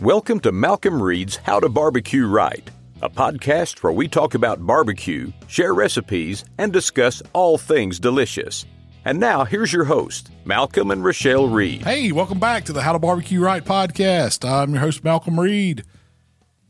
Welcome 0.00 0.40
to 0.40 0.52
Malcom 0.52 1.00
Reed's 1.00 1.36
How 1.36 1.60
to 1.60 1.68
Barbecue 1.68 2.26
Right, 2.26 2.68
a 3.02 3.10
podcast 3.10 3.82
where 3.82 3.92
we 3.92 4.08
talk 4.08 4.34
about 4.34 4.64
barbecue, 4.66 5.30
share 5.46 5.74
recipes, 5.74 6.44
and 6.58 6.72
discuss 6.72 7.22
all 7.32 7.58
things 7.58 7.98
delicious. 8.00 8.64
And 9.04 9.18
now, 9.20 9.44
here's 9.44 9.72
your 9.72 9.84
host, 9.84 10.30
Malcom 10.44 10.92
and 10.92 11.04
Rochelle 11.04 11.48
Reed. 11.48 11.82
Hey, 11.82 12.12
welcome 12.12 12.38
back 12.38 12.64
to 12.64 12.72
the 12.72 12.82
How 12.82 12.92
to 12.92 12.98
Barbecue 12.98 13.40
Right 13.42 13.64
podcast. 13.64 14.48
I'm 14.48 14.70
your 14.72 14.80
host, 14.80 15.02
Malcom 15.04 15.38
Reed, 15.38 15.84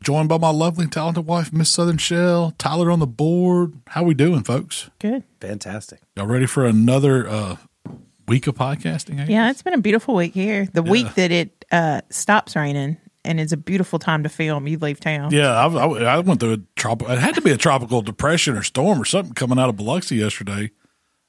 joined 0.03 0.29
by 0.29 0.37
my 0.37 0.49
lovely, 0.49 0.87
talented 0.87 1.25
wife, 1.25 1.53
Miss 1.53 1.69
Southern 1.69 1.97
Shell. 1.97 2.53
Tyler 2.57 2.91
on 2.91 2.99
the 2.99 3.07
board. 3.07 3.73
How 3.87 4.03
we 4.03 4.13
doing, 4.13 4.43
folks? 4.43 4.89
Good. 4.99 5.23
Fantastic. 5.39 6.01
Y'all 6.17 6.27
ready 6.27 6.47
for 6.47 6.65
another 6.65 7.27
uh, 7.29 7.55
week 8.27 8.47
of 8.47 8.55
podcasting? 8.55 9.29
Yeah, 9.29 9.49
it's 9.49 9.61
been 9.61 9.73
a 9.73 9.77
beautiful 9.81 10.15
week 10.15 10.33
here. 10.33 10.65
The 10.73 10.83
Yeah. 10.83 10.91
week 10.91 11.13
that 11.15 11.31
it 11.31 11.65
uh, 11.71 12.01
stops 12.09 12.55
raining 12.55 12.97
and 13.23 13.39
it's 13.39 13.51
a 13.51 13.57
beautiful 13.57 13.99
time 13.99 14.23
to 14.23 14.29
film, 14.29 14.67
you 14.67 14.77
leave 14.77 14.99
town. 14.99 15.31
Yeah, 15.31 15.51
I, 15.51 15.67
I, 15.67 16.03
I 16.15 16.19
went 16.19 16.39
through 16.39 16.53
a 16.53 16.57
tropical. 16.75 17.13
It 17.13 17.19
had 17.19 17.35
to 17.35 17.41
be 17.41 17.51
a 17.51 17.57
tropical 17.57 18.01
depression 18.01 18.57
or 18.57 18.63
storm 18.63 19.01
or 19.01 19.05
something 19.05 19.33
coming 19.33 19.59
out 19.59 19.69
of 19.69 19.77
Biloxi 19.77 20.17
yesterday. 20.17 20.71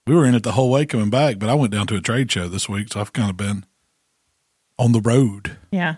We 0.06 0.14
were 0.14 0.24
in 0.24 0.34
it 0.34 0.42
the 0.42 0.52
whole 0.52 0.70
way 0.70 0.86
coming 0.86 1.10
back, 1.10 1.38
but 1.38 1.48
I 1.48 1.54
went 1.54 1.72
down 1.72 1.86
to 1.88 1.96
a 1.96 2.00
trade 2.00 2.30
show 2.32 2.48
this 2.48 2.68
week, 2.68 2.92
so 2.92 3.00
I've 3.00 3.12
kind 3.12 3.30
of 3.30 3.36
been 3.36 3.64
on 4.78 4.92
the 4.92 5.00
road. 5.00 5.56
Yeah. 5.70 5.96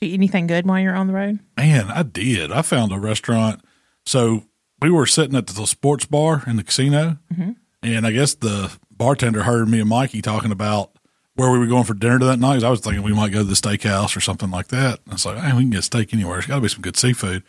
Did 0.00 0.06
you 0.06 0.12
eat 0.12 0.14
anything 0.14 0.46
good 0.46 0.66
while 0.66 0.80
you're 0.80 0.94
on 0.94 1.06
the 1.06 1.14
road? 1.14 1.38
Man, 1.56 1.86
I 1.86 2.02
did. 2.02 2.52
I 2.52 2.62
found 2.62 2.92
a 2.92 2.98
restaurant. 2.98 3.62
So 4.04 4.44
we 4.80 4.90
were 4.90 5.06
sitting 5.06 5.36
at 5.36 5.46
the 5.46 5.66
sports 5.66 6.04
bar 6.04 6.42
in 6.46 6.56
the 6.56 6.64
casino, 6.64 7.18
mm-hmm. 7.32 7.52
and 7.82 8.06
I 8.06 8.10
guess 8.10 8.34
the 8.34 8.76
bartender 8.90 9.44
heard 9.44 9.68
me 9.68 9.80
and 9.80 9.88
Mikey 9.88 10.20
talking 10.20 10.52
about 10.52 10.95
where 11.36 11.50
we 11.50 11.58
were 11.58 11.66
going 11.66 11.84
for 11.84 11.94
dinner 11.94 12.18
that 12.18 12.38
night. 12.38 12.64
I 12.64 12.70
was 12.70 12.80
thinking 12.80 13.02
we 13.02 13.14
might 13.14 13.32
go 13.32 13.38
to 13.38 13.44
the 13.44 13.54
steakhouse 13.54 14.16
or 14.16 14.20
something 14.20 14.50
like 14.50 14.68
that. 14.68 15.00
And 15.04 15.10
I 15.10 15.12
was 15.12 15.26
like, 15.26 15.38
hey, 15.38 15.52
we 15.52 15.62
can 15.62 15.70
get 15.70 15.84
steak 15.84 16.12
anywhere. 16.12 16.34
There's 16.34 16.46
got 16.46 16.56
to 16.56 16.60
be 16.62 16.68
some 16.68 16.82
good 16.82 16.96
seafood. 16.96 17.42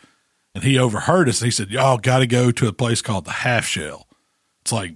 And 0.53 0.63
he 0.63 0.77
overheard 0.77 1.29
us. 1.29 1.41
And 1.41 1.47
he 1.47 1.51
said, 1.51 1.69
y'all 1.69 1.97
got 1.97 2.19
to 2.19 2.27
go 2.27 2.51
to 2.51 2.67
a 2.67 2.73
place 2.73 3.01
called 3.01 3.25
the 3.25 3.31
Half 3.31 3.65
Shell. 3.65 4.07
It's 4.61 4.71
like 4.71 4.95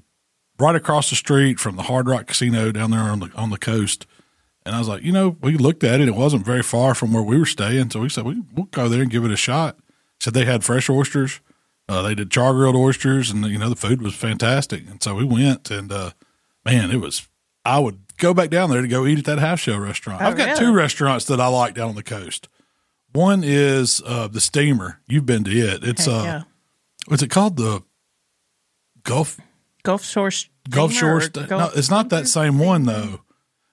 right 0.59 0.75
across 0.75 1.09
the 1.09 1.15
street 1.15 1.59
from 1.59 1.77
the 1.77 1.83
Hard 1.83 2.07
Rock 2.07 2.27
Casino 2.27 2.71
down 2.71 2.91
there 2.91 2.99
on 2.99 3.19
the 3.19 3.31
on 3.35 3.49
the 3.49 3.57
coast. 3.57 4.05
And 4.65 4.75
I 4.75 4.79
was 4.79 4.87
like, 4.87 5.03
you 5.03 5.11
know, 5.11 5.37
we 5.41 5.57
looked 5.57 5.83
at 5.83 6.01
it. 6.01 6.07
It 6.07 6.15
wasn't 6.15 6.45
very 6.45 6.61
far 6.61 6.93
from 6.93 7.13
where 7.13 7.23
we 7.23 7.39
were 7.39 7.45
staying. 7.45 7.89
So 7.89 8.01
we 8.01 8.09
said, 8.09 8.25
we, 8.25 8.43
we'll 8.53 8.67
go 8.67 8.87
there 8.87 9.01
and 9.01 9.09
give 9.09 9.25
it 9.25 9.31
a 9.31 9.37
shot. 9.37 9.77
Said 10.19 10.33
they 10.35 10.45
had 10.45 10.63
fresh 10.63 10.87
oysters. 10.89 11.39
Uh, 11.89 12.03
they 12.03 12.13
did 12.13 12.29
char 12.29 12.53
grilled 12.53 12.75
oysters, 12.75 13.31
and 13.31 13.45
you 13.47 13.57
know 13.57 13.69
the 13.69 13.75
food 13.75 14.01
was 14.01 14.13
fantastic. 14.13 14.87
And 14.87 15.01
so 15.01 15.15
we 15.15 15.25
went, 15.25 15.71
and 15.71 15.91
uh, 15.91 16.11
man, 16.63 16.91
it 16.91 17.01
was. 17.01 17.27
I 17.65 17.79
would 17.79 17.99
go 18.21 18.33
back 18.33 18.49
down 18.49 18.69
there 18.69 18.81
to 18.81 18.87
go 18.87 19.05
eat 19.05 19.19
at 19.19 19.25
that 19.25 19.39
half 19.39 19.59
shell 19.59 19.79
restaurant. 19.79 20.21
Oh, 20.21 20.25
I've 20.25 20.37
got 20.37 20.45
really? 20.47 20.59
two 20.59 20.73
restaurants 20.73 21.25
that 21.25 21.41
I 21.41 21.47
like 21.47 21.73
down 21.73 21.89
on 21.89 21.95
the 21.95 22.03
coast. 22.03 22.47
One 23.11 23.41
is 23.43 24.01
uh, 24.05 24.27
the 24.29 24.39
Steamer. 24.39 25.01
You've 25.07 25.25
been 25.25 25.43
to 25.43 25.51
it. 25.51 25.83
It's 25.83 26.07
Okay, 26.07 26.17
uh, 26.17 26.23
yeah. 26.23 26.41
what's 27.07 27.21
it 27.23 27.29
called? 27.29 27.57
The 27.57 27.83
Gulf 29.03 29.39
Gulf 29.83 30.05
Shore 30.05 30.29
Gulf 30.69 30.93
Shore. 30.93 31.19
Sta- 31.21 31.47
no, 31.49 31.71
it's 31.75 31.89
not 31.89 32.09
that 32.09 32.27
same 32.27 32.59
one 32.59 32.83
though. 32.83 33.21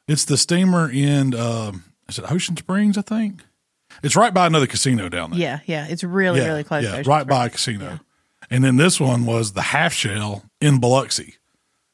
It's 0.08 0.24
the 0.24 0.36
steamer 0.38 0.90
in 0.90 1.34
um, 1.34 1.84
is 2.08 2.18
it 2.18 2.32
Ocean 2.32 2.56
Springs? 2.56 2.96
I 2.98 3.02
think 3.02 3.44
it's 4.02 4.16
right 4.16 4.32
by 4.32 4.46
another 4.46 4.66
casino 4.66 5.08
down 5.08 5.30
there. 5.30 5.38
Yeah, 5.38 5.60
yeah. 5.66 5.86
It's 5.88 6.02
really, 6.02 6.40
really 6.40 6.64
close. 6.64 6.82
Yeah, 6.84 7.02
right 7.06 7.26
by 7.26 7.46
a 7.46 7.50
Springs. 7.50 7.80
casino. 7.82 8.00
And 8.50 8.64
then 8.64 8.76
this 8.76 8.98
one 8.98 9.26
was 9.26 9.52
the 9.52 9.60
half 9.60 9.92
shell 9.92 10.44
in 10.60 10.80
Biloxi, 10.80 11.34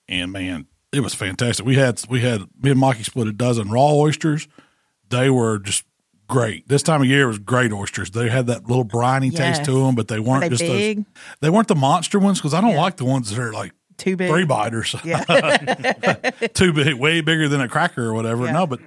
and 0.09 0.31
man, 0.31 0.67
it 0.95 1.01
was 1.01 1.15
fantastic. 1.15 1.67
We 1.67 1.77
had 1.77 2.01
we 2.09 2.21
had 2.21 2.43
me 2.63 2.71
and 2.71 2.81
Mikey 2.81 3.03
split 3.03 3.27
a 3.29 3.33
dozen 3.33 3.71
raw 3.71 3.93
oysters. 3.93 4.49
They 5.11 5.29
were 5.31 5.59
just 5.59 5.85
great. 6.29 6.67
This 6.69 6.83
time 6.83 7.03
of 7.03 7.07
year 7.09 7.27
was 7.27 7.39
great 7.39 7.73
oysters. 7.73 8.11
They 8.11 8.29
had 8.31 8.47
that 8.47 8.67
little 8.67 8.85
briny 8.85 9.31
taste 9.31 9.65
to 9.65 9.73
them, 9.85 9.95
but 9.95 10.09
they 10.09 10.19
weren't 10.19 10.43
they 10.43 10.49
just 10.49 10.63
big? 10.63 10.97
those. 10.99 11.05
They 11.41 11.51
weren't 11.51 11.69
the 11.69 11.75
monster 11.75 12.19
ones 12.19 12.39
because 12.39 12.55
I 12.55 12.61
don't 12.61 12.71
Yeah. 12.73 12.81
like 12.83 12.97
the 12.97 13.05
ones 13.05 13.31
that 13.31 13.39
are 13.39 13.53
like 13.53 13.73
Too 13.99 14.17
big. 14.17 14.31
three 14.31 14.45
biters 14.45 14.97
Yeah. 15.05 15.23
too 16.55 16.73
big, 16.73 16.95
way 16.95 17.21
bigger 17.21 17.49
than 17.49 17.61
a 17.61 17.69
cracker 17.69 18.05
or 18.07 18.15
whatever. 18.15 18.47
Yeah. 18.47 18.53
No, 18.53 18.67
but 18.67 18.81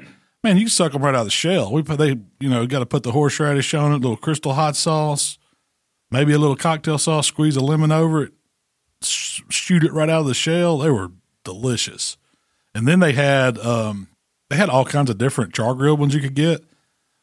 man, 0.43 0.57
you 0.57 0.63
can 0.63 0.69
suck 0.69 0.93
them 0.93 1.03
right 1.03 1.13
out 1.13 1.21
of 1.21 1.27
the 1.27 1.31
shell. 1.31 1.71
We 1.71 1.83
put 1.83 1.99
they, 1.99 2.17
you 2.39 2.49
know, 2.49 2.65
got 2.65 2.79
to 2.79 2.85
put 2.87 3.03
the 3.03 3.11
horseradish 3.11 3.73
on 3.75 3.91
it, 3.91 3.95
a 3.95 3.97
little 3.99 4.17
crystal 4.17 4.53
hot 4.53 4.75
sauce, 4.75 5.37
maybe 6.09 6.33
a 6.33 6.39
little 6.39 6.55
cocktail 6.55 6.97
sauce, 6.97 7.27
squeeze 7.27 7.55
a 7.55 7.61
lemon 7.61 7.91
over 7.91 8.23
it, 8.23 8.33
sh- 9.03 9.41
shoot 9.49 9.83
it 9.83 9.93
right 9.93 10.09
out 10.09 10.21
of 10.21 10.27
the 10.27 10.33
shell. 10.33 10.79
They 10.79 10.89
were 10.89 11.11
delicious. 11.47 12.17
And 12.75 12.87
then 12.87 12.99
they 12.99 13.13
had 13.13 13.57
um 13.59 14.09
they 14.49 14.55
had 14.57 14.69
all 14.69 14.85
kinds 14.85 15.09
of 15.09 15.17
different 15.17 15.53
char 15.53 15.73
grilled 15.73 15.99
ones 15.99 16.13
you 16.13 16.19
could 16.21 16.35
get, 16.35 16.63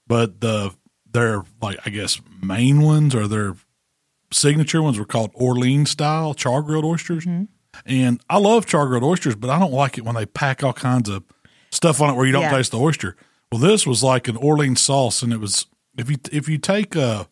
but 0.06 0.40
the 0.40 0.74
their 1.10 1.42
like 1.62 1.78
I 1.86 1.90
guess 1.90 2.20
main 2.42 2.80
ones 2.80 3.14
or 3.14 3.28
their 3.28 3.54
signature 4.32 4.82
ones 4.82 4.98
were 4.98 5.04
called 5.04 5.30
Orleans 5.34 5.90
style 5.90 6.34
char 6.34 6.62
grilled 6.62 6.84
oysters. 6.84 7.24
And 7.86 8.20
I 8.30 8.38
love 8.38 8.66
char 8.66 8.86
grilled 8.86 9.04
oysters, 9.04 9.34
but 9.36 9.50
I 9.50 9.58
don't 9.58 9.72
like 9.72 9.98
it 9.98 10.04
when 10.04 10.14
they 10.14 10.26
pack 10.26 10.62
all 10.64 10.72
kinds 10.72 11.08
of 11.08 11.22
stuff 11.70 12.00
on 12.00 12.10
it 12.10 12.16
where 12.16 12.26
you 12.26 12.32
don't 12.32 12.42
Yeah. 12.42 12.56
taste 12.56 12.70
the 12.72 12.78
oyster. 12.78 13.16
Well, 13.52 13.60
this 13.60 13.86
was 13.86 14.02
like 14.02 14.26
an 14.28 14.36
Orleans 14.36 14.80
sauce, 14.80 15.22
and 15.22 15.32
it 15.32 15.38
was 15.40 15.66
if 15.98 16.10
you 16.10 16.16
if 16.32 16.48
you 16.48 16.58
take 16.58 16.96
uh 16.96 17.24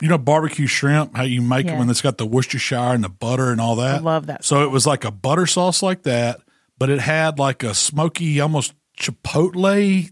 you 0.00 0.08
know 0.08 0.18
barbecue 0.18 0.66
shrimp, 0.66 1.16
how 1.16 1.22
you 1.24 1.42
make 1.42 1.66
them, 1.66 1.76
Yeah. 1.76 1.82
and 1.82 1.90
it's 1.90 2.02
got 2.02 2.18
the 2.18 2.26
Worcestershire 2.26 2.94
and 2.94 3.02
the 3.04 3.08
butter 3.08 3.50
and 3.50 3.60
all 3.60 3.76
that. 3.76 3.96
I 3.96 3.98
love 3.98 4.26
that 4.26 4.44
So 4.44 4.62
it 4.62 4.70
was 4.70 4.86
like 4.86 5.04
a 5.04 5.10
butter 5.10 5.46
sauce 5.46 5.82
like 5.82 6.02
that, 6.04 6.40
but 6.78 6.88
it 6.90 7.00
had 7.00 7.38
like 7.38 7.62
a 7.64 7.74
smoky, 7.74 8.40
almost 8.40 8.74
chipotle, 8.98 10.10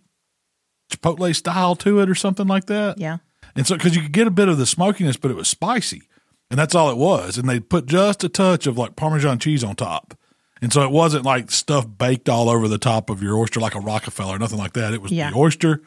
chipotle 0.91 1.35
style 1.35 1.75
to 1.77 2.01
it 2.01 2.09
or 2.09 2.15
something 2.15 2.47
like 2.47 2.67
that. 2.67 2.99
Yeah. 2.99 3.19
And 3.55 3.67
so, 3.67 3.77
because 3.77 3.97
you 3.97 4.03
could 4.03 4.13
get 4.13 4.27
a 4.27 4.31
bit 4.31 4.49
of 4.49 4.59
the 4.59 4.67
smokiness, 4.67 5.17
but 5.17 5.31
it 5.31 5.37
was 5.37 5.49
spicy, 5.49 6.03
and 6.51 6.59
that's 6.59 6.75
all 6.75 6.91
it 6.91 6.97
was. 6.99 7.39
And 7.39 7.49
they 7.49 7.59
put 7.61 7.87
just 7.87 8.23
a 8.25 8.29
touch 8.29 8.67
of 8.67 8.77
like 8.77 8.97
Parmesan 8.97 9.39
cheese 9.39 9.65
on 9.65 9.77
top, 9.77 10.15
and 10.61 10.71
so 10.73 10.83
it 10.83 10.91
wasn't 10.91 11.25
like 11.25 11.51
stuff 11.51 11.87
baked 11.97 12.29
all 12.29 12.51
over 12.51 12.69
the 12.69 12.77
top 12.79 13.09
of 13.09 13.23
your 13.23 13.37
oyster 13.39 13.59
like 13.61 13.75
a 13.75 13.81
Rockefeller, 13.81 14.35
or 14.37 14.39
nothing 14.39 14.59
like 14.59 14.75
that. 14.75 14.93
It 14.93 15.01
was 15.01 15.11
Yeah. 15.13 15.31
the 15.31 15.37
oyster 15.39 15.81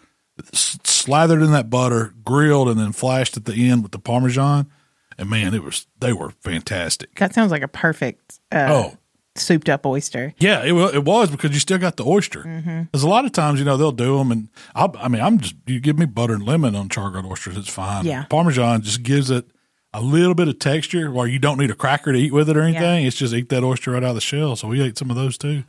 slathered 0.53 1.41
in 1.41 1.51
that 1.51 1.69
butter, 1.69 2.13
grilled, 2.23 2.69
and 2.69 2.79
then 2.79 2.91
flashed 2.91 3.37
at 3.37 3.45
the 3.45 3.69
end 3.69 3.83
with 3.83 3.91
the 3.91 3.99
Parmesan. 3.99 4.69
And 5.17 5.29
man, 5.29 5.53
it 5.53 5.63
was 5.63 5.85
they 5.99 6.13
were 6.13 6.31
fantastic. 6.31 7.15
That 7.15 7.33
sounds 7.33 7.51
like 7.51 7.61
a 7.61 7.67
perfect 7.67 8.39
uh, 8.51 8.67
Oh, 8.69 8.97
souped 9.35 9.69
up 9.69 9.85
oyster. 9.85 10.33
yeah, 10.39 10.63
it, 10.63 10.73
it 10.95 11.03
was 11.03 11.29
because 11.29 11.51
you 11.51 11.59
still 11.59 11.77
got 11.77 11.97
the 11.97 12.05
oyster. 12.05 12.43
Because 12.91 13.03
a 13.03 13.07
lot 13.09 13.25
of 13.25 13.31
times, 13.33 13.59
you 13.59 13.65
know, 13.65 13.75
they'll 13.77 13.91
do 13.91 14.17
them, 14.17 14.31
and 14.31 14.49
I'll, 14.75 14.93
I 14.97 15.07
mean, 15.09 15.21
I'm 15.21 15.39
just 15.39 15.55
you 15.65 15.79
give 15.79 15.99
me 15.99 16.05
butter 16.05 16.33
and 16.35 16.43
lemon 16.45 16.75
on 16.75 16.87
char 16.89 17.09
grilled 17.11 17.25
oysters, 17.25 17.57
it's 17.57 17.69
fine. 17.69 18.05
Yeah. 18.05 18.25
Parmesan 18.29 18.81
just 18.81 19.03
gives 19.03 19.29
it 19.29 19.45
a 19.93 20.01
little 20.01 20.35
bit 20.35 20.47
of 20.47 20.59
texture, 20.59 21.11
where 21.11 21.27
you 21.27 21.39
don't 21.39 21.57
need 21.57 21.71
a 21.71 21.75
cracker 21.75 22.13
to 22.13 22.17
eat 22.19 22.31
with 22.31 22.49
it 22.49 22.55
or 22.55 22.61
anything. 22.61 23.05
It's 23.05 23.17
just 23.17 23.33
eat 23.33 23.49
that 23.49 23.63
oyster 23.63 23.91
right 23.91 24.03
out 24.03 24.09
of 24.09 24.15
the 24.15 24.21
shell. 24.21 24.55
So 24.55 24.67
we 24.69 24.81
ate 24.81 24.97
some 24.97 25.09
of 25.09 25.15
those 25.17 25.37
too, 25.37 25.63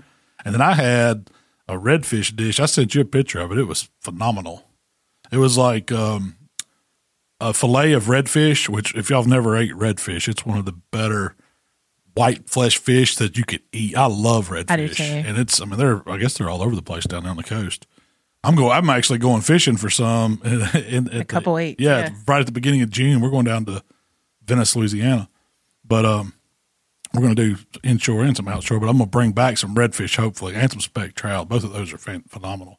and 0.44 0.54
then 0.54 0.60
I 0.62 0.74
had 0.74 1.28
a 1.70 1.78
redfish 1.78 2.34
dish. 2.34 2.58
I 2.60 2.66
sent 2.66 2.94
you 2.94 3.00
a 3.00 3.04
picture 3.04 3.40
of 3.40 3.52
it. 3.52 3.58
It 3.58 3.64
was 3.64 3.88
phenomenal. 4.00 4.64
It 5.30 5.36
was 5.38 5.56
like 5.56 5.92
um, 5.92 6.36
a 7.40 7.52
fillet 7.54 7.92
of 7.92 8.04
redfish, 8.04 8.68
which 8.68 8.94
if 8.94 9.10
y'all 9.10 9.22
have 9.22 9.30
never 9.30 9.56
ate 9.56 9.72
redfish, 9.72 10.28
it's 10.28 10.44
one 10.44 10.58
of 10.58 10.64
the 10.64 10.72
better 10.90 11.36
white 12.14 12.50
flesh 12.50 12.76
fish 12.78 13.16
that 13.16 13.38
you 13.38 13.44
could 13.44 13.62
eat. 13.72 13.96
I 13.96 14.06
love 14.06 14.48
redfish, 14.48 15.00
I 15.00 15.04
and 15.28 15.38
it's 15.38 15.60
I 15.60 15.64
mean 15.64 15.78
they're 15.78 16.02
I 16.08 16.16
guess 16.18 16.36
they're 16.36 16.50
all 16.50 16.62
over 16.62 16.74
the 16.74 16.82
place 16.82 17.04
down 17.04 17.22
there 17.22 17.30
on 17.30 17.36
the 17.36 17.42
coast. 17.44 17.86
I'm 18.42 18.56
going. 18.56 18.72
I'm 18.72 18.88
actually 18.90 19.18
going 19.18 19.42
fishing 19.42 19.76
for 19.76 19.90
some 19.90 20.40
in, 20.44 20.62
in 20.80 21.04
the- 21.18 21.24
couple 21.26 21.52
weeks, 21.54 21.80
Yeah, 21.80 21.98
yeah. 21.98 22.10
right 22.26 22.40
at 22.40 22.46
the 22.46 22.52
beginning 22.52 22.82
of 22.82 22.90
June, 22.90 23.20
we're 23.20 23.30
going 23.30 23.44
down 23.44 23.66
to 23.66 23.84
Venice, 24.44 24.74
Louisiana, 24.74 25.28
but 25.84 26.04
um, 26.06 26.32
we're 27.14 27.22
going 27.22 27.34
to 27.34 27.54
do 27.54 27.56
inshore 27.82 28.22
and 28.24 28.36
some 28.36 28.46
outshore. 28.46 28.80
But 28.80 28.88
I'm 28.88 28.96
going 28.98 29.06
to 29.06 29.06
bring 29.06 29.32
back 29.32 29.58
some 29.58 29.74
redfish, 29.74 30.16
hopefully, 30.16 30.54
and 30.54 30.70
some 30.70 30.80
speck 30.80 31.14
trout. 31.14 31.48
Both 31.48 31.64
of 31.64 31.72
those 31.72 31.92
are 31.92 31.98
phenomenal. 31.98 32.78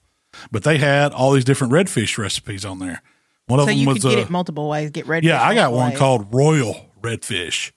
But 0.51 0.63
they 0.63 0.77
had 0.77 1.11
all 1.11 1.31
these 1.33 1.43
different 1.43 1.73
redfish 1.73 2.17
recipes 2.17 2.63
on 2.63 2.79
there. 2.79 3.01
One 3.47 3.59
of 3.59 3.67
them 3.67 3.77
you 3.77 3.87
was 3.87 4.01
could 4.01 4.09
get 4.11 4.19
uh, 4.19 4.21
it 4.21 4.29
multiple 4.29 4.69
ways. 4.69 4.91
Get 4.91 5.07
red. 5.07 5.23
yeah, 5.25 5.41
I 5.43 5.53
got 5.53 5.73
one 5.73 5.89
ways. 5.89 5.99
called 5.99 6.33
Royal 6.33 6.89
Redfish, 7.01 7.71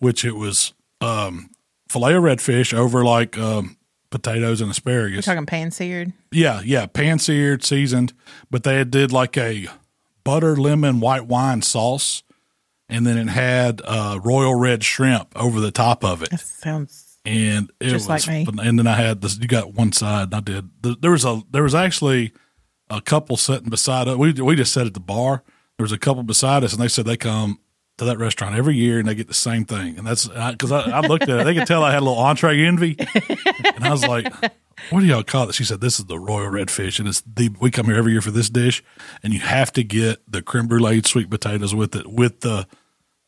which 0.00 0.24
it 0.24 0.32
was 0.32 0.72
um, 1.00 1.50
filet 1.88 2.14
of 2.14 2.22
redfish 2.24 2.74
over 2.74 3.04
like 3.04 3.38
um, 3.38 3.76
potatoes 4.10 4.60
and 4.60 4.66
You're 4.68 4.72
asparagus. 4.72 5.24
talking 5.24 5.46
pan 5.46 5.70
seared. 5.70 6.12
Yeah, 6.32 6.62
yeah, 6.64 6.86
pan 6.86 7.20
seared, 7.20 7.62
seasoned, 7.64 8.12
but 8.50 8.64
they 8.64 8.82
did 8.82 9.12
like 9.12 9.36
a 9.36 9.68
butter 10.24 10.56
lemon 10.56 10.98
white 10.98 11.26
wine 11.26 11.62
sauce, 11.62 12.24
and 12.90 13.06
then 13.06 13.16
it 13.16 13.28
had 13.28 13.80
uh, 13.84 14.18
royal 14.22 14.54
red 14.54 14.84
shrimp 14.84 15.32
over 15.36 15.60
the 15.60 15.70
top 15.70 16.04
of 16.04 16.22
it, 16.22 16.30
That 16.30 16.40
sounds. 16.40 17.18
and 17.24 17.70
it 17.80 17.90
Just 17.90 18.08
was. 18.08 18.26
like 18.26 18.46
me. 18.46 18.46
And 18.62 18.78
then 18.78 18.86
I 18.86 18.94
had 18.94 19.20
this. 19.20 19.38
You 19.38 19.48
got 19.48 19.74
one 19.74 19.92
side, 19.92 20.24
and 20.24 20.34
I 20.34 20.40
did. 20.40 20.70
There 21.00 21.12
was 21.12 21.24
a. 21.24 21.42
There 21.50 21.62
was 21.62 21.74
actually 21.74 22.32
a 22.90 23.00
couple 23.00 23.36
sitting 23.36 23.70
beside 23.70 24.08
us. 24.08 24.16
We 24.16 24.32
we 24.32 24.56
just 24.56 24.72
sat 24.72 24.86
at 24.86 24.94
the 24.94 25.00
bar. 25.00 25.42
There 25.78 25.84
was 25.84 25.92
a 25.92 25.98
couple 25.98 26.22
beside 26.22 26.64
us, 26.64 26.72
and 26.72 26.82
they 26.82 26.88
said 26.88 27.06
they 27.06 27.16
come 27.16 27.60
to 27.98 28.04
that 28.06 28.18
restaurant 28.18 28.56
every 28.56 28.76
year 28.76 28.98
and 28.98 29.06
they 29.06 29.14
get 29.14 29.28
the 29.28 29.34
same 29.34 29.64
thing. 29.64 29.98
And 29.98 30.06
that's 30.06 30.26
because 30.26 30.72
I, 30.72 30.80
I, 30.90 31.00
looked 31.00 31.24
at 31.24 31.40
it, 31.40 31.44
they 31.44 31.54
could 31.54 31.66
tell 31.66 31.84
I 31.84 31.92
had 31.92 32.00
a 32.00 32.04
little 32.04 32.18
entree 32.18 32.64
envy, 32.64 32.96
and 32.98 33.84
I 33.84 33.90
was 33.90 34.06
like, 34.06 34.26
what 34.88 35.00
do 35.00 35.06
y'all 35.06 35.22
call 35.22 35.48
it? 35.48 35.54
She 35.54 35.64
said, 35.64 35.80
this 35.82 35.98
is 35.98 36.06
the 36.06 36.18
royal 36.18 36.50
redfish. 36.50 36.98
And 36.98 37.08
it's 37.08 37.20
the, 37.22 37.50
we 37.60 37.70
come 37.70 37.86
here 37.86 37.96
every 37.96 38.12
year 38.12 38.22
for 38.22 38.30
this 38.30 38.48
dish 38.48 38.82
and 39.22 39.32
you 39.34 39.40
have 39.40 39.72
to 39.74 39.84
get 39.84 40.20
the 40.26 40.40
creme 40.40 40.66
brulee 40.66 41.02
sweet 41.04 41.28
potatoes 41.28 41.74
with 41.74 41.94
it, 41.94 42.06
with 42.10 42.40
the 42.40 42.66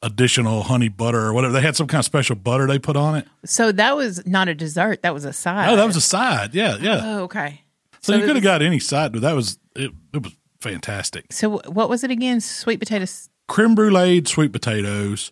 additional 0.03 0.63
honey 0.65 0.89
butter 0.89 1.21
or 1.21 1.33
whatever. 1.33 1.53
They 1.53 1.61
had 1.61 1.77
some 1.77 1.87
kind 1.87 2.01
of 2.01 2.05
special 2.05 2.37
butter 2.37 2.67
they 2.67 2.79
put 2.79 2.97
on 2.97 3.17
it. 3.17 3.27
So 3.45 3.71
that 3.73 3.97
was 3.97 4.27
not 4.27 4.49
a 4.49 4.55
dessert. 4.55 5.03
That 5.03 5.15
was 5.15 5.25
a 5.25 5.33
side. 5.33 5.69
Oh, 5.71 5.77
that 5.77 5.87
was 5.87 5.97
a 5.97 6.01
side. 6.01 6.55
Yeah. 6.55 6.77
Yeah. 6.81 7.01
Oh, 7.03 7.23
okay. 7.25 7.63
So, 8.01 8.17
you 8.17 8.25
could 8.27 8.35
have 8.35 8.43
got 8.43 8.63
any 8.63 8.81
side, 8.81 9.13
but 9.13 9.23
that 9.23 9.35
was, 9.37 9.59
it, 9.77 9.93
it 10.13 10.23
was 10.25 10.33
fantastic. 10.61 11.33
So 11.33 11.59
what 11.69 11.89
was 11.89 12.03
it 12.03 12.11
again? 12.11 12.41
Sweet 12.41 12.81
potatoes. 12.81 13.29
creme 13.49 13.77
brulee 13.77 14.25
sweet 14.25 14.53
potatoes 14.53 15.31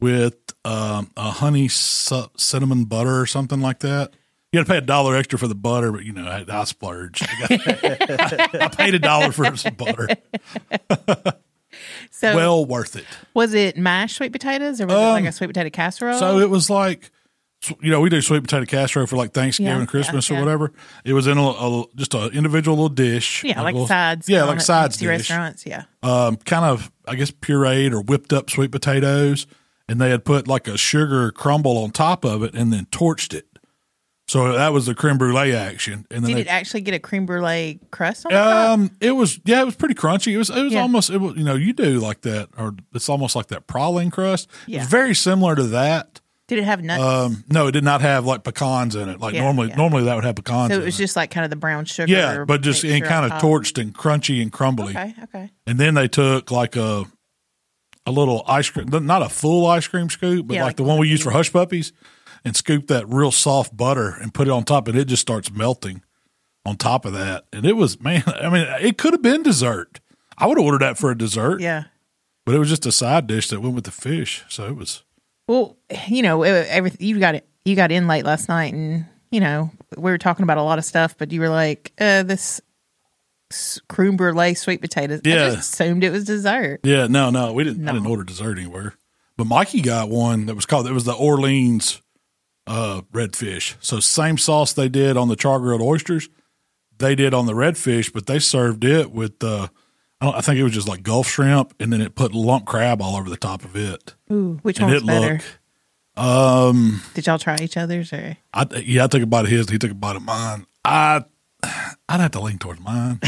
with 0.00 0.34
um, 0.64 1.10
a 1.16 1.30
honey 1.30 1.68
su- 1.68 2.26
cinnamon 2.36 2.86
butter 2.86 3.20
or 3.20 3.26
something 3.26 3.60
like 3.60 3.78
that. 3.80 4.14
You 4.52 4.58
got 4.60 4.66
to 4.66 4.72
pay 4.72 4.78
a 4.78 4.82
dollar 4.82 5.16
extra 5.16 5.38
for 5.38 5.46
the 5.48 5.54
butter, 5.54 5.92
but 5.92 6.04
you 6.04 6.12
know 6.12 6.26
I, 6.26 6.44
I 6.48 6.64
splurged. 6.64 7.24
I, 7.26 7.56
got- 7.56 8.54
I 8.62 8.68
paid 8.68 8.94
a 8.94 8.98
dollar 8.98 9.30
for 9.32 9.56
some 9.56 9.74
butter. 9.74 10.08
So 12.14 12.36
Well 12.36 12.64
worth 12.64 12.94
it. 12.94 13.06
was 13.34 13.54
it 13.54 13.76
mashed 13.76 14.16
sweet 14.16 14.32
potatoes 14.32 14.80
or 14.80 14.86
was 14.86 14.94
it 14.94 14.98
like 14.98 15.24
a 15.24 15.32
sweet 15.32 15.46
potato 15.48 15.70
casserole? 15.70 16.14
Um, 16.14 16.18
So 16.20 16.38
it 16.38 16.50
was 16.50 16.68
like, 16.70 17.10
you 17.80 17.90
know, 17.90 18.00
we 18.00 18.10
do 18.10 18.20
sweet 18.20 18.42
potato 18.42 18.64
casserole 18.66 19.06
for 19.06 19.16
like 19.16 19.32
Thanksgiving, 19.32 19.80
Yeah, 19.80 19.86
Christmas, 19.86 20.28
yeah, 20.28 20.36
or 20.36 20.40
whatever. 20.40 20.72
It 21.04 21.12
was 21.14 21.26
in 21.26 21.38
a, 21.38 21.42
a 21.48 21.84
just 21.96 22.12
an 22.14 22.30
individual 22.32 22.76
little 22.76 22.88
dish. 22.88 23.42
yeah, 23.44 23.60
like 23.62 23.72
a 23.74 23.78
little- 23.78 23.88
sides. 23.88 24.28
Yeah, 24.28 24.44
like 24.44 24.60
sides 24.60 24.96
dish. 24.98 25.08
restaurants. 25.08 25.64
Yeah. 25.64 25.84
um, 26.02 26.36
kind 26.36 26.64
of, 26.64 26.90
I 27.08 27.14
guess, 27.14 27.30
pureed 27.30 27.92
or 27.92 28.02
whipped 28.02 28.32
up 28.32 28.50
sweet 28.50 28.72
potatoes, 28.72 29.46
and 29.88 30.00
they 30.00 30.10
had 30.10 30.24
put 30.24 30.46
like 30.48 30.68
a 30.68 30.76
sugar 30.76 31.30
crumble 31.30 31.78
on 31.78 31.90
top 31.92 32.24
of 32.24 32.42
it 32.42 32.54
and 32.54 32.72
then 32.72 32.86
torched 32.86 33.32
it. 33.32 33.46
So 34.28 34.52
that 34.52 34.72
was 34.72 34.86
the 34.86 34.94
creme 34.94 35.18
brulee 35.18 35.52
action. 35.54 36.06
And 36.10 36.22
then 36.24 36.30
Did 36.30 36.36
they, 36.36 36.40
it 36.42 36.46
actually 36.46 36.80
get 36.82 36.94
a 36.94 36.98
creme 36.98 37.26
brulee 37.26 37.80
crust 37.90 38.24
on 38.24 38.32
the 38.32 38.38
top? 38.38 38.68
um, 38.70 38.90
it 39.00 39.10
was 39.12 39.40
yeah, 39.44 39.62
it 39.62 39.64
was 39.66 39.74
pretty 39.74 39.94
crunchy. 39.94 40.32
It 40.32 40.38
was 40.38 40.48
it 40.48 40.62
was 40.62 40.72
Yeah. 40.72 40.80
almost 40.82 41.10
it 41.10 41.18
was, 41.18 41.36
you 41.36 41.44
know 41.44 41.54
you 41.54 41.72
do 41.72 41.98
like 42.00 42.22
that, 42.22 42.48
or 42.56 42.74
it's 42.94 43.08
almost 43.08 43.34
like 43.36 43.48
that 43.48 43.66
praline 43.66 44.10
crust. 44.12 44.48
Yeah. 44.66 44.80
It's 44.82 44.90
very 44.90 45.14
similar 45.14 45.54
to 45.56 45.64
that. 45.64 46.20
Did 46.48 46.58
it 46.58 46.64
have 46.64 46.82
nuts? 46.82 47.02
Um, 47.02 47.44
no, 47.48 47.66
it 47.68 47.72
did 47.72 47.84
not 47.84 48.00
have 48.02 48.24
like 48.26 48.44
pecans 48.44 48.94
in 48.94 49.08
it. 49.08 49.20
Like 49.20 49.34
Yeah, 49.34 49.42
normally, 49.42 49.68
yeah. 49.68 49.76
normally 49.76 50.04
that 50.04 50.14
would 50.14 50.24
have 50.24 50.36
pecans. 50.36 50.72
so 50.72 50.80
it 50.80 50.84
was 50.84 50.96
just 50.96 51.16
like 51.16 51.30
kind 51.30 51.44
of 51.44 51.50
the 51.50 51.56
brown 51.56 51.84
sugar. 51.84 52.12
yeah, 52.12 52.44
but 52.46 52.60
just 52.62 52.84
and 52.84 53.04
kind 53.04 53.24
of 53.30 53.38
torched 53.40 53.80
and 53.80 53.94
crunchy 53.94 54.40
and 54.42 54.52
crumbly. 54.52 54.90
Okay, 54.90 55.14
okay. 55.24 55.50
And 55.66 55.78
then 55.80 55.94
they 55.94 56.08
took 56.08 56.50
like 56.50 56.76
a 56.76 57.04
a 58.06 58.10
little 58.12 58.42
ice 58.46 58.68
cream, 58.70 58.88
not 58.88 59.22
a 59.22 59.28
full 59.28 59.66
ice 59.66 59.86
cream 59.86 60.10
scoop, 60.10 60.46
but 60.48 60.54
Yeah, 60.54 60.62
like, 60.62 60.70
like 60.70 60.76
the 60.76 60.82
one 60.84 60.98
we 60.98 61.08
use 61.08 61.22
for 61.22 61.30
hush 61.30 61.52
puppies, 61.52 61.92
and 62.44 62.56
scoop 62.56 62.86
that 62.88 63.08
real 63.08 63.30
soft 63.30 63.76
butter 63.76 64.08
and 64.20 64.34
put 64.34 64.48
it 64.48 64.50
on 64.50 64.64
top, 64.64 64.88
and 64.88 64.96
it 64.98 65.06
just 65.06 65.22
starts 65.22 65.50
melting 65.52 66.02
on 66.64 66.76
top 66.76 67.04
of 67.04 67.12
that. 67.12 67.44
And 67.52 67.64
it 67.66 67.76
was 67.76 68.00
man, 68.00 68.22
I 68.26 68.48
mean, 68.50 68.66
it 68.80 68.98
could 68.98 69.12
have 69.12 69.22
been 69.22 69.42
dessert. 69.42 70.00
I 70.38 70.46
would 70.46 70.58
have 70.58 70.64
ordered 70.64 70.82
that 70.82 70.98
for 70.98 71.10
a 71.10 71.18
dessert, 71.18 71.60
Yeah. 71.60 71.84
but 72.44 72.54
it 72.54 72.58
was 72.58 72.68
just 72.68 72.86
a 72.86 72.92
side 72.92 73.26
dish 73.26 73.48
that 73.48 73.60
went 73.60 73.74
with 73.74 73.84
the 73.84 73.90
fish. 73.90 74.44
So 74.48 74.66
it 74.66 74.76
was 74.76 75.02
Well, 75.48 75.76
you 76.08 76.22
know, 76.22 76.42
everything 76.42 77.06
you 77.06 77.18
got 77.18 77.34
it. 77.34 77.46
You 77.64 77.76
got 77.76 77.92
in 77.92 78.06
late 78.08 78.24
last 78.24 78.48
night, 78.48 78.74
and 78.74 79.06
you 79.30 79.38
know 79.40 79.70
we 79.96 80.10
were 80.10 80.18
talking 80.18 80.42
about 80.42 80.58
a 80.58 80.62
lot 80.62 80.78
of 80.78 80.84
stuff, 80.84 81.16
but 81.18 81.30
you 81.32 81.40
were 81.40 81.48
like, 81.48 81.92
uh, 82.00 82.22
"This 82.24 82.60
creme 83.88 84.16
brulee 84.16 84.54
sweet 84.54 84.80
potatoes." 84.80 85.20
I 85.24 85.28
Yeah. 85.28 85.50
just 85.50 85.72
assumed 85.74 86.02
it 86.04 86.10
was 86.10 86.24
dessert. 86.24 86.80
yeah, 86.84 87.06
no, 87.06 87.30
no, 87.30 87.52
we 87.52 87.62
didn't. 87.64 87.88
I 87.88 87.92
didn't 87.92 88.06
order 88.08 88.24
dessert 88.24 88.58
anywhere. 88.58 88.94
But 89.36 89.46
Mikey 89.46 89.80
got 89.80 90.08
one 90.10 90.46
that 90.46 90.54
was 90.54 90.66
called. 90.66 90.86
It 90.86 90.92
was 90.92 91.04
the 91.04 91.12
Orleans 91.14 92.00
uh, 92.66 93.02
redfish. 93.12 93.74
So 93.80 94.00
same 94.00 94.38
sauce 94.38 94.72
they 94.72 94.88
did 94.88 95.16
on 95.16 95.28
the 95.28 95.36
char 95.36 95.58
grilled 95.60 95.82
oysters, 95.82 96.28
they 96.98 97.14
did 97.14 97.34
on 97.34 97.46
the 97.46 97.52
redfish, 97.54 98.12
but 98.12 98.26
they 98.26 98.38
served 98.38 98.84
it 98.84 99.10
with. 99.12 99.42
Uh, 99.42 99.68
I, 100.20 100.26
don't, 100.26 100.34
I 100.36 100.40
think 100.40 100.58
it 100.58 100.62
was 100.62 100.72
just 100.72 100.86
like 100.88 101.02
Gulf 101.02 101.26
shrimp, 101.28 101.74
and 101.80 101.92
then 101.92 102.00
it 102.00 102.14
put 102.14 102.32
lump 102.32 102.64
crab 102.64 103.02
all 103.02 103.16
over 103.16 103.28
the 103.28 103.36
top 103.36 103.64
of 103.64 103.74
it. 103.74 104.14
Ooh, 104.32 104.60
which 104.62 104.78
And 104.80 104.88
one's 104.90 105.02
better? 105.02 105.32
looked. 105.34 105.58
Um, 106.16 107.02
Did 107.14 107.26
y'all 107.26 107.38
try 107.38 107.56
each 107.60 107.76
other's 107.76 108.12
or? 108.12 108.36
I 108.52 108.66
yeah, 108.84 109.04
I 109.04 109.06
took 109.06 109.22
a 109.22 109.26
bite 109.26 109.46
of 109.46 109.50
his. 109.50 109.68
He 109.70 109.78
took 109.78 109.90
a 109.90 109.94
bite 109.94 110.14
of 110.16 110.22
mine. 110.22 110.66
I 110.84 111.24
I'd 112.08 112.20
have 112.20 112.32
to 112.32 112.40
lean 112.40 112.58
towards 112.58 112.80
mine 112.80 113.18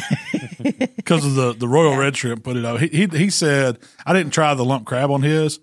because 0.96 1.24
of 1.24 1.34
the 1.34 1.54
the 1.54 1.66
royal 1.66 1.96
red 1.96 2.16
shrimp. 2.16 2.44
Put 2.44 2.56
it 2.56 2.64
out. 2.66 2.80
He, 2.80 2.88
he 2.88 3.06
he 3.06 3.30
said 3.30 3.78
I 4.06 4.12
didn't 4.12 4.32
try 4.32 4.52
the 4.54 4.64
lump 4.64 4.86
crab 4.86 5.10
on 5.10 5.22
his, 5.22 5.60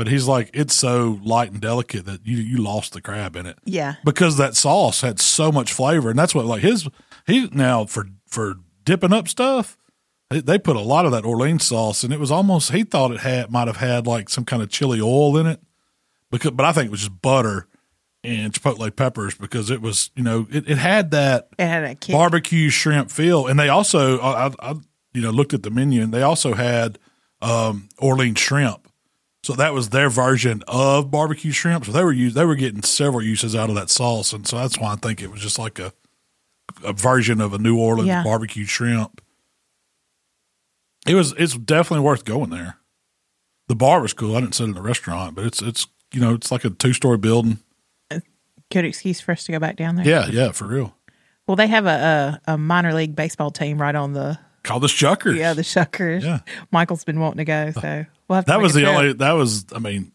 but 0.00 0.08
he's 0.08 0.26
like 0.26 0.48
it's 0.54 0.74
so 0.74 1.20
light 1.22 1.52
and 1.52 1.60
delicate 1.60 2.06
that 2.06 2.26
you 2.26 2.38
you 2.38 2.56
lost 2.56 2.94
the 2.94 3.02
crab 3.02 3.36
in 3.36 3.44
it 3.44 3.58
Yeah, 3.66 3.96
because 4.02 4.38
that 4.38 4.56
sauce 4.56 5.02
had 5.02 5.20
so 5.20 5.52
much 5.52 5.74
flavor, 5.74 6.08
and 6.08 6.18
that's 6.18 6.34
what 6.34 6.46
like 6.46 6.62
his 6.62 6.88
he 7.26 7.50
now 7.52 7.84
for 7.84 8.06
for 8.26 8.54
dipping 8.82 9.12
up 9.12 9.28
stuff. 9.28 9.76
They, 10.30 10.58
put 10.58 10.76
a 10.76 10.80
lot 10.80 11.04
of 11.04 11.12
that 11.12 11.26
Orleans 11.26 11.66
sauce, 11.66 12.02
and 12.02 12.14
it 12.14 12.18
was 12.18 12.30
almost 12.30 12.72
he 12.72 12.82
thought 12.82 13.10
it 13.10 13.20
had 13.20 13.50
might 13.50 13.66
have 13.66 13.76
had 13.76 14.06
like 14.06 14.30
some 14.30 14.46
kind 14.46 14.62
of 14.62 14.70
chili 14.70 15.02
oil 15.02 15.36
in 15.36 15.46
it, 15.46 15.60
because 16.30 16.52
but 16.52 16.64
I 16.64 16.72
think 16.72 16.86
it 16.86 16.90
was 16.90 17.00
just 17.00 17.20
butter 17.20 17.66
and 18.24 18.54
chipotle 18.54 18.96
peppers 18.96 19.34
because 19.34 19.68
it 19.68 19.82
was 19.82 20.10
you 20.16 20.22
know 20.22 20.46
it, 20.50 20.66
it 20.66 20.78
had 20.78 21.10
that 21.10 21.48
it 21.58 21.66
had 21.66 21.84
barbecue 22.14 22.70
shrimp 22.70 23.10
feel, 23.10 23.46
and 23.46 23.60
they 23.60 23.68
also 23.68 24.18
I, 24.20 24.46
I, 24.46 24.52
I 24.60 24.74
you 25.12 25.20
know 25.20 25.30
looked 25.30 25.52
at 25.52 25.62
the 25.62 25.70
menu 25.70 26.00
and 26.00 26.14
they 26.14 26.22
also 26.22 26.54
had 26.54 26.98
um, 27.42 27.90
Orleans 27.98 28.38
shrimp, 28.38 28.89
so 29.42 29.54
that 29.54 29.72
was 29.72 29.88
their 29.90 30.10
version 30.10 30.62
of 30.68 31.10
barbecue 31.10 31.52
shrimp. 31.52 31.84
So 31.86 31.92
they 31.92 32.04
were 32.04 32.12
use, 32.12 32.34
they 32.34 32.44
were 32.44 32.54
getting 32.56 32.82
several 32.82 33.22
uses 33.22 33.54
out 33.56 33.68
of 33.70 33.74
that 33.76 33.90
sauce, 33.90 34.32
and 34.32 34.46
so 34.46 34.58
that's 34.58 34.78
why 34.78 34.92
I 34.92 34.96
think 34.96 35.22
it 35.22 35.30
was 35.30 35.40
just 35.40 35.58
like 35.58 35.78
a 35.78 35.92
a 36.84 36.92
version 36.92 37.40
of 37.40 37.52
a 37.52 37.58
New 37.58 37.78
Orleans 37.78 38.06
Yeah. 38.08 38.22
barbecue 38.22 38.64
shrimp. 38.64 39.20
It 41.06 41.14
was 41.14 41.32
it's 41.38 41.56
definitely 41.56 42.04
worth 42.04 42.24
going 42.24 42.50
there. 42.50 42.76
The 43.68 43.74
bar 43.76 44.00
was 44.02 44.12
cool. 44.12 44.36
I 44.36 44.40
didn't 44.40 44.54
sit 44.54 44.64
in 44.64 44.74
the 44.74 44.82
restaurant, 44.82 45.34
but 45.34 45.44
it's 45.46 45.62
it's 45.62 45.86
you 46.12 46.20
know 46.20 46.34
it's 46.34 46.50
like 46.52 46.64
a 46.64 46.70
two 46.70 46.92
story 46.92 47.18
building. 47.18 47.58
Good 48.70 48.84
excuse 48.84 49.20
for 49.20 49.32
us 49.32 49.44
to 49.44 49.52
go 49.52 49.58
back 49.58 49.74
down 49.76 49.96
there. 49.96 50.06
Yeah, 50.06 50.28
yeah, 50.30 50.52
for 50.52 50.66
real. 50.66 50.94
Well, 51.48 51.56
they 51.56 51.66
have 51.66 51.86
a, 51.86 52.40
a, 52.46 52.52
a 52.52 52.58
minor 52.58 52.94
league 52.94 53.16
baseball 53.16 53.50
team 53.50 53.80
right 53.80 53.94
on 53.96 54.12
the 54.12 54.38
Call 54.62 54.80
the 54.80 54.86
Shuckers. 54.88 55.36
yeah 55.36 55.54
the 55.54 55.62
Shuckers. 55.62 56.22
Yeah. 56.22 56.40
Michael's 56.70 57.04
been 57.04 57.20
wanting 57.20 57.38
to 57.38 57.44
go, 57.44 57.70
so 57.72 58.04
we'll 58.28 58.36
have 58.36 58.44
to 58.44 58.50
That 58.50 58.60
was 58.60 58.74
the 58.74 58.86
only. 58.86 59.12
That 59.14 59.32
was. 59.32 59.64
I 59.74 59.78
mean, 59.78 60.12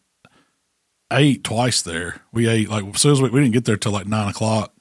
I 1.10 1.20
ate 1.20 1.44
twice 1.44 1.82
there. 1.82 2.22
We 2.32 2.48
ate 2.48 2.70
like 2.70 2.86
as 2.86 3.02
soon 3.02 3.14
as 3.14 3.22
we, 3.22 3.30
we 3.30 3.42
didn't 3.42 3.54
get 3.54 3.66
there 3.66 3.78
till 3.78 3.92
like 3.92 4.08
nine 4.08 4.30
o'clock, 4.30 4.74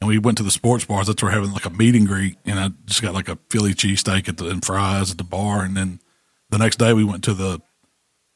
and 0.00 0.08
we 0.08 0.18
went 0.18 0.38
to 0.38 0.44
the 0.44 0.50
sports 0.50 0.84
bars. 0.84 1.06
That's 1.06 1.22
where 1.22 1.30
we're 1.30 1.38
having 1.38 1.52
like 1.52 1.64
a 1.64 1.70
meet 1.70 1.94
and 1.94 2.06
greet, 2.06 2.36
and 2.44 2.58
I 2.58 2.70
just 2.84 3.02
got 3.02 3.14
like 3.14 3.28
a 3.28 3.38
Philly 3.50 3.74
cheesesteak 3.74 4.28
at 4.28 4.36
the 4.36 4.48
and 4.48 4.64
fries 4.64 5.10
at 5.10 5.18
the 5.18 5.24
bar, 5.24 5.62
and 5.64 5.76
then 5.76 6.00
the 6.50 6.58
next 6.58 6.76
day 6.78 6.92
we 6.92 7.04
went 7.04 7.24
to 7.24 7.34
the 7.34 7.60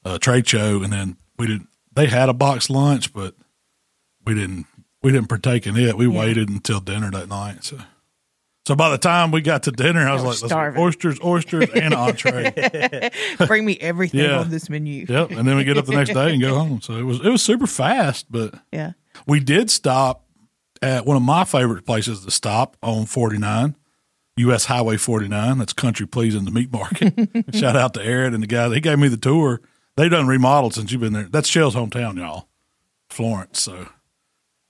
uh, 0.05 0.19
trade 0.19 0.47
show, 0.49 0.83
and 0.83 0.93
then 0.93 1.17
we 1.39 1.47
didn't. 1.47 1.69
They 1.95 2.07
had 2.07 2.29
a 2.29 2.35
box 2.35 2.71
lunch, 2.71 3.13
but 3.13 3.35
we 4.25 4.35
didn't. 4.35 4.67
We 5.03 5.11
didn't 5.11 5.29
partake 5.29 5.67
in 5.67 5.77
it. 5.77 5.97
We 5.99 6.07
waited 6.07 6.49
until 6.49 6.81
dinner 6.81 7.11
that 7.11 7.29
night. 7.29 7.65
So. 7.65 7.79
So 8.67 8.77
by 8.77 8.91
the 8.91 8.99
time 8.99 9.33
we 9.33 9.41
got 9.41 9.65
to 9.65 9.73
dinner, 9.73 10.07
I 10.09 10.13
was 10.13 10.23
were 10.23 10.29
like, 10.29 10.37
starving. 10.39 10.81
oysters, 10.81 11.19
oysters, 11.25 11.69
and 11.75 11.93
entree. 11.93 13.11
Bring 13.47 13.65
me 13.65 13.77
everything 13.81 14.21
Yeah. 14.21 14.39
on 14.39 14.51
this 14.51 14.71
menu. 14.71 15.05
Yep, 15.09 15.33
and 15.33 15.49
then 15.49 15.57
we 15.57 15.65
get 15.65 15.77
up 15.79 15.87
the 15.87 15.95
next 15.97 16.13
day 16.15 16.33
and 16.33 16.41
go 16.41 16.55
home. 16.59 16.81
So 16.81 16.95
it 16.95 17.03
was 17.03 17.19
it 17.21 17.29
was 17.29 17.43
super 17.43 17.67
fast, 17.67 18.27
but 18.31 18.55
Yeah. 18.71 18.93
we 19.27 19.41
did 19.41 19.69
stop 19.71 20.25
at 20.81 21.05
one 21.07 21.17
of 21.17 21.23
my 21.25 21.43
favorite 21.45 21.85
places 21.87 22.25
to 22.25 22.31
stop 22.31 22.77
on 22.85 23.07
49, 23.07 23.75
US 24.37 24.67
Highway 24.67 24.97
49. 24.97 25.59
That's 25.59 25.73
Country 25.73 26.07
Pleasing 26.07 26.45
the 26.45 26.51
Meat 26.53 26.73
Market. 26.73 27.15
Shout 27.55 27.75
out 27.77 27.95
to 27.95 28.03
Aaron 28.03 28.33
and 28.33 28.43
the 28.45 28.47
guy. 28.49 28.73
He 28.73 28.81
gave 28.81 28.99
me 28.99 29.09
the 29.09 29.17
tour. 29.17 29.61
They've 29.97 30.11
done 30.11 30.27
remodeled 30.29 30.75
since 30.75 30.93
you've 30.93 31.01
been 31.01 31.13
there. 31.13 31.25
That's 31.31 31.49
Shell's 31.49 31.75
hometown, 31.75 32.17
y'all. 32.17 32.49
Florence. 33.11 33.61
So 33.61 33.89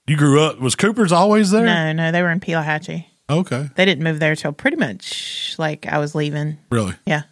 you 0.07 0.17
grew 0.17 0.41
up 0.41 0.59
was 0.59 0.75
Cooper's 0.75 1.11
always 1.11 1.51
there? 1.51 1.65
No, 1.65 1.93
no, 1.93 2.11
they 2.11 2.21
were 2.23 2.31
in 2.31 2.39
Pelahatchie. 2.39 3.05
Okay. 3.29 3.69
They 3.75 3.85
didn't 3.85 4.03
move 4.03 4.19
there 4.19 4.35
till 4.35 4.51
pretty 4.51 4.77
much 4.77 5.55
like 5.57 5.85
I 5.87 5.97
was 5.99 6.13
leaving. 6.15 6.57
Really? 6.69 6.93
Yeah. 7.05 7.23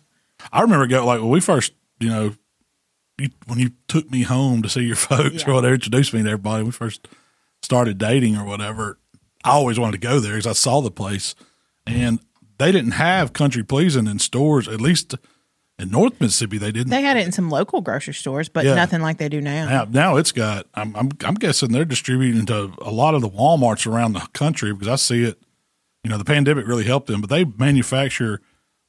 I 0.52 0.62
remember 0.62 0.88
go 0.88 1.06
like 1.06 1.20
when 1.20 1.30
we 1.30 1.40
first, 1.42 1.74
you 2.00 2.10
know, 2.10 2.34
you, 3.18 3.30
when 3.46 3.60
you 3.60 3.72
took 3.88 4.10
me 4.10 4.24
home 4.24 4.62
to 4.64 4.70
see 4.70 4.82
your 4.82 4.96
folks 5.12 5.46
or 5.48 5.54
whatever, 5.54 5.74
introduced 5.76 6.14
me 6.14 6.24
to 6.24 6.30
everybody. 6.30 6.64
We 6.64 6.72
first 6.72 7.08
started 7.62 7.98
dating 7.98 8.38
or 8.38 8.46
whatever. 8.46 8.98
I 9.44 9.52
always 9.52 9.80
wanted 9.80 10.02
to 10.02 10.08
go 10.08 10.20
there 10.20 10.34
because 10.34 10.48
I 10.48 10.54
saw 10.54 10.82
the 10.82 10.92
place, 10.92 11.36
and 11.88 12.20
they 12.58 12.72
didn't 12.72 12.92
have 12.92 13.34
country 13.34 13.64
pleasing 13.64 14.08
in 14.08 14.20
stores. 14.20 14.68
At 14.68 14.80
least 14.82 15.16
in 15.80 15.90
North 15.90 16.20
Mississippi, 16.22 16.58
they 16.60 16.72
didn't. 16.72 16.90
They 16.92 17.02
had 17.02 17.18
it 17.18 17.26
in 17.26 17.32
some 17.32 17.50
local 17.50 17.82
grocery 17.82 18.14
stores, 18.14 18.50
but 18.50 18.66
Yeah. 18.66 18.76
nothing 18.76 19.02
like 19.02 19.18
they 19.18 19.30
do 19.30 19.42
now. 19.42 19.66
now, 19.68 19.86
now 19.90 20.16
it's 20.18 20.32
got. 20.32 20.68
I'm, 20.76 20.96
I'm 20.96 21.10
I'm 21.26 21.34
guessing 21.36 21.72
they're 21.72 21.86
distributing 21.86 22.46
to 22.48 22.72
a 22.82 22.92
lot 22.92 23.14
of 23.16 23.22
the 23.22 23.30
WalMarts 23.30 23.92
around 23.92 24.14
the 24.14 24.20
country 24.34 24.72
because 24.74 24.88
I 24.88 24.96
see 24.96 25.24
it. 25.24 25.40
You 26.04 26.10
know, 26.10 26.18
the 26.18 26.26
pandemic 26.26 26.68
really 26.68 26.84
helped 26.86 27.08
them, 27.08 27.22
but 27.22 27.30
they 27.30 27.46
manufacture 27.46 28.42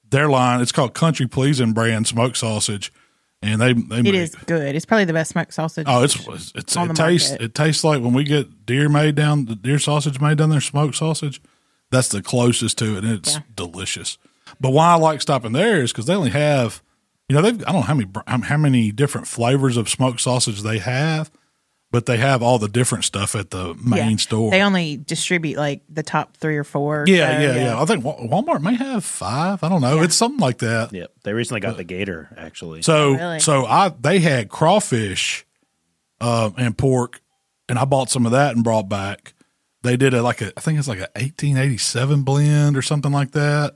their 0.08 0.28
line. 0.28 0.60
It's 0.60 0.72
called 0.72 0.94
Country 0.94 1.26
Pleasing 1.26 1.72
brand 1.72 2.06
smoked 2.06 2.36
sausage, 2.38 2.92
and 3.42 3.60
they 3.60 3.72
they 3.74 3.98
It 3.98 4.02
make, 4.04 4.14
is 4.14 4.34
good. 4.34 4.74
It's 4.74 4.86
probably 4.86 5.04
the 5.04 5.12
best 5.12 5.32
smoked 5.32 5.52
sausage. 5.52 5.86
Oh, 5.88 6.02
it's 6.02 6.16
it's 6.54 6.76
on 6.76 6.86
it 6.86 6.88
the 6.88 6.94
tastes 7.02 7.30
market. 7.30 7.44
it 7.44 7.54
tastes 7.54 7.84
like 7.84 8.00
when 8.00 8.14
we 8.14 8.24
get 8.24 8.64
deer 8.64 8.88
made 8.88 9.14
down 9.14 9.44
the 9.44 9.54
deer 9.54 9.78
sausage 9.78 10.20
made 10.20 10.38
down 10.38 10.50
there, 10.50 10.60
smoked 10.60 10.94
sausage. 10.96 11.40
That's 11.90 12.08
the 12.08 12.22
closest 12.22 12.78
to 12.78 12.96
it, 12.96 13.04
and 13.04 13.12
it's 13.12 13.34
Yeah. 13.34 13.40
delicious. 13.54 14.16
But 14.58 14.70
why 14.70 14.92
I 14.92 14.94
like 14.94 15.20
stopping 15.20 15.52
there 15.52 15.82
is 15.82 15.92
because 15.92 16.06
they 16.06 16.14
only 16.14 16.30
have, 16.30 16.82
you 17.28 17.36
know, 17.36 17.42
they've 17.42 17.60
I 17.66 17.72
don't 17.72 17.74
know 17.74 17.80
how 17.82 17.94
many 17.94 18.08
how 18.46 18.56
many 18.56 18.90
different 18.90 19.26
flavors 19.26 19.76
of 19.76 19.90
smoked 19.90 20.22
sausage 20.22 20.62
they 20.62 20.78
have, 20.78 21.30
but 21.92 22.06
they 22.06 22.16
have 22.16 22.42
all 22.42 22.58
the 22.58 22.68
different 22.68 23.04
stuff 23.04 23.36
at 23.36 23.50
the 23.50 23.74
main 23.74 24.10
Yeah. 24.12 24.16
store. 24.16 24.50
They 24.50 24.62
only 24.62 24.96
distribute 24.96 25.56
like 25.58 25.82
the 25.88 26.02
top 26.02 26.36
three 26.38 26.56
or 26.56 26.64
four. 26.64 27.04
yeah, 27.06 27.36
so, 27.36 27.40
yeah, 27.40 27.54
yeah, 27.64 27.80
I 27.80 27.84
think 27.84 28.02
Walmart 28.02 28.62
may 28.62 28.74
have 28.74 29.04
five. 29.04 29.62
I 29.62 29.68
don't 29.68 29.82
know. 29.82 30.02
It's 30.02 30.16
something 30.16 30.40
like 30.40 30.58
that. 30.58 30.92
Yep. 30.92 31.12
They 31.22 31.32
recently 31.34 31.60
got 31.60 31.76
the 31.76 31.84
gator 31.84 32.34
actually. 32.36 32.82
So 32.82 33.12
really? 33.12 33.38
so 33.40 33.64
I 33.66 33.90
they 34.00 34.18
had 34.18 34.48
crawfish 34.48 35.44
uh, 36.20 36.50
and 36.56 36.76
pork, 36.76 37.20
and 37.68 37.78
I 37.78 37.84
bought 37.84 38.10
some 38.10 38.26
of 38.26 38.32
that 38.32 38.54
and 38.54 38.64
brought 38.64 38.88
back. 38.88 39.34
They 39.82 39.96
did 39.96 40.14
a 40.14 40.22
like 40.22 40.40
a 40.40 40.52
I 40.56 40.60
think 40.60 40.78
it's 40.78 40.88
like 40.88 40.98
a 41.00 41.10
1887 41.16 42.22
blend 42.22 42.76
or 42.76 42.82
something 42.82 43.12
like 43.12 43.32
that. 43.32 43.74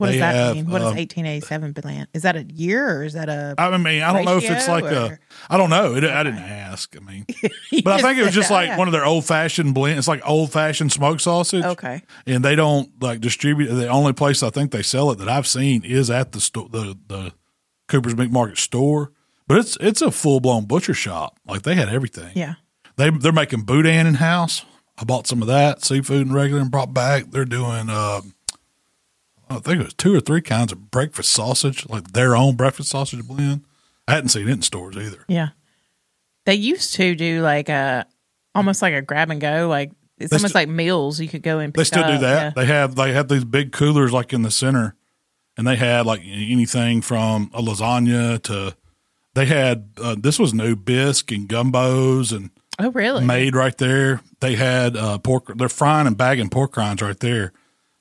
What 0.00 0.06
does 0.12 0.18
that 0.20 0.34
have, 0.34 0.56
mean? 0.56 0.64
What 0.66 0.80
um, 0.80 0.94
does 0.94 0.96
1887 0.96 1.72
blend? 1.72 2.08
Is 2.14 2.22
that 2.22 2.34
a 2.34 2.42
year 2.42 2.98
or 2.98 3.04
is 3.04 3.12
that 3.12 3.28
a? 3.28 3.54
I 3.58 3.76
mean, 3.76 4.02
I 4.02 4.12
don't 4.14 4.24
know 4.24 4.38
if 4.38 4.50
it's 4.50 4.66
like 4.66 4.84
a. 4.84 5.06
or- 5.06 5.20
I 5.50 5.58
don't 5.58 5.68
know. 5.68 5.94
It, 5.94 6.04
I 6.04 6.22
didn't 6.22 6.38
ask. 6.40 6.96
I 6.96 7.00
mean, 7.00 7.26
but 7.84 7.92
I 7.92 8.02
think 8.02 8.18
it 8.18 8.22
was 8.24 8.34
just 8.34 8.50
like 8.50 8.78
one 8.78 8.88
of 8.88 8.92
their 8.92 9.04
old 9.04 9.26
fashioned 9.26 9.74
blend. 9.74 9.98
It's 9.98 10.08
like 10.08 10.22
old 10.26 10.52
fashioned 10.52 10.90
smoked 10.90 11.20
sausage. 11.20 11.64
Okay. 11.64 12.02
and 12.26 12.42
they 12.44 12.56
don't 12.56 12.90
like 13.02 13.20
distribute. 13.20 13.68
The 13.68 13.88
only 13.88 14.14
place 14.14 14.42
I 14.42 14.50
think 14.50 14.70
they 14.70 14.82
sell 14.82 15.10
it 15.10 15.18
that 15.18 15.28
I've 15.28 15.46
seen 15.46 15.84
is 15.84 16.10
at 16.10 16.32
the 16.32 16.40
store, 16.40 16.68
the 16.70 16.96
the 17.06 17.32
Cooper's 17.88 18.16
Meat 18.16 18.30
Market 18.30 18.56
store. 18.56 19.12
But 19.46 19.58
it's 19.58 19.76
it's 19.80 20.00
a 20.00 20.10
full 20.10 20.40
blown 20.40 20.64
butcher 20.64 20.94
shop. 20.94 21.38
Like 21.46 21.62
they 21.62 21.74
had 21.74 21.88
everything. 21.88 22.30
Yeah. 22.34 22.54
They 22.96 23.10
they're 23.10 23.32
making 23.32 23.62
boudin 23.62 24.06
in 24.06 24.14
house. 24.14 24.64
I 24.96 25.04
bought 25.04 25.26
some 25.26 25.40
of 25.40 25.48
that 25.48 25.82
seafood 25.82 26.26
and 26.26 26.34
regular 26.34 26.60
and 26.60 26.70
brought 26.70 26.92
back. 26.92 27.30
They're 27.30 27.44
doing. 27.44 27.88
Uh, 27.88 28.20
I 29.50 29.58
think 29.58 29.80
it 29.80 29.84
was 29.84 29.94
two 29.94 30.14
or 30.14 30.20
three 30.20 30.40
kinds 30.42 30.72
of 30.72 30.90
breakfast 30.90 31.32
sausage, 31.32 31.88
like 31.88 32.12
their 32.12 32.36
own 32.36 32.56
breakfast 32.56 32.90
sausage 32.90 33.24
blend. 33.26 33.64
I 34.06 34.12
hadn't 34.14 34.28
seen 34.30 34.48
it 34.48 34.52
in 34.52 34.62
stores 34.62 34.96
either. 34.96 35.24
Yeah. 35.28 35.48
They 36.46 36.54
used 36.54 36.94
to 36.94 37.14
do 37.14 37.42
like 37.42 37.68
a 37.68 38.06
almost 38.54 38.80
like 38.82 38.94
a 38.94 39.02
grab 39.02 39.30
and 39.30 39.40
go. 39.40 39.68
Like 39.68 39.90
it's 40.18 40.30
They 40.30 40.36
almost 40.36 40.52
sti- 40.52 40.60
like 40.60 40.68
meals 40.68 41.20
you 41.20 41.28
could 41.28 41.42
go 41.42 41.58
and 41.58 41.72
pick 41.74 41.78
They 41.78 41.84
still 41.84 42.06
do 42.06 42.18
that. 42.18 42.42
yeah. 42.42 42.50
They 42.54 42.66
have 42.66 42.94
they 42.94 43.12
have 43.12 43.28
these 43.28 43.44
big 43.44 43.72
coolers 43.72 44.12
like 44.12 44.32
in 44.32 44.42
the 44.42 44.50
center, 44.50 44.94
and 45.56 45.66
they 45.66 45.76
had 45.76 46.06
like 46.06 46.20
anything 46.24 47.02
from 47.02 47.50
a 47.52 47.60
lasagna 47.60 48.40
to 48.44 48.74
they 49.34 49.46
had 49.46 49.90
uh, 50.02 50.16
this 50.18 50.38
was 50.38 50.54
new 50.54 50.74
bisque 50.76 51.30
and 51.32 51.48
gumbos 51.48 52.34
and 52.34 52.50
Oh, 52.78 52.90
really? 52.92 53.24
made 53.24 53.54
right 53.54 53.76
there. 53.76 54.22
They 54.40 54.54
had 54.56 54.96
uh, 54.96 55.18
pork. 55.18 55.52
They're 55.56 55.68
frying 55.68 56.06
and 56.06 56.16
bagging 56.16 56.48
pork 56.48 56.76
rinds 56.78 57.02
right 57.02 57.18
there. 57.20 57.52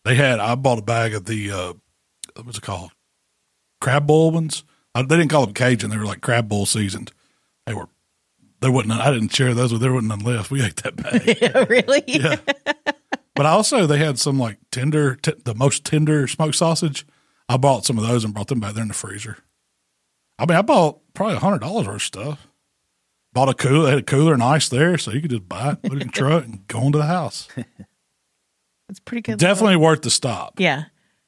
They 0.05 0.15
had. 0.15 0.39
I 0.39 0.55
bought 0.55 0.79
a 0.79 0.83
bag 0.83 1.13
of 1.13 1.25
the 1.25 1.51
uh, 1.51 1.73
what's 2.43 2.57
it 2.57 2.63
called? 2.63 2.91
Crab 3.81 4.07
boil 4.07 4.31
ones. 4.31 4.63
I, 4.95 5.01
they 5.03 5.17
didn't 5.17 5.29
call 5.29 5.45
them 5.45 5.53
Cajun. 5.53 5.89
They 5.89 5.97
were 5.97 6.05
like 6.05 6.21
crab 6.21 6.49
boil 6.49 6.65
seasoned. 6.65 7.11
They 7.65 7.73
were. 7.73 7.87
there 8.61 8.71
wouldn't. 8.71 8.93
I 8.99 9.11
didn't 9.11 9.33
share 9.35 9.53
those. 9.53 9.71
with 9.71 9.81
There 9.81 9.93
wasn't 9.93 10.09
none 10.09 10.19
left. 10.19 10.51
We 10.51 10.63
ate 10.63 10.77
that 10.77 10.95
bag. 10.95 11.67
Really? 11.69 12.03
Yeah. 12.07 12.37
but 13.35 13.45
also 13.45 13.85
they 13.85 13.97
had 13.99 14.17
some 14.19 14.39
like 14.39 14.57
tender, 14.71 15.15
t- 15.15 15.33
the 15.43 15.53
most 15.55 15.85
tender 15.85 16.27
smoked 16.27 16.55
sausage. 16.55 17.05
I 17.47 17.57
bought 17.57 17.85
some 17.85 17.97
of 17.97 18.07
those 18.07 18.23
and 18.25 18.33
brought 18.33 18.47
them 18.47 18.59
back 18.59 18.73
there 18.73 18.81
in 18.83 18.87
the 18.89 18.93
freezer. 18.93 19.37
I 20.37 20.45
mean, 20.45 20.57
I 20.57 20.61
bought 20.61 20.99
probably 21.13 21.35
a 21.35 21.39
hundred 21.39 21.59
dollars 21.61 21.87
worth 21.87 21.95
of 21.97 22.01
stuff. 22.01 22.47
Bought 23.33 23.49
a 23.49 23.53
cooler, 23.53 23.83
they 23.85 23.89
had 23.91 23.99
a 23.99 24.03
cooler 24.03 24.33
and 24.33 24.41
ice 24.41 24.69
there, 24.69 24.97
so 24.97 25.11
you 25.11 25.21
could 25.21 25.29
just 25.29 25.47
buy 25.47 25.71
it, 25.73 25.83
put 25.83 25.93
it 25.93 26.01
in 26.01 26.07
the 26.07 26.13
truck, 26.13 26.45
and 26.45 26.65
go 26.67 26.81
into 26.81 26.97
the 26.97 27.05
house. 27.05 27.47
It's 28.89 28.99
pretty 28.99 29.21
good. 29.21 29.37
Definitely 29.39 29.75
worth 29.77 30.01
the 30.01 30.09
stop. 30.09 30.59
Yeah. 30.59 30.85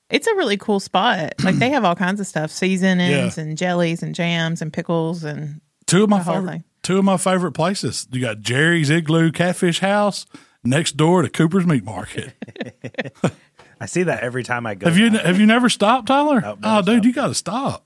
It's 0.10 0.28
a 0.28 0.36
really 0.36 0.58
cool 0.58 0.80
spot. 0.80 1.34
Like 1.44 1.56
they 1.56 1.70
have 1.70 1.86
all 1.86 1.96
kinds 1.96 2.20
of 2.20 2.28
stuff, 2.28 2.52
seasonings 2.52 3.38
Yeah. 3.38 3.44
and 3.44 3.58
jellies 3.58 4.04
and 4.04 4.14
jams 4.16 4.62
and 4.62 4.72
pickles 4.74 5.24
and 5.24 5.62
Two 5.88 6.04
of 6.04 6.10
my 6.10 6.24
favorite, 6.24 6.64
two 6.84 6.98
of 7.00 7.06
my 7.06 7.18
favorite 7.18 7.52
places. 7.52 8.08
You 8.12 8.22
got 8.22 8.40
Jerry's 8.40 8.90
Igloo 8.90 9.32
Catfish 9.32 9.80
House 9.80 10.26
next 10.64 10.96
door 10.98 11.22
to 11.22 11.30
Cooper's 11.30 11.66
Meat 11.66 11.84
Market. 11.84 12.34
I 13.82 13.86
see 13.88 14.04
that 14.04 14.22
every 14.22 14.44
time 14.44 14.66
I 14.66 14.76
go. 14.76 14.88
have 14.88 14.98
you 14.98 15.10
now. 15.10 15.20
have 15.20 15.40
you 15.40 15.46
never 15.46 15.68
stopped, 15.70 16.08
Tyler? 16.08 16.40
Nope, 16.40 16.60
oh, 16.64 16.82
dude, 16.82 16.86
stopped. 16.94 17.06
you 17.06 17.14
got 17.14 17.28
to 17.28 17.34
stop. 17.36 17.86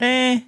eh. 0.00 0.40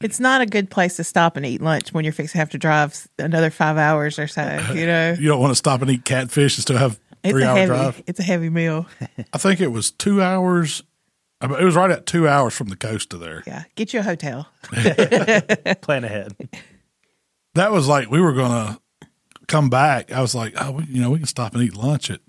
It's 0.00 0.18
not 0.18 0.40
a 0.40 0.46
good 0.46 0.68
place 0.68 0.96
to 0.96 1.04
stop 1.04 1.36
and 1.36 1.46
eat 1.46 1.60
lunch 1.62 1.92
when 1.94 2.02
you're 2.04 2.12
fixing 2.12 2.32
to 2.32 2.38
have 2.38 2.50
to 2.50 2.58
drive 2.58 3.06
another 3.20 3.50
five 3.50 3.76
hours 3.78 4.18
or 4.18 4.26
so. 4.26 4.42
You 4.74 4.86
know, 4.86 5.14
You 5.18 5.28
don't 5.28 5.40
want 5.40 5.52
to 5.52 5.56
stop 5.56 5.80
and 5.80 5.88
eat 5.92 6.04
catfish 6.04 6.56
and 6.56 6.62
still 6.62 6.76
have 6.76 6.98
it's 7.24 7.32
three 7.32 7.42
a 7.42 7.48
hour 7.48 7.56
heavy. 7.56 7.66
drive. 7.68 8.02
It's 8.06 8.20
a 8.20 8.22
heavy 8.24 8.50
meal. 8.50 8.86
I 9.32 9.38
think 9.38 9.60
it 9.60 9.68
was 9.72 9.90
two 9.90 10.22
hours. 10.22 10.82
I 11.40 11.46
mean, 11.48 11.58
It 11.60 11.64
was 11.64 11.74
right 11.74 11.90
at 11.90 12.06
two 12.06 12.28
hours 12.28 12.54
from 12.54 12.68
the 12.68 12.76
coast 12.76 13.10
to 13.10 13.18
there. 13.18 13.42
Yeah, 13.46 13.64
get 13.74 13.92
you 13.92 14.00
a 14.00 14.02
hotel. 14.02 14.48
plan 15.82 16.04
ahead? 16.04 16.34
That 17.54 17.72
was 17.72 17.88
like 17.88 18.10
we 18.10 18.20
were 18.20 18.32
gonna 18.32 18.78
come 19.48 19.68
back. 19.70 20.12
I 20.12 20.20
was 20.20 20.34
like, 20.34 20.54
oh, 20.60 20.70
we, 20.72 20.84
you 20.84 21.00
know, 21.02 21.10
we 21.10 21.18
can 21.18 21.26
stop 21.26 21.54
and 21.54 21.62
eat 21.62 21.76
lunch 21.76 22.10
at 22.10 22.20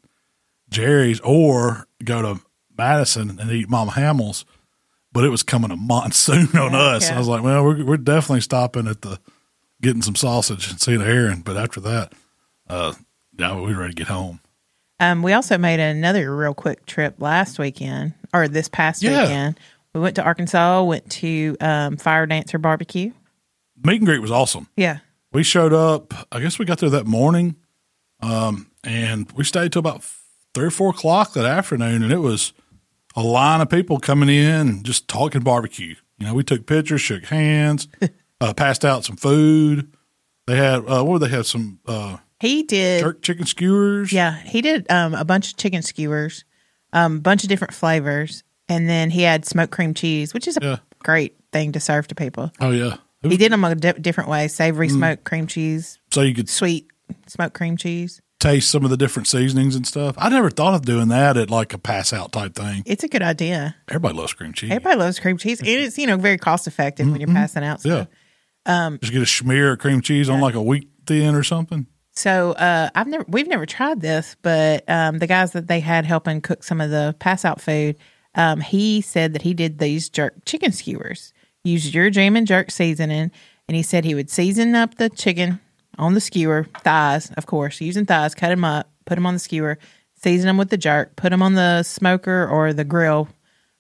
Jerry's 0.70 1.20
or 1.22 1.88
go 2.04 2.22
to 2.22 2.42
Madison 2.78 3.40
and 3.40 3.52
eat 3.52 3.70
Mama 3.70 3.92
Hamil's. 3.92 4.46
But 5.12 5.24
it 5.24 5.30
was 5.30 5.44
coming 5.44 5.70
a 5.70 5.76
monsoon 5.76 6.48
on 6.58 6.72
Yeah, 6.74 6.80
us. 6.80 7.08
yeah. 7.10 7.16
I 7.16 7.20
was 7.20 7.28
like, 7.28 7.44
well, 7.44 7.64
we're 7.64 7.86
we're 7.86 7.98
definitely 7.98 8.42
stopping 8.42 8.88
at 8.88 9.02
the 9.04 9.20
getting 9.82 10.02
some 10.02 10.16
sausage 10.16 10.70
and 10.72 10.82
seeing 10.82 11.02
Aaron. 11.02 11.42
But 11.42 11.56
after 11.56 11.80
that, 11.82 12.14
uh, 12.68 12.94
yeah, 13.38 13.56
we 13.56 13.74
were 13.74 13.82
ready 13.82 13.94
to 13.94 13.98
get 13.98 14.08
home. 14.08 14.40
Um, 15.04 15.22
we 15.22 15.34
also 15.34 15.58
made 15.58 15.80
another 15.82 16.34
real 16.36 16.54
quick 16.54 16.86
trip 16.86 17.16
last 17.20 17.60
weekend 17.60 18.14
or 18.34 18.48
this 18.48 18.70
past 18.70 19.04
Yeah. 19.04 19.24
weekend. 19.24 19.60
We 19.94 20.00
went 20.02 20.16
to 20.16 20.24
Arkansas, 20.24 20.84
went 20.84 21.10
to 21.12 21.58
um, 21.60 21.98
Fire 21.98 22.26
Dancer 22.26 22.58
Barbecue. 22.58 23.12
Meet 23.84 23.98
and 23.98 24.06
greet 24.06 24.20
was 24.22 24.32
awesome. 24.32 24.68
Yeah. 24.78 25.00
we 25.34 25.44
showed 25.44 25.74
up. 25.74 26.14
I 26.32 26.40
guess 26.40 26.58
we 26.58 26.66
got 26.66 26.78
there 26.78 26.90
that 26.92 27.06
morning, 27.08 27.56
um, 28.22 28.68
and 28.84 29.30
we 29.34 29.44
stayed 29.44 29.72
till 29.74 29.80
about 29.82 30.04
three 30.54 30.66
or 30.68 30.72
four 30.72 30.92
o'clock 30.92 31.34
that 31.34 31.46
afternoon, 31.46 32.04
and 32.04 32.12
it 32.14 32.20
was 32.20 32.54
a 33.16 33.22
line 33.24 33.60
of 33.60 33.70
people 33.70 34.00
coming 34.00 34.30
in 34.30 34.68
and 34.70 34.84
just 34.86 35.08
talking 35.08 35.42
barbecue. 35.42 35.96
You 36.20 36.28
know, 36.28 36.34
we 36.36 36.44
took 36.44 36.66
pictures, 36.68 37.02
shook 37.02 37.26
hands, 37.26 37.88
uh, 38.42 38.54
passed 38.54 38.86
out 38.86 39.04
some 39.06 39.16
food. 39.18 39.92
They 40.48 40.56
had 40.56 40.80
uh, 40.88 41.04
what 41.04 41.06
would 41.08 41.22
they 41.24 41.30
have 41.36 41.48
some 41.48 41.80
uh, 41.88 42.18
He 42.40 42.64
did. 42.64 43.02
jerk 43.02 43.22
chicken 43.22 43.46
skewers. 43.46 44.12
Yeah, 44.12 44.36
he 44.38 44.62
did 44.62 44.90
um, 44.92 45.14
a 45.14 45.24
bunch 45.26 45.52
of 45.52 45.58
chicken 45.58 45.82
skewers, 45.82 46.44
a 46.92 47.00
um, 47.00 47.20
bunch 47.22 47.44
of 47.44 47.50
different 47.50 47.74
flavors, 47.74 48.44
and 48.68 48.88
then 48.90 49.10
he 49.10 49.22
had 49.22 49.46
smoked 49.46 49.72
cream 49.72 49.94
cheese, 49.94 50.34
which 50.34 50.48
is 50.48 50.58
a 50.58 50.60
Yeah. 50.62 50.78
great 51.00 51.36
thing 51.52 51.72
to 51.74 51.80
serve 51.80 52.08
to 52.08 52.16
people. 52.16 52.52
Oh 52.60 52.72
yeah. 52.72 52.96
It 53.24 53.32
He 53.32 53.38
did 53.38 53.52
them 53.54 53.64
a 53.64 53.74
di- 53.76 53.94
different 53.94 54.30
way: 54.30 54.48
savory 54.50 54.90
Mm. 54.90 54.92
smoked 54.98 55.24
cream 55.24 55.48
cheese, 55.48 56.00
so 56.12 56.22
you 56.22 56.34
could 56.36 56.50
sweet 56.50 56.88
smoked 57.28 57.54
cream 57.54 57.78
cheese. 57.78 58.22
taste 58.40 58.70
some 58.70 58.84
of 58.84 58.90
the 58.90 58.98
different 58.98 59.26
seasonings 59.26 59.74
and 59.74 59.88
stuff. 59.88 60.16
I 60.18 60.28
never 60.28 60.50
thought 60.50 60.74
of 60.74 60.82
doing 60.82 61.08
that 61.08 61.38
at 61.38 61.50
like 61.50 61.74
a 61.74 61.78
pass 61.78 62.12
out 62.12 62.34
type 62.34 62.54
thing. 62.56 62.84
It's 62.86 63.02
a 63.06 63.08
good 63.08 63.22
idea. 63.22 63.74
Everybody 63.88 64.16
loves 64.18 64.34
cream 64.34 64.52
cheese. 64.52 64.70
Everybody 64.72 64.98
loves 65.00 65.18
cream 65.20 65.38
cheese, 65.38 65.60
and 65.62 65.70
it's 65.70 65.98
you 65.98 66.08
know 66.08 66.18
very 66.18 66.38
cost 66.38 66.68
effective 66.68 67.10
when 67.10 67.22
you're 67.22 67.30
passing 67.30 67.64
out. 67.64 67.80
Mm-hmm. 67.80 67.88
yeah. 67.90 68.06
stuff. 68.66 69.00
Just 69.00 69.14
get 69.14 69.22
a 69.22 69.26
smear 69.26 69.72
of 69.74 69.80
cream 69.80 70.02
cheese 70.02 70.30
on 70.30 70.42
like 70.42 70.56
a 70.56 70.62
wheat 70.62 70.90
thin 71.06 71.36
or 71.36 71.44
something. 71.44 71.88
So 72.16 72.52
uh, 72.52 72.90
I've 72.94 73.08
never 73.08 73.26
we've 73.28 73.48
never 73.48 73.66
tried 73.66 74.02
this, 74.02 74.36
but 74.42 74.88
um, 74.88 75.20
the 75.20 75.28
guys 75.28 75.52
that 75.54 75.68
they 75.68 75.80
had 75.80 76.06
helping 76.06 76.42
cook 76.42 76.64
some 76.64 76.80
of 76.80 76.92
the 76.92 77.16
pass 77.20 77.44
out 77.44 77.60
food, 77.60 77.98
um, 78.36 78.62
he 78.62 79.02
said 79.02 79.34
that 79.34 79.42
he 79.42 79.54
did 79.54 79.80
these 79.80 80.10
jerk 80.10 80.46
chicken 80.46 80.72
skewers. 80.72 81.34
Used 81.64 81.94
your 81.94 82.10
jam 82.10 82.36
and 82.36 82.46
jerk 82.46 82.72
seasoning, 82.72 83.32
and 83.68 83.76
he 83.76 83.82
said 83.82 84.06
he 84.06 84.16
would 84.16 84.30
season 84.30 84.76
up 84.76 84.96
the 84.96 85.10
chicken 85.10 85.60
on 85.98 86.14
the 86.14 86.22
skewer 86.22 86.68
thighs, 86.84 87.32
of 87.32 87.46
course, 87.46 87.82
using 87.82 88.06
thighs, 88.06 88.36
cut 88.36 88.50
them 88.50 88.66
up, 88.66 88.92
put 89.06 89.16
them 89.16 89.26
on 89.26 89.34
the 89.34 89.40
skewer, 89.40 89.80
season 90.16 90.48
them 90.48 90.58
with 90.58 90.70
the 90.70 90.78
jerk, 90.78 91.16
put 91.16 91.30
them 91.30 91.42
on 91.42 91.54
the 91.54 91.84
smoker 91.84 92.48
or 92.48 92.74
the 92.74 92.84
grill, 92.84 93.30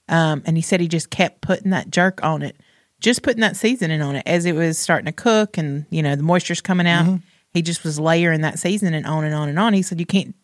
um, 0.09 0.41
and 0.45 0.57
he 0.57 0.61
said 0.61 0.79
he 0.79 0.87
just 0.87 1.09
kept 1.09 1.41
putting 1.41 1.71
that 1.71 1.89
jerk 1.89 2.23
on 2.23 2.41
it, 2.41 2.55
just 2.99 3.21
putting 3.21 3.41
that 3.41 3.57
seasoning 3.57 4.01
on 4.01 4.15
it 4.15 4.23
as 4.25 4.45
it 4.45 4.55
was 4.55 4.77
starting 4.77 5.05
to 5.05 5.11
cook 5.11 5.57
and, 5.57 5.85
you 5.89 6.01
know, 6.01 6.15
the 6.15 6.23
moisture's 6.23 6.61
coming 6.61 6.87
out. 6.87 7.05
Mm-hmm. 7.05 7.15
He 7.53 7.61
just 7.61 7.83
was 7.83 7.99
layering 7.99 8.41
that 8.41 8.59
seasoning 8.59 8.93
and 8.95 9.05
on 9.05 9.23
and 9.23 9.33
on 9.35 9.49
and 9.49 9.59
on. 9.59 9.73
He 9.73 9.81
said, 9.81 9.99
you 9.99 10.05
can't, 10.05 10.35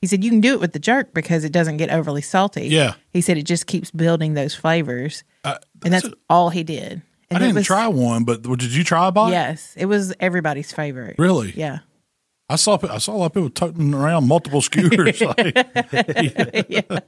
he 0.00 0.06
said, 0.06 0.22
you 0.22 0.30
can 0.30 0.40
do 0.40 0.52
it 0.52 0.60
with 0.60 0.72
the 0.72 0.78
jerk 0.78 1.14
because 1.14 1.44
it 1.44 1.52
doesn't 1.52 1.78
get 1.78 1.90
overly 1.90 2.22
salty. 2.22 2.68
Yeah. 2.68 2.94
He 3.12 3.20
said 3.20 3.38
it 3.38 3.44
just 3.44 3.66
keeps 3.66 3.90
building 3.90 4.34
those 4.34 4.54
flavors. 4.54 5.24
Uh, 5.44 5.56
and 5.84 5.92
that's 5.92 6.08
all 6.28 6.50
he 6.50 6.62
did. 6.64 7.02
And 7.30 7.36
I 7.36 7.38
didn't 7.40 7.54
was- 7.56 7.66
try 7.66 7.86
one, 7.88 8.24
but 8.24 8.42
did 8.42 8.74
you 8.74 8.84
try 8.84 9.08
a 9.08 9.12
bite? 9.12 9.30
Yes. 9.30 9.74
It 9.76 9.86
was 9.86 10.14
everybody's 10.20 10.72
favorite. 10.72 11.16
Really? 11.18 11.52
Yeah. 11.56 11.78
I 12.50 12.56
saw 12.56 12.78
I 12.88 12.96
saw 12.96 13.12
a 13.14 13.18
lot 13.18 13.26
of 13.26 13.34
people 13.34 13.50
toting 13.50 13.92
around 13.92 14.26
multiple 14.26 14.62
skewers. 14.62 15.20
like, 15.20 15.54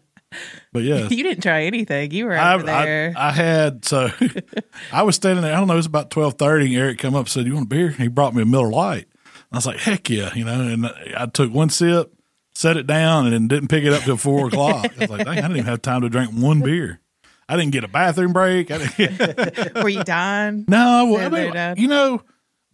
But 0.72 0.84
yeah, 0.84 1.08
You 1.08 1.24
didn't 1.24 1.42
try 1.42 1.64
anything. 1.64 2.12
You 2.12 2.26
were 2.26 2.36
I, 2.36 2.54
over 2.54 2.62
there. 2.62 3.12
I, 3.16 3.28
I 3.28 3.30
had 3.32 3.84
so 3.84 4.10
I 4.92 5.02
was 5.02 5.16
standing 5.16 5.42
there. 5.42 5.52
I 5.52 5.58
don't 5.58 5.66
know. 5.66 5.72
It 5.74 5.78
was 5.78 5.86
about 5.86 6.10
twelve 6.10 6.34
thirty. 6.34 6.66
And 6.66 6.76
Eric 6.76 6.98
come 6.98 7.14
up 7.16 7.20
and 7.20 7.28
said, 7.28 7.46
"You 7.46 7.54
want 7.54 7.66
a 7.66 7.68
beer?" 7.68 7.86
And 7.86 7.96
he 7.96 8.06
brought 8.08 8.34
me 8.34 8.42
a 8.42 8.46
Miller 8.46 8.70
Lite. 8.70 9.08
I 9.52 9.56
was 9.56 9.66
like, 9.66 9.78
"Heck 9.78 10.08
yeah!" 10.10 10.32
You 10.34 10.44
know. 10.44 10.60
And 10.60 10.86
I 11.16 11.26
took 11.26 11.52
one 11.52 11.70
sip, 11.70 12.12
set 12.54 12.76
it 12.76 12.86
down, 12.86 13.32
and 13.32 13.48
didn't 13.48 13.68
pick 13.68 13.84
it 13.84 13.92
up 13.92 14.02
till 14.02 14.16
four 14.16 14.48
o'clock. 14.48 14.86
I 14.96 15.00
was 15.00 15.10
like, 15.10 15.24
"Dang, 15.24 15.38
I 15.38 15.42
didn't 15.42 15.56
even 15.58 15.64
have 15.66 15.82
time 15.82 16.02
to 16.02 16.08
drink 16.08 16.30
one 16.32 16.60
beer. 16.60 17.00
I 17.48 17.56
didn't 17.56 17.72
get 17.72 17.82
a 17.82 17.88
bathroom 17.88 18.32
break. 18.32 18.70
I 18.70 18.78
didn't, 18.78 19.74
were 19.82 19.88
you 19.88 20.04
dying? 20.04 20.64
no, 20.68 21.16
I 21.18 21.28
mean, 21.28 21.74
you 21.76 21.88
know, 21.88 22.22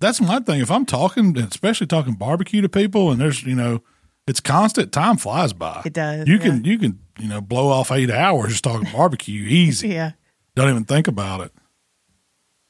that's 0.01 0.21
my 0.21 0.39
thing. 0.41 0.61
If 0.61 0.71
I'm 0.71 0.85
talking, 0.85 1.37
especially 1.39 1.87
talking 1.87 2.13
barbecue 2.15 2.61
to 2.61 2.69
people, 2.69 3.11
and 3.11 3.19
there's 3.19 3.43
you 3.43 3.55
know, 3.55 3.83
it's 4.27 4.41
constant. 4.41 4.93
Time 4.93 5.17
flies 5.17 5.55
by. 5.55 5.81
It 5.87 5.95
does, 5.95 6.29
You 6.29 6.37
yeah. 6.37 6.43
can 6.43 6.65
you 6.65 6.79
can 6.79 6.99
you 7.19 7.29
know 7.29 7.41
blow 7.41 7.69
off 7.69 7.91
eight 7.91 8.11
hours 8.11 8.51
just 8.51 8.65
talking 8.65 8.91
barbecue 8.93 9.43
easy. 9.45 9.89
Yeah. 9.95 10.13
Don't 10.55 10.69
even 10.71 10.85
think 10.85 11.07
about 11.09 11.41
it. 11.43 11.53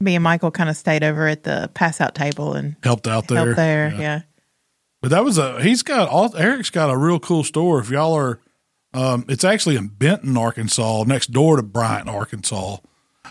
Me 0.01 0.15
and 0.15 0.23
Michael 0.23 0.51
kind 0.51 0.69
of 0.69 0.77
stayed 0.77 1.03
over 1.03 1.27
at 1.27 1.43
the 1.45 1.71
pass 1.75 2.01
out 2.01 2.15
table 2.15 2.53
and 2.55 2.77
Helped 2.83 3.07
out 3.07 3.29
there. 3.29 3.39
helped 3.39 3.57
there. 3.57 3.95
Yeah. 3.99 4.21
But 5.01 5.11
that 5.11 5.25
was 5.25 5.39
a 5.39 5.63
he's 5.63 5.83
got 5.83 6.09
all 6.09 6.35
Eric's 6.37 6.71
got 6.71 6.91
a 6.91 6.97
real 6.97 7.19
cool 7.21 7.45
store. 7.45 7.79
If 7.81 7.91
y'all 7.91 8.15
are 8.15 8.41
um 8.93 9.25
it's 9.29 9.45
actually 9.45 9.77
in 9.77 9.89
Benton, 9.89 10.37
Arkansas, 10.37 11.05
next 11.07 11.31
door 11.33 11.57
to 11.57 11.63
Bryant, 11.63 12.09
Arkansas. 12.09 12.79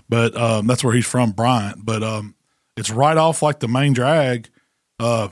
But 0.10 0.36
um 0.36 0.68
that's 0.68 0.84
where 0.84 0.94
he's 0.94 1.06
from, 1.06 1.32
Bryant. 1.32 1.86
But 1.86 2.02
um 2.04 2.36
it's 2.78 2.90
right 2.90 3.18
off 3.18 3.42
like 3.42 3.60
the 3.60 3.68
main 3.68 3.94
drag. 3.94 4.50
Uh 5.00 5.30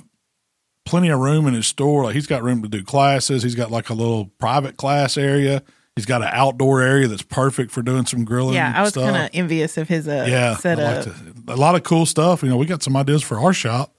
plenty 0.85 1.09
of 1.09 1.19
room 1.19 1.47
in 1.47 1.53
his 1.53 1.65
store. 1.67 2.03
Like 2.03 2.13
he's 2.15 2.27
got 2.27 2.43
room 2.43 2.61
to 2.61 2.67
do 2.69 2.83
classes. 2.83 3.41
He's 3.43 3.55
got 3.55 3.71
like 3.71 3.89
a 3.89 3.93
little 3.93 4.25
private 4.37 4.77
class 4.77 5.17
area. 5.17 5.63
He's 5.95 6.05
got 6.07 6.21
an 6.23 6.29
outdoor 6.31 6.81
area 6.81 7.07
that's 7.07 7.21
perfect 7.21 7.71
for 7.71 7.81
doing 7.83 8.05
some 8.07 8.25
grilling. 8.25 8.55
Yeah. 8.55 8.73
I 8.75 8.81
was 8.81 8.93
kind 8.93 9.15
of 9.15 9.29
envious 9.33 9.77
of 9.77 9.87
his 9.87 10.07
uh, 10.07 10.25
yeah, 10.27 10.55
setup. 10.57 11.05
like 11.05 11.15
to- 11.45 11.53
a 11.53 11.55
lot 11.55 11.75
of 11.75 11.83
cool 11.83 12.05
stuff. 12.07 12.41
You 12.41 12.49
know, 12.49 12.57
we 12.57 12.65
got 12.65 12.81
some 12.81 12.95
ideas 12.97 13.21
for 13.21 13.39
our 13.39 13.53
shop 13.53 13.93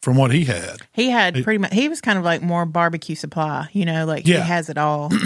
from 0.00 0.16
what 0.16 0.30
he 0.32 0.44
had. 0.44 0.78
He 0.92 1.10
had 1.10 1.34
pretty 1.44 1.58
much, 1.58 1.72
he 1.74 1.88
was 1.88 2.00
kind 2.00 2.18
of 2.18 2.24
like 2.24 2.40
more 2.42 2.64
barbecue 2.64 3.14
supply, 3.14 3.68
you 3.72 3.84
know, 3.84 4.06
like 4.06 4.26
Yeah. 4.26 4.36
he 4.42 4.48
has 4.48 4.68
it 4.70 4.78
all. 4.78 5.10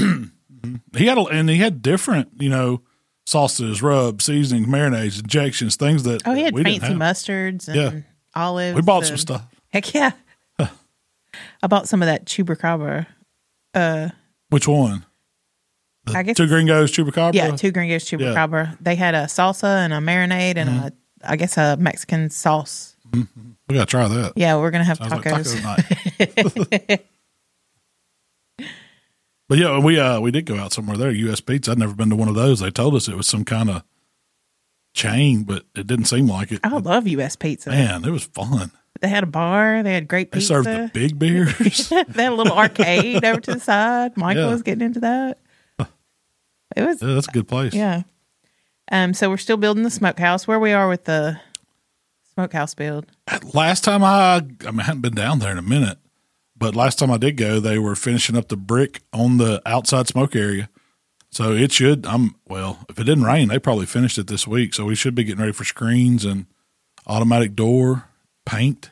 He 0.96 1.06
had 1.06 1.16
a, 1.18 1.22
and 1.26 1.48
he 1.48 1.58
had 1.58 1.82
different, 1.82 2.30
you 2.40 2.48
know, 2.48 2.82
sauces, 3.26 3.80
rubs, 3.80 4.24
seasonings, 4.24 4.66
marinades, 4.66 5.20
injections, 5.20 5.76
things 5.76 6.02
that 6.02 6.22
Oh, 6.26 6.34
he 6.34 6.42
had 6.42 6.52
we 6.52 6.64
didn't 6.64 6.80
fancy 6.80 6.96
mustards 6.96 7.68
and 7.68 7.76
Yeah. 7.76 8.00
olives. 8.34 8.74
We 8.74 8.82
bought 8.82 9.06
some 9.06 9.16
stuff. 9.18 9.46
Heck 9.72 9.94
yeah. 9.94 10.10
I 10.58 11.66
bought 11.68 11.86
some 11.88 12.02
of 12.02 12.06
that 12.06 12.24
chupacabra. 12.26 13.06
Which 14.50 14.66
one? 14.66 15.04
The 16.12 16.18
I 16.18 16.22
guess- 16.22 16.36
two 16.36 16.46
gringos 16.46 16.92
chupacabra. 16.92 17.34
Yeah, 17.34 17.50
two 17.56 17.70
gringos 17.72 18.04
chupacabra. 18.04 18.76
They 18.80 18.94
had 18.96 19.14
a 19.14 19.24
salsa 19.24 19.84
and 19.84 19.92
a 19.92 19.98
marinade 19.98 20.56
and 20.56 20.68
Mm-hmm. 20.70 20.86
a, 20.86 20.92
I 21.24 21.36
guess 21.36 21.56
a 21.56 21.76
Mexican 21.76 22.30
sauce. 22.30 22.96
we 23.12 23.26
gotta 23.72 23.86
try 23.86 24.06
that. 24.08 24.32
Yeah, 24.36 24.56
we're 24.56 24.70
gonna 24.70 24.84
have 24.84 24.98
Sounds 24.98 25.10
like 25.12 25.22
tacos. 25.24 25.60
taco 25.62 27.02
but 29.48 29.58
yeah, 29.58 29.78
we 29.78 29.98
uh 29.98 30.20
we 30.20 30.30
did 30.30 30.44
go 30.46 30.56
out 30.56 30.72
somewhere 30.72 30.96
there. 30.96 31.10
U.S. 31.10 31.40
Pizza. 31.40 31.72
I'd 31.72 31.78
never 31.78 31.94
been 31.94 32.10
to 32.10 32.16
one 32.16 32.28
of 32.28 32.34
those. 32.34 32.60
They 32.60 32.70
told 32.70 32.94
us 32.94 33.08
it 33.08 33.16
was 33.16 33.26
some 33.26 33.44
kind 33.44 33.70
of 33.70 33.82
chain, 34.94 35.44
but 35.44 35.64
it 35.74 35.86
didn't 35.86 36.06
seem 36.06 36.26
like 36.26 36.52
it. 36.52 36.60
I 36.64 36.76
love 36.78 37.06
U.S. 37.08 37.36
Pizza. 37.36 37.70
Man, 37.70 38.04
it 38.04 38.10
was 38.10 38.24
fun. 38.24 38.72
They 39.00 39.08
had 39.08 39.22
a 39.22 39.26
bar. 39.28 39.82
They 39.84 39.94
had 39.94 40.08
great 40.08 40.32
They 40.32 40.38
pizza. 40.38 40.54
served 40.54 40.66
the 40.66 40.90
big 40.92 41.18
beers. 41.18 41.88
they 41.88 42.22
had 42.24 42.32
a 42.32 42.34
little 42.34 42.52
arcade 42.58 43.24
over 43.24 43.40
to 43.40 43.54
the 43.54 43.60
side. 43.60 44.16
Michael 44.16 44.44
Yeah. 44.44 44.50
was 44.50 44.62
getting 44.62 44.84
into 44.84 45.00
that. 45.00 45.38
It 46.78 46.86
was 46.86 47.02
yeah, 47.02 47.14
that's 47.14 47.28
a 47.28 47.32
good 47.32 47.48
place. 47.48 47.74
yeah. 47.74 48.02
Um. 48.90 49.12
So 49.12 49.28
we're 49.28 49.36
still 49.36 49.56
building 49.56 49.82
the 49.82 49.90
smokehouse. 49.90 50.46
Where 50.46 50.60
we 50.60 50.72
are 50.72 50.88
with 50.88 51.04
the 51.04 51.40
smokehouse 52.34 52.74
build? 52.74 53.06
last 53.52 53.82
time 53.82 54.04
I, 54.04 54.36
I, 54.66 54.70
mean, 54.70 54.80
I 54.80 54.84
hadn't 54.84 55.02
been 55.02 55.14
down 55.14 55.40
there 55.40 55.50
in 55.50 55.58
a 55.58 55.62
minute, 55.62 55.98
but 56.56 56.76
last 56.76 56.98
time 57.00 57.10
I 57.10 57.16
did 57.16 57.36
go, 57.36 57.58
they 57.58 57.78
were 57.78 57.96
finishing 57.96 58.36
up 58.36 58.48
the 58.48 58.56
brick 58.56 59.02
on 59.12 59.38
the 59.38 59.60
outside 59.66 60.06
smoke 60.06 60.36
area. 60.36 60.68
So 61.30 61.52
it 61.52 61.72
should, 61.72 62.06
I'm, 62.06 62.36
well, 62.46 62.78
if 62.88 62.98
it 62.98 63.04
didn't 63.04 63.24
rain, 63.24 63.48
they 63.48 63.58
probably 63.58 63.86
finished 63.86 64.18
it 64.18 64.28
this 64.28 64.46
week. 64.46 64.72
So 64.72 64.84
we 64.84 64.94
should 64.94 65.14
be 65.14 65.24
getting 65.24 65.40
ready 65.40 65.52
for 65.52 65.64
screens 65.64 66.24
and 66.24 66.46
automatic 67.06 67.54
door, 67.54 68.04
paint. 68.46 68.90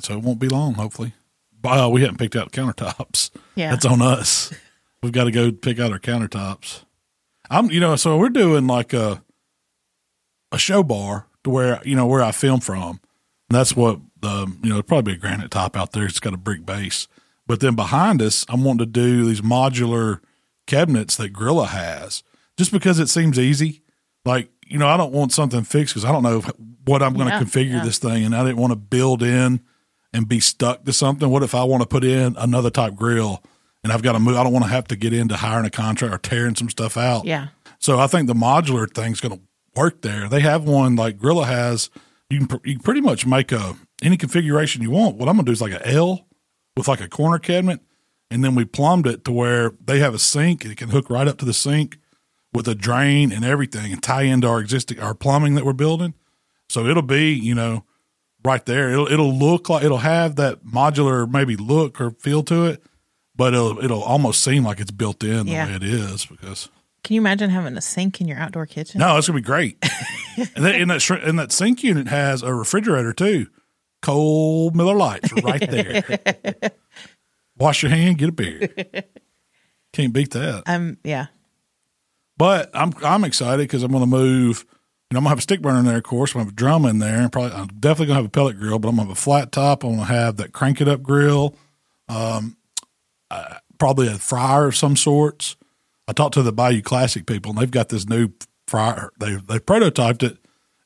So 0.00 0.14
it 0.14 0.22
won't 0.22 0.40
be 0.40 0.48
long, 0.48 0.74
hopefully. 0.74 1.12
But 1.60 1.84
uh, 1.84 1.90
we 1.90 2.00
haven't 2.00 2.16
picked 2.16 2.34
out 2.34 2.50
countertops. 2.50 3.30
Yeah. 3.54 3.70
That's 3.70 3.84
on 3.84 4.02
us. 4.02 4.52
We've 5.02 5.12
got 5.12 5.24
to 5.24 5.30
go 5.30 5.50
pick 5.50 5.80
out 5.80 5.92
our 5.92 5.98
countertops. 5.98 6.84
I'm, 7.50 7.70
you 7.70 7.80
know, 7.80 7.96
so 7.96 8.16
we're 8.16 8.28
doing 8.28 8.66
like 8.66 8.92
a, 8.92 9.22
a 10.52 10.58
show 10.58 10.82
bar 10.82 11.26
to 11.44 11.50
where 11.50 11.80
you 11.84 11.96
know 11.96 12.06
where 12.06 12.22
I 12.22 12.32
film 12.32 12.60
from. 12.60 13.00
And 13.50 13.58
that's 13.58 13.74
what 13.76 13.98
the 14.20 14.50
you 14.62 14.70
know 14.70 14.82
probably 14.82 15.14
be 15.14 15.16
a 15.18 15.20
granite 15.20 15.50
top 15.50 15.76
out 15.76 15.92
there. 15.92 16.04
It's 16.06 16.20
got 16.20 16.34
a 16.34 16.38
brick 16.38 16.64
base, 16.64 17.08
but 17.46 17.60
then 17.60 17.74
behind 17.74 18.22
us, 18.22 18.46
I'm 18.48 18.64
wanting 18.64 18.86
to 18.86 18.92
do 18.92 19.24
these 19.26 19.40
modular 19.40 20.20
cabinets 20.66 21.16
that 21.16 21.32
Grilla 21.32 21.66
has, 21.66 22.22
just 22.56 22.70
because 22.72 22.98
it 22.98 23.08
seems 23.08 23.38
easy. 23.38 23.82
Like 24.24 24.50
you 24.66 24.78
know, 24.78 24.88
I 24.88 24.96
don't 24.96 25.12
want 25.12 25.32
something 25.32 25.64
fixed 25.64 25.94
because 25.94 26.04
I 26.04 26.12
don't 26.12 26.22
know 26.22 26.40
what 26.84 27.02
I'm 27.02 27.14
going 27.14 27.28
to 27.28 27.34
Yeah, 27.34 27.40
configure 27.42 27.72
yeah. 27.78 27.84
this 27.84 27.98
thing, 27.98 28.24
and 28.24 28.34
I 28.34 28.44
didn't 28.44 28.58
want 28.58 28.70
to 28.72 28.76
build 28.78 29.22
in 29.22 29.60
and 30.14 30.28
be 30.28 30.40
stuck 30.40 30.84
to 30.84 30.92
something. 30.92 31.28
What 31.28 31.42
if 31.42 31.54
I 31.54 31.64
want 31.64 31.82
to 31.82 31.88
put 31.88 32.04
in 32.04 32.36
another 32.38 32.70
type 32.70 32.94
grill? 32.94 33.42
And 33.84 33.92
I've 33.92 34.02
got 34.02 34.12
to 34.12 34.20
move. 34.20 34.36
I 34.36 34.44
don't 34.44 34.52
want 34.52 34.64
to 34.64 34.70
have 34.70 34.86
to 34.88 34.96
get 34.96 35.12
into 35.12 35.36
hiring 35.36 35.66
a 35.66 35.70
contract 35.70 36.14
or 36.14 36.18
tearing 36.18 36.54
some 36.54 36.70
stuff 36.70 36.96
out. 36.96 37.24
Yeah. 37.24 37.48
So 37.78 37.98
I 37.98 38.06
think 38.06 38.28
the 38.28 38.34
modular 38.34 38.88
thing's 38.92 39.20
going 39.20 39.36
to 39.36 39.42
work 39.74 40.02
there. 40.02 40.28
They 40.28 40.40
have 40.40 40.64
one 40.64 40.94
like 40.96 41.18
Grilla 41.18 41.46
has. 41.46 41.90
You 42.30 42.38
can 42.38 42.46
pr- 42.46 42.66
you 42.68 42.74
can 42.76 42.82
pretty 42.82 43.00
much 43.00 43.26
make 43.26 43.50
a 43.52 43.74
any 44.02 44.16
configuration 44.16 44.82
you 44.82 44.90
want. 44.90 45.16
What 45.16 45.28
I'm 45.28 45.36
going 45.36 45.44
to 45.44 45.50
do 45.50 45.52
is 45.52 45.60
like 45.60 45.72
a 45.72 45.86
L 45.86 46.26
with 46.76 46.88
like 46.88 47.00
a 47.00 47.08
corner 47.08 47.38
cabinet, 47.38 47.80
and 48.30 48.44
then 48.44 48.54
we 48.54 48.64
plumbed 48.64 49.06
it 49.06 49.24
to 49.24 49.32
where 49.32 49.72
they 49.84 49.98
have 49.98 50.14
a 50.14 50.18
sink. 50.18 50.64
It 50.64 50.76
can 50.76 50.90
hook 50.90 51.10
right 51.10 51.28
up 51.28 51.38
to 51.38 51.44
the 51.44 51.52
sink 51.52 51.98
with 52.52 52.68
a 52.68 52.74
drain 52.74 53.32
and 53.32 53.44
everything, 53.44 53.92
and 53.92 54.02
tie 54.02 54.22
into 54.22 54.46
our 54.46 54.60
existing 54.60 55.00
our 55.00 55.14
plumbing 55.14 55.54
that 55.56 55.64
we're 55.64 55.72
building. 55.72 56.14
So 56.68 56.86
it'll 56.86 57.02
be 57.02 57.32
you 57.32 57.54
know 57.54 57.84
right 58.44 58.64
there. 58.64 58.90
It'll 58.90 59.10
it'll 59.10 59.34
look 59.36 59.68
like 59.68 59.84
it'll 59.84 59.98
have 59.98 60.36
that 60.36 60.64
modular 60.64 61.30
maybe 61.30 61.56
look 61.56 62.00
or 62.00 62.12
feel 62.12 62.42
to 62.44 62.66
it, 62.66 62.82
but 63.36 63.54
it'll 63.54 63.82
it'll 63.82 64.02
almost 64.02 64.42
seem 64.42 64.64
like 64.64 64.80
it's 64.80 64.90
built 64.90 65.22
in 65.24 65.46
the 65.46 65.52
Yeah. 65.52 65.66
way 65.66 65.74
it 65.76 65.82
is 65.82 66.26
because. 66.26 66.68
Can 67.04 67.14
you 67.14 67.20
imagine 67.20 67.50
having 67.50 67.76
a 67.76 67.80
sink 67.80 68.20
in 68.20 68.28
your 68.28 68.38
outdoor 68.38 68.64
kitchen? 68.66 69.00
No, 69.00 69.16
it's 69.18 69.26
gonna 69.26 69.38
be 69.40 69.42
great. 69.42 69.76
and, 70.54 70.64
that, 70.64 70.74
and 70.76 70.90
that 70.90 71.02
shri- 71.02 71.20
and 71.22 71.36
that 71.38 71.50
sink 71.50 71.82
unit 71.82 72.06
has 72.06 72.42
a 72.44 72.54
refrigerator 72.54 73.12
too. 73.12 73.48
Cold 74.02 74.76
Miller 74.76 74.94
Lites 74.94 75.32
right 75.42 75.60
there. 75.68 76.04
Wash 77.58 77.82
your 77.82 77.90
hand, 77.90 78.18
get 78.18 78.28
a 78.28 78.32
beer. 78.32 78.68
Can't 79.92 80.12
beat 80.12 80.30
that. 80.32 80.62
Um. 80.66 80.96
Yeah. 81.04 81.26
But 82.36 82.70
I'm 82.74 82.92
I'm 83.04 83.24
excited 83.24 83.58
because 83.64 83.82
I'm 83.82 83.92
gonna 83.92 84.06
move. 84.06 84.64
You 85.10 85.14
know, 85.14 85.18
I'm 85.18 85.24
gonna 85.24 85.28
have 85.30 85.38
a 85.38 85.42
stick 85.42 85.60
burner 85.60 85.80
in 85.80 85.84
there, 85.84 85.98
of 85.98 86.02
course. 86.04 86.30
I'm 86.34 86.38
gonna 86.40 86.44
have 86.46 86.52
a 86.54 86.56
drum 86.56 86.84
in 86.86 86.98
there. 86.98 87.20
And 87.20 87.30
probably, 87.30 87.52
I'm 87.52 87.66
definitely 87.68 88.06
gonna 88.06 88.20
have 88.20 88.26
a 88.26 88.30
pellet 88.30 88.58
grill, 88.58 88.78
but 88.78 88.88
I'm 88.88 88.96
gonna 88.96 89.08
have 89.08 89.16
a 89.18 89.20
flat 89.20 89.52
top. 89.52 89.84
I'm 89.84 89.90
gonna 89.96 90.04
have 90.04 90.36
that 90.38 90.52
crank 90.52 90.80
it 90.80 90.88
up 90.88 91.02
grill. 91.02 91.54
Um, 92.08 92.56
uh, 93.32 93.58
probably 93.78 94.06
a 94.08 94.18
fryer 94.18 94.66
of 94.68 94.76
some 94.76 94.96
sorts. 94.96 95.56
I 96.08 96.12
talked 96.12 96.34
to 96.34 96.42
the 96.42 96.52
Bayou 96.52 96.82
Classic 96.82 97.26
people, 97.26 97.50
and 97.50 97.58
they've 97.60 97.70
got 97.70 97.88
this 97.88 98.08
new 98.08 98.28
fryer. 98.66 99.10
They 99.18 99.36
they 99.36 99.58
prototyped 99.58 100.22
it, 100.22 100.38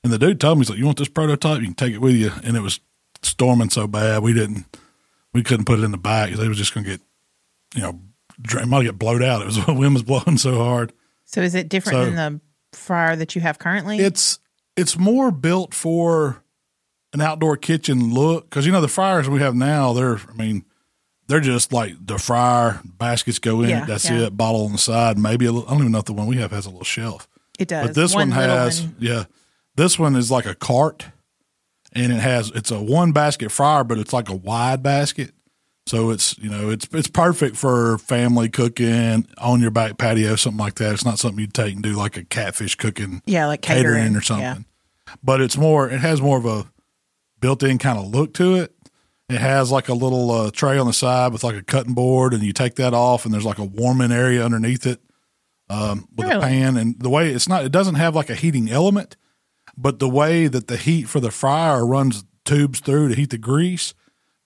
and 0.04 0.12
the 0.12 0.18
dude 0.18 0.40
told 0.40 0.58
me, 0.58 0.60
"He's 0.62 0.70
like, 0.70 0.78
you 0.78 0.86
want 0.86 0.98
this 0.98 1.08
prototype? 1.08 1.60
You 1.60 1.66
can 1.66 1.74
take 1.74 1.94
it 1.94 2.00
with 2.00 2.14
you." 2.16 2.30
And 2.44 2.56
it 2.56 2.60
was 2.60 2.80
storming 3.22 3.70
so 3.70 3.86
bad, 3.86 4.22
we 4.22 4.32
didn't, 4.32 4.64
we 5.32 5.42
couldn't 5.42 5.64
put 5.64 5.78
it 5.80 5.84
in 5.84 5.90
the 5.90 5.98
back. 5.98 6.26
because 6.28 6.40
They 6.40 6.48
was 6.48 6.58
just 6.58 6.74
gonna 6.74 6.86
get, 6.86 7.00
you 7.74 7.82
know, 7.82 8.00
dra- 8.40 8.62
it 8.62 8.66
might 8.68 8.84
get 8.84 8.98
blowed 8.98 9.22
out. 9.22 9.42
It 9.42 9.46
was 9.46 9.56
the 9.66 9.72
wind 9.74 9.94
was 9.94 10.02
blowing 10.02 10.36
so 10.38 10.62
hard. 10.62 10.92
So 11.24 11.40
is 11.40 11.54
it 11.54 11.68
different 11.68 11.96
So- 11.96 12.04
than 12.10 12.40
the 12.72 12.78
fryer 12.78 13.16
that 13.16 13.34
you 13.34 13.40
have 13.40 13.58
currently? 13.58 13.98
It's 13.98 14.38
it's 14.76 14.98
more 14.98 15.30
built 15.32 15.72
for 15.74 16.42
an 17.14 17.22
outdoor 17.22 17.56
kitchen 17.56 18.12
look 18.12 18.50
because 18.50 18.66
you 18.66 18.72
know 18.72 18.82
the 18.82 18.88
fryers 18.88 19.26
we 19.28 19.40
have 19.40 19.54
now 19.54 19.94
they're 19.94 20.18
I 20.18 20.34
mean 20.36 20.65
they're 21.28 21.40
just 21.40 21.72
like 21.72 21.94
the 22.04 22.18
fryer 22.18 22.80
baskets 22.84 23.38
go 23.38 23.62
in 23.62 23.70
Yeah, 23.70 23.82
it 23.82 23.86
that's 23.86 24.08
yeah. 24.08 24.26
it 24.26 24.36
bottle 24.36 24.64
on 24.66 24.72
the 24.72 24.78
side 24.78 25.18
maybe 25.18 25.46
a 25.46 25.52
little, 25.52 25.68
I 25.68 25.72
don't 25.72 25.80
even 25.80 25.92
know 25.92 25.98
if 25.98 26.04
the 26.04 26.12
one 26.12 26.26
we 26.26 26.36
have 26.38 26.50
has 26.52 26.66
a 26.66 26.70
little 26.70 26.84
shelf 26.84 27.28
it 27.58 27.68
does. 27.68 27.86
but 27.88 27.94
this 27.94 28.14
one, 28.14 28.30
little 28.30 28.44
has 28.44 28.82
one- 28.82 28.96
yeah 28.98 29.24
this 29.76 29.98
one 29.98 30.14
is 30.16 30.30
like 30.30 30.46
a 30.46 30.54
cart 30.54 31.06
and 31.92 32.12
it 32.12 32.20
has 32.20 32.50
it's 32.54 32.70
a 32.70 32.80
one 32.80 33.12
basket 33.12 33.50
fryer 33.50 33.84
but 33.84 33.98
it's 33.98 34.12
like 34.12 34.28
a 34.28 34.34
wide 34.34 34.82
basket 34.82 35.32
so 35.86 36.10
it's 36.10 36.36
you 36.38 36.50
know 36.50 36.68
it's 36.70 36.88
it's 36.92 37.08
perfect 37.08 37.56
for 37.56 37.96
family 37.98 38.48
cooking 38.48 39.26
on 39.38 39.60
your 39.60 39.70
back 39.70 39.96
patio 39.98 40.34
something 40.36 40.58
like 40.58 40.74
that 40.74 40.92
it's 40.94 41.04
not 41.04 41.18
something 41.18 41.38
you'd 41.40 41.54
take 41.54 41.74
and 41.74 41.82
do 41.82 41.92
like 41.94 42.16
a 42.16 42.24
catfish 42.24 42.74
cooking 42.74 43.22
Yeah, 43.26 43.46
like 43.46 43.62
catering, 43.62 43.94
catering, 44.02 44.16
or 44.16 44.20
something. 44.20 44.64
But 45.22 45.40
it's 45.40 45.56
more. 45.56 45.88
It 45.88 46.00
has 46.00 46.20
more 46.20 46.36
of 46.36 46.44
a 46.46 46.66
built-in 47.40 47.78
kind 47.78 47.96
of 47.98 48.06
look 48.08 48.34
to 48.34 48.56
it. 48.56 48.74
It 49.28 49.38
has 49.40 49.72
like 49.72 49.88
a 49.88 49.94
little 49.94 50.30
uh, 50.30 50.50
tray 50.52 50.78
on 50.78 50.86
the 50.86 50.92
side 50.92 51.32
with 51.32 51.42
like 51.42 51.56
a 51.56 51.62
cutting 51.62 51.94
board, 51.94 52.32
and 52.32 52.42
you 52.44 52.52
take 52.52 52.76
that 52.76 52.94
off, 52.94 53.24
and 53.24 53.34
there's 53.34 53.44
like 53.44 53.58
a 53.58 53.64
warming 53.64 54.12
area 54.12 54.44
underneath 54.44 54.86
it. 54.86 55.00
um, 55.68 56.06
with 56.16 56.28
a 56.28 56.38
pan, 56.40 56.76
and 56.76 56.96
the 57.00 57.10
way 57.10 57.30
it's 57.30 57.48
not, 57.48 57.64
it 57.64 57.72
doesn't 57.72 57.96
have 57.96 58.14
like 58.14 58.30
a 58.30 58.36
heating 58.36 58.70
element, 58.70 59.16
but 59.76 59.98
the 59.98 60.08
way 60.08 60.46
that 60.46 60.68
the 60.68 60.76
heat 60.76 61.08
for 61.08 61.18
the 61.18 61.32
fryer 61.32 61.84
runs 61.84 62.24
tubes 62.44 62.78
through 62.78 63.08
to 63.08 63.16
heat 63.16 63.30
the 63.30 63.38
grease, 63.38 63.92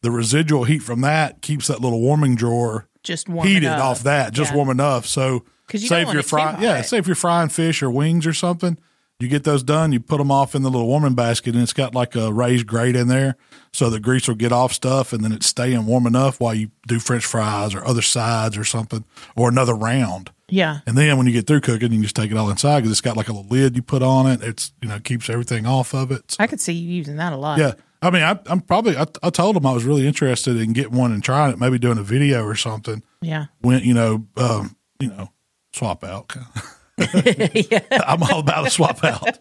the 0.01 0.11
residual 0.11 0.65
heat 0.65 0.79
from 0.79 1.03
that 1.03 1.43
keeps 1.43 1.67
that 1.67 1.83
little 1.83 2.01
warming 2.01 2.37
drawer 2.37 2.89
Just 3.03 3.29
heated 3.29 3.69
up. 3.69 3.85
off 3.85 4.03
that, 4.05 4.33
just 4.33 4.53
Yeah. 4.53 4.57
warm 4.57 4.71
enough. 4.71 5.05
So, 5.05 5.45
you 5.83 5.89
say 5.89 5.97
don't 5.99 6.07
want 6.07 6.15
you're 6.15 6.21
it 6.21 6.23
too 6.23 6.29
yeah, 6.63 6.71
if 6.97 7.07
you're 7.07 7.15
frying 7.15 7.51
fish 7.51 7.83
or 7.83 7.91
wings 7.91 8.27
or 8.27 8.33
something, 8.33 8.79
you 9.21 9.29
get 9.29 9.45
those 9.45 9.63
done. 9.63 9.93
You 9.93 10.01
put 10.01 10.19
them 10.19 10.31
off 10.31 10.55
in 10.55 10.63
the 10.63 10.71
little 10.71 10.87
warming 10.87 11.15
basket, 11.15 11.55
and 11.55 11.63
it's 11.63 11.73
got 11.73 11.95
like 11.95 12.15
a 12.17 12.33
raised 12.33 12.67
grate 12.67 12.97
in 12.97 13.09
there, 13.09 13.37
so 13.73 13.91
the 13.91 14.01
grease 14.01 14.27
will 14.29 14.35
get 14.35 14.53
off 14.53 14.73
stuff, 14.73 15.13
and 15.13 15.23
then 15.23 15.33
it's 15.33 15.47
staying 15.47 15.87
warm 15.87 16.07
enough 16.07 16.41
while 16.41 16.55
you 16.55 16.71
do 16.89 16.99
French 16.99 17.25
fries 17.25 17.75
or 17.75 17.85
other 17.87 18.03
sides 18.03 18.57
or 18.57 18.65
something 18.65 19.05
or 19.37 19.49
another 19.49 19.75
round. 19.75 20.31
Yeah. 20.49 20.81
And 20.87 20.99
then 20.99 21.17
when 21.17 21.27
you 21.27 21.33
get 21.33 21.47
through 21.47 21.61
cooking, 21.61 21.93
you 21.93 21.99
can 21.99 22.03
just 22.03 22.17
take 22.17 22.31
it 22.33 22.37
all 22.37 22.51
inside 22.51 22.81
because 22.81 22.91
it's 22.91 23.01
got 23.01 23.17
like 23.17 23.29
a 23.29 23.33
little 23.33 23.49
lid 23.49 23.77
you 23.77 23.83
put 23.83 24.03
on 24.03 24.27
it. 24.27 24.43
It's 24.43 24.73
you 24.83 24.89
know 24.89 24.99
keeps 24.99 25.31
everything 25.31 25.65
off 25.67 25.95
of 25.95 26.11
it. 26.11 26.33
So- 26.33 26.37
I 26.43 26.47
could 26.49 26.61
see 26.61 26.73
you 26.73 26.93
using 26.93 27.17
that 27.17 27.33
a 27.33 27.37
lot. 27.37 27.59
yeah. 27.59 27.75
I 28.03 28.09
mean, 28.09 28.23
I, 28.23 28.39
I'm 28.47 28.63
probably, 28.63 28.97
I, 28.97 29.05
I 29.23 29.29
told 29.29 29.59
him 29.59 29.67
I 29.67 29.73
was 29.73 29.85
really 29.85 30.07
interested 30.07 30.57
in 30.57 30.73
getting 30.73 30.97
one 30.97 31.13
and 31.13 31.23
trying 31.23 31.53
it, 31.53 31.59
maybe 31.61 31.79
doing 31.79 31.99
a 31.99 32.03
video 32.03 32.45
or 32.47 32.55
something 32.55 33.03
Yeah. 33.21 33.47
when 33.61 33.81
you 33.85 33.93
know, 33.93 34.27
um, 34.39 34.75
you 34.99 35.09
know, 35.09 35.29
swap 35.75 36.03
out. 36.03 36.33
I'm 38.07 38.23
all 38.23 38.41
about 38.41 38.67
a 38.67 38.71
swap 38.71 39.03
out. 39.05 39.39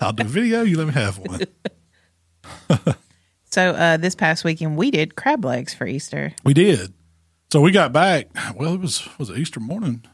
I'll 0.00 0.12
do 0.12 0.24
a 0.24 0.28
video. 0.28 0.62
You 0.62 0.78
let 0.78 0.86
me 0.86 0.92
have 0.92 1.18
one. 1.18 1.42
So 3.54 3.70
uh, 3.70 3.98
this 3.98 4.16
past 4.16 4.42
weekend 4.42 4.76
we 4.76 4.90
did 4.90 5.14
crab 5.14 5.44
legs 5.44 5.72
for 5.72 5.86
Easter. 5.86 6.32
We 6.42 6.54
did. 6.54 6.92
So 7.52 7.60
we 7.60 7.70
got 7.70 7.92
back. 7.92 8.26
Well, 8.56 8.74
it 8.74 8.80
was 8.80 9.08
was 9.16 9.30
it 9.30 9.38
Easter 9.38 9.60
morning. 9.60 10.04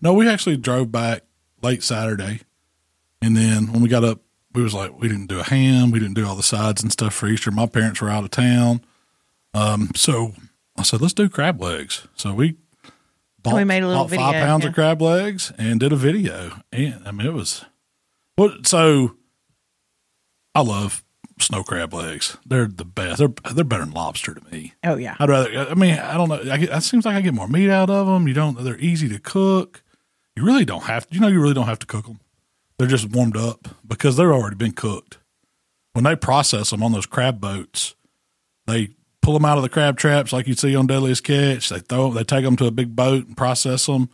No, 0.00 0.14
we 0.14 0.26
actually 0.26 0.56
drove 0.56 0.90
back 0.90 1.20
late 1.60 1.82
Saturday, 1.82 2.40
and 3.20 3.36
then 3.36 3.70
when 3.74 3.82
we 3.82 3.90
got 3.90 4.04
up, 4.04 4.22
we 4.54 4.62
was 4.62 4.72
like, 4.72 4.98
we 4.98 5.06
didn't 5.06 5.26
do 5.26 5.38
a 5.38 5.42
ham. 5.42 5.90
We 5.90 5.98
didn't 5.98 6.14
do 6.14 6.26
all 6.26 6.34
the 6.34 6.42
sides 6.42 6.82
and 6.82 6.90
stuff 6.90 7.12
for 7.12 7.26
Easter. 7.28 7.50
My 7.50 7.66
parents 7.66 8.00
were 8.00 8.08
out 8.08 8.24
of 8.24 8.30
town, 8.30 8.80
um, 9.52 9.90
so 9.94 10.32
I 10.78 10.82
said, 10.82 11.02
let's 11.02 11.12
do 11.12 11.28
crab 11.28 11.60
legs. 11.60 12.08
So 12.14 12.32
we 12.32 12.56
bought, 13.50 13.56
We 13.56 13.64
made 13.64 13.82
a 13.82 13.88
little 13.88 14.04
bought 14.04 14.16
five 14.16 14.34
pounds 14.34 14.64
yeah. 14.64 14.68
of 14.68 14.74
crab 14.74 15.02
legs 15.02 15.52
and 15.58 15.80
did 15.80 15.92
a 15.92 15.96
video. 15.96 16.62
And 16.72 17.02
I 17.06 17.12
mean, 17.12 17.26
it 17.26 17.32
was 17.32 17.64
what 18.36 18.66
so. 18.66 19.16
I 20.54 20.62
love 20.62 21.04
snow 21.40 21.62
crab 21.62 21.94
legs. 21.94 22.36
They're 22.44 22.66
the 22.66 22.84
best. 22.84 23.18
They're 23.18 23.32
they're 23.54 23.64
better 23.64 23.84
than 23.84 23.94
lobster 23.94 24.34
to 24.34 24.44
me. 24.50 24.74
Oh 24.84 24.96
yeah. 24.96 25.16
I'd 25.18 25.28
rather. 25.28 25.68
I 25.70 25.74
mean, 25.74 25.94
I 25.94 26.14
don't 26.14 26.28
know. 26.28 26.40
I 26.50 26.56
get, 26.56 26.70
it 26.70 26.82
seems 26.82 27.04
like 27.04 27.16
I 27.16 27.20
get 27.20 27.34
more 27.34 27.48
meat 27.48 27.70
out 27.70 27.90
of 27.90 28.06
them. 28.06 28.28
You 28.28 28.34
don't. 28.34 28.62
They're 28.62 28.78
easy 28.78 29.08
to 29.08 29.18
cook. 29.18 29.82
You 30.36 30.44
really 30.44 30.64
don't 30.64 30.84
have 30.84 31.08
to. 31.08 31.14
You 31.14 31.20
know, 31.20 31.28
you 31.28 31.40
really 31.40 31.54
don't 31.54 31.66
have 31.66 31.80
to 31.80 31.86
cook 31.86 32.06
them. 32.06 32.20
They're 32.78 32.88
just 32.88 33.10
warmed 33.10 33.36
up 33.36 33.68
because 33.86 34.16
they're 34.16 34.32
already 34.32 34.56
been 34.56 34.72
cooked. 34.72 35.18
When 35.94 36.04
they 36.04 36.14
process 36.14 36.70
them 36.70 36.82
on 36.82 36.92
those 36.92 37.06
crab 37.06 37.40
boats, 37.40 37.96
they 38.66 38.90
pull 39.28 39.34
them 39.34 39.44
out 39.44 39.58
of 39.58 39.62
the 39.62 39.68
crab 39.68 39.98
traps 39.98 40.32
like 40.32 40.46
you 40.46 40.54
see 40.54 40.74
on 40.74 40.86
Deadliest 40.86 41.22
Catch. 41.22 41.68
They 41.68 41.80
throw. 41.80 42.10
They 42.12 42.24
take 42.24 42.44
them 42.44 42.56
to 42.56 42.64
a 42.64 42.70
big 42.70 42.96
boat 42.96 43.26
and 43.26 43.36
process 43.36 43.84
them. 43.84 44.08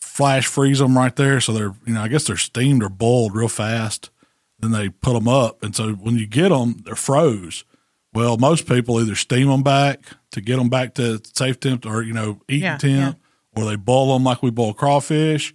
Flash 0.00 0.48
freeze 0.48 0.80
them 0.80 0.98
right 0.98 1.14
there, 1.14 1.40
so 1.40 1.52
they're 1.52 1.72
you 1.86 1.94
know 1.94 2.02
I 2.02 2.08
guess 2.08 2.26
they're 2.26 2.36
steamed 2.36 2.82
or 2.82 2.88
boiled 2.88 3.36
real 3.36 3.46
fast. 3.46 4.10
Then 4.58 4.72
they 4.72 4.88
put 4.88 5.12
them 5.12 5.28
up, 5.28 5.62
and 5.62 5.76
so 5.76 5.92
when 5.92 6.16
you 6.16 6.26
get 6.26 6.48
them, 6.48 6.78
they're 6.84 6.96
froze. 6.96 7.64
Well, 8.12 8.38
most 8.38 8.66
people 8.66 9.00
either 9.00 9.14
steam 9.14 9.46
them 9.46 9.62
back 9.62 10.00
to 10.32 10.40
get 10.40 10.56
them 10.56 10.68
back 10.68 10.94
to 10.94 11.22
safe 11.32 11.60
temp 11.60 11.86
or 11.86 12.02
you 12.02 12.12
know 12.12 12.40
eating 12.48 12.64
Yeah, 12.64 12.78
temp, 12.78 13.20
or 13.54 13.64
they 13.66 13.76
boil 13.76 14.14
them 14.14 14.24
like 14.24 14.42
we 14.42 14.50
boil 14.50 14.74
crawfish. 14.74 15.54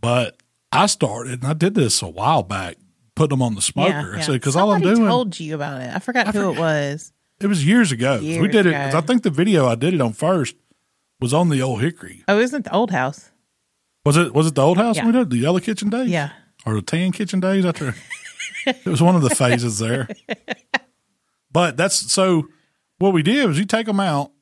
But 0.00 0.36
I 0.72 0.86
started, 0.86 1.42
and 1.42 1.48
I 1.48 1.52
did 1.52 1.76
this 1.76 2.02
a 2.02 2.08
while 2.08 2.42
back, 2.42 2.76
putting 3.14 3.38
them 3.38 3.42
on 3.42 3.54
the 3.54 3.62
smoker. 3.62 4.20
So 4.20 4.32
because 4.32 4.56
all 4.56 4.72
I'm 4.72 4.80
doing, 4.80 5.06
told 5.06 5.38
you 5.38 5.54
about 5.54 5.80
it. 5.80 5.94
I 5.94 6.00
forgot 6.00 6.34
who 6.34 6.50
it 6.50 6.58
was. 6.58 7.12
It 7.40 7.46
was 7.46 7.66
years 7.66 7.92
ago. 7.92 8.18
we 8.20 8.26
Years 8.26 8.48
did 8.52 8.66
it. 8.66 8.74
I 8.74 9.00
think 9.00 9.22
the 9.22 9.30
video 9.30 9.66
I 9.66 9.74
did 9.74 9.94
it 9.94 10.00
on 10.00 10.12
first 10.12 10.56
was 11.20 11.32
on 11.34 11.48
the 11.48 11.62
old 11.62 11.80
Hickory. 11.80 12.24
Oh, 12.28 12.38
isn't 12.38 12.64
the 12.64 12.72
old 12.74 12.90
house? 12.90 13.30
Was 14.04 14.16
it? 14.16 14.34
Was 14.34 14.46
it 14.46 14.54
the 14.54 14.62
old 14.62 14.78
house 14.78 14.96
Yeah. 14.96 15.06
we 15.06 15.12
did 15.12 15.30
the 15.30 15.38
yellow 15.38 15.58
kitchen 15.60 15.90
days? 15.90 16.08
Yeah. 16.10 16.30
or 16.64 16.74
the 16.74 16.82
tan 16.82 17.12
kitchen 17.12 17.40
days 17.40 17.64
after 17.64 17.94
it 18.66 18.86
was 18.86 19.00
one 19.02 19.14
of 19.16 19.22
the 19.22 19.30
phases 19.30 19.78
there 19.78 20.08
but 21.52 21.76
that's 21.76 22.12
so 22.12 22.48
what 22.98 23.12
we 23.12 23.22
did 23.22 23.46
was 23.46 23.58
you 23.58 23.64
take 23.64 23.86
them 23.86 24.00
out 24.00 24.32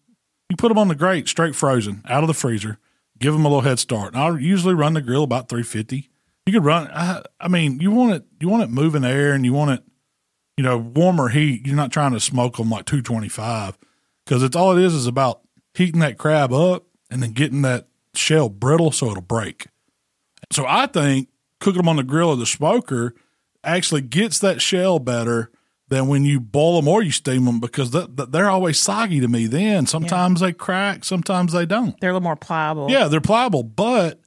you 0.48 0.57
put 0.57 0.68
them 0.68 0.78
on 0.78 0.88
the 0.88 0.94
grate 0.94 1.28
straight 1.28 1.54
frozen 1.54 2.02
out 2.09 2.22
of 2.22 2.28
the 2.28 2.35
freezer 2.35 2.78
give 3.18 3.33
them 3.35 3.44
a 3.44 3.48
little 3.48 3.61
head 3.62 3.78
start 3.78 4.14
and 4.14 4.22
i 4.22 4.38
usually 4.38 4.74
run 4.74 4.94
the 4.94 5.02
grill 5.02 5.22
about 5.24 5.48
350 5.48 6.09
you 6.46 6.52
could 6.52 6.64
run 6.64 6.88
I, 6.92 7.22
I 7.38 7.48
mean 7.48 7.80
you 7.80 7.90
want 7.90 8.14
it 8.14 8.24
you 8.40 8.48
want 8.48 8.62
it 8.62 8.70
moving 8.70 9.04
air 9.04 9.33
and 9.33 9.44
you 9.44 9.52
want 9.52 9.72
it 9.72 9.83
you 10.57 10.64
know 10.64 10.79
warmer 10.79 11.29
heat 11.29 11.67
you're 11.67 11.77
not 11.77 11.93
trying 11.93 12.12
to 12.12 12.21
smoke 12.21 12.57
them 12.57 12.71
like 12.71 12.85
225 12.85 13.79
because 14.25 14.43
it's 14.43 14.57
all 14.57 14.77
it 14.77 14.83
is 14.83 14.95
is 14.95 15.07
about 15.07 15.40
heating 15.75 16.01
that 16.01 16.19
crab 16.19 16.53
up 16.53 16.85
and 17.11 17.23
then 17.23 17.33
getting 17.33 17.62
that 17.62 17.88
shell 18.14 18.49
brittle 18.49 18.93
so 18.93 19.11
it'll 19.11 19.23
break 19.23 19.67
so 20.53 20.64
I 20.67 20.87
think 20.87 21.29
cooking 21.61 21.79
them 21.79 21.88
on 21.88 21.97
the 21.97 22.03
grill 22.03 22.31
or 22.31 22.37
the 22.37 22.47
smoker 22.47 23.14
actually 23.62 24.03
gets 24.03 24.38
that 24.40 24.61
shell 24.61 24.99
better 24.99 25.51
than 25.88 26.09
when 26.09 26.25
you 26.25 26.40
boil 26.40 26.77
them 26.77 26.88
or 26.88 27.03
you 27.03 27.11
steam 27.11 27.45
them 27.45 27.61
because 27.61 27.90
th- 27.90 28.17
th- 28.17 28.29
they're 28.31 28.51
always 28.51 28.79
soggy 28.79 29.21
to 29.21 29.29
me. 29.29 29.47
Then 29.47 29.87
sometimes 29.87 30.40
they 30.40 30.53
crack, 30.53 31.05
sometimes 31.05 31.53
they 31.53 31.67
don't. 31.67 31.99
They're 32.01 32.11
a 32.11 32.14
little 32.14 32.25
more 32.25 32.37
pliable. 32.37 32.90
Yeah, 32.90 33.09
they're 33.09 33.21
pliable, 33.21 33.62
but 33.62 34.21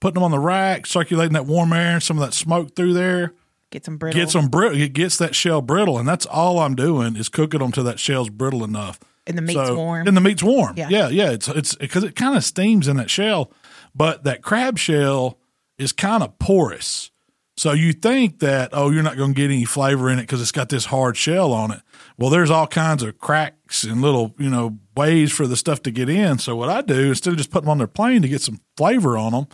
putting 0.00 0.14
them 0.14 0.24
on 0.24 0.30
the 0.30 0.38
rack, 0.38 0.86
circulating 0.86 1.34
that 1.34 1.46
warm 1.46 1.72
air 1.72 1.94
and 1.94 2.02
some 2.02 2.18
of 2.18 2.24
that 2.24 2.34
smoke 2.34 2.74
through 2.74 2.94
there 2.94 3.34
Get 3.76 3.84
some 3.84 3.98
brittle. 3.98 4.18
gets 4.18 4.32
them 4.32 4.48
brittle. 4.48 4.80
It 4.80 4.94
gets 4.94 5.18
that 5.18 5.34
shell 5.34 5.60
brittle, 5.60 5.98
and 5.98 6.08
that's 6.08 6.24
all 6.24 6.60
I'm 6.60 6.74
doing 6.74 7.14
is 7.14 7.28
cooking 7.28 7.60
them 7.60 7.72
till 7.72 7.84
that 7.84 8.00
shell's 8.00 8.30
brittle 8.30 8.64
enough. 8.64 8.98
And 9.26 9.36
the 9.36 9.42
meat's 9.42 9.70
warm. 9.70 10.08
And 10.08 10.16
the 10.16 10.22
meat's 10.22 10.42
warm. 10.42 10.78
Yeah. 10.78 10.88
yeah, 10.88 11.08
yeah. 11.08 11.30
It's 11.30 11.46
it's 11.48 11.74
because 11.74 12.02
it 12.02 12.16
kind 12.16 12.38
of 12.38 12.42
steams 12.42 12.88
in 12.88 12.96
that 12.96 13.10
shell, 13.10 13.52
but 13.94 14.24
that 14.24 14.40
crab 14.40 14.78
shell 14.78 15.38
is 15.76 15.92
kind 15.92 16.22
of 16.22 16.38
porous. 16.38 17.10
So 17.58 17.72
you 17.72 17.92
think 17.92 18.38
that 18.38 18.70
oh, 18.72 18.88
you're 18.88 19.02
not 19.02 19.18
going 19.18 19.34
to 19.34 19.36
get 19.36 19.50
any 19.50 19.66
flavor 19.66 20.08
in 20.08 20.18
it 20.18 20.22
because 20.22 20.40
it's 20.40 20.52
got 20.52 20.70
this 20.70 20.86
hard 20.86 21.18
shell 21.18 21.52
on 21.52 21.70
it. 21.70 21.82
Well, 22.16 22.30
there's 22.30 22.50
all 22.50 22.66
kinds 22.66 23.02
of 23.02 23.18
cracks 23.18 23.84
and 23.84 24.00
little 24.00 24.34
you 24.38 24.48
know 24.48 24.78
ways 24.96 25.32
for 25.32 25.46
the 25.46 25.56
stuff 25.56 25.82
to 25.82 25.90
get 25.90 26.08
in. 26.08 26.38
So 26.38 26.56
what 26.56 26.70
I 26.70 26.80
do 26.80 27.08
instead 27.08 27.32
of 27.32 27.36
just 27.36 27.50
putting 27.50 27.66
them 27.66 27.72
on 27.72 27.78
their 27.78 27.86
plain 27.86 28.22
to 28.22 28.28
get 28.28 28.40
some 28.40 28.60
flavor 28.78 29.18
on 29.18 29.32
them, 29.32 29.48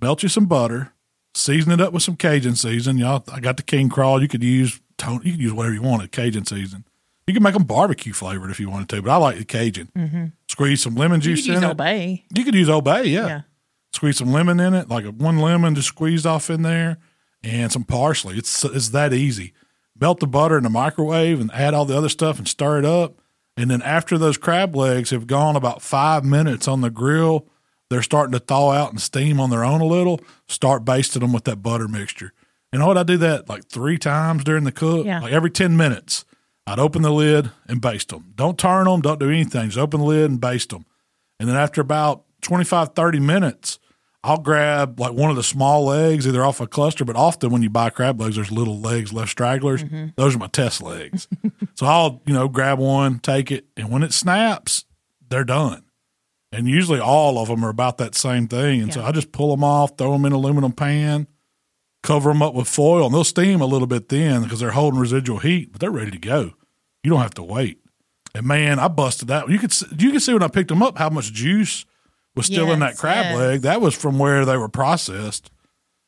melt 0.00 0.24
you 0.24 0.28
some 0.28 0.46
butter, 0.46 0.92
season 1.38 1.72
it 1.72 1.80
up 1.80 1.92
with 1.92 2.02
some 2.02 2.16
Cajun 2.16 2.56
season. 2.56 2.98
Y'all, 2.98 3.24
I 3.32 3.40
got 3.40 3.56
the 3.56 3.62
king 3.62 3.88
crawl. 3.88 4.20
You 4.20 4.28
could 4.28 4.42
use 4.42 4.80
tone. 4.96 5.20
You 5.24 5.32
could 5.32 5.40
use 5.40 5.52
whatever 5.52 5.74
you 5.74 5.82
wanted. 5.82 6.12
Cajun 6.12 6.44
season. 6.44 6.84
You 7.26 7.34
can 7.34 7.42
make 7.42 7.54
them 7.54 7.64
barbecue 7.64 8.14
flavored 8.14 8.50
if 8.50 8.58
you 8.58 8.70
wanted 8.70 8.88
to, 8.88 9.02
but 9.02 9.10
I 9.10 9.16
like 9.16 9.36
the 9.36 9.44
Cajun. 9.44 10.32
Squeeze 10.48 10.82
some 10.82 10.94
lemon 10.94 11.20
you 11.20 11.36
juice 11.36 11.46
in 11.46 11.62
it. 11.62 11.76
Bay. 11.76 12.24
You 12.34 12.44
could 12.44 12.54
use 12.54 12.70
Old 12.70 12.84
Bay, 12.84 13.04
yeah. 13.04 13.26
Yeah. 13.26 13.40
Squeeze 13.92 14.16
some 14.16 14.32
lemon 14.32 14.60
in 14.60 14.74
it, 14.74 14.88
like 14.88 15.04
a 15.04 15.10
one 15.10 15.38
lemon 15.38 15.74
just 15.74 15.88
squeezed 15.88 16.26
off 16.26 16.48
in 16.50 16.62
there, 16.62 16.98
and 17.42 17.70
some 17.70 17.84
parsley. 17.84 18.38
It's 18.38 18.64
it's 18.64 18.90
that 18.90 19.12
easy. 19.12 19.52
Melt 20.00 20.20
the 20.20 20.26
butter 20.26 20.56
in 20.56 20.62
the 20.62 20.70
microwave 20.70 21.40
and 21.40 21.50
add 21.52 21.74
all 21.74 21.84
the 21.84 21.96
other 21.96 22.08
stuff 22.08 22.38
and 22.38 22.46
stir 22.46 22.78
it 22.78 22.84
up. 22.84 23.18
And 23.56 23.70
then 23.70 23.82
after 23.82 24.16
those 24.16 24.38
crab 24.38 24.76
legs 24.76 25.10
have 25.10 25.26
gone 25.26 25.56
about 25.56 25.82
five 25.82 26.24
minutes 26.24 26.68
on 26.68 26.80
the 26.80 26.90
grill, 26.90 27.46
they're 27.90 28.02
starting 28.02 28.32
to 28.32 28.38
thaw 28.38 28.70
out 28.72 28.90
and 28.90 29.00
steam 29.00 29.40
on 29.40 29.50
their 29.50 29.64
own 29.64 29.80
a 29.80 29.86
little. 29.86 30.20
Start 30.48 30.84
basting 30.84 31.20
them 31.20 31.32
with 31.32 31.44
that 31.44 31.62
butter 31.62 31.88
mixture. 31.88 32.32
You 32.72 32.78
know 32.78 32.86
what? 32.86 32.98
I 32.98 33.02
do 33.02 33.16
that 33.18 33.48
like 33.48 33.64
three 33.66 33.96
times 33.98 34.44
during 34.44 34.64
the 34.64 34.72
cook, 34.72 35.06
Yeah. 35.06 35.20
like 35.20 35.32
every 35.32 35.50
ten 35.50 35.76
minutes. 35.76 36.24
I'd 36.66 36.78
open 36.78 37.00
the 37.00 37.10
lid 37.12 37.50
and 37.66 37.80
baste 37.80 38.10
them. 38.10 38.32
Don't 38.36 38.58
turn 38.58 38.84
them. 38.84 39.00
Don't 39.00 39.18
do 39.18 39.30
anything. 39.30 39.66
Just 39.70 39.78
open 39.78 40.00
the 40.00 40.06
lid 40.06 40.30
and 40.30 40.38
baste 40.40 40.68
them. 40.68 40.84
And 41.40 41.48
then 41.48 41.56
after 41.56 41.80
about 41.80 42.24
25, 42.42 42.94
30 42.94 43.20
minutes, 43.20 43.78
I'll 44.22 44.36
grab 44.40 45.00
like 45.00 45.14
one 45.14 45.30
of 45.30 45.36
the 45.36 45.42
small 45.42 45.86
legs, 45.86 46.26
either 46.26 46.44
off 46.44 46.60
a 46.60 46.66
cluster, 46.66 47.06
but 47.06 47.16
often 47.16 47.50
when 47.50 47.62
you 47.62 47.70
buy 47.70 47.88
crab 47.88 48.20
legs, 48.20 48.34
there's 48.36 48.50
little 48.52 48.78
legs 48.78 49.14
left 49.14 49.30
stragglers. 49.30 49.82
Mm-hmm. 49.82 50.08
Those 50.16 50.34
are 50.36 50.38
my 50.38 50.48
test 50.48 50.82
legs. 50.82 51.26
so 51.74 51.86
I'll, 51.86 52.20
you 52.26 52.34
know, 52.34 52.48
grab 52.48 52.78
one, 52.78 53.20
take 53.20 53.50
it, 53.50 53.64
and 53.76 53.90
when 53.90 54.02
it 54.02 54.12
snaps, 54.12 54.84
they're 55.30 55.44
done. 55.44 55.84
And 56.50 56.66
usually 56.66 57.00
all 57.00 57.38
of 57.38 57.48
them 57.48 57.64
are 57.64 57.68
about 57.68 57.98
that 57.98 58.14
same 58.14 58.48
thing. 58.48 58.80
And 58.80 58.92
so 58.92 59.02
I 59.02 59.12
just 59.12 59.32
pull 59.32 59.50
them 59.50 59.62
off, 59.62 59.98
throw 59.98 60.12
them 60.12 60.24
in 60.24 60.32
an 60.32 60.38
aluminum 60.38 60.72
pan, 60.72 61.26
cover 62.02 62.30
them 62.30 62.42
up 62.42 62.54
with 62.54 62.68
foil, 62.68 63.06
and 63.06 63.14
they'll 63.14 63.24
steam 63.24 63.60
a 63.60 63.66
little 63.66 63.86
bit 63.86 64.08
then 64.08 64.44
because 64.44 64.60
they're 64.60 64.70
holding 64.70 64.98
residual 64.98 65.38
heat, 65.38 65.72
but 65.72 65.80
they're 65.80 65.90
ready 65.90 66.10
to 66.10 66.18
go. 66.18 66.54
You 67.02 67.10
don't 67.10 67.20
have 67.20 67.34
to 67.34 67.42
wait. 67.42 67.80
And 68.34 68.46
man, 68.46 68.78
I 68.78 68.88
busted 68.88 69.28
that. 69.28 69.48
You 69.50 69.58
could 69.58 69.74
you 69.98 70.12
could 70.12 70.22
see 70.22 70.32
when 70.32 70.42
I 70.42 70.48
picked 70.48 70.68
them 70.68 70.82
up 70.82 70.98
how 70.98 71.10
much 71.10 71.32
juice 71.32 71.84
was 72.34 72.46
still 72.46 72.70
in 72.72 72.80
that 72.80 72.96
crab 72.96 73.26
yes. 73.26 73.36
leg. 73.38 73.60
That 73.62 73.80
was 73.80 73.94
from 73.94 74.18
where 74.18 74.44
they 74.44 74.56
were 74.56 74.68
processed. 74.68 75.50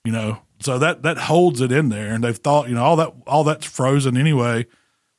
You 0.05 0.13
know, 0.13 0.39
so 0.61 0.79
that 0.79 1.03
that 1.03 1.19
holds 1.19 1.61
it 1.61 1.73
in 1.73 1.89
there, 1.89 2.15
and 2.15 2.23
they've 2.23 2.37
thought 2.37 2.69
you 2.69 2.75
know 2.75 2.85
all 2.85 2.97
that 2.97 3.13
all 3.27 3.45
that's 3.45 3.67
frozen 3.67 4.17
anyway 4.17 4.67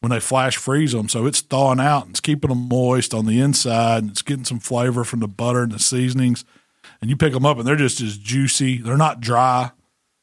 when 0.01 0.09
they 0.11 0.19
flash 0.19 0.57
freeze 0.57 0.91
them. 0.91 1.07
So 1.09 1.25
it's 1.25 1.41
thawing 1.41 1.79
out 1.79 2.03
and 2.03 2.11
it's 2.11 2.19
keeping 2.19 2.49
them 2.49 2.67
moist 2.67 3.13
on 3.13 3.25
the 3.25 3.39
inside, 3.39 4.03
and 4.03 4.11
it's 4.11 4.21
getting 4.21 4.43
some 4.45 4.59
flavor 4.59 5.03
from 5.03 5.21
the 5.21 5.27
butter 5.27 5.63
and 5.63 5.71
the 5.71 5.79
seasonings. 5.79 6.43
and 7.01 7.09
you 7.09 7.15
pick 7.17 7.33
them 7.33 7.45
up 7.45 7.57
and 7.57 7.65
they're 7.65 7.75
just 7.75 8.01
as 8.01 8.17
juicy. 8.17 8.77
They're 8.77 8.97
not 8.97 9.21
dry 9.21 9.71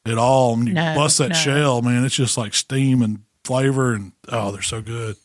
at 0.05 0.17
all. 0.17 0.53
And 0.53 0.67
you 0.67 0.73
No, 0.73 0.95
bust 0.95 1.17
that 1.17 1.29
no. 1.29 1.35
shell, 1.35 1.81
man, 1.81 2.05
it's 2.05 2.15
just 2.15 2.37
like 2.37 2.53
steam 2.53 3.01
and 3.01 3.23
flavor, 3.43 3.93
and 3.93 4.11
oh, 4.29 4.51
they're 4.51 4.61
so 4.61 4.81
good. 4.81 5.15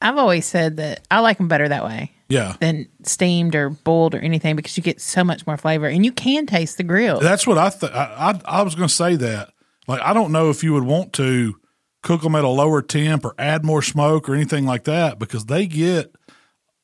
I've 0.00 0.16
always 0.18 0.44
said 0.46 0.76
that 0.78 1.06
I 1.10 1.20
like 1.20 1.38
them 1.38 1.48
better 1.48 1.68
that 1.68 1.84
way 1.84 2.12
Yeah, 2.28 2.54
than 2.60 2.86
steamed 3.02 3.54
or 3.54 3.70
boiled 3.70 4.14
or 4.14 4.18
anything 4.18 4.54
because 4.54 4.76
you 4.76 4.82
get 4.82 5.00
so 5.00 5.24
much 5.24 5.46
more 5.46 5.56
flavor 5.56 5.86
and 5.86 6.04
you 6.04 6.12
can 6.12 6.46
taste 6.46 6.76
the 6.76 6.82
grill. 6.82 7.18
that's 7.18 7.46
what 7.46 7.56
I 7.58 7.70
th- 7.70 7.92
I, 7.92 8.32
I 8.46 8.58
I 8.58 8.62
was 8.62 8.74
going 8.74 8.88
to 8.88 8.94
say 8.94 9.16
that. 9.16 9.50
Like, 9.88 10.02
I 10.02 10.12
don't 10.12 10.32
know 10.32 10.50
if 10.50 10.62
you 10.62 10.72
would 10.74 10.84
want 10.84 11.12
to 11.14 11.58
cook 12.06 12.22
them 12.22 12.34
at 12.34 12.44
a 12.44 12.48
lower 12.48 12.80
temp 12.82 13.24
or 13.24 13.34
add 13.38 13.64
more 13.64 13.82
smoke 13.82 14.28
or 14.28 14.34
anything 14.34 14.64
like 14.64 14.84
that 14.84 15.18
because 15.18 15.46
they 15.46 15.66
get 15.66 16.14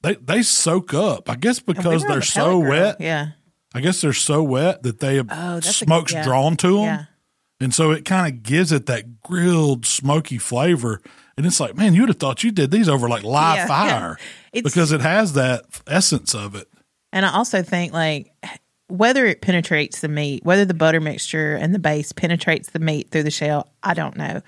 they 0.03 0.15
they 0.17 0.43
soak 0.43 0.93
up. 0.95 1.31
I 1.31 1.37
guess 1.37 1.61
because 1.61 2.03
they're 2.03 2.17
the 2.17 2.23
so 2.23 2.61
grill. 2.61 2.71
wet. 2.71 2.97
Yeah. 3.01 3.29
I 3.75 3.81
guess 3.81 4.01
they're 4.01 4.13
so 4.13 4.43
wet 4.43 4.83
that 4.83 4.99
they 5.01 5.19
Oh, 5.21 5.25
that's 5.29 5.69
a- 5.69 5.73
smoke's 5.73 6.13
yeah. 6.13 6.25
drawn 6.25 6.57
to 6.59 6.73
them. 6.77 6.85
Yeah. 6.85 7.05
And 7.61 7.73
so 7.73 7.93
it 7.93 8.05
kind 8.05 8.27
of 8.35 8.43
gives 8.43 8.73
it 8.73 8.87
that 8.87 9.21
grilled, 9.23 9.87
smoky 9.87 10.37
flavor. 10.37 11.01
And 11.37 11.47
it's 11.47 11.61
like, 11.61 11.77
man, 11.77 11.95
you'd 11.95 12.09
have 12.09 12.19
thought 12.19 12.43
you 12.43 12.51
did 12.51 12.71
these 12.73 12.89
over 12.89 13.09
like 13.09 13.23
live 13.23 13.57
Yeah. 13.59 13.67
fire 13.69 14.19
because 14.53 14.91
it 14.93 15.01
has 15.01 15.35
that 15.35 15.65
essence 15.87 16.35
of 16.35 16.55
it. 16.57 16.69
And 17.13 17.25
I 17.25 17.33
also 17.33 17.63
think 17.63 17.93
like 17.93 18.33
whether 18.89 19.25
it 19.27 19.41
penetrates 19.41 20.01
the 20.01 20.09
meat, 20.09 20.45
whether 20.45 20.65
the 20.65 20.75
butter 20.75 21.01
mixture 21.01 21.55
and 21.55 21.73
the 21.75 21.79
base 21.79 22.13
penetrates 22.13 22.71
the 22.71 22.79
meat 22.81 23.11
through 23.11 23.23
the 23.23 23.31
shell, 23.31 23.71
I 23.83 23.95
don't 23.95 24.17
know. 24.17 24.43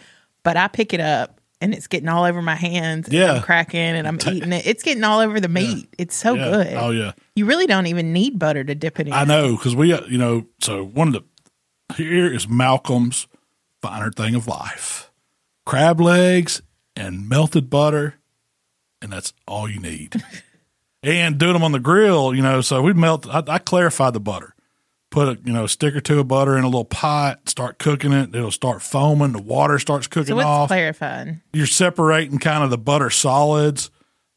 But 0.44 0.56
I 0.56 0.68
pick 0.68 0.92
it 0.94 1.00
up 1.00 1.40
and 1.60 1.74
it's 1.74 1.86
getting 1.88 2.08
all 2.08 2.24
over 2.24 2.40
my 2.42 2.54
hands. 2.54 3.08
and 3.08 3.14
Yeah. 3.14 3.32
I'm 3.34 3.42
cracking 3.42 3.80
and 3.80 4.06
I'm 4.06 4.18
eating 4.30 4.52
it. 4.52 4.66
It's 4.66 4.82
getting 4.82 5.02
all 5.02 5.20
over 5.20 5.40
the 5.40 5.48
meat. 5.48 5.88
It's 5.98 6.14
so 6.14 6.34
Yeah. 6.34 6.50
good. 6.50 6.74
Oh, 6.74 6.90
yeah. 6.90 7.12
You 7.34 7.46
really 7.46 7.66
don't 7.66 7.86
even 7.86 8.12
need 8.12 8.38
butter 8.38 8.62
to 8.62 8.74
dip 8.74 9.00
it 9.00 9.08
in. 9.08 9.12
I 9.12 9.24
know 9.24 9.56
because 9.56 9.74
we, 9.74 9.92
uh, 9.92 10.04
you 10.06 10.18
know, 10.18 10.46
so 10.60 10.84
one 10.84 11.08
of 11.08 11.14
the, 11.14 11.94
here 11.96 12.32
is 12.32 12.46
Malcom's 12.46 13.26
finer 13.82 14.10
thing 14.12 14.34
of 14.34 14.46
life 14.46 15.10
crab 15.66 16.00
legs 16.00 16.60
and 16.94 17.28
melted 17.28 17.70
butter. 17.70 18.14
And 19.00 19.12
that's 19.12 19.32
all 19.48 19.68
you 19.68 19.80
need. 19.80 20.22
and 21.02 21.36
doing 21.38 21.52
them 21.54 21.62
on 21.62 21.72
the 21.72 21.78
grill, 21.80 22.34
you 22.34 22.42
know, 22.42 22.60
so 22.62 22.80
we 22.82 22.92
melt, 22.94 23.26
I, 23.28 23.42
I 23.46 23.58
clarified 23.58 24.12
the 24.14 24.20
butter. 24.20 24.53
Put 25.14 25.28
a 25.28 25.40
you 25.44 25.52
know 25.52 25.68
stick 25.68 25.94
or 25.94 26.00
two 26.00 26.18
of 26.18 26.26
butter 26.26 26.58
in 26.58 26.64
a 26.64 26.66
little 26.66 26.84
pot, 26.84 27.48
start 27.48 27.78
cooking 27.78 28.12
it. 28.12 28.34
It'll 28.34 28.50
start 28.50 28.82
foaming. 28.82 29.30
The 29.30 29.40
water 29.40 29.78
starts 29.78 30.08
cooking 30.08 30.36
So 30.36 30.40
off. 30.44 30.68
clarifying? 30.68 31.40
you're 31.52 31.66
separating 31.68 32.38
kind 32.40 32.64
of 32.64 32.70
the 32.70 32.78
butter 32.78 33.10
solids 33.10 33.92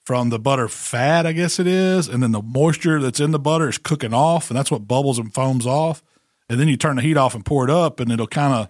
from 0.06 0.30
the 0.30 0.38
butter 0.38 0.68
fat, 0.68 1.26
I 1.26 1.32
guess 1.32 1.58
it 1.60 1.66
is, 1.66 2.08
and 2.08 2.22
then 2.22 2.32
the 2.32 2.44
moisture 2.44 3.02
that's 3.02 3.20
in 3.20 3.32
the 3.32 3.40
butter 3.40 3.68
is 3.68 3.80
cooking 3.80 4.14
off, 4.14 4.52
and 4.52 4.58
that's 4.58 4.70
what 4.70 4.88
bubbles 4.88 5.18
and 5.18 5.34
foams 5.34 5.66
off. 5.66 6.04
And 6.48 6.60
then 6.60 6.68
you 6.68 6.78
turn 6.78 6.96
the 6.98 7.02
heat 7.02 7.18
off 7.18 7.34
and 7.34 7.44
pour 7.44 7.64
it 7.64 7.72
up, 7.72 8.00
and 8.00 8.12
it'll 8.12 8.28
kind 8.28 8.54
of 8.54 8.70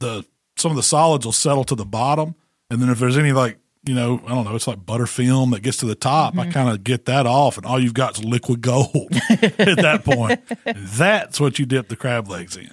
the 0.00 0.26
some 0.56 0.72
of 0.72 0.76
the 0.76 0.82
solids 0.82 1.24
will 1.24 1.32
settle 1.32 1.64
to 1.64 1.74
the 1.74 1.86
bottom, 1.86 2.34
and 2.68 2.82
then 2.82 2.90
if 2.90 2.98
there's 2.98 3.16
any 3.16 3.32
like 3.32 3.58
you 3.86 3.94
know 3.94 4.20
I 4.26 4.30
don't 4.30 4.44
know, 4.44 4.54
it's 4.54 4.66
like 4.66 4.84
butter 4.84 5.06
film 5.06 5.50
that 5.50 5.62
gets 5.62 5.78
to 5.78 5.86
the 5.86 5.94
top. 5.94 6.36
I 6.36 6.42
mm-hmm. 6.42 6.50
kind 6.50 6.68
of 6.70 6.84
get 6.84 7.06
that 7.06 7.26
off, 7.26 7.56
and 7.56 7.66
all 7.66 7.78
you've 7.78 7.94
got 7.94 8.18
is 8.18 8.24
liquid 8.24 8.60
gold 8.60 9.08
at 9.30 9.76
that 9.76 10.02
point. 10.04 10.40
That's 10.64 11.40
what 11.40 11.58
you 11.58 11.66
dip 11.66 11.88
the 11.88 11.96
crab 11.96 12.28
legs 12.28 12.56
in. 12.56 12.70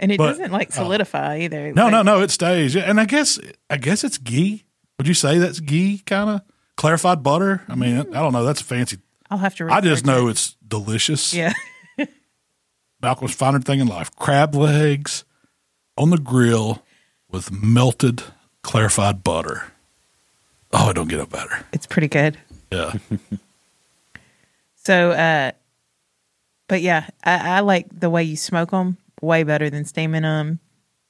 And 0.00 0.12
it 0.12 0.18
But- 0.18 0.28
doesn't 0.28 0.52
like 0.52 0.70
uh, 0.70 0.74
solidify 0.74 1.38
either. 1.40 1.72
No, 1.72 1.84
Like, 1.84 1.92
no, 1.92 2.02
no. 2.02 2.20
It 2.20 2.30
stays. 2.30 2.74
Yeah, 2.74 2.82
and 2.82 3.00
I 3.00 3.04
guess 3.04 3.38
I 3.70 3.76
guess 3.76 4.04
it's 4.04 4.18
ghee. 4.18 4.64
Would 4.98 5.08
you 5.08 5.14
say 5.14 5.38
that's 5.38 5.60
ghee? 5.60 5.98
Kind 6.04 6.30
of 6.30 6.42
clarified 6.76 7.22
butter. 7.22 7.62
I 7.68 7.74
mean, 7.74 7.98
I 7.98 8.02
don't 8.02 8.32
know. 8.32 8.44
That's 8.44 8.60
fancy. 8.60 8.98
I'll 9.30 9.38
have 9.38 9.54
to. 9.56 9.68
I 9.70 9.80
just 9.80 10.04
know 10.04 10.28
it. 10.28 10.32
it's 10.32 10.56
delicious. 10.66 11.32
Yeah. 11.32 11.52
Malcom's 13.02 13.34
finer 13.34 13.60
thing 13.60 13.80
in 13.80 13.86
life: 13.86 14.14
crab 14.16 14.54
legs 14.54 15.24
on 15.96 16.10
the 16.10 16.18
grill 16.18 16.82
with 17.30 17.50
melted 17.52 18.22
clarified 18.62 19.22
butter. 19.24 19.72
Oh, 20.76 20.90
it 20.90 20.94
don't 20.94 21.08
get 21.08 21.20
up 21.20 21.30
better. 21.30 21.64
It's 21.72 21.86
pretty 21.86 22.08
good. 22.08 22.36
Yeah, 22.72 22.92
So, 24.76 25.12
uh, 25.12 25.52
but 26.68 26.82
yeah, 26.82 27.08
I, 27.22 27.56
I 27.56 27.60
like 27.60 27.86
the 27.98 28.10
way 28.10 28.22
you 28.24 28.36
smoke 28.36 28.70
them 28.70 28.98
way 29.22 29.42
better 29.42 29.70
than 29.70 29.84
steaming 29.84 30.22
them, 30.22 30.58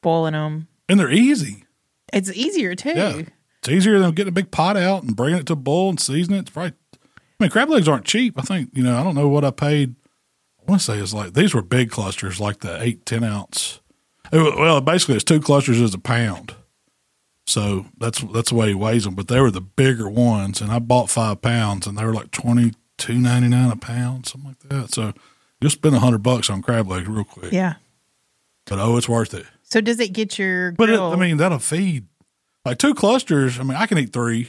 boiling 0.02 0.32
them. 0.34 0.68
and 0.88 1.00
they're 1.00 1.10
easy. 1.10 1.64
It's 2.12 2.30
easier 2.32 2.74
too. 2.74 2.92
Yeah, 2.94 3.22
it's 3.58 3.68
easier 3.68 3.98
than 3.98 4.12
getting 4.12 4.28
a 4.28 4.32
big 4.32 4.50
pot 4.50 4.76
out 4.76 5.02
and 5.02 5.16
bringing 5.16 5.40
it 5.40 5.46
to 5.46 5.54
a 5.54 5.56
boil 5.56 5.88
and 5.90 5.98
seasoning 6.00 6.38
it. 6.38 6.42
It's 6.42 6.50
probably. 6.50 6.74
I 6.94 6.98
mean, 7.44 7.50
crab 7.50 7.68
legs 7.70 7.88
aren't 7.88 8.04
cheap. 8.04 8.38
I 8.38 8.42
think 8.42 8.70
you 8.74 8.82
know. 8.84 8.96
I 8.96 9.02
don't 9.02 9.16
know 9.16 9.28
what 9.28 9.44
I 9.44 9.50
paid. 9.50 9.96
I 10.60 10.70
want 10.70 10.80
to 10.80 10.84
say 10.84 10.98
it's 10.98 11.12
like 11.14 11.32
these 11.34 11.54
were 11.54 11.62
big 11.62 11.90
clusters, 11.90 12.38
like 12.38 12.60
the 12.60 12.80
eight 12.80 13.04
ten 13.06 13.24
ounce. 13.24 13.80
It 14.32 14.38
well, 14.56 14.80
basically, 14.80 15.16
it's 15.16 15.24
two 15.24 15.40
clusters 15.40 15.80
is 15.80 15.94
a 15.94 15.98
pound. 15.98 16.54
So 17.46 17.86
that's 17.98 18.20
that's 18.32 18.48
the 18.50 18.54
way 18.56 18.68
he 18.68 18.74
weighs 18.74 19.04
them. 19.04 19.14
But 19.14 19.28
they 19.28 19.40
were 19.40 19.50
the 19.50 19.60
bigger 19.60 20.08
ones, 20.08 20.60
and 20.60 20.70
I 20.72 20.78
bought 20.78 21.10
five 21.10 21.42
pounds, 21.42 21.86
and 21.86 21.96
they 21.98 22.04
were 22.04 22.14
like 22.14 22.30
twenty 22.30 22.72
two 22.96 23.18
ninety 23.18 23.48
nine 23.48 23.70
a 23.70 23.76
pound, 23.76 24.26
something 24.26 24.48
like 24.50 24.60
that. 24.70 24.94
So 24.94 25.12
you'll 25.60 25.70
spend 25.70 25.94
a 25.94 25.98
hundred 26.00 26.22
bucks 26.22 26.48
on 26.48 26.62
crab 26.62 26.88
legs 26.88 27.06
real 27.06 27.24
quick. 27.24 27.52
Yeah. 27.52 27.74
But 28.66 28.78
oh, 28.78 28.96
it's 28.96 29.08
worth 29.08 29.34
it. 29.34 29.44
So 29.62 29.80
does 29.82 30.00
it 30.00 30.12
get 30.12 30.38
your 30.38 30.72
But 30.72 30.88
it. 30.88 30.98
I 30.98 31.16
mean, 31.16 31.36
that'll 31.36 31.58
feed 31.58 32.06
like 32.64 32.78
two 32.78 32.94
clusters. 32.94 33.60
I 33.60 33.62
mean, 33.62 33.76
I 33.76 33.86
can 33.86 33.98
eat 33.98 34.12
three, 34.12 34.48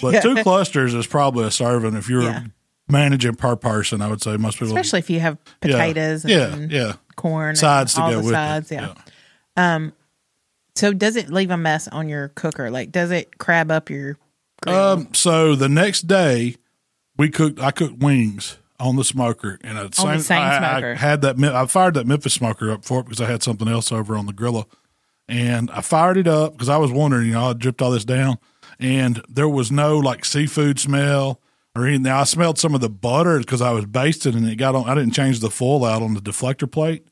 but 0.00 0.14
Yeah. 0.14 0.20
two 0.20 0.42
clusters 0.42 0.94
is 0.94 1.06
probably 1.06 1.44
a 1.46 1.50
serving 1.52 1.94
if 1.94 2.08
you're 2.08 2.22
Yeah. 2.22 2.44
managing 2.88 3.36
per 3.36 3.54
person. 3.54 4.02
I 4.02 4.08
would 4.08 4.20
say 4.22 4.36
most 4.38 4.54
people, 4.58 4.68
especially 4.76 4.98
if 4.98 5.08
you 5.10 5.20
have 5.20 5.38
potatoes 5.60 6.24
yeah, 6.24 6.52
and 6.52 6.72
yeah, 6.72 6.94
corn, 7.14 7.54
sides 7.54 7.94
to 7.94 8.00
go 8.00 8.16
with 8.22 8.30
sides. 8.32 8.72
it. 8.72 8.80
Yeah. 8.80 8.94
Um, 9.56 9.92
So 10.74 10.92
does 10.92 11.16
it 11.16 11.30
leave 11.30 11.50
a 11.50 11.56
mess 11.56 11.88
on 11.88 12.08
your 12.08 12.28
cooker? 12.28 12.70
Like, 12.70 12.90
does 12.90 13.10
it 13.10 13.38
crab 13.38 13.70
up 13.70 13.90
your 13.90 14.16
grill? 14.62 14.76
Um, 14.76 15.14
so 15.14 15.54
the 15.54 15.68
next 15.68 16.02
day, 16.02 16.56
we 17.16 17.28
cooked. 17.28 17.60
I 17.60 17.70
cooked 17.70 17.98
wings 17.98 18.58
on 18.80 18.96
the 18.96 19.04
smoker, 19.04 19.58
and 19.62 19.78
at 19.78 19.98
On 20.00 20.16
the 20.16 20.22
same 20.22 20.38
I, 20.38 20.92
I 20.92 20.94
had 20.94 21.22
that. 21.22 21.38
I 21.42 21.66
fired 21.66 21.94
that 21.94 22.06
Memphis 22.06 22.34
smoker 22.34 22.70
up 22.70 22.84
for 22.84 23.00
it 23.00 23.04
because 23.04 23.20
I 23.20 23.26
had 23.26 23.42
something 23.42 23.68
else 23.68 23.92
over 23.92 24.16
on 24.16 24.26
the 24.26 24.32
grilla, 24.32 24.64
and 25.28 25.70
I 25.70 25.82
fired 25.82 26.16
it 26.16 26.26
up 26.26 26.52
because 26.52 26.68
I 26.68 26.78
was 26.78 26.90
wondering. 26.90 27.26
You 27.26 27.34
know, 27.34 27.50
I 27.50 27.52
dripped 27.52 27.82
all 27.82 27.90
this 27.90 28.04
down, 28.04 28.38
and 28.80 29.22
there 29.28 29.48
was 29.48 29.70
no 29.70 29.98
like 29.98 30.24
seafood 30.24 30.80
smell 30.80 31.40
or 31.76 31.86
anything. 31.86 32.02
Now 32.02 32.20
I 32.20 32.24
smelled 32.24 32.58
some 32.58 32.74
of 32.74 32.80
the 32.80 32.90
butter 32.90 33.38
because 33.38 33.60
I 33.60 33.70
was 33.70 33.86
basting, 33.86 34.34
and 34.34 34.48
it 34.48 34.56
got 34.56 34.74
on. 34.74 34.88
I 34.88 34.94
didn't 34.94 35.12
change 35.12 35.40
the 35.40 35.50
foil 35.50 35.84
out 35.84 36.02
on 36.02 36.14
the 36.14 36.20
deflector 36.20 36.70
plate, 36.70 37.06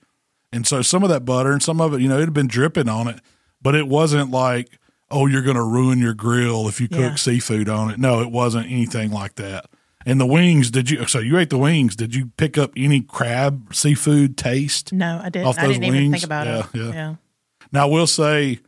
and 0.53 0.67
so 0.67 0.83
some 0.83 1.03
of 1.03 1.09
that 1.11 1.25
butter 1.25 1.53
and 1.53 1.63
some 1.63 1.81
of 1.81 1.95
it, 1.95 2.01
you 2.01 2.09
know, 2.09 2.17
it 2.17 2.21
had 2.21 2.33
been 2.33 2.49
dripping 2.49 2.89
on 2.89 3.07
it, 3.07 3.21
but 3.63 3.75
it 3.75 3.89
wasn't 3.89 4.31
like. 4.31 4.69
Oh, 5.13 5.27
you're 5.27 5.43
going 5.43 5.57
to 5.57 5.63
ruin 5.65 5.99
your 5.99 6.15
grill 6.15 6.69
if 6.69 6.81
you 6.81 6.87
cook 6.87 7.01
Yeah. 7.01 7.15
seafood 7.17 7.69
on 7.69 7.91
it. 7.91 7.99
No, 7.99 8.21
it 8.21 8.31
wasn't 8.31 8.67
anything 8.71 9.11
like 9.11 9.35
that. 9.35 9.67
And 10.07 10.21
the 10.21 10.25
wings, 10.27 10.71
did 10.71 10.89
you? 10.89 11.05
So 11.09 11.19
you 11.19 11.37
ate 11.37 11.51
the 11.51 11.59
wings. 11.59 11.97
Did 11.97 12.15
you 12.15 12.31
pick 12.37 12.57
up 12.57 12.71
any 12.77 13.01
crab 13.01 13.75
seafood 13.75 14.37
taste? 14.39 14.93
no, 14.93 15.21
I 15.21 15.29
didn't. 15.29 15.49
off 15.49 15.59
I 15.59 15.63
those 15.67 15.73
didn't 15.79 15.85
even 15.87 15.99
wings? 16.03 16.13
think 16.13 16.25
about 16.25 16.47
it. 16.47 16.65
Yeah, 16.75 16.83
yeah. 16.85 16.93
yeah. 16.93 17.15
Now, 17.73 17.83
I 17.89 17.91
will 17.91 18.07
say, 18.07 18.61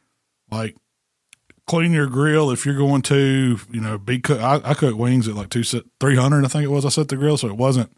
like, 0.51 0.75
clean 1.69 1.93
your 1.93 2.09
grill 2.09 2.51
if 2.51 2.67
you're 2.67 2.77
going 2.77 3.03
to, 3.03 3.59
you 3.71 3.81
know, 3.81 3.97
be 3.99 4.19
cook. 4.19 4.41
I, 4.41 4.61
I 4.65 4.75
cooked 4.75 4.99
wings 4.99 5.29
at 5.29 5.37
like 5.37 5.49
two 5.49 5.63
three 5.63 6.17
hundred. 6.17 6.45
I 6.45 6.49
think 6.49 6.65
it 6.65 6.71
was. 6.73 6.85
I 6.85 6.89
set 6.89 7.07
the 7.07 7.17
grill, 7.17 7.37
so 7.39 7.47
it 7.47 7.57
wasn't. 7.57 7.93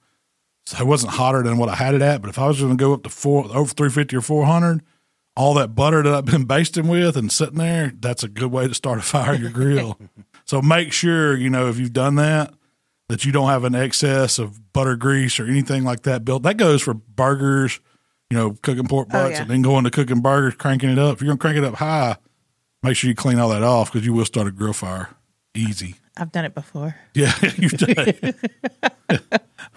So 0.67 0.77
it 0.79 0.87
wasn't 0.87 1.15
hotter 1.15 1.43
than 1.43 1.57
what 1.57 1.71
I 1.71 1.77
had 1.77 1.95
it 1.95 2.03
at. 2.03 2.21
But 2.21 2.29
if 2.29 2.39
I 2.39 2.47
was 2.47 2.61
going 2.61 2.77
to 2.77 2.77
go 2.77 2.93
up 2.93 3.05
to 3.05 3.09
four 3.09 3.47
over 3.57 3.73
three 3.73 3.89
fifty 3.89 4.17
or 4.17 4.21
four 4.21 4.45
hundred, 4.45 4.83
all 5.37 5.55
that 5.55 5.75
butter 5.75 6.03
that 6.03 6.15
I've 6.15 6.25
been 6.25 6.45
basting 6.45 6.87
with 6.89 7.17
and 7.17 7.31
sitting 7.33 7.59
there, 7.59 7.93
that's 7.99 8.23
a 8.23 8.29
good 8.29 8.53
way 8.53 8.69
to 8.69 8.75
start 8.75 8.99
a 8.99 9.03
fire 9.03 9.35
your 9.35 9.51
grill. 9.51 9.99
so 10.45 10.63
make 10.63 10.93
sure 10.93 11.37
you 11.37 11.51
know 11.51 11.69
if 11.69 11.79
you've 11.79 11.93
done 11.93 12.15
that 12.17 12.55
that 13.09 13.25
you 13.25 13.33
don't 13.33 13.49
have 13.49 13.65
an 13.65 13.75
excess 13.75 14.39
of 14.39 14.73
butter 14.73 14.97
grease 14.97 15.39
or 15.39 15.47
anything 15.47 15.85
like 15.85 16.03
that 16.05 16.25
built. 16.25 16.43
That 16.45 16.57
goes 16.57 16.81
for 16.83 16.95
burgers, 16.95 17.79
you 18.31 18.37
know, 18.37 18.57
cooking 18.63 18.87
pork 18.89 19.09
Oh, 19.11 19.13
butts 19.13 19.33
yeah. 19.35 19.43
and 19.43 19.51
then 19.51 19.61
going 19.63 19.85
to 19.85 19.91
cooking 19.91 20.21
burgers, 20.21 20.55
cranking 20.55 20.89
it 20.91 20.99
up. 20.99 21.15
If 21.17 21.21
you're 21.21 21.27
going 21.29 21.39
to 21.39 21.43
crank 21.43 21.59
it 21.59 21.65
up 21.65 21.75
high, 21.75 22.17
make 22.83 22.97
sure 22.97 23.09
you 23.09 23.15
clean 23.15 23.39
all 23.39 23.51
that 23.51 23.63
off 23.63 23.93
because 23.93 24.07
you 24.07 24.13
will 24.15 24.25
start 24.25 24.47
a 24.47 24.51
grill 24.51 24.73
fire 24.73 25.11
easy. 25.55 25.97
I've 26.17 26.33
done 26.33 26.45
it 26.45 26.55
before. 26.55 26.97
Yeah, 27.15 27.33
you've 27.57 27.73
done 27.73 27.95
it. 27.97 28.37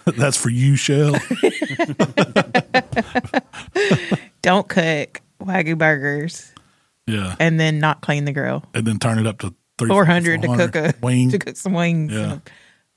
That's 0.16 0.36
for 0.36 0.48
you, 0.50 0.76
Shell. 0.76 1.16
Don't 4.42 4.68
cook 4.68 5.20
wagyu 5.40 5.76
burgers 5.78 6.52
Yeah, 7.06 7.36
and 7.40 7.58
then 7.58 7.78
not 7.80 8.00
clean 8.00 8.24
the 8.24 8.32
grill. 8.32 8.64
and 8.74 8.86
then 8.86 8.98
turn 8.98 9.18
it 9.18 9.26
up 9.26 9.38
to 9.40 9.54
Four 9.86 10.04
hundred 10.04 10.42
to 10.42 10.48
cook 10.48 10.74
a 10.74 10.92
wing. 11.02 11.30
to 11.30 11.38
cook 11.38 11.56
some 11.56 11.72
wings. 11.72 12.12
Yeah. 12.12 12.38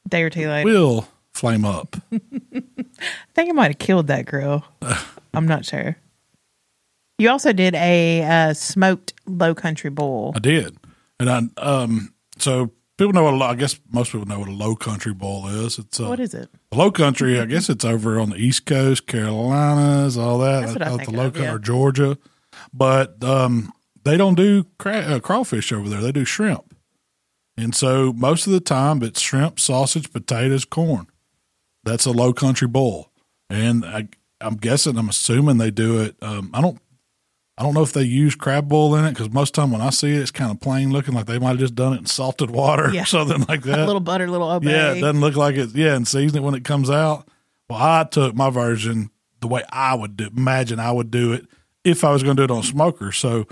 a 0.05 0.09
day 0.09 0.23
or 0.23 0.31
two 0.31 0.47
later. 0.49 0.65
Will 0.67 1.07
flame 1.33 1.63
up. 1.63 1.95
I 2.11 2.63
think 3.35 3.49
I 3.49 3.51
might 3.51 3.69
have 3.71 3.77
killed 3.77 4.07
that 4.07 4.25
grill. 4.25 4.65
I'm 5.33 5.47
not 5.47 5.63
sure. 5.63 5.95
You 7.19 7.29
also 7.29 7.53
did 7.53 7.75
a 7.75 8.23
uh, 8.23 8.53
smoked 8.55 9.13
low 9.27 9.53
country 9.53 9.91
boil. 9.91 10.33
I 10.35 10.39
did, 10.39 10.75
and 11.19 11.29
I 11.29 11.41
um. 11.61 12.13
So 12.39 12.71
people 12.97 13.13
know 13.13 13.25
what 13.25 13.35
a 13.35 13.45
I 13.45 13.53
guess 13.53 13.79
most 13.91 14.11
people 14.11 14.25
know 14.25 14.39
what 14.39 14.47
a 14.49 14.51
low 14.51 14.75
country 14.75 15.13
boil 15.13 15.47
is. 15.49 15.77
It's 15.77 15.99
uh, 15.99 16.07
What 16.07 16.19
is 16.19 16.33
it? 16.33 16.49
Low 16.71 16.89
country, 16.89 17.39
I 17.39 17.45
guess 17.45 17.69
it's 17.69 17.85
over 17.85 18.19
on 18.19 18.31
the 18.31 18.37
East 18.37 18.65
Coast, 18.65 19.05
Carolinas, 19.05 20.17
all 20.17 20.39
that. 20.39 20.61
That's 20.61 20.73
what 20.73 20.81
I 20.81 20.85
out 20.87 20.97
think 20.97 21.11
the 21.11 21.15
low 21.17 21.27
of, 21.27 21.37
yeah. 21.37 21.53
or 21.53 21.59
Georgia, 21.59 22.17
but 22.73 23.23
um, 23.23 23.71
they 24.03 24.17
don't 24.17 24.35
do 24.35 24.65
cra- 24.77 24.97
uh, 24.99 25.19
crawfish 25.19 25.71
over 25.71 25.87
there. 25.89 26.01
They 26.01 26.11
do 26.11 26.25
shrimp, 26.25 26.75
and 27.57 27.73
so 27.75 28.13
most 28.13 28.47
of 28.47 28.53
the 28.53 28.59
time 28.59 29.03
it's 29.03 29.19
shrimp, 29.21 29.59
sausage, 29.59 30.11
potatoes, 30.11 30.65
corn. 30.65 31.07
That's 31.83 32.05
a 32.05 32.11
low 32.11 32.31
country 32.33 32.67
boil, 32.67 33.11
and 33.49 33.83
I, 33.85 34.07
I'm 34.39 34.55
guessing, 34.57 34.97
I'm 34.97 35.09
assuming 35.09 35.57
they 35.57 35.71
do 35.71 35.99
it. 36.01 36.15
Um, 36.21 36.51
I 36.53 36.61
don't. 36.61 36.79
I 37.57 37.63
don't 37.63 37.75
know 37.75 37.83
if 37.83 37.93
they 37.93 38.01
use 38.03 38.33
crab 38.33 38.67
boil 38.69 38.95
in 38.95 39.05
it 39.05 39.11
because 39.11 39.29
most 39.29 39.53
time 39.53 39.71
when 39.71 39.81
I 39.81 39.91
see 39.91 40.15
it, 40.15 40.19
it's 40.21 40.31
kind 40.31 40.49
of 40.49 40.59
plain 40.61 40.91
looking, 40.91 41.13
like 41.13 41.27
they 41.27 41.37
might 41.37 41.49
have 41.49 41.59
just 41.59 41.75
done 41.75 41.93
it 41.93 41.97
in 41.99 42.05
salted 42.07 42.49
water 42.49 42.89
Yeah. 42.91 43.03
or 43.03 43.05
something 43.05 43.45
like 43.47 43.61
that. 43.63 43.77
a 43.77 43.85
little 43.85 43.99
butter, 43.99 44.23
a 44.25 44.31
little 44.31 44.49
Old 44.49 44.63
Bay. 44.63 44.71
Yeah, 44.71 44.93
it 44.93 45.01
doesn't 45.01 45.21
look 45.21 45.35
like 45.35 45.55
it. 45.57 45.75
Yeah, 45.75 45.93
and 45.95 46.07
season 46.07 46.39
it 46.39 46.41
when 46.41 46.55
it 46.55 46.63
comes 46.63 46.89
out. 46.89 47.27
Well, 47.69 47.77
I 47.79 48.03
took 48.05 48.33
my 48.35 48.49
version 48.49 49.11
the 49.41 49.47
way 49.47 49.63
I 49.69 49.93
would 49.93 50.17
do. 50.17 50.29
Imagine 50.35 50.79
I 50.79 50.91
would 50.91 51.11
do 51.11 51.33
it 51.33 51.45
if 51.83 52.03
I 52.03 52.11
was 52.11 52.23
going 52.23 52.35
to 52.37 52.47
do 52.47 52.53
it 52.53 52.55
on 52.55 52.63
smoker. 52.63 53.11
So 53.11 53.47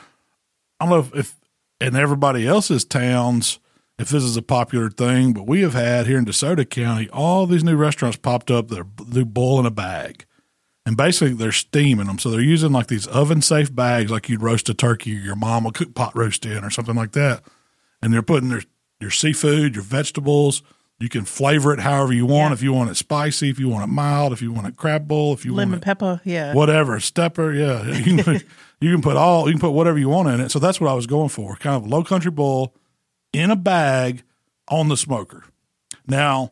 I 0.80 0.86
don't 0.86 0.90
know 0.90 1.00
if, 1.00 1.16
if 1.16 1.36
in 1.80 1.96
everybody 1.96 2.48
else's 2.48 2.86
towns 2.86 3.60
if 4.00 4.08
this 4.08 4.24
is 4.24 4.38
a 4.38 4.42
popular 4.42 4.90
thing, 4.90 5.34
but 5.34 5.46
we 5.46 5.60
have 5.62 5.74
had 5.74 6.08
here 6.08 6.18
in 6.18 6.24
DeSoto 6.24 6.68
County 6.68 7.10
all 7.10 7.46
these 7.46 7.66
new 7.66 7.76
restaurants 7.76 8.18
popped 8.18 8.50
up 8.50 8.70
that 8.70 8.80
are, 8.80 8.88
do 9.12 9.26
boil 9.26 9.60
in 9.60 9.66
a 9.66 9.72
bag. 9.72 10.26
And 10.86 10.96
basically, 10.96 11.34
they're 11.34 11.52
steaming 11.52 12.08
them. 12.08 12.18
So 12.18 12.32
they're 12.32 12.40
using 12.40 12.72
like 12.72 12.88
these 12.88 13.06
oven 13.06 13.42
safe 13.42 13.76
bags, 13.76 14.10
like 14.10 14.30
you'd 14.30 14.42
roast 14.42 14.70
a 14.70 14.74
turkey 14.74 15.18
or 15.18 15.20
your 15.20 15.36
mom 15.36 15.66
would 15.66 15.76
cook 15.76 15.94
pot 15.94 16.16
roast 16.16 16.46
in 16.46 16.64
or 16.64 16.70
something 16.70 16.96
like 16.96 17.12
that. 17.12 17.44
And 18.02 18.14
they're 18.14 18.24
putting 18.24 18.50
their, 18.50 18.64
your 19.02 19.12
seafood, 19.12 19.76
your 19.76 19.84
vegetables. 19.84 20.64
You 21.00 21.08
can 21.08 21.24
flavor 21.24 21.74
it 21.74 21.80
however 21.80 22.12
you 22.12 22.26
want. 22.26 22.52
Yeah. 22.52 22.54
If 22.56 22.62
you 22.64 22.74
want 22.74 22.90
it 22.90 22.96
spicy, 22.96 23.50
if 23.50 23.58
you 23.58 23.70
want 23.70 23.86
it 23.86 23.94
mild, 23.94 24.34
if 24.34 24.42
you 24.42 24.52
want 24.52 24.68
it 24.68 24.76
crab 24.76 25.08
boil, 25.08 25.34
if 25.34 25.46
you 25.46 25.54
Lemon 25.54 25.72
want 25.74 25.84
it 25.84 25.86
pepper. 25.86 26.22
Yeah. 26.26 26.54
whatever 26.54 27.00
stepper 27.00 27.54
yeah 27.54 27.84
you 27.98 28.04
can, 28.04 28.24
put, 28.24 28.46
you 28.82 28.92
can 28.92 29.02
put 29.02 29.16
all 29.16 29.48
you 29.48 29.54
can 29.54 29.62
put 29.62 29.72
whatever 29.72 29.98
you 29.98 30.10
want 30.10 30.28
in 30.28 30.42
it 30.42 30.50
so 30.50 30.60
that's 30.60 30.80
what 30.82 30.90
i 30.90 30.94
was 30.94 31.08
going 31.08 31.30
for 31.30 31.56
kind 31.56 31.76
of 31.76 31.88
low 31.88 32.04
country 32.04 32.32
boil 32.32 32.74
in 33.32 33.50
a 33.50 33.56
bag 33.56 34.24
on 34.68 34.90
the 34.90 34.98
smoker 34.98 35.46
now 36.08 36.52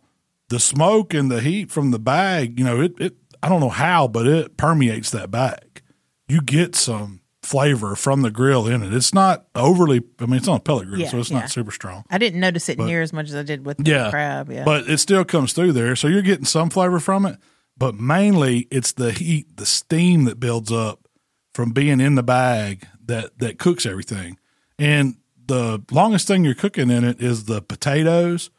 the 0.50 0.60
smoke 0.60 1.14
and 1.14 1.30
the 1.30 1.42
heat 1.42 1.70
from 1.70 1.92
the 1.92 2.00
bag 2.00 2.58
you 2.58 2.64
know 2.66 2.80
it, 2.82 2.94
it 3.00 3.16
i 3.44 3.50
don't 3.50 3.60
know 3.60 3.70
how 3.70 4.08
but 4.08 4.26
it 4.28 4.56
permeates 4.58 5.10
that 5.12 5.30
bag 5.30 5.82
you 6.28 6.42
get 6.42 6.76
some 6.76 7.20
flavor 7.48 7.96
from 7.96 8.24
the 8.24 8.30
grill 8.30 8.68
in 8.68 8.84
it 8.84 8.94
it's 8.94 9.14
not 9.14 9.46
overly 9.56 10.02
i 10.20 10.26
mean 10.26 10.36
it's 10.36 10.48
on 10.50 10.58
a 10.58 10.60
pellet 10.60 10.86
grill 10.88 11.00
Yeah, 11.00 11.10
so 11.10 11.20
it's 11.20 11.32
yeah. 11.32 11.40
not 11.40 11.50
super 11.50 11.72
strong 11.72 12.04
I 12.10 12.18
didn't 12.18 12.42
notice 12.42 12.68
it 12.68 12.78
near 12.78 13.02
as 13.02 13.14
much 13.14 13.30
as 13.30 13.36
I 13.36 13.44
did 13.44 13.66
with 13.66 13.78
the 13.78 13.90
yeah. 13.90 14.10
crab. 14.10 14.52
Yeah. 14.52 14.64
But 14.66 14.90
it 14.90 14.98
still 14.98 15.24
comes 15.24 15.54
through 15.54 15.74
there. 15.74 15.96
So 15.96 16.08
you're 16.08 16.22
getting 16.22 16.46
some 16.46 16.70
flavor 16.70 17.00
from 17.00 17.26
it, 17.26 17.38
but 17.78 17.96
mainly 17.96 18.68
it's 18.72 18.92
the 18.92 19.12
heat, 19.12 19.56
the 19.56 19.66
steam 19.66 20.26
that 20.26 20.40
builds 20.40 20.72
up 20.72 21.08
from 21.54 21.72
being 21.72 22.00
in 22.00 22.16
the 22.16 22.24
bag 22.24 22.88
that 23.06 23.38
that 23.40 23.60
cooks 23.60 23.86
everything. 23.86 24.38
And 24.78 25.16
the 25.46 25.82
longest 25.92 26.28
thing 26.28 26.44
you're 26.44 26.54
cooking 26.54 26.90
in 26.90 27.04
it 27.04 27.22
is 27.22 27.46
the 27.46 27.62
potatoes. 27.62 28.50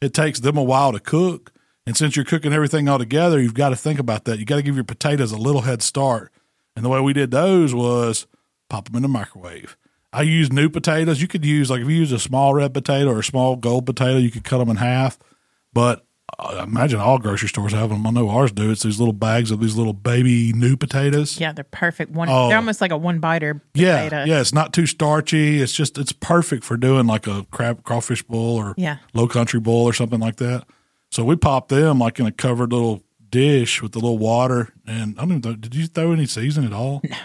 It 0.00 0.14
takes 0.14 0.40
them 0.40 0.56
a 0.56 0.62
while 0.62 0.92
to 0.92 1.00
cook. 1.00 1.52
And 1.86 1.96
since 1.96 2.16
you're 2.16 2.24
cooking 2.24 2.52
everything 2.52 2.88
all 2.88 2.98
together, 2.98 3.40
you've 3.40 3.54
got 3.54 3.70
to 3.70 3.76
think 3.76 3.98
about 3.98 4.24
that. 4.24 4.38
You 4.38 4.44
got 4.44 4.56
to 4.56 4.62
give 4.62 4.74
your 4.74 4.84
potatoes 4.84 5.32
a 5.32 5.38
little 5.38 5.62
head 5.62 5.82
start. 5.82 6.32
And 6.76 6.84
the 6.84 6.88
way 6.88 7.00
we 7.00 7.12
did 7.12 7.30
those 7.30 7.74
was 7.74 8.26
pop 8.68 8.86
them 8.86 8.96
in 8.96 9.02
the 9.02 9.08
microwave. 9.08 9.76
I 10.12 10.22
use 10.22 10.50
new 10.52 10.68
potatoes. 10.70 11.20
You 11.20 11.28
could 11.28 11.44
use 11.44 11.70
like 11.70 11.82
if 11.82 11.88
you 11.88 11.96
use 11.96 12.12
a 12.12 12.18
small 12.18 12.54
red 12.54 12.72
potato 12.72 13.10
or 13.10 13.18
a 13.20 13.24
small 13.24 13.56
gold 13.56 13.86
potato, 13.86 14.16
you 14.18 14.30
could 14.30 14.44
cut 14.44 14.58
them 14.58 14.70
in 14.70 14.76
half. 14.76 15.18
But 15.72 16.04
I 16.38 16.62
imagine 16.62 16.98
all 17.00 17.18
grocery 17.18 17.48
stores 17.48 17.72
have 17.72 17.90
them. 17.90 18.06
I 18.06 18.10
know 18.10 18.28
ours 18.30 18.52
do. 18.52 18.70
It's 18.70 18.82
these 18.82 18.98
little 18.98 19.12
bags 19.14 19.50
of 19.50 19.60
these 19.60 19.76
little 19.76 19.92
baby 19.92 20.52
new 20.54 20.76
potatoes. 20.76 21.38
yeah, 21.40 21.52
they're 21.52 21.64
perfect. 21.64 22.10
One. 22.12 22.28
Oh. 22.30 22.48
They're 22.48 22.56
almost 22.56 22.80
like 22.80 22.90
a 22.90 22.96
one 22.96 23.18
biter. 23.18 23.62
Yeah, 23.74 24.04
potato. 24.04 24.24
yeah. 24.24 24.40
It's 24.40 24.52
not 24.54 24.72
too 24.72 24.86
starchy. 24.86 25.60
It's 25.60 25.72
just 25.72 25.98
it's 25.98 26.12
perfect 26.12 26.64
for 26.64 26.76
doing 26.76 27.06
like 27.06 27.26
a 27.26 27.46
crab 27.50 27.82
crawfish 27.84 28.22
boil 28.22 28.56
or 28.56 28.74
Yeah. 28.78 28.98
low 29.14 29.26
country 29.28 29.60
boil 29.60 29.84
or 29.84 29.92
something 29.92 30.20
like 30.20 30.36
that. 30.36 30.64
So 31.10 31.24
we 31.24 31.36
pop 31.36 31.68
them 31.68 31.98
like 31.98 32.18
in 32.20 32.26
a 32.26 32.32
covered 32.32 32.72
little 32.72 33.02
dish 33.30 33.82
with 33.82 33.94
a 33.96 33.98
little 33.98 34.18
water. 34.18 34.72
And 34.86 35.18
I 35.18 35.22
don't 35.26 35.38
even 35.38 35.60
did 35.60 35.74
you 35.74 35.86
throw 35.86 36.12
any 36.12 36.26
season 36.26 36.64
at 36.64 36.72
all? 36.72 37.00
No. 37.04 37.16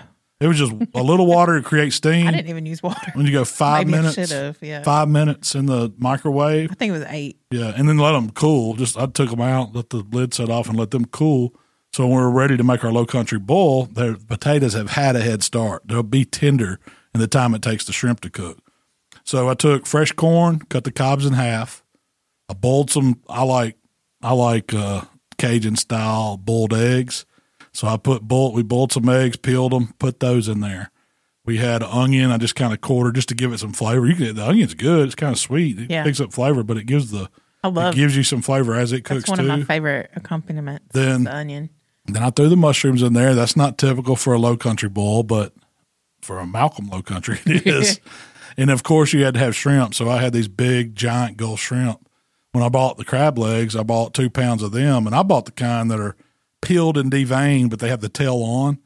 It 0.44 0.48
was 0.48 0.58
just 0.58 0.74
a 0.94 1.02
little 1.02 1.26
water 1.26 1.58
to 1.58 1.66
create 1.66 1.94
steam. 1.94 2.28
I 2.28 2.32
didn't 2.32 2.50
even 2.50 2.66
use 2.66 2.84
water. 2.84 3.12
when 3.14 3.26
you 3.26 3.32
go 3.32 3.46
five 3.46 3.88
Maybe 3.88 4.04
minutes, 4.04 4.60
yeah. 4.62 4.84
five 4.84 5.08
minutes 5.08 5.56
in 5.56 5.68
the 5.68 5.94
microwave. 5.98 6.70
I 6.70 6.74
think 6.76 6.90
it 6.90 7.00
was 7.00 7.06
eight. 7.08 7.40
Yeah, 7.50 7.72
and 7.78 7.88
then 7.88 7.98
let 7.98 8.12
them 8.12 8.30
cool. 8.30 8.76
Just 8.76 8.98
I 8.98 9.06
took 9.06 9.30
them 9.30 9.40
out, 9.40 9.74
let 9.74 9.90
the 9.90 10.06
lid 10.12 10.34
set 10.34 10.50
off, 10.50 10.68
and 10.68 10.78
let 10.78 10.92
them 10.92 11.06
cool. 11.06 11.56
So 11.94 12.06
when 12.08 12.18
we're 12.18 12.30
ready 12.30 12.58
to 12.58 12.64
make 12.64 12.84
our 12.84 12.92
low 12.92 13.06
country 13.06 13.40
boil, 13.40 13.86
the 13.86 14.22
potatoes 14.28 14.74
have 14.74 14.90
had 14.90 15.16
a 15.16 15.22
head 15.22 15.44
start. 15.44 15.84
They'll 15.86 16.04
be 16.04 16.26
tender 16.26 16.78
in 17.14 17.22
the 17.22 17.28
time 17.28 17.56
it 17.56 17.62
takes 17.62 17.86
the 17.86 17.94
shrimp 17.94 18.20
to 18.22 18.30
cook. 18.30 18.58
So 19.24 19.48
I 19.48 19.54
took 19.54 19.86
fresh 19.86 20.12
corn, 20.12 20.60
cut 20.68 20.84
the 20.84 20.92
cobs 20.92 21.26
in 21.26 21.32
half. 21.34 21.86
I 22.50 22.54
boiled 22.54 22.92
some. 22.92 23.22
I 23.30 23.44
like 23.44 23.78
I 24.22 24.34
like 24.34 24.74
uh, 24.74 25.04
Cajun 25.38 25.78
style 25.78 26.36
boiled 26.36 26.74
eggs. 26.74 27.26
So 27.74 27.88
I 27.88 27.98
put 27.98 28.22
boiled. 28.24 28.56
We 28.56 28.64
boiled 28.64 28.92
some 28.92 29.10
eggs, 29.10 29.36
peeled 29.36 29.72
them, 29.72 29.94
put 30.00 30.20
those 30.20 30.48
in 30.48 30.60
there. 30.60 30.92
We 31.46 31.58
had 31.58 31.84
onion. 31.84 32.32
I 32.32 32.38
just 32.38 32.56
kind 32.56 32.72
of 32.74 32.82
quartered 32.82 33.16
just 33.16 33.30
to 33.30 33.36
give 33.36 33.52
it 33.52 33.60
some 33.60 33.74
flavor. 33.74 34.06
You 34.08 34.16
can, 34.16 34.36
the 34.36 34.46
onion's 34.48 34.74
good. 34.76 35.06
It's 35.08 35.16
kind 35.16 35.34
of 35.34 35.40
sweet. 35.40 35.78
It 35.80 35.90
Yeah. 35.92 36.04
picks 36.04 36.22
up 36.22 36.32
flavor, 36.32 36.64
but 36.64 36.78
it 36.78 36.86
gives 36.86 37.12
the 37.12 37.30
I 37.64 37.68
love. 37.70 37.94
it 37.94 37.98
gives 37.98 38.16
you 38.16 38.24
some 38.24 38.42
flavor 38.42 38.76
as 38.76 38.92
it 38.94 39.02
cooks 39.04 39.24
That's 39.24 39.30
one 39.30 39.40
too. 39.40 39.52
of 39.52 39.60
my 39.60 39.66
favorite 39.66 40.12
accompaniments. 40.16 40.86
Then- 40.94 41.26
the 41.26 41.36
onion. 41.36 41.70
Then 42.06 42.22
I 42.22 42.30
threw 42.32 42.50
the 42.50 42.58
mushrooms 42.58 43.02
in 43.02 43.14
there. 43.14 43.34
That's 43.34 43.56
not 43.56 43.78
typical 43.78 44.18
for 44.18 44.34
a 44.34 44.40
low 44.40 44.58
country 44.58 44.90
boil, 44.90 45.24
but 45.24 45.54
for 46.22 46.38
a 46.40 46.44
Malcom 46.46 46.92
low 46.92 47.02
country 47.02 47.40
it 47.46 47.66
is. 47.68 48.00
and 48.58 48.70
of 48.70 48.84
course 48.84 49.14
you 49.14 49.24
had 49.24 49.34
to 49.36 49.40
have 49.40 49.56
shrimp. 49.56 49.94
So 49.96 50.10
I 50.10 50.22
had 50.22 50.34
these 50.34 50.48
big 50.50 50.96
giant 50.96 51.38
Gulf 51.38 51.60
shrimp. 51.62 52.06
When 52.52 52.64
I 52.64 52.70
bought 52.70 52.98
the 52.98 53.06
crab 53.06 53.38
legs, 53.40 53.76
I 53.76 53.84
bought 53.84 54.14
two 54.14 54.30
pounds 54.30 54.62
of 54.64 54.72
them 54.74 55.08
and 55.08 55.16
I 55.16 55.24
bought 55.24 55.46
the 55.46 55.52
kind 55.52 55.90
that 55.92 56.00
are 56.00 56.16
peeled 56.64 56.98
and 56.98 57.12
deveined, 57.12 57.70
but 57.70 57.80
they 57.80 57.90
have 57.90 58.02
the 58.02 58.10
tail 58.10 58.38
on. 58.44 58.80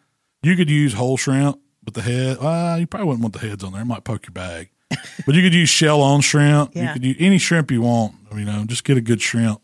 You 0.43 0.55
could 0.55 0.69
use 0.69 0.93
whole 0.93 1.17
shrimp 1.17 1.59
with 1.83 1.93
the 1.93 2.01
head. 2.01 2.37
Well, 2.41 2.79
you 2.79 2.87
probably 2.87 3.07
wouldn't 3.07 3.23
want 3.23 3.33
the 3.33 3.47
heads 3.47 3.63
on 3.63 3.73
there. 3.73 3.81
It 3.81 3.85
might 3.85 4.03
poke 4.03 4.25
your 4.27 4.33
bag. 4.33 4.69
but 5.25 5.35
you 5.35 5.41
could 5.41 5.53
use 5.53 5.69
shell 5.69 6.01
on 6.01 6.21
shrimp. 6.21 6.75
You 6.75 6.87
could 6.93 7.03
use 7.03 7.17
any 7.19 7.37
shrimp 7.37 7.71
you 7.71 7.81
want. 7.81 8.15
You 8.33 8.45
know, 8.45 8.63
just 8.65 8.83
get 8.83 8.97
a 8.97 9.01
good 9.01 9.21
shrimp. 9.21 9.61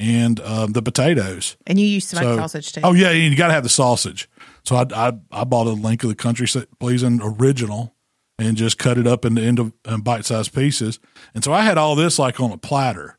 And 0.00 0.38
um, 0.40 0.72
the 0.72 0.82
potatoes. 0.82 1.56
And 1.66 1.78
you 1.80 1.86
use 1.86 2.06
smoked 2.06 2.24
So- 2.24 2.36
sausage 2.36 2.72
too. 2.72 2.80
Oh 2.84 2.92
yeah, 2.92 3.10
you 3.10 3.34
got 3.36 3.48
to 3.48 3.52
have 3.52 3.64
the 3.64 3.68
sausage. 3.68 4.28
So 4.64 4.76
I, 4.76 4.86
I 4.94 5.12
I 5.32 5.44
bought 5.44 5.66
a 5.66 5.70
link 5.70 6.04
of 6.04 6.08
the 6.08 6.14
country 6.14 6.46
pleasing 6.78 7.20
original 7.22 7.94
and 8.38 8.56
just 8.56 8.78
cut 8.78 8.96
it 8.98 9.06
up 9.08 9.24
into 9.24 9.42
into 9.42 9.72
um, 9.86 10.02
bite 10.02 10.24
sized 10.24 10.54
pieces. 10.54 11.00
And 11.34 11.42
so 11.42 11.52
I 11.52 11.62
had 11.62 11.78
all 11.78 11.96
this 11.96 12.18
like 12.18 12.38
on 12.38 12.52
a 12.52 12.58
platter. 12.58 13.18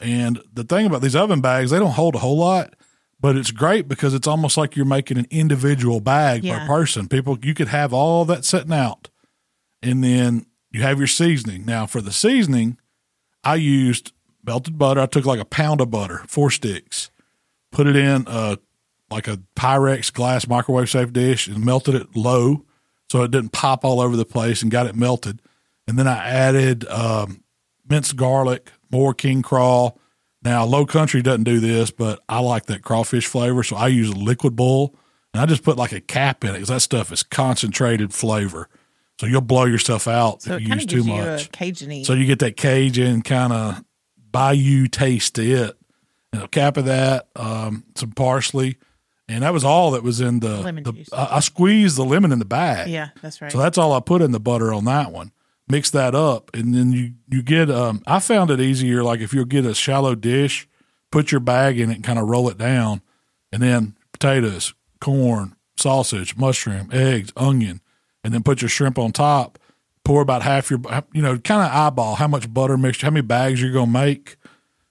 And 0.00 0.40
the 0.52 0.64
thing 0.64 0.86
about 0.86 1.02
these 1.02 1.16
oven 1.16 1.40
bags, 1.40 1.70
they 1.70 1.78
don't 1.78 1.92
hold 1.92 2.14
a 2.14 2.18
whole 2.18 2.38
lot, 2.38 2.74
but 3.22 3.36
it's 3.36 3.50
great 3.52 3.88
because 3.88 4.12
it's 4.12 4.26
almost 4.26 4.58
like 4.58 4.76
you're 4.76 4.84
making 4.84 5.16
an 5.16 5.26
individual 5.30 6.00
bag 6.00 6.44
Yeah. 6.44 6.58
per 6.58 6.66
person. 6.66 7.08
People, 7.08 7.38
you 7.40 7.54
could 7.54 7.68
have 7.68 7.94
all 7.94 8.26
that 8.26 8.44
sitting 8.44 8.72
out, 8.72 9.08
and 9.82 10.04
then 10.04 10.44
you 10.70 10.82
have 10.82 10.98
your 10.98 11.06
seasoning. 11.06 11.64
Now 11.64 11.86
for 11.86 12.02
the 12.02 12.12
seasoning, 12.12 12.76
I 13.42 13.54
used 13.54 14.12
melted 14.44 14.76
butter. 14.76 15.00
I 15.00 15.06
took 15.06 15.24
like 15.24 15.40
a 15.40 15.44
pound 15.46 15.80
of 15.80 15.90
butter, 15.90 16.22
four 16.26 16.50
sticks, 16.50 17.10
put 17.70 17.86
it 17.86 17.96
in 17.96 18.26
uh 18.26 18.56
like 19.10 19.28
a 19.28 19.38
Pyrex 19.56 20.12
glass 20.12 20.48
microwave 20.48 20.88
safe 20.90 21.12
dish 21.12 21.46
and 21.46 21.64
melted 21.64 21.94
it 21.94 22.16
low 22.16 22.64
so 23.10 23.22
it 23.22 23.30
didn't 23.30 23.52
pop 23.52 23.84
all 23.84 24.00
over 24.00 24.16
the 24.16 24.24
place 24.24 24.62
and 24.62 24.70
got 24.70 24.86
it 24.86 24.96
melted. 24.96 25.40
And 25.86 25.98
then 25.98 26.08
I 26.08 26.16
added 26.26 26.86
um, 26.88 27.44
minced 27.86 28.16
garlic, 28.16 28.70
more 28.90 29.12
king 29.12 29.42
crawl. 29.42 29.98
Now, 30.44 30.64
low 30.64 30.84
country 30.86 31.22
doesn't 31.22 31.44
do 31.44 31.60
this, 31.60 31.90
but 31.90 32.20
I 32.28 32.40
like 32.40 32.66
that 32.66 32.82
crawfish 32.82 33.26
flavor. 33.26 33.62
So 33.62 33.76
I 33.76 33.88
use 33.88 34.08
a 34.10 34.16
liquid 34.16 34.56
boil 34.56 34.94
and 35.32 35.40
I 35.40 35.46
just 35.46 35.62
put 35.62 35.76
like 35.76 35.92
a 35.92 36.00
cap 36.00 36.44
in 36.44 36.50
it 36.50 36.54
because 36.54 36.68
that 36.68 36.80
stuff 36.80 37.12
is 37.12 37.22
concentrated 37.22 38.12
flavor. 38.12 38.68
So 39.20 39.26
you'll 39.26 39.40
blow 39.40 39.66
yourself 39.66 40.08
out 40.08 40.42
so 40.42 40.54
if 40.54 40.62
you 40.62 40.74
use 40.74 40.86
too 40.86 41.02
you 41.02 41.04
much. 41.04 41.52
Cajun 41.52 42.04
So 42.04 42.12
you 42.14 42.26
get 42.26 42.40
that 42.40 42.56
Cajun 42.56 43.22
kind 43.22 43.52
of 43.52 43.84
bayou 44.32 44.88
taste 44.88 45.36
to 45.36 45.42
it. 45.44 45.76
And 46.32 46.42
a 46.42 46.48
cap 46.48 46.76
of 46.76 46.86
that, 46.86 47.28
um, 47.36 47.84
some 47.94 48.12
parsley, 48.12 48.78
and 49.28 49.42
that 49.42 49.52
was 49.52 49.64
all 49.64 49.90
that 49.92 50.02
was 50.02 50.20
in 50.20 50.40
the. 50.40 50.60
Lemon 50.62 50.82
the- 50.82 50.92
juice. 50.92 51.10
I, 51.12 51.36
I 51.36 51.40
squeezed 51.40 51.96
the 51.96 52.04
lemon 52.04 52.32
in 52.32 52.38
the 52.38 52.46
bag. 52.46 52.88
Yeah, 52.88 53.10
that's 53.20 53.42
right. 53.42 53.52
So 53.52 53.58
that's 53.58 53.76
all 53.76 53.92
I 53.92 54.00
put 54.00 54.22
in 54.22 54.32
the 54.32 54.40
butter 54.40 54.72
on 54.72 54.86
that 54.86 55.12
one. 55.12 55.30
Mix 55.68 55.90
that 55.90 56.14
up, 56.14 56.50
and 56.54 56.74
then 56.74 56.92
you 56.92 57.12
you 57.30 57.42
get. 57.42 57.70
Um, 57.70 58.02
I 58.06 58.18
found 58.18 58.50
it 58.50 58.60
easier. 58.60 59.02
Like 59.02 59.20
if 59.20 59.32
you'll 59.32 59.44
get 59.44 59.64
a 59.64 59.74
shallow 59.74 60.14
dish, 60.14 60.68
put 61.10 61.30
your 61.30 61.40
bag 61.40 61.78
in 61.78 61.90
it, 61.90 61.94
and 61.94 62.04
kind 62.04 62.18
of 62.18 62.28
roll 62.28 62.48
it 62.48 62.58
down, 62.58 63.00
and 63.52 63.62
then 63.62 63.96
potatoes, 64.12 64.74
corn, 65.00 65.56
sausage, 65.76 66.36
mushroom, 66.36 66.90
eggs, 66.92 67.32
onion, 67.36 67.80
and 68.24 68.34
then 68.34 68.42
put 68.42 68.60
your 68.60 68.68
shrimp 68.68 68.98
on 68.98 69.12
top. 69.12 69.58
Pour 70.04 70.20
about 70.20 70.42
half 70.42 70.68
your, 70.68 70.80
you 71.12 71.22
know, 71.22 71.38
kind 71.38 71.62
of 71.62 71.72
eyeball 71.72 72.16
how 72.16 72.26
much 72.26 72.52
butter 72.52 72.76
mixture, 72.76 73.06
how 73.06 73.12
many 73.12 73.24
bags 73.24 73.62
you're 73.62 73.72
gonna 73.72 73.90
make. 73.90 74.36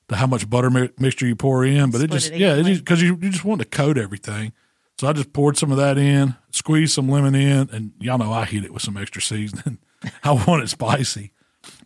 to 0.08 0.16
how 0.16 0.26
much 0.28 0.50
butter 0.50 0.70
mi- 0.70 0.90
mixture 1.00 1.28
you 1.28 1.36
pour 1.36 1.66
in, 1.66 1.92
but 1.92 2.02
it 2.02 2.10
just 2.12 2.32
it 2.32 2.40
yeah, 2.40 2.62
because 2.62 3.02
you, 3.02 3.18
you 3.22 3.30
just 3.30 3.44
want 3.46 3.60
to 3.62 3.68
coat 3.68 3.98
everything. 3.98 4.54
So 5.00 5.08
I 5.08 5.14
just 5.14 5.34
poured 5.34 5.58
some 5.58 5.72
of 5.72 5.78
that 5.78 5.98
in, 5.98 6.36
squeezed 6.52 6.94
some 6.94 7.10
lemon 7.10 7.36
in, 7.36 7.70
and 7.72 7.92
y'all 8.00 8.18
know 8.18 8.32
I 8.32 8.46
hit 8.46 8.64
it 8.64 8.74
with 8.74 8.84
some 8.84 8.98
extra 8.98 9.22
seasoning. 9.22 9.78
I 10.24 10.32
want 10.32 10.64
it 10.64 10.68
spicy. 10.70 11.32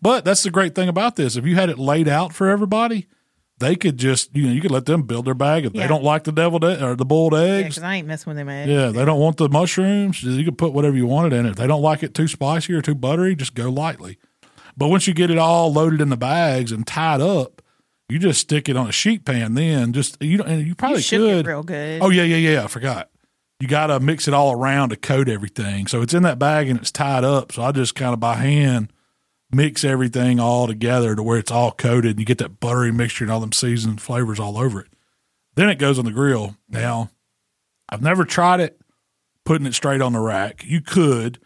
But 0.01 0.23
that's 0.25 0.43
the 0.43 0.51
great 0.51 0.75
thing 0.75 0.87
about 0.89 1.15
this. 1.15 1.35
If 1.35 1.45
you 1.45 1.55
had 1.55 1.69
it 1.69 1.77
laid 1.79 2.07
out 2.07 2.33
for 2.33 2.49
everybody, 2.49 3.07
they 3.59 3.75
could 3.75 3.97
just 3.97 4.35
you 4.35 4.47
know 4.47 4.51
you 4.53 4.61
could 4.61 4.71
let 4.71 4.85
them 4.85 5.03
build 5.03 5.25
their 5.25 5.33
bag. 5.33 5.65
If 5.65 5.73
they 5.73 5.87
don't 5.87 6.03
like 6.03 6.23
the 6.25 6.31
deviled 6.31 6.63
egg 6.65 6.81
or 6.81 6.95
the 6.95 7.05
boiled 7.05 7.33
Yeah, 7.33 7.39
eggs, 7.39 7.75
because 7.75 7.83
I 7.83 7.95
ain't 7.95 8.07
messing 8.07 8.29
with 8.31 8.37
them 8.37 8.49
eggs. 8.49 8.69
yeah, 8.69 8.87
they 8.89 9.05
don't 9.05 9.19
want 9.19 9.37
the 9.37 9.49
mushrooms. 9.49 10.21
You 10.23 10.43
can 10.43 10.55
put 10.55 10.73
whatever 10.73 10.95
you 10.95 11.07
wanted 11.07 11.33
in 11.33 11.45
it. 11.45 11.51
If 11.51 11.55
they 11.55 11.67
don't 11.67 11.81
like 11.81 12.03
it 12.03 12.13
too 12.13 12.27
spicy 12.27 12.73
or 12.73 12.81
too 12.81 12.95
buttery, 12.95 13.35
just 13.35 13.53
go 13.55 13.69
lightly. 13.69 14.17
But 14.77 14.89
once 14.89 15.07
you 15.07 15.13
get 15.13 15.31
it 15.31 15.37
all 15.37 15.71
loaded 15.71 16.01
in 16.01 16.09
the 16.09 16.17
bags 16.17 16.71
and 16.73 16.85
tied 16.85 17.21
up, 17.21 17.61
you 18.09 18.19
just 18.19 18.41
stick 18.41 18.67
it 18.69 18.75
on 18.77 18.87
a 18.87 18.91
sheet 18.91 19.23
pan. 19.25 19.53
Then 19.55 19.93
just 19.93 20.21
you 20.21 20.37
don't. 20.37 20.47
And 20.47 20.67
you 20.67 20.75
probably 20.75 20.97
you 20.97 21.03
shook 21.03 21.19
could. 21.21 21.45
it 21.45 21.49
real 21.49 21.63
good. 21.63 22.01
Oh 22.01 22.09
yeah, 22.09 22.23
yeah, 22.23 22.37
yeah. 22.51 22.63
I 22.63 22.67
forgot. 22.67 23.09
You 23.59 23.67
got 23.67 23.87
to 23.87 23.99
mix 23.99 24.27
it 24.27 24.33
all 24.33 24.51
around 24.51 24.89
to 24.89 24.97
coat 24.97 25.29
everything. 25.29 25.87
So 25.87 26.01
it's 26.01 26.13
in 26.13 26.23
that 26.23 26.39
bag 26.39 26.67
and 26.67 26.79
it's 26.79 26.91
tied 26.91 27.23
up. 27.23 27.53
So 27.53 27.63
I 27.63 27.71
just 27.71 27.95
kind 27.95 28.13
of 28.13 28.19
by 28.19 28.35
hand 28.35 28.91
mix 29.51 29.83
everything 29.83 30.39
all 30.39 30.67
together 30.67 31.15
to 31.15 31.23
where 31.23 31.37
it's 31.37 31.51
all 31.51 31.71
coated 31.71 32.11
and 32.11 32.19
you 32.19 32.25
get 32.25 32.39
that 32.39 32.59
buttery 32.59 32.91
mixture 32.91 33.23
and 33.23 33.31
all 33.31 33.39
them 33.39 33.53
seasoned 33.53 34.01
flavors 34.01 34.39
all 34.39 34.57
over 34.57 34.81
it. 34.81 34.87
Then 35.55 35.69
it 35.69 35.79
goes 35.79 35.97
on 35.97 36.05
the 36.05 36.11
grill. 36.11 36.57
Now, 36.67 37.11
I've 37.87 38.01
never 38.01 38.25
tried 38.25 38.59
it 38.59 38.79
putting 39.45 39.67
it 39.67 39.73
straight 39.73 40.01
on 40.01 40.11
the 40.13 40.19
rack. 40.19 40.65
You 40.65 40.81
could, 40.81 41.39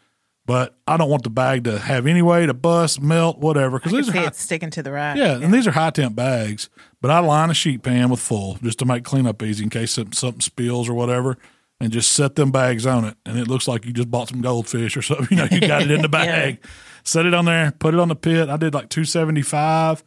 but 0.46 0.76
I 0.88 0.98
don't 0.98 1.10
want 1.10 1.24
the 1.24 1.30
bag 1.30 1.66
to 1.66 1.78
have 1.78 2.08
any 2.08 2.24
way 2.24 2.48
to 2.48 2.54
bust, 2.56 3.00
melt, 3.02 3.38
whatever. 3.38 3.78
Because 3.78 3.92
these 3.92 4.10
are 4.10 4.14
see 4.14 4.18
high, 4.18 4.32
sticking 4.32 4.72
to 4.72 4.82
the 4.82 4.92
rack. 4.92 5.18
yeah, 5.18 5.36
and 5.36 5.54
these 5.54 5.68
are 5.68 5.72
high 5.72 5.92
temp 5.92 6.16
bags. 6.16 6.70
But 7.02 7.12
I 7.12 7.20
line 7.20 7.52
a 7.52 7.54
sheet 7.54 7.84
pan 7.84 8.10
with 8.10 8.20
full 8.20 8.56
just 8.64 8.80
to 8.80 8.86
make 8.86 9.04
cleanup 9.04 9.44
easy 9.44 9.64
in 9.64 9.70
case 9.70 9.92
something, 9.92 10.14
something 10.14 10.42
spills 10.42 10.90
or 10.90 10.94
whatever, 10.96 11.38
and 11.80 11.92
just 11.92 12.12
set 12.12 12.36
them 12.36 12.52
bags 12.52 12.86
on 12.86 13.06
it. 13.06 13.16
And 13.26 13.38
it 13.38 13.48
looks 13.48 13.68
like 13.68 13.86
you 13.86 13.94
just 13.94 14.12
bought 14.12 14.30
some 14.30 14.42
goldfish 14.42 14.98
or 14.98 15.02
something. 15.02 15.28
You 15.32 15.38
know, 15.38 15.48
you 15.52 15.62
got 15.62 15.82
it 15.82 15.92
in 15.92 16.02
the 16.02 16.10
bag. 16.10 16.60
Set 17.04 17.26
it 17.26 17.34
on 17.34 17.46
there, 17.46 17.72
put 17.72 17.94
it 17.94 18.00
on 18.00 18.10
the 18.10 18.16
pit. 18.16 18.50
I 18.50 18.58
did 18.58 18.74
like 18.74 18.90
two 18.90 19.06
seventy 19.06 19.42
five 19.42 20.04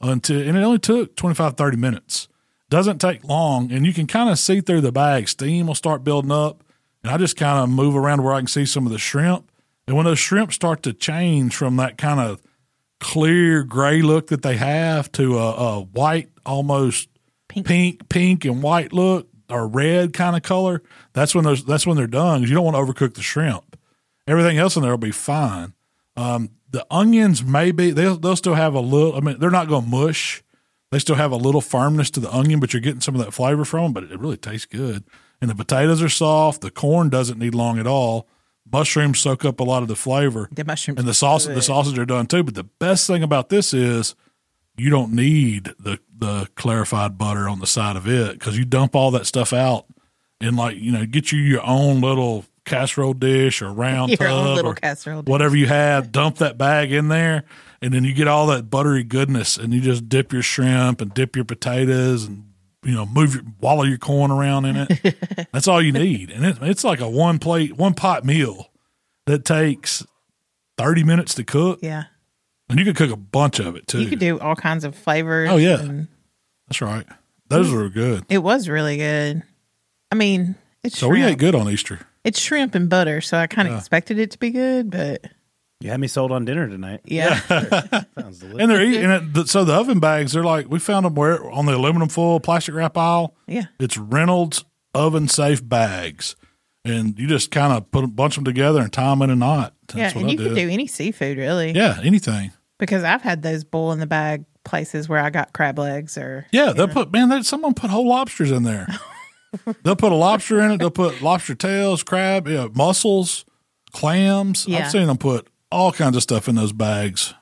until, 0.00 0.40
and 0.40 0.56
it 0.56 0.62
only 0.62 0.78
took 0.78 1.16
25, 1.16 1.54
30 1.56 1.76
minutes. 1.76 2.28
Doesn't 2.68 2.98
take 2.98 3.24
long, 3.24 3.70
and 3.72 3.86
you 3.86 3.92
can 3.92 4.06
kind 4.06 4.28
of 4.28 4.38
see 4.38 4.60
through 4.60 4.80
the 4.80 4.92
bag. 4.92 5.28
Steam 5.28 5.66
will 5.66 5.74
start 5.74 6.04
building 6.04 6.32
up, 6.32 6.64
and 7.02 7.12
I 7.12 7.16
just 7.16 7.36
kind 7.36 7.58
of 7.58 7.68
move 7.68 7.96
around 7.96 8.22
where 8.22 8.34
I 8.34 8.40
can 8.40 8.46
see 8.46 8.66
some 8.66 8.86
of 8.86 8.92
the 8.92 8.98
shrimp. 8.98 9.50
And 9.86 9.96
when 9.96 10.06
those 10.06 10.18
shrimp 10.18 10.52
start 10.52 10.82
to 10.84 10.92
change 10.92 11.54
from 11.54 11.76
that 11.76 11.98
kind 11.98 12.20
of 12.20 12.42
clear 13.00 13.64
gray 13.64 14.02
look 14.02 14.28
that 14.28 14.42
they 14.42 14.56
have 14.56 15.12
to 15.12 15.38
a, 15.38 15.52
a 15.52 15.80
white, 15.80 16.30
almost 16.44 17.08
Pink. 17.48 17.66
pink, 17.66 18.08
pink, 18.08 18.44
and 18.44 18.62
white 18.62 18.92
look 18.92 19.28
or 19.54 19.66
red 19.68 20.12
kind 20.12 20.36
of 20.36 20.42
color. 20.42 20.82
That's 21.12 21.34
when 21.34 21.44
those. 21.44 21.64
That's 21.64 21.86
when 21.86 21.96
they're 21.96 22.06
done. 22.06 22.42
you 22.42 22.48
don't 22.54 22.64
want 22.64 22.76
to 22.76 22.82
overcook 22.82 23.14
the 23.14 23.22
shrimp. 23.22 23.78
Everything 24.26 24.58
else 24.58 24.76
in 24.76 24.82
there 24.82 24.90
will 24.90 24.98
be 24.98 25.10
fine. 25.10 25.74
Um, 26.16 26.50
the 26.70 26.86
onions 26.90 27.44
maybe 27.44 27.90
they'll 27.90 28.16
they'll 28.16 28.36
still 28.36 28.54
have 28.54 28.74
a 28.74 28.80
little. 28.80 29.16
I 29.16 29.20
mean, 29.20 29.38
they're 29.38 29.50
not 29.50 29.68
going 29.68 29.84
to 29.84 29.90
mush. 29.90 30.42
They 30.90 30.98
still 30.98 31.16
have 31.16 31.32
a 31.32 31.36
little 31.36 31.60
firmness 31.60 32.10
to 32.12 32.20
the 32.20 32.32
onion, 32.32 32.60
but 32.60 32.72
you're 32.72 32.80
getting 32.80 33.00
some 33.00 33.14
of 33.16 33.24
that 33.24 33.32
flavor 33.32 33.64
from 33.64 33.84
them. 33.84 33.92
But 33.94 34.04
it 34.04 34.18
really 34.20 34.36
tastes 34.36 34.66
good. 34.66 35.04
And 35.40 35.50
the 35.50 35.54
potatoes 35.54 36.00
are 36.02 36.08
soft. 36.08 36.60
The 36.60 36.70
corn 36.70 37.08
doesn't 37.10 37.38
need 37.38 37.54
long 37.54 37.78
at 37.78 37.86
all. 37.86 38.28
Mushrooms 38.70 39.18
soak 39.18 39.44
up 39.44 39.60
a 39.60 39.64
lot 39.64 39.82
of 39.82 39.88
the 39.88 39.96
flavor 39.96 40.48
The 40.52 40.64
mushrooms. 40.64 40.98
and 40.98 41.06
the 41.06 41.12
sausage 41.14 41.54
the 41.54 41.62
sausage 41.62 41.98
are 41.98 42.06
done 42.06 42.26
too. 42.26 42.42
But 42.42 42.54
the 42.54 42.64
best 42.64 43.06
thing 43.06 43.22
about 43.22 43.48
this 43.50 43.74
is 43.74 44.14
you 44.76 44.90
don't 44.90 45.12
need 45.12 45.72
the 45.78 45.98
the 46.16 46.48
clarified 46.54 47.18
butter 47.18 47.48
on 47.48 47.60
the 47.60 47.66
side 47.66 47.96
of 47.96 48.08
it 48.08 48.38
because 48.38 48.56
you 48.56 48.64
dump 48.64 48.94
all 48.94 49.10
that 49.12 49.26
stuff 49.26 49.52
out 49.52 49.86
and 50.40 50.56
like 50.56 50.76
you 50.76 50.92
know 50.92 51.04
get 51.06 51.32
you 51.32 51.38
your 51.38 51.64
own 51.66 52.00
little 52.00 52.44
casserole 52.64 53.14
dish 53.14 53.60
or 53.60 53.72
round 53.72 54.10
Your 54.20 54.28
tub 54.28 54.56
little 54.56 54.70
or 54.72 54.74
casserole 54.74 55.22
dish. 55.22 55.30
whatever 55.30 55.56
you 55.56 55.66
have. 55.66 56.10
Dump 56.12 56.38
that 56.38 56.56
bag 56.56 56.92
in 56.92 57.08
there, 57.08 57.44
and 57.82 57.92
then 57.92 58.04
you 58.04 58.14
get 58.14 58.26
all 58.26 58.46
that 58.48 58.70
buttery 58.70 59.04
goodness, 59.04 59.56
and 59.56 59.74
you 59.74 59.80
just 59.80 60.08
dip 60.08 60.32
your 60.32 60.42
shrimp 60.42 61.00
and 61.00 61.12
dip 61.14 61.36
your 61.36 61.44
potatoes 61.44 62.24
and. 62.24 62.44
You 62.86 62.92
know, 62.92 63.06
move 63.06 63.34
your 63.34 63.44
wallow 63.62 63.84
your 63.84 63.96
corn 63.96 64.30
around 64.30 64.66
in 64.66 64.76
it. 64.76 65.48
That's 65.54 65.66
all 65.66 65.80
you 65.80 65.90
need, 65.90 66.30
and 66.30 66.44
it, 66.44 66.58
it's 66.60 66.84
like 66.84 67.00
a 67.00 67.08
one 67.08 67.38
plate, 67.38 67.78
one 67.78 67.94
pot 67.94 68.26
meal 68.26 68.70
that 69.24 69.46
takes 69.46 70.04
thirty 70.76 71.02
minutes 71.02 71.32
to 71.36 71.44
cook. 71.44 71.78
Yeah. 71.80 72.04
And 72.68 72.78
you 72.78 72.84
could 72.84 72.96
cook 72.96 73.10
a 73.10 73.16
bunch 73.16 73.58
of 73.58 73.76
it 73.76 73.86
too. 73.86 74.00
You 74.02 74.08
could 74.08 74.18
do 74.18 74.38
all 74.40 74.56
kinds 74.56 74.84
of 74.84 74.94
flavors. 74.96 75.50
Oh, 75.50 75.56
yeah. 75.56 75.80
and 75.80 76.08
That's 76.68 76.80
right. 76.80 77.06
Those 77.48 77.68
mm. 77.68 77.74
were 77.74 77.88
good. 77.90 78.24
It 78.28 78.38
was 78.38 78.68
really 78.68 78.96
good. 78.96 79.42
I 80.10 80.14
mean, 80.14 80.54
it's 80.82 80.96
So 80.98 81.08
shrimp. 81.08 81.24
we 81.26 81.32
ate 81.32 81.38
good 81.38 81.54
on 81.54 81.68
Easter. 81.68 82.00
It's 82.24 82.40
shrimp 82.40 82.74
and 82.74 82.88
butter, 82.88 83.20
so 83.20 83.36
I 83.36 83.46
kind 83.46 83.68
of 83.68 83.76
expected 83.76 84.18
it 84.18 84.30
to 84.30 84.38
be 84.38 84.50
good, 84.50 84.90
but 84.90 85.26
You 85.80 85.90
had 85.90 86.00
me 86.00 86.06
sold 86.06 86.32
on 86.32 86.46
dinner 86.46 86.66
tonight. 86.66 87.00
yeah. 87.04 87.38
Sounds 88.18 88.38
delicious. 88.38 88.58
And 88.60 88.70
they're 88.70 88.82
eating 88.82 89.10
it. 89.10 89.48
So 89.48 89.64
the 89.64 89.74
oven 89.74 90.00
bags, 90.00 90.32
they're 90.32 90.42
like, 90.42 90.70
we 90.70 90.78
found 90.78 91.04
them 91.04 91.14
where 91.14 91.50
on 91.50 91.66
the 91.66 91.74
aluminum 91.76 92.08
foil 92.08 92.40
plastic 92.40 92.74
wrap 92.74 92.96
aisle. 92.96 93.34
Yeah. 93.46 93.64
It's 93.78 93.98
Reynolds 93.98 94.64
oven 94.94 95.28
safe 95.28 95.66
bags. 95.68 96.34
And 96.84 97.18
you 97.18 97.26
just 97.26 97.50
kind 97.50 97.72
of 97.72 97.90
put 97.90 98.04
a 98.04 98.06
bunch 98.06 98.36
of 98.36 98.44
them 98.44 98.52
together 98.52 98.80
and 98.80 98.92
tie 98.92 99.08
them 99.10 99.22
in 99.22 99.30
a 99.30 99.36
knot. 99.36 99.74
That's 99.88 100.14
yeah, 100.14 100.20
and 100.20 100.28
I 100.28 100.32
you 100.32 100.36
did. 100.36 100.46
can 100.48 100.54
do 100.54 100.68
any 100.68 100.86
seafood 100.86 101.38
really. 101.38 101.72
yeah, 101.72 101.98
anything. 102.02 102.52
Because 102.78 103.04
I've 103.04 103.22
had 103.22 103.42
those 103.42 103.64
boil 103.64 103.92
in 103.92 104.00
the 104.00 104.06
bag 104.06 104.44
places 104.64 105.08
where 105.08 105.20
I 105.20 105.30
got 105.30 105.52
crab 105.54 105.78
legs 105.78 106.18
or 106.18 106.46
Yeah, 106.52 106.72
they'll 106.72 106.88
put 106.88 107.10
man. 107.12 107.28
They, 107.30 107.42
someone 107.42 107.72
put 107.74 107.88
whole 107.90 108.08
lobsters 108.08 108.50
in 108.50 108.64
there. 108.64 108.86
they'll 109.82 109.96
put 109.96 110.12
a 110.12 110.16
lobster 110.16 110.60
in 110.60 110.72
it. 110.72 110.78
They'll 110.78 110.90
put 110.90 111.22
lobster 111.22 111.54
tails, 111.54 112.02
crab, 112.02 112.48
yeah, 112.48 112.68
mussels, 112.74 113.44
clams. 113.92 114.66
Yeah. 114.66 114.80
I've 114.80 114.90
seen 114.90 115.06
them 115.06 115.16
put 115.18 115.48
all 115.72 115.90
kinds 115.92 116.16
of 116.16 116.22
stuff 116.22 116.48
in 116.48 116.54
those 116.54 116.72
bags. 116.72 117.32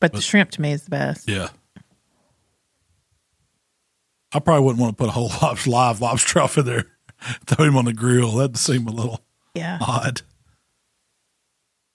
but 0.00 0.12
the 0.12 0.20
shrimp 0.20 0.50
to 0.52 0.60
me 0.60 0.72
is 0.72 0.84
the 0.84 0.90
best. 0.90 1.28
Yeah. 1.28 1.48
I 4.32 4.38
probably 4.38 4.64
wouldn't 4.64 4.80
want 4.80 4.96
to 4.96 5.02
put 5.02 5.08
a 5.08 5.12
whole 5.12 5.30
lobster, 5.42 5.70
live 5.70 6.00
lobster 6.00 6.40
off 6.40 6.56
in 6.58 6.64
there, 6.64 6.86
throw 7.46 7.64
him 7.66 7.76
on 7.76 7.84
the 7.84 7.92
grill. 7.92 8.32
That'd 8.32 8.56
seem 8.56 8.86
a 8.86 8.90
little 8.92 9.20
Yeah. 9.54 9.78
odd. 9.80 10.22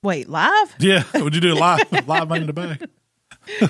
Wait, 0.03 0.29
live? 0.29 0.75
Yeah, 0.79 1.03
would 1.15 1.33
you 1.35 1.41
do 1.41 1.55
live 1.55 1.91
live 2.07 2.29
man 2.29 2.41
in 2.41 2.47
the 2.47 2.53
bag? 2.53 2.87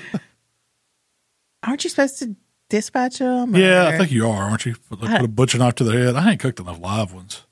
Aren't 1.64 1.84
you 1.84 1.90
supposed 1.90 2.20
to 2.20 2.36
dispatch 2.70 3.20
them? 3.20 3.56
Yeah, 3.56 3.88
I 3.88 3.98
think 3.98 4.12
you 4.12 4.28
are, 4.28 4.44
aren't 4.50 4.66
you? 4.66 4.76
Put, 4.90 5.00
put 5.00 5.22
a 5.22 5.28
butcher 5.28 5.58
knife 5.58 5.76
to 5.76 5.84
their 5.84 6.00
head. 6.06 6.16
I 6.16 6.32
ain't 6.32 6.40
cooked 6.40 6.60
enough 6.60 6.80
live 6.80 7.14
ones. 7.14 7.44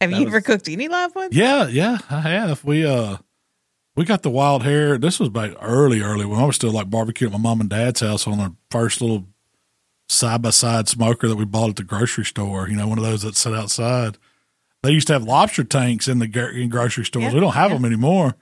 Have 0.00 0.12
you 0.12 0.26
ever 0.26 0.40
cooked 0.40 0.66
any 0.68 0.88
live 0.88 1.14
ones? 1.14 1.36
Yeah, 1.36 1.66
yeah, 1.68 1.98
I 2.08 2.20
have. 2.20 2.64
We 2.64 2.86
uh 2.86 3.18
we 3.96 4.04
got 4.06 4.22
the 4.22 4.30
wild 4.30 4.62
hair. 4.62 4.96
This 4.96 5.20
was 5.20 5.28
back 5.28 5.52
early, 5.60 6.00
early 6.00 6.24
when 6.24 6.40
I 6.40 6.44
was 6.46 6.56
still 6.56 6.70
like 6.70 6.88
barbecuing 6.88 7.26
at 7.26 7.32
my 7.32 7.38
mom 7.38 7.60
and 7.60 7.68
dad's 7.68 8.00
house 8.00 8.26
on 8.26 8.40
our 8.40 8.52
first 8.70 9.02
little 9.02 9.26
side 10.10 10.42
by 10.42 10.50
side 10.50 10.88
smoker 10.88 11.28
that 11.28 11.36
we 11.36 11.44
bought 11.44 11.70
at 11.70 11.76
the 11.76 11.84
grocery 11.84 12.24
store. 12.24 12.68
You 12.68 12.76
know, 12.76 12.88
one 12.88 12.98
of 12.98 13.04
those 13.04 13.22
that 13.22 13.36
sit 13.36 13.54
outside. 13.54 14.18
They 14.82 14.90
used 14.90 15.06
to 15.08 15.12
have 15.12 15.22
lobster 15.22 15.62
tanks 15.62 16.08
in 16.08 16.18
the 16.18 16.50
in 16.54 16.68
grocery 16.68 17.04
stores. 17.04 17.26
Yeah, 17.26 17.34
we 17.34 17.40
don't 17.40 17.54
have 17.54 17.70
yeah. 17.70 17.76
them 17.76 17.84
anymore. 17.84 18.34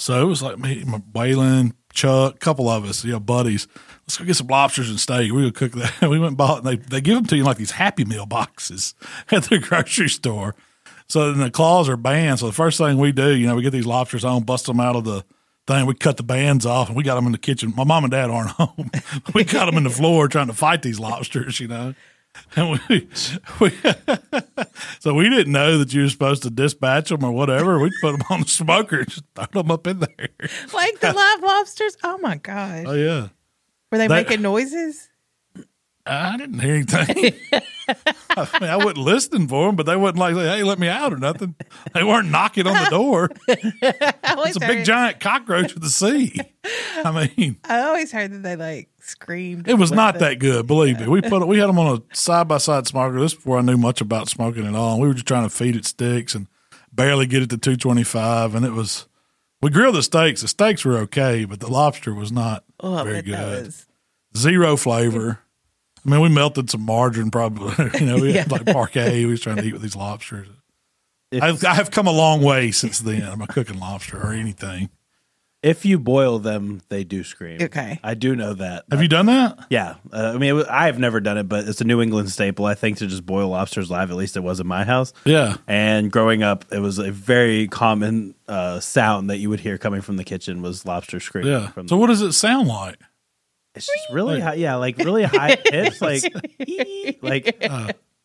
So 0.00 0.20
it 0.20 0.26
was 0.26 0.42
like 0.42 0.58
me, 0.58 0.84
my 0.84 0.98
Waylon, 1.12 1.72
Chuck, 1.92 2.34
a 2.34 2.38
couple 2.38 2.68
of 2.68 2.84
us, 2.84 3.04
you 3.04 3.12
know, 3.12 3.20
buddies. 3.20 3.66
Let's 4.02 4.16
go 4.16 4.24
get 4.24 4.36
some 4.36 4.46
lobsters 4.46 4.90
and 4.90 5.00
steak. 5.00 5.32
We 5.32 5.44
would 5.44 5.54
cook 5.54 5.72
that. 5.72 6.00
We 6.08 6.18
went 6.18 6.28
and 6.28 6.36
bought, 6.36 6.58
and 6.58 6.66
they, 6.66 6.76
they 6.76 7.00
give 7.00 7.16
them 7.16 7.26
to 7.26 7.36
you 7.36 7.42
in 7.42 7.46
like 7.46 7.56
these 7.56 7.72
Happy 7.72 8.04
Meal 8.04 8.26
boxes 8.26 8.94
at 9.30 9.44
the 9.44 9.58
grocery 9.58 10.08
store. 10.08 10.54
So 11.08 11.32
then 11.32 11.40
the 11.40 11.50
claws 11.50 11.88
are 11.88 11.96
banned. 11.96 12.40
So 12.40 12.46
the 12.46 12.52
first 12.52 12.78
thing 12.78 12.98
we 12.98 13.12
do, 13.12 13.34
you 13.34 13.46
know, 13.46 13.56
we 13.56 13.62
get 13.62 13.70
these 13.70 13.86
lobsters 13.86 14.24
on, 14.24 14.42
bust 14.42 14.66
them 14.66 14.78
out 14.78 14.94
of 14.94 15.04
the 15.04 15.24
thing. 15.68 15.86
We 15.86 15.94
cut 15.94 16.16
the 16.16 16.22
bands 16.24 16.66
off, 16.66 16.88
and 16.88 16.96
we 16.96 17.04
got 17.04 17.14
them 17.14 17.26
in 17.26 17.32
the 17.32 17.38
kitchen. 17.38 17.72
My 17.76 17.84
mom 17.84 18.04
and 18.04 18.10
dad 18.10 18.30
aren't 18.30 18.50
home. 18.58 18.90
we 19.34 19.44
got 19.44 19.66
them 19.66 19.76
in 19.76 19.84
the 19.84 19.90
floor 19.90 20.26
trying 20.26 20.48
to 20.48 20.52
fight 20.54 20.82
these 20.82 20.98
lobsters, 20.98 21.60
you 21.60 21.68
know. 21.68 21.94
And 22.56 22.78
we, 22.88 23.08
we 23.60 23.70
so 25.00 25.14
we 25.14 25.28
didn't 25.28 25.52
know 25.52 25.78
that 25.78 25.92
you 25.92 26.02
were 26.02 26.08
supposed 26.08 26.42
to 26.44 26.50
dispatch 26.50 27.08
them 27.10 27.24
or 27.24 27.32
whatever. 27.32 27.78
We 27.78 27.90
put 28.00 28.12
them 28.12 28.22
on 28.30 28.40
the 28.40 28.48
smoker, 28.48 28.98
and 29.00 29.08
just 29.08 29.24
throw 29.34 29.62
them 29.62 29.70
up 29.70 29.86
in 29.86 30.00
there. 30.00 30.28
Like 30.72 31.00
the 31.00 31.12
live 31.12 31.42
lobsters? 31.42 31.96
Oh 32.02 32.18
my 32.18 32.36
gosh. 32.36 32.84
Oh 32.86 32.94
yeah. 32.94 33.28
Were 33.92 33.98
they 33.98 34.08
that- 34.08 34.26
making 34.28 34.42
noises? 34.42 35.08
I 36.08 36.36
didn't 36.36 36.60
hear 36.60 36.74
anything. 36.74 37.34
I 38.36 38.58
mean, 38.60 38.70
I 38.70 38.76
wasn't 38.76 38.98
listening 38.98 39.48
for 39.48 39.66
them, 39.66 39.76
but 39.76 39.86
they 39.86 39.96
wasn't 39.96 40.18
like, 40.18 40.34
"Hey, 40.34 40.62
let 40.62 40.78
me 40.78 40.88
out" 40.88 41.12
or 41.12 41.16
nothing. 41.16 41.54
They 41.94 42.04
weren't 42.04 42.30
knocking 42.30 42.66
on 42.66 42.74
the 42.84 42.90
door. 42.90 43.30
It's 43.48 44.56
a 44.56 44.60
big 44.60 44.78
heard- 44.78 44.84
giant 44.84 45.20
cockroach 45.20 45.74
of 45.74 45.80
the 45.80 45.88
sea. 45.90 46.38
I 47.04 47.28
mean, 47.36 47.56
I 47.64 47.80
always 47.80 48.12
heard 48.12 48.32
that 48.32 48.42
they 48.42 48.56
like 48.56 48.90
screamed. 49.00 49.68
it 49.68 49.74
was 49.74 49.90
not 49.90 50.14
the- 50.14 50.20
that 50.20 50.38
good. 50.38 50.66
Believe 50.66 51.00
me, 51.00 51.06
we 51.08 51.20
put 51.22 51.46
we 51.48 51.58
had 51.58 51.68
them 51.68 51.78
on 51.78 51.96
a 52.10 52.14
side 52.14 52.46
by 52.48 52.58
side 52.58 52.86
smoker. 52.86 53.18
This 53.20 53.32
is 53.32 53.36
before 53.36 53.58
I 53.58 53.62
knew 53.62 53.76
much 53.78 54.00
about 54.00 54.28
smoking 54.28 54.66
at 54.66 54.74
all. 54.74 55.00
We 55.00 55.08
were 55.08 55.14
just 55.14 55.26
trying 55.26 55.44
to 55.44 55.50
feed 55.50 55.74
it 55.76 55.84
sticks 55.86 56.34
and 56.34 56.46
barely 56.92 57.26
get 57.26 57.42
it 57.42 57.50
to 57.50 57.58
two 57.58 57.76
twenty 57.76 58.04
five, 58.04 58.54
and 58.54 58.64
it 58.66 58.72
was 58.72 59.06
We 59.62 59.70
grilled 59.70 59.94
the 59.96 60.02
steaks. 60.02 60.42
The 60.42 60.48
steaks 60.48 60.84
were 60.84 60.98
okay, 60.98 61.44
but 61.46 61.60
the 61.60 61.68
lobster 61.68 62.12
was 62.14 62.30
not 62.30 62.64
Oh, 62.80 63.02
very 63.02 63.22
good. 63.22 63.64
was- 63.66 63.86
Zero 64.36 64.76
flavor. 64.76 65.40
I 66.06 66.10
mean, 66.10 66.20
we 66.20 66.28
melted 66.28 66.70
some 66.70 66.82
margarine, 66.82 67.30
probably. 67.30 67.72
You 68.00 68.06
know, 68.06 68.16
we 68.16 68.32
had 68.32 68.50
like 68.50 68.62
Parkay. 68.64 69.12
We 69.12 69.26
was 69.26 69.40
trying 69.40 69.56
to 69.56 69.64
eat 69.64 69.72
with 69.72 69.82
these 69.82 69.96
lobsters. 69.96 70.48
I've, 71.32 71.62
I 71.64 71.74
have 71.74 71.90
come 71.90 72.06
a 72.06 72.12
long 72.12 72.42
way 72.42 72.70
since 72.70 73.00
then. 73.00 73.22
I'm 73.22 73.42
a 73.42 73.46
cooking 73.46 73.78
lobster 73.78 74.18
or 74.18 74.32
anything. 74.32 74.88
if 75.62 75.84
you 75.84 75.98
boil 75.98 76.38
them, 76.38 76.80
they 76.88 77.04
do 77.04 77.22
scream. 77.24 77.60
Okay. 77.60 77.98
I 78.02 78.14
do 78.14 78.34
know 78.36 78.54
that. 78.54 78.84
Have 78.90 79.02
you 79.02 79.08
done 79.08 79.26
that? 79.26 79.58
Yeah, 79.68 79.96
uh, 80.12 80.32
I 80.34 80.38
mean, 80.38 80.54
was, 80.54 80.66
I 80.66 80.86
have 80.86 80.98
never 80.98 81.20
done 81.20 81.36
it, 81.36 81.48
but 81.48 81.68
it's 81.68 81.80
a 81.80 81.84
New 81.84 82.00
England 82.00 82.30
staple. 82.30 82.64
I 82.64 82.74
think 82.74 82.98
to 82.98 83.06
just 83.08 83.26
boil 83.26 83.48
lobsters 83.48 83.90
live. 83.90 84.10
At 84.10 84.16
least 84.16 84.36
it 84.36 84.40
was 84.40 84.60
in 84.60 84.66
my 84.66 84.84
house. 84.84 85.12
Yeah. 85.26 85.56
And 85.66 86.10
growing 86.10 86.42
up, 86.42 86.64
it 86.72 86.78
was 86.78 86.98
a 86.98 87.10
very 87.10 87.66
common 87.68 88.34
uh, 88.46 88.80
sound 88.80 89.28
that 89.30 89.38
you 89.38 89.50
would 89.50 89.60
hear 89.60 89.76
coming 89.78 90.00
from 90.00 90.16
the 90.16 90.24
kitchen 90.24 90.62
was 90.62 90.86
lobster 90.86 91.20
screaming. 91.20 91.52
Yeah. 91.52 91.68
From 91.72 91.88
So 91.88 91.96
what 91.98 92.06
does 92.06 92.22
it 92.22 92.32
sound 92.32 92.68
like? 92.68 92.98
It's 93.78 93.86
just 93.86 94.12
really 94.12 94.40
high, 94.40 94.54
yeah, 94.54 94.76
like 94.76 94.98
really 94.98 95.24
high 95.24 95.56
pitch, 95.64 96.00
like 96.00 96.22
ee, 96.66 97.18
like. 97.22 97.64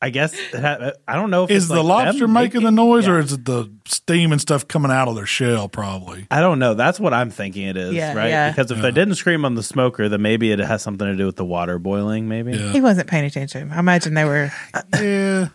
I 0.01 0.09
guess 0.09 0.37
ha- 0.51 0.91
I 1.07 1.15
don't 1.15 1.29
know 1.29 1.45
if 1.45 1.49
Is 1.49 1.63
it's 1.63 1.71
the 1.71 1.81
like 1.81 2.07
lobster 2.07 2.25
them 2.25 2.33
making 2.33 2.63
the 2.63 2.71
noise 2.71 3.07
or 3.07 3.19
is 3.19 3.31
it 3.31 3.45
the 3.45 3.71
steam 3.85 4.33
and 4.33 4.41
stuff 4.41 4.67
coming 4.67 4.91
out 4.91 5.07
of 5.07 5.15
their 5.15 5.25
shell? 5.25 5.69
Probably. 5.69 6.27
I 6.29 6.41
don't 6.41 6.59
know. 6.59 6.73
That's 6.73 6.99
what 6.99 7.13
I'm 7.13 7.29
thinking 7.29 7.67
it 7.67 7.77
is, 7.77 7.93
Yeah, 7.93 8.13
right? 8.13 8.27
yeah. 8.27 8.49
Because 8.51 8.69
if 8.69 8.81
they 8.81 8.91
didn't 8.91 9.15
scream 9.15 9.45
on 9.45 9.55
the 9.55 9.63
smoker, 9.63 10.09
then 10.09 10.21
maybe 10.21 10.51
it 10.51 10.59
has 10.59 10.81
something 10.81 11.07
to 11.07 11.15
do 11.15 11.25
with 11.25 11.37
the 11.37 11.45
water 11.45 11.79
boiling. 11.79 12.27
Maybe. 12.27 12.51
Yeah. 12.51 12.73
He 12.73 12.81
wasn't 12.81 13.07
paying 13.07 13.23
attention. 13.23 13.71
I 13.71 13.79
imagine 13.79 14.13
they 14.13 14.25
were. 14.25 14.51
Uh, 14.73 14.81
yeah. 14.95 15.47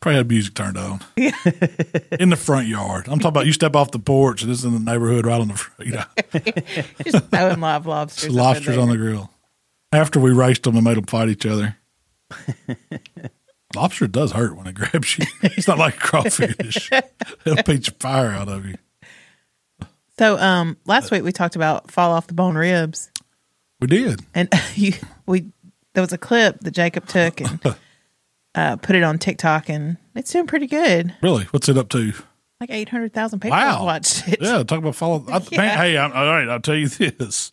Probably 0.00 0.16
had 0.16 0.28
music 0.28 0.54
turned 0.54 0.78
on. 0.78 1.00
in 1.16 2.30
the 2.30 2.36
front 2.40 2.66
yard. 2.68 3.06
I'm 3.06 3.18
talking 3.18 3.28
about 3.28 3.46
you 3.46 3.52
step 3.52 3.76
off 3.76 3.90
the 3.90 3.98
porch 3.98 4.42
and 4.42 4.50
this 4.50 4.60
is 4.60 4.64
in 4.64 4.72
the 4.72 4.78
neighborhood 4.92 5.26
right 5.26 5.40
on 5.40 5.48
the 5.48 5.54
front. 5.54 5.88
You 5.90 5.96
know, 5.96 6.04
Just 7.10 7.26
throwing 7.30 7.60
live 7.60 7.84
lobsters. 7.86 8.30
up 8.30 8.34
lobsters 8.36 8.78
on 8.78 8.88
the 8.88 8.96
grill. 8.96 9.30
After 9.92 10.18
we 10.20 10.30
raced 10.32 10.62
them 10.62 10.76
and 10.76 10.84
made 10.84 10.96
them 10.96 11.04
fight 11.04 11.28
each 11.28 11.44
other. 11.46 11.76
Lobster 13.76 14.08
does 14.08 14.32
hurt 14.32 14.56
when 14.56 14.66
it 14.66 14.74
grabs 14.74 15.16
you. 15.18 15.26
It's 15.42 15.68
not 15.68 15.78
like 15.78 15.96
crawfish. 15.98 16.90
It'll 17.44 17.62
beat 17.62 17.86
your 17.86 17.94
fire 18.00 18.30
out 18.30 18.48
of 18.48 18.66
you. 18.66 18.74
So, 20.18 20.36
um, 20.38 20.76
last 20.86 21.10
week 21.12 21.22
we 21.22 21.30
talked 21.32 21.56
about 21.56 21.90
fall 21.90 22.10
off 22.12 22.26
the 22.26 22.34
bone 22.34 22.56
ribs, 22.56 23.10
We 23.80 23.86
did. 23.86 24.22
and 24.34 24.48
you 24.74 24.94
we 25.26 25.52
there 25.94 26.02
was 26.02 26.12
a 26.12 26.18
clip 26.18 26.60
that 26.60 26.72
Jacob 26.72 27.06
took 27.06 27.40
and 27.40 27.60
uh, 28.54 28.76
put 28.76 28.96
it 28.96 29.02
on 29.02 29.18
TikTok, 29.18 29.68
and 29.68 29.96
it's 30.14 30.32
doing 30.32 30.46
pretty 30.46 30.66
good. 30.66 31.14
Really? 31.22 31.44
What's 31.44 31.68
it 31.68 31.78
up 31.78 31.88
to? 31.90 32.12
Like 32.60 32.70
eight 32.70 32.88
hundred 32.90 33.14
thousand 33.14 33.40
people 33.40 33.56
Wow. 33.56 33.84
watched 33.84 34.28
it. 34.28 34.38
Yeah, 34.42 34.62
talk 34.62 34.78
about 34.80 34.94
follow. 34.94 35.24
I, 35.28 35.40
Yeah. 35.50 35.58
man, 35.60 35.78
hey, 35.78 35.96
I'm, 35.98 36.12
all 36.12 36.24
right, 36.26 36.48
I'll 36.48 36.60
tell 36.60 36.74
you 36.76 36.88
this. 36.88 37.52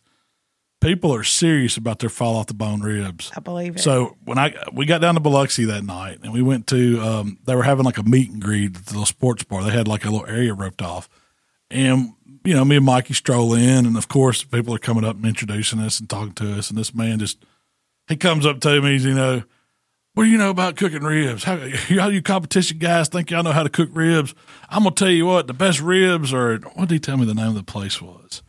People 0.80 1.12
are 1.12 1.24
serious 1.24 1.76
about 1.76 1.98
their 1.98 2.08
fall 2.10 2.36
off 2.36 2.46
the 2.46 2.54
bone 2.54 2.82
ribs. 2.82 3.32
I 3.36 3.40
believe 3.40 3.76
it. 3.76 3.80
So 3.80 4.16
when 4.24 4.38
I 4.38 4.54
we 4.72 4.86
got 4.86 5.00
down 5.00 5.14
to 5.14 5.20
Biloxi 5.20 5.64
that 5.64 5.82
night 5.82 6.18
and 6.22 6.32
we 6.32 6.40
went 6.40 6.68
to 6.68 7.00
um, 7.00 7.38
they 7.46 7.56
were 7.56 7.64
having 7.64 7.84
like 7.84 7.98
a 7.98 8.04
meet 8.04 8.30
and 8.30 8.40
greet 8.40 8.76
at 8.76 8.86
the 8.86 8.92
little 8.92 9.06
sports 9.06 9.42
bar. 9.42 9.64
They 9.64 9.70
had 9.72 9.88
like 9.88 10.04
a 10.04 10.10
little 10.10 10.26
area 10.28 10.54
roped 10.54 10.82
off, 10.82 11.08
and 11.70 12.12
you 12.44 12.54
know 12.54 12.64
me 12.64 12.76
and 12.76 12.84
Mikey 12.86 13.14
stroll 13.14 13.54
in, 13.54 13.86
and 13.86 13.96
of 13.96 14.06
course 14.08 14.44
people 14.44 14.72
are 14.72 14.78
coming 14.78 15.04
up 15.04 15.16
and 15.16 15.26
introducing 15.26 15.80
us 15.80 15.98
and 15.98 16.08
talking 16.08 16.34
to 16.34 16.58
us, 16.58 16.70
and 16.70 16.78
this 16.78 16.94
man 16.94 17.18
just 17.18 17.44
he 18.08 18.14
comes 18.16 18.46
up 18.46 18.60
to 18.60 18.80
me, 18.80 18.92
he's, 18.92 19.04
you 19.04 19.14
know. 19.14 19.42
What 20.18 20.24
do 20.24 20.30
you 20.30 20.38
know 20.38 20.50
about 20.50 20.74
cooking 20.74 21.04
ribs? 21.04 21.44
How, 21.44 21.56
how 21.90 22.08
you 22.08 22.22
competition 22.22 22.78
guys 22.78 23.06
think 23.06 23.30
y'all 23.30 23.44
know 23.44 23.52
how 23.52 23.62
to 23.62 23.68
cook 23.68 23.90
ribs? 23.92 24.34
I'm 24.68 24.82
gonna 24.82 24.96
tell 24.96 25.10
you 25.10 25.26
what, 25.26 25.46
the 25.46 25.54
best 25.54 25.80
ribs 25.80 26.34
are. 26.34 26.56
What 26.56 26.88
did 26.88 26.94
he 26.94 26.98
tell 26.98 27.16
me 27.16 27.24
the 27.24 27.34
name 27.34 27.50
of 27.50 27.54
the 27.54 27.62
place 27.62 28.02
was? 28.02 28.42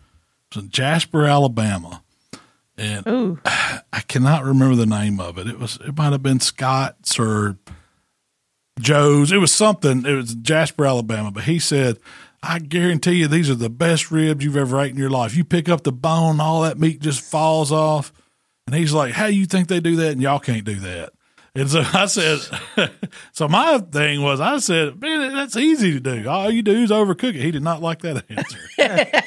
It 0.49 0.55
was 0.55 0.63
in 0.63 0.72
Jasper, 0.72 1.28
Alabama, 1.28 2.01
and 2.76 3.07
Ooh, 3.07 3.39
I 3.45 4.01
cannot 4.07 4.45
remember 4.45 4.76
the 4.76 4.88
name 4.88 5.20
of 5.20 5.38
it. 5.38 5.45
It 5.45 5.59
was 5.59 5.78
it 5.86 5.95
might 5.95 6.11
have 6.11 6.24
been 6.24 6.39
Scott's 6.39 7.20
or 7.20 7.59
Joe's. 8.80 9.32
It 9.32 9.38
was 9.38 9.53
something. 9.53 10.07
It 10.07 10.15
was 10.15 10.34
Jasper, 10.34 10.88
Alabama. 10.88 11.30
But 11.30 11.43
he 11.43 11.59
said, 11.59 11.99
I 12.41 12.57
guarantee 12.57 13.17
you 13.17 13.28
these 13.28 13.47
are 13.47 13.53
the 13.53 13.70
best 13.70 14.09
ribs 14.09 14.43
you've 14.43 14.57
ever 14.57 14.82
ate 14.82 14.89
in 14.89 14.97
your 14.97 15.11
life. 15.11 15.36
You 15.36 15.43
pick 15.43 15.70
up 15.70 15.84
the 15.84 15.91
bone, 15.91 16.39
all 16.39 16.63
that 16.63 16.80
meat 16.80 16.99
just 16.99 17.22
falls 17.22 17.72
off. 17.72 18.11
And 18.65 18.76
he's 18.76 18.91
like, 18.91 19.13
How 19.13 19.28
do 19.28 19.36
you 19.36 19.45
think 19.45 19.67
they 19.67 19.80
do 19.80 19.97
that? 19.97 20.13
And 20.13 20.22
y'all 20.24 20.39
can't 20.39 20.65
do 20.65 20.80
that. 20.80 21.13
And 21.56 21.70
so 21.70 21.82
I 21.93 22.06
said, 22.06 22.39
so 23.32 23.47
my 23.47 23.80
thing 23.80 24.22
was, 24.22 24.39
I 24.39 24.60
said, 24.60 25.02
man, 25.02 25.34
that's 25.34 25.58
easy 25.58 25.93
to 25.93 26.00
do. 26.00 26.30
All 26.30 26.50
you 26.52 26.62
do 26.62 26.72
is 26.84 26.91
overcook 26.91 27.30
it. 27.36 27.41
He 27.41 27.52
did 27.52 27.64
not 27.64 27.82
like 27.82 28.02
that 28.04 28.24
answer. 28.30 28.60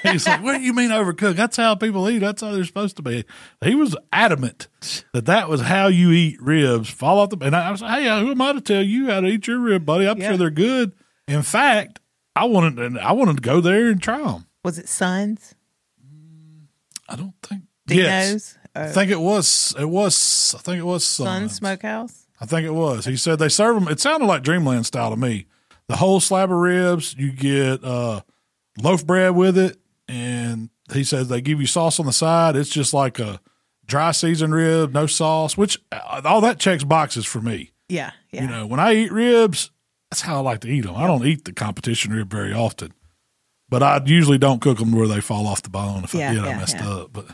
He's 0.12 0.27
like, 0.27 0.43
what 0.43 0.57
do 0.57 0.61
you 0.62 0.73
mean 0.73 0.91
overcook? 0.91 1.35
That's 1.37 1.57
how 1.57 1.75
people 1.75 2.09
eat. 2.09 2.20
That's 2.20 2.41
how 2.43 2.53
they're 2.53 2.64
supposed 2.64 2.97
to 2.97 3.03
be. 3.03 3.25
He 3.64 3.75
was 3.75 3.97
adamant 4.12 4.68
that 5.12 5.27
that 5.27 5.49
was 5.49 5.62
how 5.62 5.89
you 5.89 6.11
eat 6.12 6.41
ribs. 6.41 6.89
Fall 6.89 7.18
off 7.18 7.31
the. 7.31 7.39
And 7.45 7.57
I 7.57 7.70
was 7.73 7.83
like, 7.83 8.01
hey, 8.03 8.20
who 8.20 8.31
am 8.31 8.41
I 8.41 8.53
to 8.53 8.61
tell 8.61 8.83
you 8.83 9.11
how 9.11 9.20
to 9.20 9.27
eat 9.27 9.47
your 9.49 9.59
rib, 9.59 9.85
buddy? 9.85 10.07
I'm 10.09 10.18
Yeah. 10.18 10.29
sure 10.29 10.37
they're 10.37 10.51
good. 10.51 10.93
In 11.27 11.43
fact, 11.43 11.99
I 12.37 12.45
wanted, 12.45 12.79
and 12.79 12.99
I 12.99 13.12
wanted 13.12 13.37
to 13.37 13.43
go 13.43 13.61
there 13.61 13.89
and 13.91 14.01
try 14.01 14.23
them. 14.23 14.47
was 14.64 14.79
it 14.79 14.89
Sons? 14.89 15.55
I 17.09 17.16
don't 17.16 17.35
think. 17.43 17.62
Dino's? 17.87 18.07
Yes, 18.07 18.59
I 18.75 18.89
think 18.89 19.11
it 19.11 19.20
was. 19.20 19.75
It 19.79 19.89
was. 19.89 20.55
I 20.57 20.62
think 20.62 20.79
it 20.79 20.85
was 20.87 21.05
Sun 21.07 21.27
Sons. 21.27 21.55
Smokehouse? 21.57 22.27
I 22.41 22.47
think 22.47 22.66
it 22.66 22.73
was. 22.75 23.05
He 23.05 23.16
said 23.16 23.39
they 23.39 23.49
serve 23.49 23.75
them. 23.77 23.89
It 23.93 24.01
sounded 24.01 24.27
like 24.27 24.43
Dreamland 24.43 24.87
style 24.87 25.11
to 25.11 25.16
me. 25.16 25.47
The 25.89 25.97
whole 25.97 26.20
slab 26.20 26.51
of 26.51 26.57
ribs, 26.59 27.14
you 27.18 27.33
get 27.33 27.85
uh, 27.85 28.23
loaf 28.81 29.07
bread 29.07 29.35
with 29.37 29.59
it, 29.59 29.77
and 30.09 30.70
he 30.93 31.05
says 31.05 31.29
they 31.29 31.41
give 31.41 31.61
you 31.61 31.66
sauce 31.66 32.01
on 32.01 32.07
the 32.07 32.12
side. 32.12 32.57
It's 32.57 32.70
just 32.70 32.95
like 32.95 33.18
a 33.18 33.41
dry 33.87 34.12
seasoned 34.12 34.55
rib, 34.55 34.93
no 34.95 35.07
sauce. 35.07 35.57
Which 35.57 35.79
uh, 35.93 36.23
all 36.25 36.41
that 36.41 36.59
checks 36.59 36.85
boxes 36.85 37.27
for 37.27 37.41
me. 37.41 37.73
Yeah, 37.89 38.12
yeah. 38.31 38.43
You 38.43 38.49
know, 38.49 38.66
when 38.66 38.81
I 38.81 38.95
eat 38.95 39.12
ribs, 39.12 39.70
that's 40.11 40.23
how 40.23 40.37
I 40.37 40.41
like 40.41 40.61
to 40.61 40.68
eat 40.68 40.83
them. 40.83 40.97
I 40.97 41.07
don't 41.07 41.27
eat 41.27 41.45
the 41.45 41.53
competition 41.53 42.12
rib 42.12 42.31
very 42.31 42.55
often, 42.55 42.95
but 43.68 43.83
I 43.83 44.01
usually 44.05 44.39
don't 44.39 44.61
cook 44.62 44.79
them 44.79 44.93
where 44.93 45.07
they 45.09 45.20
fall 45.20 45.47
off 45.47 45.62
the 45.62 45.68
bone 45.70 46.05
if 46.05 46.14
Yeah, 46.14 46.31
I 46.31 46.35
did. 46.35 46.39
yeah, 46.43 46.49
them 46.49 46.59
messed 46.59 46.77
yeah. 46.77 46.91
up. 46.91 47.12
But 47.12 47.27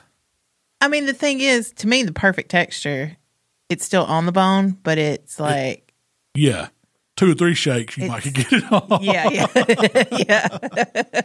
I 0.81 0.89
mean, 0.89 1.07
the 1.07 1.15
thing 1.15 1.41
is, 1.41 1.73
to 1.75 1.89
me, 1.89 2.03
the 2.03 2.13
perfect 2.13 2.51
texture, 2.51 3.17
it's 3.69 3.85
still 3.85 4.05
on 4.05 4.27
the 4.27 4.33
bone, 4.33 4.79
but 4.83 4.99
it's 4.99 5.41
like, 5.41 5.93
yeah, 6.35 6.69
two 7.17 7.33
or 7.33 7.35
three 7.35 7.55
shakes, 7.55 7.99
you 7.99 8.07
might 8.07 8.23
get 8.23 8.53
it 8.53 8.73
off. 8.73 9.03
yeah, 9.03 9.29
yeah, 9.29 10.49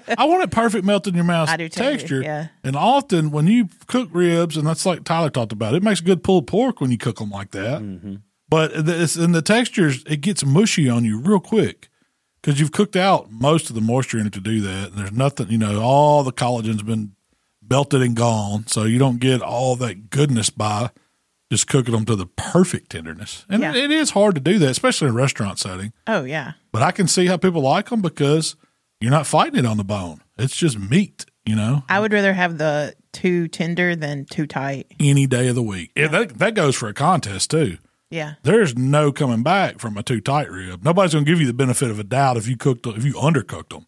I 0.18 0.26
want 0.26 0.44
it 0.44 0.52
perfect 0.52 0.86
melt 0.86 1.08
in 1.08 1.14
your 1.14 1.24
mouth 1.24 1.50
I 1.50 1.58
do 1.58 1.70
too, 1.70 1.82
texture. 1.82 2.22
yeah. 2.22 2.48
And 2.64 2.76
often 2.76 3.32
when 3.32 3.48
you 3.48 3.70
cook 3.88 4.10
ribs, 4.12 4.58
and 4.58 4.66
that's 4.66 4.86
like 4.86 5.04
Tyler 5.04 5.30
talked 5.30 5.52
about, 5.52 5.76
it 5.76 5.84
makes 5.84 6.02
good 6.02 6.24
pulled 6.24 6.48
pork 6.48 6.82
when 6.82 6.92
you 6.92 6.98
cook 6.98 7.20
them 7.20 7.30
like 7.30 7.52
that. 7.52 7.82
Mm-hmm. 7.82 8.16
But 8.50 8.72
it's, 8.74 9.16
in 9.16 9.32
the 9.32 9.42
textures, 9.42 10.04
it 10.06 10.22
gets 10.22 10.46
mushy 10.46 10.90
on 10.90 11.06
you 11.06 11.20
real 11.20 11.40
quick 11.40 11.90
because 12.42 12.60
you've 12.60 12.72
cooked 12.72 12.96
out 12.96 13.32
most 13.32 13.70
of 13.70 13.76
the 13.76 13.82
moisture 13.82 14.20
in 14.20 14.28
it 14.28 14.34
to 14.34 14.42
do 14.42 14.62
that. 14.62 14.90
And 14.90 14.98
there's 14.98 15.12
nothing, 15.12 15.50
you 15.50 15.58
know, 15.58 15.82
all 15.82 16.24
the 16.24 16.34
collagen's 16.34 16.84
been 16.84 17.16
belted 17.68 18.02
and 18.02 18.16
gone, 18.16 18.68
so 18.68 18.84
you 18.84 19.00
don't 19.00 19.20
get 19.20 19.42
all 19.42 19.76
that 19.78 20.10
goodness 20.10 20.50
by 20.50 20.90
just 21.52 21.68
cooking 21.68 21.94
them 21.94 22.06
to 22.06 22.16
the 22.16 22.26
perfect 22.26 22.90
tenderness. 22.92 23.46
And 23.50 23.62
Yeah. 23.62 23.76
it, 23.76 23.92
is 23.92 24.12
hard 24.12 24.36
to 24.36 24.42
do 24.42 24.58
that, 24.60 24.70
especially 24.72 25.08
in 25.10 25.14
a 25.14 25.18
restaurant 25.18 25.60
setting. 25.60 25.94
oh 26.08 26.24
yeah, 26.24 26.54
But 26.72 26.82
I 26.82 26.92
can 26.92 27.08
see 27.08 27.28
how 27.28 27.38
people 27.38 27.62
like 27.62 27.90
them 27.90 28.02
because 28.02 28.56
you're 29.00 29.12
not 29.12 29.28
fighting 29.28 29.60
it 29.60 29.66
on 29.66 29.78
the 29.78 29.84
bone. 29.84 30.22
It's 30.38 30.56
just 30.56 30.80
meat, 30.80 31.26
you 31.46 31.56
know, 31.56 31.84
I 31.90 32.00
would 32.00 32.12
rather 32.14 32.34
have 32.34 32.58
the 32.58 32.96
too 33.12 33.48
tender 33.48 33.96
than 33.96 34.26
too 34.26 34.48
tight. 34.48 34.88
any 35.00 35.28
day 35.28 35.48
of 35.48 35.56
the 35.56 35.62
week. 35.62 35.92
Yeah, 35.96 36.08
that, 36.08 36.40
that 36.40 36.56
goes 36.56 36.76
for 36.76 36.88
a 36.90 36.94
contest 36.94 37.52
too. 37.52 37.78
Yeah, 38.10 38.36
There's 38.44 38.76
no 38.78 39.12
coming 39.12 39.42
back 39.44 39.80
from 39.80 39.98
a 39.98 40.04
too 40.04 40.22
tight 40.22 40.50
rib. 40.52 40.84
Nobody's 40.84 41.14
going 41.14 41.26
to 41.26 41.32
give 41.32 41.40
you 41.42 41.48
the 41.48 41.54
benefit 41.54 41.90
of 41.92 41.98
a 42.00 42.04
doubt 42.04 42.38
if 42.38 42.48
you 42.48 42.56
cooked 42.56 42.86
if 42.86 43.04
you 43.04 43.14
undercooked 43.14 43.70
them. 43.70 43.88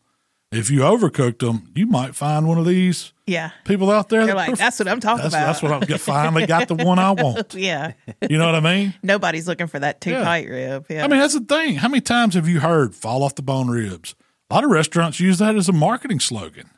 If 0.52 0.70
you 0.72 0.80
overcooked 0.82 1.40
them, 1.40 1.72
you 1.76 1.86
might 1.86 2.16
find 2.16 2.48
one 2.48 2.58
of 2.58 2.66
these 2.66 3.14
yeah. 3.28 3.52
people 3.64 3.90
out 3.92 4.10
there. 4.10 4.26
They're 4.26 4.36
that 4.36 4.50
like, 4.50 4.58
that's 4.58 4.80
what 4.80 4.88
I'm 4.88 5.00
talking 5.00 5.24
that's, 5.24 5.34
about. 5.34 5.46
that's 5.48 5.62
what 5.64 5.72
I'm 5.72 5.80
get- 5.82 6.00
finally 6.00 6.46
got 6.46 6.68
the 6.68 6.76
one 6.76 7.00
I 7.00 7.12
want. 7.12 7.54
yeah, 7.56 7.94
You 8.30 8.38
know 8.38 8.46
what 8.46 8.56
I 8.56 8.60
mean? 8.60 8.94
nobody's 9.04 9.48
looking 9.48 9.68
for 9.68 9.80
that 9.80 10.02
too 10.02 10.12
Yeah. 10.12 10.24
tight 10.24 10.50
rib. 10.50 10.86
Yeah, 10.90 11.04
I 11.04 11.08
mean, 11.08 11.20
that's 11.20 11.34
the 11.34 11.42
thing. 11.42 11.76
How 11.76 11.88
many 11.88 12.02
times 12.02 12.36
have 12.36 12.48
you 12.48 12.60
heard 12.60 12.96
fall 12.96 13.24
off 13.24 13.36
the 13.36 13.42
bone 13.42 13.68
ribs? 13.70 14.16
A 14.50 14.54
lot 14.54 14.64
of 14.64 14.70
restaurants 14.70 15.20
use 15.20 15.40
that 15.40 15.56
as 15.56 15.68
a 15.70 15.74
marketing 15.74 16.20
slogan. 16.20 16.70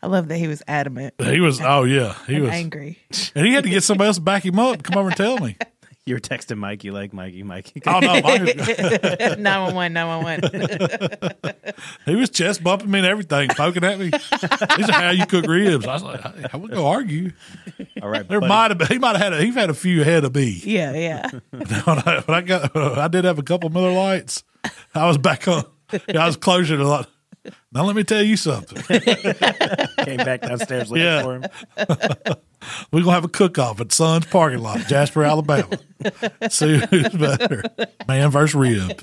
I 0.00 0.06
love 0.06 0.28
that 0.28 0.38
he 0.38 0.46
was 0.46 0.62
adamant 0.68 1.14
He 1.20 1.40
was, 1.40 1.60
oh 1.60 1.82
yeah, 1.82 2.14
he 2.28 2.38
was, 2.40 2.50
angry. 2.50 2.98
and 3.34 3.44
he 3.44 3.52
had 3.54 3.64
to 3.64 3.70
get 3.70 3.82
somebody 3.82 4.06
else 4.06 4.16
to 4.18 4.22
back 4.22 4.44
him 4.44 4.56
up, 4.58 4.84
come 4.84 4.96
over 4.96 5.08
and 5.08 5.16
tell 5.16 5.38
me. 5.38 5.56
You 6.06 6.14
were 6.16 6.20
texting 6.20 6.58
Mikey 6.58 6.90
like 6.90 7.14
Mikey, 7.14 7.42
Mikey. 7.44 7.80
Oh 7.86 7.98
no, 7.98 8.20
mine- 8.20 9.42
Nine 9.42 9.62
one 9.62 9.74
one, 9.74 9.92
nine 9.94 10.06
one 10.06 10.22
one. 10.22 10.40
he 12.04 12.14
was 12.14 12.28
chest 12.28 12.62
bumping 12.62 12.90
me 12.90 12.98
and 12.98 13.06
everything, 13.06 13.48
poking 13.56 13.84
at 13.84 13.98
me. 13.98 14.06
He 14.06 14.82
said, 14.82 14.90
"How 14.90 15.10
you 15.10 15.24
cook 15.24 15.46
ribs?" 15.46 15.86
I 15.86 15.94
was 15.94 16.02
like, 16.02 16.22
"I, 16.26 16.32
I 16.52 16.56
would 16.58 16.72
go 16.72 16.86
argue." 16.88 17.32
All 18.02 18.10
right, 18.10 18.28
There 18.28 18.38
buddy. 18.38 18.48
might 18.50 18.70
have 18.70 18.76
been, 18.78 18.88
he 18.88 18.98
might 18.98 19.16
have 19.16 19.22
had 19.22 19.32
a, 19.32 19.42
he 19.42 19.50
had 19.52 19.70
a 19.70 19.74
few 19.74 20.02
ahead 20.02 20.24
of 20.26 20.34
me. 20.34 20.60
Yeah, 20.62 20.92
yeah. 20.92 21.30
when, 21.50 21.98
I, 22.06 22.22
when 22.26 22.36
I 22.36 22.40
got, 22.42 22.76
I 22.76 23.08
did 23.08 23.24
have 23.24 23.38
a 23.38 23.42
couple 23.42 23.70
Miller 23.70 23.92
Lites. 23.92 24.44
I 24.94 25.06
was 25.06 25.16
back 25.16 25.48
on. 25.48 25.64
I 25.90 26.26
was 26.26 26.36
closer 26.36 26.76
to 26.76 26.86
like 26.86 27.06
Now 27.72 27.84
let 27.84 27.96
me 27.96 28.04
tell 28.04 28.22
you 28.22 28.36
something. 28.36 28.82
Came 30.04 30.18
back 30.18 30.42
downstairs 30.42 30.90
looking 30.90 31.04
Yeah. 31.04 31.22
for 31.22 31.34
him. 32.28 32.36
We're 32.92 33.00
gonna 33.00 33.12
have 33.12 33.24
a 33.24 33.28
cook 33.28 33.58
off 33.58 33.80
at 33.80 33.92
Sun's 33.92 34.26
parking 34.26 34.60
lot, 34.60 34.80
Jasper, 34.86 35.24
Alabama. 35.24 35.78
See 36.50 36.78
who's 36.90 37.08
better. 37.10 37.62
Man 38.06 38.30
versus 38.30 38.54
rib. 38.54 39.02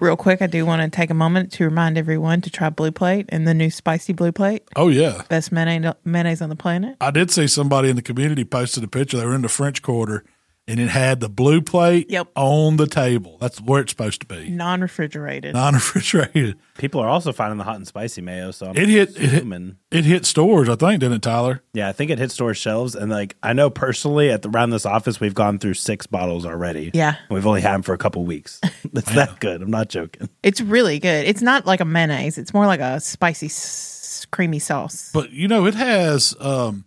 Real 0.00 0.16
quick, 0.16 0.42
I 0.42 0.46
do 0.46 0.64
want 0.64 0.82
to 0.82 0.94
take 0.94 1.10
a 1.10 1.14
moment 1.14 1.52
to 1.52 1.64
remind 1.64 1.98
everyone 1.98 2.40
to 2.42 2.50
try 2.50 2.70
Blue 2.70 2.90
Plate 2.90 3.26
and 3.30 3.46
the 3.46 3.54
new 3.54 3.70
spicy 3.70 4.12
Blue 4.12 4.32
Plate. 4.32 4.62
Oh 4.76 4.88
yeah. 4.88 5.22
Best 5.28 5.52
mayonnaise, 5.52 5.94
mayonnaise 6.04 6.42
on 6.42 6.48
the 6.48 6.56
planet. 6.56 6.96
I 7.00 7.10
did 7.10 7.30
see 7.30 7.46
somebody 7.46 7.90
in 7.90 7.96
the 7.96 8.02
community 8.02 8.44
posted 8.44 8.84
a 8.84 8.88
picture. 8.88 9.16
They 9.16 9.26
were 9.26 9.34
in 9.34 9.42
the 9.42 9.48
French 9.48 9.82
Quarter 9.82 10.24
and 10.68 10.78
it 10.78 10.88
had 10.90 11.18
the 11.20 11.28
blue 11.28 11.60
plate 11.62 12.10
Yep. 12.10 12.28
on 12.36 12.76
the 12.76 12.86
table. 12.86 13.38
That's 13.40 13.60
where 13.60 13.80
it's 13.80 13.90
supposed 13.90 14.20
to 14.20 14.26
be. 14.26 14.50
Non 14.50 14.80
refrigerated. 14.80 15.54
Non 15.54 15.74
refrigerated. 15.74 16.56
People 16.78 17.00
are 17.00 17.08
also 17.08 17.32
finding 17.32 17.58
the 17.58 17.64
hot 17.64 17.76
and 17.76 17.86
spicy 17.88 18.20
mayo. 18.20 18.52
So 18.52 18.66
I'm 18.66 18.76
It 18.76 18.88
hit 18.88 19.10
it 19.20 19.30
hit 19.30 19.74
it 19.90 20.04
hit 20.04 20.26
stores, 20.26 20.68
I 20.68 20.76
think, 20.76 21.00
didn't 21.00 21.16
it, 21.16 21.22
Tyler? 21.22 21.62
Yeah, 21.72 21.88
I 21.88 21.92
think 21.92 22.10
it 22.10 22.18
hit 22.18 22.30
store 22.30 22.52
shelves, 22.54 22.94
and 22.94 23.10
like 23.10 23.34
I 23.42 23.52
know 23.54 23.70
personally, 23.70 24.30
at 24.30 24.42
the, 24.42 24.50
around 24.50 24.70
this 24.70 24.84
office, 24.86 25.18
we've 25.18 25.34
gone 25.34 25.58
through 25.58 25.74
six 25.74 26.06
bottles 26.06 26.44
already. 26.46 26.90
Yeah. 26.94 27.16
And 27.28 27.34
we've 27.34 27.46
only 27.46 27.62
had 27.62 27.72
them 27.74 27.82
for 27.82 27.94
a 27.94 27.98
couple 27.98 28.24
weeks. 28.24 28.60
It's 28.94 29.12
that 29.14 29.38
good. 29.40 29.62
I'm 29.62 29.70
not 29.70 29.88
joking. 29.90 30.28
It's 30.42 30.60
really 30.60 30.98
good. 30.98 31.26
It's 31.26 31.42
not 31.42 31.66
like 31.66 31.80
a 31.80 31.84
mayonnaise, 31.84 32.36
it's 32.38 32.52
more 32.54 32.66
like 32.66 32.80
a 32.80 33.00
spicy, 33.00 33.46
s- 33.46 34.26
creamy 34.30 34.58
sauce. 34.58 35.10
But 35.12 35.30
you 35.30 35.46
know, 35.48 35.66
it 35.66 35.74
has 35.74 36.34
um 36.40 36.84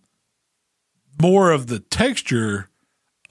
more 1.21 1.51
of 1.51 1.67
the 1.67 1.79
texture 1.79 2.69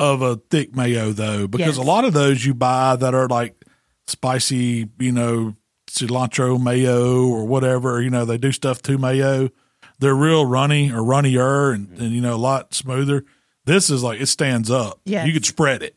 of 0.01 0.23
a 0.23 0.37
thick 0.51 0.75
mayo 0.75 1.13
though, 1.13 1.47
because 1.47 1.77
Yes. 1.77 1.77
a 1.77 1.83
lot 1.83 2.05
of 2.05 2.13
those 2.13 2.45
you 2.45 2.55
buy 2.55 2.97
that 2.97 3.15
are 3.15 3.29
like 3.29 3.55
spicy, 4.09 4.89
you 4.99 5.13
know, 5.13 5.55
cilantro 5.89 6.61
mayo 6.61 7.27
or 7.27 7.45
whatever, 7.47 8.01
you 8.03 8.11
know, 8.11 8.25
they 8.25 8.39
do 8.39 8.51
stuff 8.53 8.81
to 8.83 8.99
mayo. 8.99 9.51
They're 9.99 10.15
real 10.15 10.47
runny 10.47 10.91
or 10.91 11.05
runnier 11.05 11.71
and, 11.75 11.99
and 11.99 12.13
you 12.13 12.21
know, 12.21 12.35
a 12.35 12.39
lot 12.39 12.73
smoother. 12.75 13.25
This 13.67 13.91
is 13.91 14.03
like 14.03 14.21
it 14.21 14.27
stands 14.27 14.71
up. 14.71 15.01
Yes. 15.05 15.27
You 15.27 15.33
could 15.33 15.45
spread 15.45 15.83
it. 15.83 15.95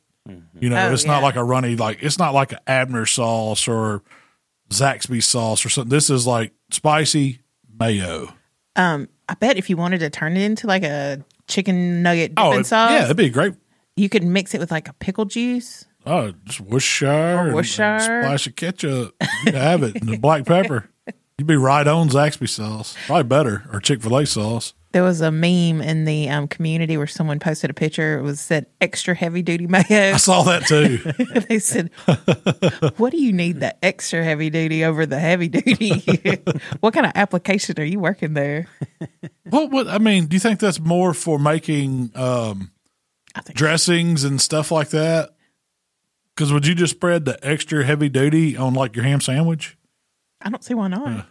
You 0.60 0.70
know, 0.70 0.78
Oh, 0.89 0.93
it's 0.93 1.06
not 1.06 1.18
yeah. 1.20 1.24
like 1.24 1.36
a 1.36 1.43
runny 1.43 1.76
like 1.76 1.99
it's 2.01 2.18
not 2.20 2.34
like 2.34 2.51
an 2.54 2.60
Abner 2.68 3.06
sauce 3.06 3.68
or 3.68 4.04
Zaxby 4.70 5.22
sauce 5.24 5.66
or 5.66 5.70
something. 5.70 5.89
This 5.89 6.10
is 6.10 6.26
like 6.28 6.54
spicy 6.72 7.39
mayo. 7.80 8.34
Um, 8.76 9.08
I 9.30 9.36
bet 9.36 9.58
if 9.58 9.70
you 9.70 9.78
wanted 9.78 9.99
to 9.99 10.10
turn 10.10 10.36
it 10.38 10.41
into 10.43 10.68
like 10.68 10.84
a 10.84 11.24
chicken 11.47 12.01
nugget 12.04 12.36
dipping 12.36 12.54
Oh, 12.54 12.60
it- 12.60 12.66
sauce, 12.66 12.91
yeah, 12.91 13.06
it'd 13.06 13.18
be 13.18 13.30
great. 13.30 13.54
You 13.96 14.10
could 14.10 14.24
mix 14.24 14.54
it 14.54 14.60
with 14.60 14.72
like 14.72 14.88
a 14.88 14.94
pickle 14.94 15.26
juice. 15.26 15.86
Oh, 16.06 16.34
just 16.44 16.60
Worcestershire, 16.60 17.46
and 17.46 17.54
Worcestershire. 17.54 18.20
a 18.20 18.24
splash 18.24 18.48
of 18.48 18.56
ketchup. 18.56 19.16
You 19.46 19.54
have 19.54 19.84
it, 19.84 19.96
and 19.96 20.10
the 20.10 20.18
black 20.18 20.46
pepper. 20.46 20.89
You'd 21.38 21.48
be 21.48 21.56
right 21.56 21.88
on 21.88 22.10
Zaxby 22.10 22.48
sauce, 22.48 22.96
probably 23.08 23.24
better, 23.24 23.68
or 23.72 23.80
Chick 23.80 24.02
Fil 24.02 24.18
A 24.18 24.26
sauce. 24.26 24.74
There 24.91 25.02
was 25.02 25.22
a 25.22 25.32
meme 25.32 25.82
in 25.82 26.06
the 26.06 26.30
um, 26.30 26.48
community 26.48 26.98
where 26.98 27.08
someone 27.08 27.39
posted 27.39 27.72
a 27.72 27.74
picture. 27.74 28.20
It 28.20 28.22
was 28.22 28.39
said 28.39 28.68
extra 28.80 29.16
heavy 29.16 29.41
duty 29.41 29.66
mayo. 29.66 29.84
I 29.89 30.18
saw 30.18 30.44
that 30.44 30.68
too. 30.68 30.98
they 31.50 31.58
said, 31.58 31.89
"What 32.98 33.12
do 33.12 33.18
you 33.18 33.34
need 33.34 33.60
the 33.60 33.76
extra 33.84 34.24
heavy 34.24 34.52
duty 34.52 34.86
over 34.86 35.08
the 35.08 35.18
heavy 35.18 35.48
duty? 35.48 36.44
what 36.82 36.94
kind 36.94 37.08
of 37.08 37.14
application 37.16 37.80
are 37.80 37.84
you 37.84 38.00
working 38.00 38.36
there?" 38.36 38.68
what? 39.50 39.72
What? 39.72 39.88
I 39.88 39.98
mean, 39.98 40.28
do 40.28 40.36
you 40.36 40.39
think 40.39 40.60
that's 40.60 40.80
more 40.80 41.16
for 41.16 41.39
making 41.39 42.12
um, 42.14 42.70
I 43.36 43.42
think 43.42 43.58
dressings 43.58 44.24
and 44.24 44.40
stuff 44.40 44.72
like 44.72 44.90
that? 44.90 45.32
Because 46.36 46.52
would 46.52 46.66
you 46.68 46.76
just 46.76 46.94
spread 46.96 47.26
the 47.26 47.38
extra 47.46 47.84
heavy 47.84 48.10
duty 48.10 48.58
on 48.58 48.74
like 48.74 48.96
your 48.96 49.06
ham 49.06 49.22
sandwich? 49.22 49.78
I 50.42 50.50
don't 50.50 50.64
see 50.64 50.74
why 50.74 50.88
not. 50.88 51.28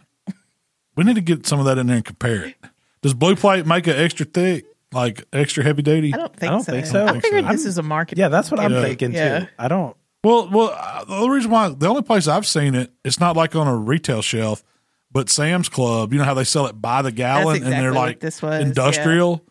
We 0.95 1.03
need 1.03 1.15
to 1.15 1.21
get 1.21 1.45
some 1.47 1.59
of 1.59 1.65
that 1.65 1.77
in 1.77 1.87
there 1.87 1.95
and 1.97 2.05
compare 2.05 2.45
it. 2.45 2.55
Does 3.01 3.13
Blue 3.13 3.35
Plate 3.35 3.65
make 3.65 3.87
it 3.87 3.97
extra 3.97 4.25
thick, 4.25 4.65
like 4.91 5.25
extra 5.33 5.63
heavy 5.63 5.81
duty? 5.81 6.13
I 6.13 6.17
don't 6.17 6.35
think 6.35 6.49
I 6.51 6.53
don't 6.55 6.63
so. 6.63 6.71
think 6.71 6.85
so. 6.85 7.05
I 7.05 7.19
figured 7.19 7.45
I'm- 7.45 7.53
this 7.55 7.65
is 7.65 7.77
a 7.77 7.83
market. 7.83 8.17
Yeah, 8.17 8.29
that's 8.29 8.49
what 8.51 8.59
I'm 8.59 8.71
Yeah. 8.71 8.81
thinking 8.81 9.11
Yeah. 9.11 9.39
too. 9.39 9.47
I 9.59 9.67
don't. 9.67 9.95
Well, 10.23 10.49
well, 10.49 10.73
uh, 10.77 11.03
the 11.03 11.15
only 11.15 11.35
reason 11.35 11.51
why 11.51 11.67
the 11.69 11.87
only 11.87 12.01
place 12.01 12.27
I've 12.27 12.45
seen 12.45 12.75
it, 12.75 12.91
it's 13.03 13.19
not 13.19 13.35
like 13.35 13.55
on 13.57 13.67
a 13.67 13.75
retail 13.75 14.21
shelf, 14.21 14.63
but 15.11 15.29
Sam's 15.29 15.67
Club. 15.67 16.13
You 16.13 16.19
know 16.19 16.25
how 16.25 16.33
they 16.33 16.45
sell 16.45 16.65
it 16.67 16.79
by 16.81 17.01
the 17.01 17.11
gallon, 17.11 17.63
and 17.63 17.73
they're 17.73 17.91
like 17.91 18.19
this 18.21 18.41
was, 18.41 18.61
industrial, 18.61 19.43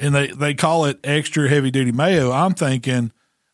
and 0.00 0.14
they 0.14 0.28
they 0.28 0.54
call 0.54 0.84
it 0.86 0.98
extra 1.04 1.48
heavy 1.48 1.70
duty 1.70 1.92
mayo. 1.92 2.32
I'm 2.32 2.54
thinking 2.54 3.12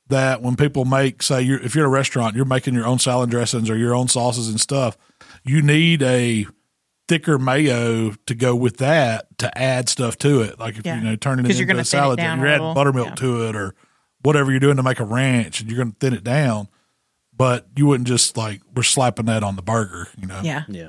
that 0.09 0.41
when 0.41 0.55
people 0.55 0.85
make, 0.85 1.21
say, 1.23 1.43
you're, 1.43 1.59
if 1.61 1.75
you're 1.75 1.85
at 1.85 1.89
a 1.89 1.91
restaurant, 1.91 2.37
you're 2.37 2.45
making 2.45 2.75
your 2.75 2.87
own 2.87 2.99
salad 3.01 3.29
dressings 3.29 3.69
or 3.69 3.77
your 3.77 3.93
own 3.95 4.07
sauces 4.07 4.49
and 4.49 4.61
stuff, 4.61 4.97
you 5.45 5.61
need 5.63 6.01
a 6.03 6.47
thicker 7.09 7.39
mayo 7.39 8.13
to 8.27 8.35
go 8.37 8.55
with 8.55 8.77
that 8.77 9.27
to 9.39 9.59
add 9.59 9.89
stuff 9.89 10.17
to 10.19 10.43
it. 10.43 10.59
Like 10.61 10.79
if 10.79 10.87
Yeah. 10.87 10.97
you 10.99 11.03
know 11.05 11.17
turning 11.17 11.45
it 11.45 11.49
'Cause 11.49 11.61
into 11.61 11.73
you're 11.73 11.81
a 11.81 11.85
salad, 11.85 12.19
down 12.19 12.39
you're 12.39 12.47
adding 12.49 12.61
little. 12.61 12.75
buttermilk 12.75 13.09
Yeah. 13.09 13.15
to 13.17 13.49
it 13.49 13.57
or 13.57 13.75
whatever 14.23 14.51
you're 14.53 14.61
doing 14.61 14.77
to 14.77 14.83
make 14.83 15.01
a 15.01 15.05
ranch, 15.05 15.61
and 15.61 15.69
you're 15.71 15.77
going 15.77 15.93
to 15.93 15.99
thin 15.99 16.15
it 16.15 16.25
down. 16.25 16.69
But 17.37 17.67
you 17.77 17.87
wouldn't 17.87 18.09
just 18.09 18.37
like 18.37 18.63
we're 18.75 18.83
slapping 18.83 19.27
that 19.27 19.43
on 19.43 19.57
the 19.57 19.63
burger, 19.63 20.09
you 20.21 20.27
know? 20.27 20.41
Yeah. 20.43 20.63
Yeah. 20.69 20.89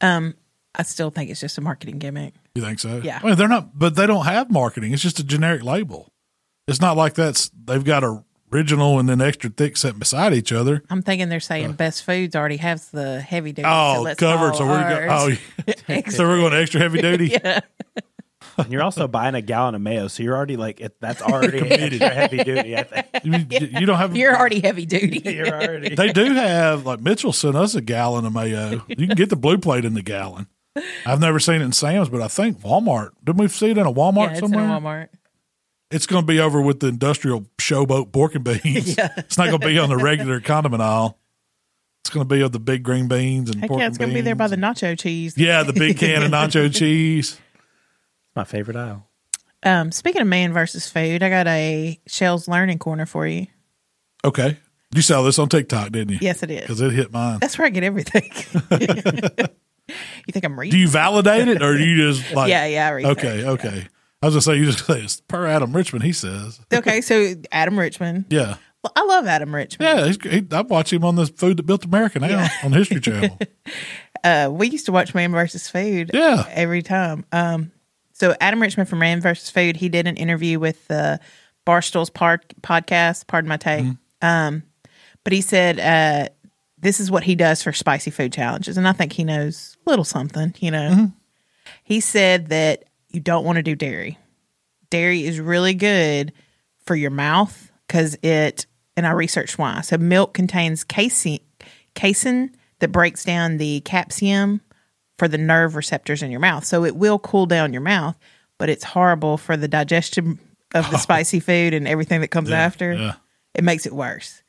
Um, 0.00 0.34
I 0.74 0.82
still 0.82 1.10
think 1.10 1.30
it's 1.30 1.40
just 1.40 1.56
a 1.58 1.60
marketing 1.60 1.98
gimmick. 1.98 2.34
You 2.54 2.62
think 2.62 2.80
so? 2.80 3.00
Yeah. 3.02 3.20
I 3.22 3.26
mean, 3.26 3.36
they're 3.36 3.48
not, 3.48 3.78
but 3.78 3.94
they 3.94 4.06
don't 4.06 4.24
have 4.24 4.50
marketing. 4.50 4.92
It's 4.92 5.02
just 5.02 5.18
a 5.20 5.24
generic 5.24 5.62
label. 5.62 6.12
It's 6.66 6.80
not 6.80 6.96
like 6.96 7.14
that's 7.14 7.50
they've 7.64 7.84
got 7.84 8.04
a 8.04 8.22
original 8.52 8.98
and 8.98 9.08
then 9.08 9.20
extra 9.20 9.50
thick 9.50 9.76
sitting 9.76 9.98
beside 9.98 10.34
each 10.34 10.52
other. 10.52 10.82
I'm 10.90 11.02
thinking 11.02 11.28
they're 11.28 11.40
saying 11.40 11.70
uh. 11.70 11.72
Best 11.72 12.04
Foods 12.04 12.34
already 12.34 12.56
has 12.56 12.90
the 12.90 13.20
heavy 13.20 13.52
duty. 13.52 13.62
so 13.62 13.70
Oh, 13.70 14.02
let's 14.02 14.18
covered. 14.18 14.56
So 14.56 14.66
we're 14.66 14.80
go, 14.88 15.06
oh, 15.08 15.36
ours. 15.88 16.14
so 16.16 16.26
we're 16.28 16.38
going 16.38 16.54
extra 16.54 16.80
heavy 16.80 17.00
duty. 17.00 17.26
yeah. 17.44 17.60
And 18.58 18.72
you're 18.72 18.82
also 18.82 19.08
buying 19.08 19.34
a 19.34 19.40
gallon 19.40 19.74
of 19.74 19.80
mayo, 19.80 20.08
so 20.08 20.22
you're 20.22 20.36
already 20.36 20.56
like 20.56 20.80
it, 20.80 20.96
that's 21.00 21.22
already 21.22 21.60
extra 21.60 22.08
heavy 22.08 22.44
duty. 22.44 22.76
I 22.76 22.82
think 22.82 23.06
You, 23.24 23.68
you 23.80 23.86
don't 23.86 23.96
have. 23.96 24.14
You're 24.16 24.36
already 24.36 24.60
heavy 24.60 24.84
duty. 24.86 25.22
you're 25.32 25.46
already. 25.48 25.94
they 25.94 26.12
do 26.12 26.34
have 26.34 26.84
like 26.84 27.00
Mitchell 27.00 27.32
sent 27.32 27.56
us 27.56 27.74
a 27.74 27.80
gallon 27.80 28.26
of 28.26 28.34
mayo. 28.34 28.84
You 28.88 29.06
can 29.06 29.16
get 29.16 29.30
the 29.30 29.36
blue 29.36 29.56
plate 29.58 29.84
in 29.84 29.94
the 29.94 30.02
gallon. 30.02 30.46
I've 31.04 31.20
never 31.20 31.40
seen 31.40 31.56
it 31.56 31.64
in 31.64 31.72
Sam's, 31.72 32.08
but 32.08 32.22
I 32.22 32.28
think 32.28 32.60
Walmart. 32.60 33.10
Didn't 33.24 33.38
we 33.38 33.48
see 33.48 33.70
it 33.70 33.78
in 33.78 33.86
a 33.86 33.92
Walmart 33.92 34.26
yeah, 34.26 34.30
it's 34.32 34.40
somewhere? 34.40 34.64
in 34.64 34.70
a 34.70 34.80
Walmart. 34.80 35.08
It's 35.90 36.06
going 36.06 36.22
to 36.22 36.26
be 36.26 36.38
over 36.38 36.62
with 36.62 36.80
the 36.80 36.86
industrial 36.86 37.46
showboat 37.58 38.12
pork 38.12 38.36
and 38.36 38.44
beans. 38.44 38.62
It's 39.16 39.36
not 39.36 39.48
going 39.48 39.60
to 39.60 39.66
be 39.66 39.78
on 39.78 39.88
the 39.88 39.96
regular 39.96 40.40
condiment 40.40 40.82
aisle. 40.82 41.18
It's 42.02 42.10
going 42.10 42.26
to 42.26 42.34
be 42.34 42.42
of 42.42 42.52
the 42.52 42.60
big 42.60 42.82
green 42.84 43.08
beans 43.08 43.50
and 43.50 43.60
Heck 43.60 43.68
pork 43.68 43.80
yeah, 43.80 43.86
it's 43.88 43.98
gonna 43.98 44.14
be 44.14 44.20
there 44.20 44.34
by 44.34 44.48
the 44.48 44.56
nacho 44.56 44.98
cheese. 44.98 45.36
yeah, 45.36 45.62
the 45.62 45.72
big 45.72 45.98
can 45.98 46.22
of 46.22 46.30
nacho 46.32 46.74
cheese. 46.74 47.38
My 48.34 48.44
favorite 48.44 48.76
aisle. 48.76 49.06
Um, 49.62 49.92
speaking 49.92 50.22
of 50.22 50.28
man 50.28 50.52
versus 50.52 50.88
food, 50.88 51.22
I 51.22 51.28
got 51.28 51.46
a 51.46 52.00
Shell's 52.06 52.48
Learning 52.48 52.78
Corner 52.78 53.04
for 53.04 53.26
you. 53.26 53.48
Okay, 54.24 54.56
you 54.94 55.02
saw 55.02 55.22
this 55.22 55.38
on 55.38 55.48
TikTok, 55.48 55.92
didn't 55.92 56.14
you? 56.14 56.18
Yes, 56.22 56.42
it 56.42 56.50
is. 56.50 56.62
because 56.62 56.80
it 56.80 56.92
hit 56.92 57.12
mine. 57.12 57.38
That's 57.40 57.58
where 57.58 57.66
I 57.66 57.70
get 57.70 57.84
everything. 57.84 58.32
you 60.26 60.32
think 60.32 60.44
I'm 60.44 60.58
reading? 60.58 60.72
Do 60.72 60.78
you 60.78 60.88
validate 60.88 61.48
it 61.48 61.62
or 61.62 61.76
do 61.76 61.84
you 61.84 62.12
just 62.12 62.32
like? 62.34 62.48
Yeah, 62.50 62.66
yeah, 62.66 62.86
I 62.88 62.90
read 62.90 63.06
Okay, 63.06 63.44
okay. 63.44 63.86
I 64.22 64.26
was 64.26 64.34
gonna 64.34 64.42
say 64.42 64.56
you 64.56 64.66
just 64.66 64.86
say 64.86 65.00
it's 65.02 65.20
per 65.22 65.46
Adam 65.46 65.72
Richman. 65.74 66.02
He 66.02 66.12
says, 66.12 66.60
okay, 66.72 67.00
so 67.00 67.34
Adam 67.52 67.78
Richman. 67.78 68.26
yeah, 68.28 68.56
Well, 68.82 68.92
I 68.94 69.04
love 69.04 69.26
Adam 69.26 69.54
Richman. 69.54 69.86
yeah. 69.96 70.06
He's, 70.06 70.22
he, 70.22 70.46
I 70.52 70.60
watch 70.62 70.92
him 70.92 71.04
on 71.04 71.14
the 71.14 71.26
Food 71.26 71.56
That 71.56 71.64
Built 71.66 71.84
America 71.84 72.18
now 72.18 72.46
on 72.62 72.72
History 72.72 73.00
Channel. 73.00 73.38
Uh, 74.22 74.50
we 74.52 74.68
used 74.68 74.84
to 74.86 74.92
watch 74.92 75.14
Man 75.14 75.32
versus 75.32 75.68
Food. 75.70 76.10
Yeah. 76.12 76.44
every 76.50 76.82
time. 76.82 77.24
Um, 77.32 77.72
so 78.12 78.34
Adam 78.40 78.60
Richman 78.60 78.84
from 78.86 78.98
Man 78.98 79.22
versus 79.22 79.48
Food, 79.48 79.76
he 79.76 79.88
did 79.88 80.06
an 80.06 80.16
interview 80.18 80.58
with 80.58 80.86
the 80.88 81.18
Barstool's 81.64 82.10
podcast. 82.10 83.26
Pardon 83.26 83.48
my 83.48 83.56
take. 83.56 83.84
Mm-hmm. 83.84 84.26
Um, 84.26 84.62
but 85.24 85.32
he 85.32 85.40
said 85.40 85.78
uh, 85.80 86.28
this 86.80 87.00
is 87.00 87.10
what 87.10 87.24
he 87.24 87.34
does 87.34 87.62
for 87.62 87.72
spicy 87.72 88.10
food 88.10 88.32
challenges, 88.32 88.76
and 88.76 88.86
I 88.88 88.92
think 88.92 89.12
he 89.12 89.24
knows 89.24 89.76
a 89.86 89.90
little 89.90 90.04
something. 90.04 90.54
You 90.60 90.70
know, 90.70 90.90
Mm-hmm. 90.90 91.04
he 91.84 92.00
said 92.00 92.48
that 92.48 92.84
you 93.10 93.20
don't 93.20 93.44
want 93.44 93.56
to 93.56 93.62
do 93.62 93.74
dairy. 93.74 94.18
Dairy 94.90 95.24
is 95.24 95.38
really 95.40 95.74
good 95.74 96.32
for 96.86 96.94
your 96.96 97.10
mouth 97.10 97.70
because 97.86 98.16
it. 98.22 98.66
And 98.96 99.06
I 99.06 99.12
researched 99.12 99.56
why. 99.56 99.80
So 99.80 99.96
milk 99.96 100.34
contains 100.34 100.84
casein, 100.84 101.38
casein 101.94 102.54
that 102.80 102.92
breaks 102.92 103.24
down 103.24 103.56
the 103.56 103.80
capsium 103.82 104.60
for 105.16 105.26
the 105.28 105.38
nerve 105.38 105.74
receptors 105.76 106.22
in 106.22 106.30
your 106.30 106.40
mouth. 106.40 106.64
So 106.66 106.84
it 106.84 106.96
will 106.96 107.18
cool 107.18 107.46
down 107.46 107.72
your 107.72 107.80
mouth, 107.82 108.18
but 108.58 108.68
it's 108.68 108.84
horrible 108.84 109.38
for 109.38 109.56
the 109.56 109.68
digestion 109.68 110.38
of 110.74 110.90
the 110.90 110.98
spicy 110.98 111.40
food 111.40 111.72
and 111.72 111.88
everything 111.88 112.20
that 112.20 112.28
comes 112.28 112.50
after. 112.50 112.92
yeah. 112.94 113.14
It 113.54 113.64
makes 113.64 113.86
it 113.86 113.92
worse. 113.94 114.39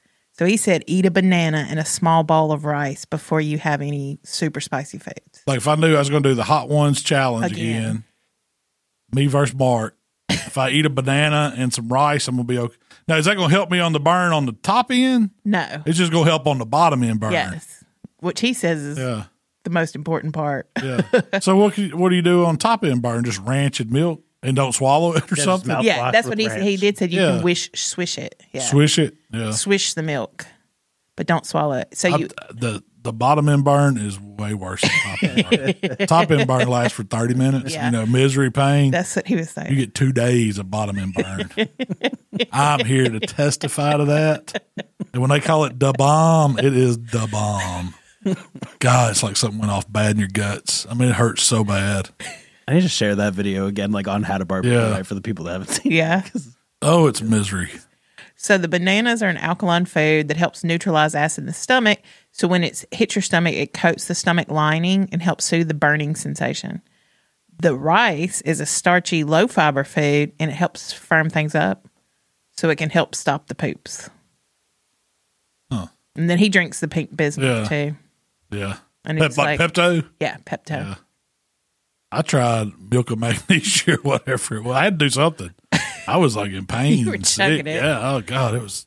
So 0.42 0.48
he 0.48 0.58
said, 0.58 0.84
eat 0.88 1.06
a 1.06 1.12
banana 1.12 1.68
and 1.70 1.78
a 1.80 1.86
small 1.86 2.24
bowl 2.24 2.52
of 2.52 2.66
rice 2.66 3.06
before 3.06 3.42
you 3.42 3.60
have 3.60 3.80
any 3.80 4.18
super 4.24 4.60
spicy 4.60 4.98
foods. 4.98 5.44
Like 5.46 5.58
if 5.58 5.68
I 5.68 5.76
knew 5.76 5.94
I 5.96 6.00
was 6.00 6.10
going 6.10 6.24
to 6.24 6.30
do 6.30 6.34
the 6.34 6.44
hot 6.44 6.68
ones 6.68 7.04
challenge 7.04 7.52
Again. 7.52 7.80
again, 7.84 8.04
me 9.14 9.28
versus 9.28 9.56
Mark. 9.56 9.96
if 10.30 10.58
I 10.58 10.72
eat 10.72 10.88
a 10.88 10.90
banana 10.90 11.54
and 11.56 11.72
some 11.72 11.90
rice, 11.90 12.28
I'm 12.28 12.38
going 12.38 12.48
to 12.48 12.52
be 12.54 12.58
okay. 12.58 12.76
Now 13.08 13.18
is 13.18 13.26
that 13.26 13.36
going 13.38 13.50
to 13.50 13.56
help 13.56 13.70
me 13.70 13.80
on 13.80 13.94
the 13.94 14.00
burn 14.00 14.34
on 14.34 14.48
the 14.48 14.54
top 14.54 14.90
end? 14.90 15.30
No. 15.46 15.84
It's 15.86 16.00
just 16.00 16.12
going 16.12 16.26
to 16.26 16.30
help 16.32 16.48
on 16.48 16.58
the 16.58 16.66
bottom 16.66 17.04
end 17.04 17.20
burn. 17.20 17.34
Yes. 17.34 17.84
which 18.18 18.40
he 18.40 18.54
says 18.54 18.82
is 18.82 18.98
Yeah. 18.98 19.26
the 19.64 19.70
most 19.70 19.94
important 19.96 20.34
part. 20.34 20.68
Yeah. 20.82 21.02
so 21.40 21.56
what 21.56 21.76
can, 21.76 21.96
what 21.96 22.10
do 22.10 22.16
you 22.16 22.24
do 22.24 22.46
on 22.46 22.58
top 22.58 22.84
end 22.84 23.04
burn? 23.04 23.24
Just 23.26 23.38
ranch 23.42 23.80
and 23.80 23.92
milk 23.92 24.24
and 24.44 24.56
don't 24.56 24.74
swallow 24.74 25.14
it 25.14 25.24
or 25.32 25.36
just 25.36 25.44
something? 25.44 25.68
mouth- 25.68 25.84
yeah, 25.86 26.00
Mouthwash 26.00 26.12
that's 26.14 26.28
what 26.28 26.38
he 26.40 26.50
said. 26.50 26.64
He 26.64 26.78
did 26.78 26.98
said 26.98 27.12
you 27.12 27.22
Yeah. 27.22 27.32
can 27.36 27.44
wish 27.44 27.70
swish 27.76 28.18
it. 28.18 28.42
Yeah, 28.54 28.62
Swish 28.62 28.98
it. 29.00 29.16
Yeah. 29.32 29.52
swish 29.52 29.94
the 29.94 30.04
milk, 30.04 30.46
but 31.16 31.28
don't 31.28 31.46
swallow 31.46 31.74
it. 31.78 31.96
So 31.98 32.08
you 32.10 32.28
I- 32.42 32.54
the 32.54 32.84
the 33.04 33.12
bottom 33.12 33.50
end 33.50 33.64
burn 33.64 33.98
is 33.98 34.20
way 34.20 34.54
worse 34.54 34.82
than 34.82 34.92
top 34.92 35.24
end 35.24 35.76
burn. 35.98 35.98
top 36.08 36.30
end 36.32 36.48
burn 36.48 36.68
lasts 36.68 36.94
for 36.96 37.04
thirty 37.04 37.34
minutes. 37.34 37.74
Yeah. 37.74 37.86
You 37.88 37.92
know, 37.92 38.06
misery, 38.06 38.52
pain. 38.52 38.92
that's 38.92 39.16
what 39.16 39.26
he 39.26 39.36
was 39.36 39.50
saying. 39.50 39.72
you 39.72 39.76
get 39.76 39.96
two 39.96 40.12
days 40.12 40.60
of 40.60 40.70
bottom 40.70 41.00
end 41.00 41.16
burn. 41.16 41.50
I'm 42.52 42.86
here 42.86 43.10
to 43.10 43.20
testify 43.20 43.98
to 43.98 44.06
that. 44.06 44.64
And 45.14 45.22
when 45.22 45.32
they 45.32 45.40
call 45.40 45.66
it 45.66 45.80
the 45.80 45.94
bomb, 45.94 46.60
it 46.60 46.76
is 46.78 46.98
the 47.00 47.28
bomb. 47.32 47.96
God, 48.78 49.10
it's 49.12 49.24
like 49.24 49.36
something 49.36 49.60
went 49.60 49.72
off 49.72 49.92
bad 49.92 50.12
in 50.12 50.20
your 50.20 50.28
guts. 50.32 50.86
I 50.88 50.94
mean, 50.94 51.10
it 51.10 51.16
hurts 51.16 51.42
so 51.42 51.64
bad. 51.64 52.10
I 52.72 52.76
need 52.76 52.82
to 52.84 52.90
share 52.90 53.16
that 53.16 53.34
video 53.34 53.68
again, 53.68 53.92
like 53.92 54.08
on 54.08 54.24
how 54.24 54.38
to 54.38 54.46
barbecue 54.46 54.78
Yeah. 54.78 54.92
right 54.92 55.06
for 55.06 55.14
the 55.16 55.22
people 55.22 55.46
that 55.46 55.52
haven't 55.52 55.68
seen. 55.72 55.92
it. 55.92 55.96
yeah. 55.96 56.24
Oh, 56.84 57.06
it's 57.06 57.22
misery. 57.22 57.70
So 58.36 58.58
the 58.58 58.68
bananas 58.68 59.22
are 59.22 59.28
an 59.30 59.38
alkaline 59.38 59.86
food 59.86 60.30
that 60.30 60.38
helps 60.38 60.64
neutralize 60.64 61.14
acid 61.14 61.44
in 61.44 61.46
the 61.46 61.54
stomach. 61.54 62.00
So 62.32 62.48
when 62.48 62.64
it 62.64 62.84
hits 62.92 63.14
your 63.16 63.22
stomach, 63.22 63.54
it 63.54 63.72
coats 63.72 64.08
the 64.08 64.16
stomach 64.16 64.50
lining 64.50 65.08
and 65.12 65.22
helps 65.22 65.46
soothe 65.46 65.68
the 65.68 65.76
burning 65.76 66.16
sensation. 66.16 66.82
The 67.62 67.76
rice 67.76 68.42
is 68.42 68.60
a 68.60 68.66
starchy, 68.66 69.24
low 69.24 69.48
fiber 69.48 69.84
food 69.84 70.32
and 70.40 70.50
it 70.50 70.56
helps 70.56 70.92
firm 70.92 71.30
things 71.30 71.54
up. 71.54 71.88
So 72.58 72.72
it 72.72 72.78
can 72.78 72.90
help 72.90 73.14
stop 73.14 73.46
the 73.46 73.54
poops. 73.54 74.10
Huh. 75.72 75.88
And 76.16 76.28
then 76.30 76.40
he 76.40 76.50
drinks 76.50 76.80
the 76.80 76.88
pink 76.88 77.16
bismuth 77.16 77.46
Yeah. 77.46 77.68
too. 77.68 77.96
Yeah. 78.58 78.78
And 79.06 79.20
Pep, 79.20 79.28
it's 79.28 79.38
like, 79.38 79.60
like, 79.60 79.72
Pepto. 79.74 80.08
yeah, 80.20 80.38
Pepto. 80.46 80.98
Yeah. 82.12 82.20
I 82.20 82.22
tried 82.24 82.72
milk 82.92 83.12
of 83.12 83.20
magnesia 83.20 83.94
or 83.94 83.98
whatever. 84.02 84.62
Well, 84.62 84.74
I 84.74 84.84
had 84.86 85.00
to 85.00 85.06
do 85.06 85.10
something. 85.10 85.52
I 86.08 86.18
was 86.18 86.36
like 86.36 86.52
in 86.52 86.66
pain 86.66 86.98
You 87.00 87.08
were 87.08 87.14
and 87.14 87.26
sick. 87.26 87.66
it. 87.66 87.68
Yeah. 87.68 88.00
Oh 88.16 88.22
God, 88.22 88.56
it 88.56 88.62
was. 88.62 88.86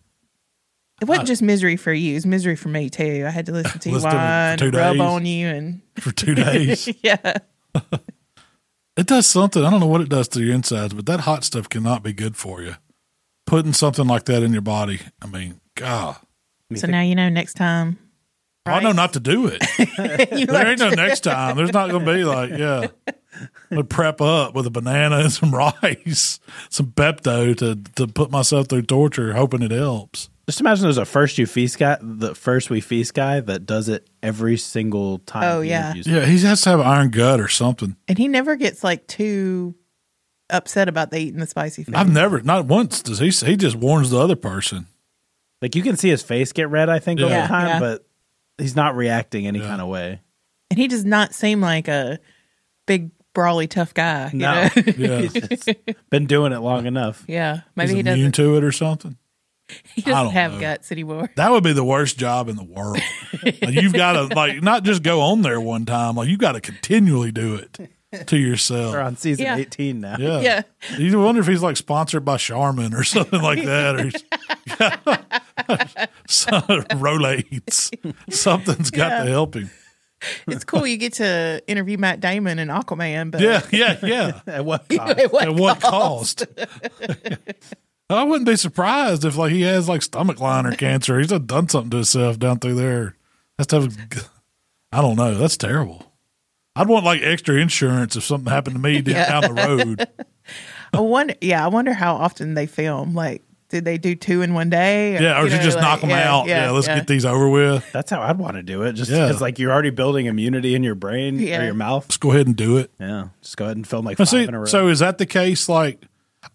It 1.03 1.09
wasn't 1.09 1.27
just 1.29 1.43
misery 1.43 1.77
for 1.77 1.93
you; 1.93 2.13
it 2.13 2.15
was 2.15 2.27
misery 2.27 2.57
for 2.57 2.69
me 2.69 2.89
too. 2.89 3.25
I 3.27 3.31
had 3.31 3.47
to 3.47 3.53
listen 3.53 3.81
to 3.81 3.89
you 3.89 3.95
Listen 3.97 4.11
to 4.11 4.17
it 4.17 4.21
for 4.21 4.25
whine, 4.25 4.59
two 4.59 4.65
and 4.67 4.75
rub 4.77 5.01
on 5.01 5.27
you, 5.27 5.49
and 5.49 5.81
for 5.99 6.13
two 6.13 6.35
days. 6.35 6.89
yeah, 7.03 7.39
it 8.97 9.07
does 9.07 9.27
something. 9.27 9.65
I 9.65 9.71
don't 9.71 9.81
know 9.81 9.87
what 9.87 10.01
it 10.01 10.09
does 10.09 10.29
to 10.29 10.43
your 10.43 10.55
insides, 10.55 10.95
but 10.95 11.07
that 11.07 11.21
hot 11.21 11.45
stuff 11.45 11.69
cannot 11.69 12.03
be 12.03 12.13
good 12.13 12.37
for 12.37 12.63
you. 12.63 12.77
Putting 13.47 13.73
something 13.73 14.07
like 14.07 14.25
that 14.27 14.43
in 14.43 14.53
your 14.53 14.63
body, 14.63 15.01
I 15.21 15.27
mean, 15.27 15.61
God. 15.75 16.17
so 16.75 16.87
now 16.87 17.03
you 17.03 17.15
know 17.15 17.29
next 17.29 17.55
time. 17.55 17.99
I 18.67 18.81
know 18.81 18.93
not 18.93 19.13
to 19.13 19.21
do 19.21 19.47
it. 19.47 19.63
There 19.97 20.47
learned 20.47 20.69
ain't 20.69 20.81
no 20.81 20.91
next 20.91 21.21
time. 21.21 21.57
There's 21.57 21.73
not 21.73 21.91
going 21.91 22.05
to 22.05 22.13
be 22.15 22.25
like, 22.25 22.51
yeah. 22.51 22.87
I 23.71 23.83
prep 23.83 24.21
up 24.21 24.55
with 24.55 24.67
a 24.67 24.71
banana 24.71 25.17
and 25.19 25.33
some 25.33 25.55
rice, 25.55 26.41
some 26.71 26.93
Pepto 26.93 27.57
to, 27.59 27.77
to 27.97 28.07
put 28.07 28.31
myself 28.31 28.69
through 28.69 28.83
torture, 28.83 29.35
hoping 29.35 29.63
it 29.63 29.71
helps. 29.71 30.31
Just 30.47 30.61
imagine 30.61 30.83
there's 30.85 30.99
a 30.99 31.05
first 31.05 31.37
you 31.39 31.47
feast 31.47 31.79
guy, 31.79 31.99
the 32.01 32.35
first 32.35 32.71
we 32.71 32.81
feast 32.81 33.15
guy 33.15 33.41
that 33.41 33.67
does 33.67 33.89
it 33.89 34.09
every 34.23 34.57
single 34.57 35.19
time. 35.21 35.45
Oh, 35.45 35.61
yeah. 35.61 35.95
Yeah, 35.95 36.25
he 36.27 36.39
has 36.41 36.61
to 36.63 36.71
have 36.71 36.81
iron 36.81 37.11
gut 37.11 37.41
or 37.41 37.49
something. 37.49 37.97
And 38.09 38.19
he 38.19 38.29
never 38.29 38.57
gets 38.57 38.85
like 38.85 39.07
too 39.07 39.75
upset 40.51 40.89
about 40.89 41.11
the 41.11 41.19
eating 41.19 41.41
the 41.41 41.47
spicy 41.47 41.85
food. 41.85 41.95
I've 41.95 42.11
never, 42.13 42.41
not 42.43 42.67
once 42.67 43.03
does 43.03 43.19
he. 43.19 43.31
He 43.31 43.57
just 43.57 43.77
warns 43.77 44.11
the 44.11 44.19
other 44.19 44.37
person. 44.37 44.87
Like 45.63 45.75
you 45.75 45.83
can 45.83 45.97
see 45.97 46.11
his 46.11 46.23
face 46.23 46.53
get 46.53 46.69
red, 46.69 46.89
I 46.91 46.99
think, 46.99 47.21
over 47.21 47.31
Yeah. 47.31 47.47
time, 47.47 47.67
Yeah. 47.67 47.81
but 47.81 48.07
he's 48.59 48.77
not 48.77 48.97
reacting 48.97 49.47
any 49.47 49.59
Yeah. 49.61 49.67
kind 49.69 49.81
of 49.83 49.89
way. 49.89 50.21
and 50.71 50.79
he 50.79 50.89
does 50.89 51.05
not 51.05 51.35
seem 51.35 51.61
like 51.61 51.89
a 51.89 52.19
big 52.87 53.11
brawly 53.35 53.67
tough 53.67 53.95
guy. 53.95 54.31
You 54.33 54.39
No. 54.41 54.55
know? 54.65 54.69
Yeah, 54.97 55.21
He's 55.23 55.33
just 55.33 55.69
been 56.11 56.27
doing 56.27 56.53
it 56.53 56.59
long 56.61 56.87
enough. 56.87 57.25
yeah, 57.27 57.55
he's 57.57 57.63
maybe 57.77 57.95
he 57.95 58.01
immune 58.01 58.17
doesn't. 58.31 58.33
to 58.33 58.57
it 58.57 58.65
or 58.65 58.73
something. 58.73 59.17
He 59.95 60.03
doesn't 60.03 60.25
don't 60.27 60.33
have 60.35 60.53
know. 60.55 60.61
guts 60.61 60.93
anymore. 60.93 61.31
That 61.37 61.51
would 61.51 61.65
be 61.65 61.73
the 61.73 61.83
worst 61.85 62.19
job 62.19 62.49
in 62.51 62.57
the 62.57 62.63
world. 62.65 62.99
Like, 63.43 63.63
you've 63.63 63.95
got 63.95 64.13
to 64.13 64.25
like 64.35 64.63
not 64.63 64.83
just 64.85 65.03
go 65.03 65.23
on 65.23 65.41
there 65.41 65.59
one 65.59 65.87
time. 65.87 66.17
Like 66.17 66.29
you've 66.29 66.39
got 66.39 66.53
to 66.53 66.61
continually 66.61 67.33
do 67.33 67.55
it 67.55 68.27
to 68.27 68.37
yourself. 68.37 68.93
We're 68.93 69.01
on 69.01 69.17
season 69.17 69.47
Yeah. 69.47 69.57
18 69.57 70.01
now. 70.03 70.17
Yeah. 70.19 70.41
Yeah. 70.41 70.63
You 70.99 71.19
wonder 71.19 71.41
if 71.41 71.47
he's 71.47 71.63
like 71.63 71.79
sponsored 71.79 72.27
by 72.27 72.37
Charmin 72.37 72.93
or 72.93 73.05
something 73.05 73.41
like 73.41 73.65
that, 73.65 73.97
or 73.99 75.41
Rolaids. 76.29 77.91
Something's 78.33 78.91
got 78.91 79.11
Yeah. 79.11 79.25
to 79.25 79.31
help 79.31 79.55
him. 79.57 79.71
It's 80.47 80.65
cool 80.65 80.87
you 80.87 80.97
get 80.97 81.15
to 81.15 81.63
interview 81.67 81.99
Matt 81.99 82.21
Damon 82.21 82.59
and 82.59 82.71
Aquaman, 82.71 83.31
but 83.31 83.41
Yeah, 83.41 83.61
yeah, 83.71 83.99
yeah. 84.03 84.41
At 84.47 84.65
what 84.65 84.89
cost? 84.89 85.19
At 85.19 85.33
what 85.33 85.43
At 85.49 85.55
what 85.55 85.81
cost? 85.81 86.47
I 88.11 88.23
wouldn't 88.23 88.47
be 88.47 88.57
surprised 88.57 89.25
if 89.25 89.37
like 89.37 89.53
he 89.53 89.63
has 89.63 89.89
like 89.89 90.03
stomach 90.03 90.41
liner 90.41 90.75
cancer. 90.77 91.19
He's 91.19 91.29
done 91.29 91.69
something 91.69 91.91
to 91.91 91.97
himself 91.99 92.39
down 92.39 92.59
through 92.59 92.75
there. 92.77 93.17
That's 93.59 93.73
I 93.73 95.01
don't 95.01 95.17
know. 95.17 95.35
That's 95.35 95.57
terrible. 95.57 96.13
I'd 96.77 96.89
want 96.89 97.05
like 97.05 97.23
extra 97.23 97.57
insurance 97.57 98.17
if 98.17 98.25
something 98.25 98.53
happened 98.53 98.77
to 98.77 98.83
me 98.83 99.01
down 99.01 99.43
down 99.43 99.55
the 99.55 99.63
road. 99.63 100.09
I 100.93 101.01
wonder. 101.01 101.35
Yeah, 101.41 101.65
I 101.65 101.69
wonder 101.69 101.93
how 101.93 102.15
often 102.15 102.55
they 102.55 102.67
film. 102.67 103.15
Like, 103.15 103.43
did 103.75 103.85
they 103.85 103.99
do 103.99 104.15
two 104.15 104.43
in 104.43 104.55
one 104.55 104.71
day? 104.71 105.15
Yeah, 105.15 105.41
or 105.41 105.47
you 105.47 105.51
you 105.51 105.57
know, 105.57 105.63
just 105.65 105.77
like- 105.77 105.83
knock 105.83 106.01
them 106.01 106.11
yeah, 106.11 106.33
out. 106.33 106.47
Yeah, 106.47 106.71
let's 106.71 106.87
yeah. 106.87 106.95
get 106.95 107.09
these 107.09 107.25
over 107.25 107.49
with. 107.49 107.85
That's 107.91 108.09
how 108.09 108.23
I'd 108.23 108.39
want 108.39 108.55
to 108.55 108.63
do 108.63 108.83
it. 108.83 108.93
Just 108.93 109.11
Yeah. 109.11 109.27
because, 109.27 109.41
like, 109.41 109.59
you're 109.59 109.73
already 109.73 109.91
building 109.91 110.27
immunity 110.27 110.77
in 110.77 110.85
your 110.85 110.95
brain 110.95 111.41
Yeah. 111.41 111.61
or 111.61 111.65
your 111.65 111.75
mouth. 111.75 112.05
Let's 112.05 112.17
go 112.17 112.31
ahead 112.31 112.47
and 112.47 112.55
do 112.55 112.77
it. 112.77 112.93
Yeah. 113.01 113.31
Just 113.43 113.57
go 113.57 113.65
ahead 113.65 113.77
and 113.77 113.85
film 113.85 114.05
like 114.05 114.17
Now, 114.17 114.27
five 114.27 114.31
see, 114.31 114.45
in 114.45 114.55
a 114.55 114.61
row. 114.61 114.65
so 114.67 114.87
is 114.87 115.01
that 115.01 115.19
the 115.19 115.27
case? 115.27 115.69
Like, 115.69 116.05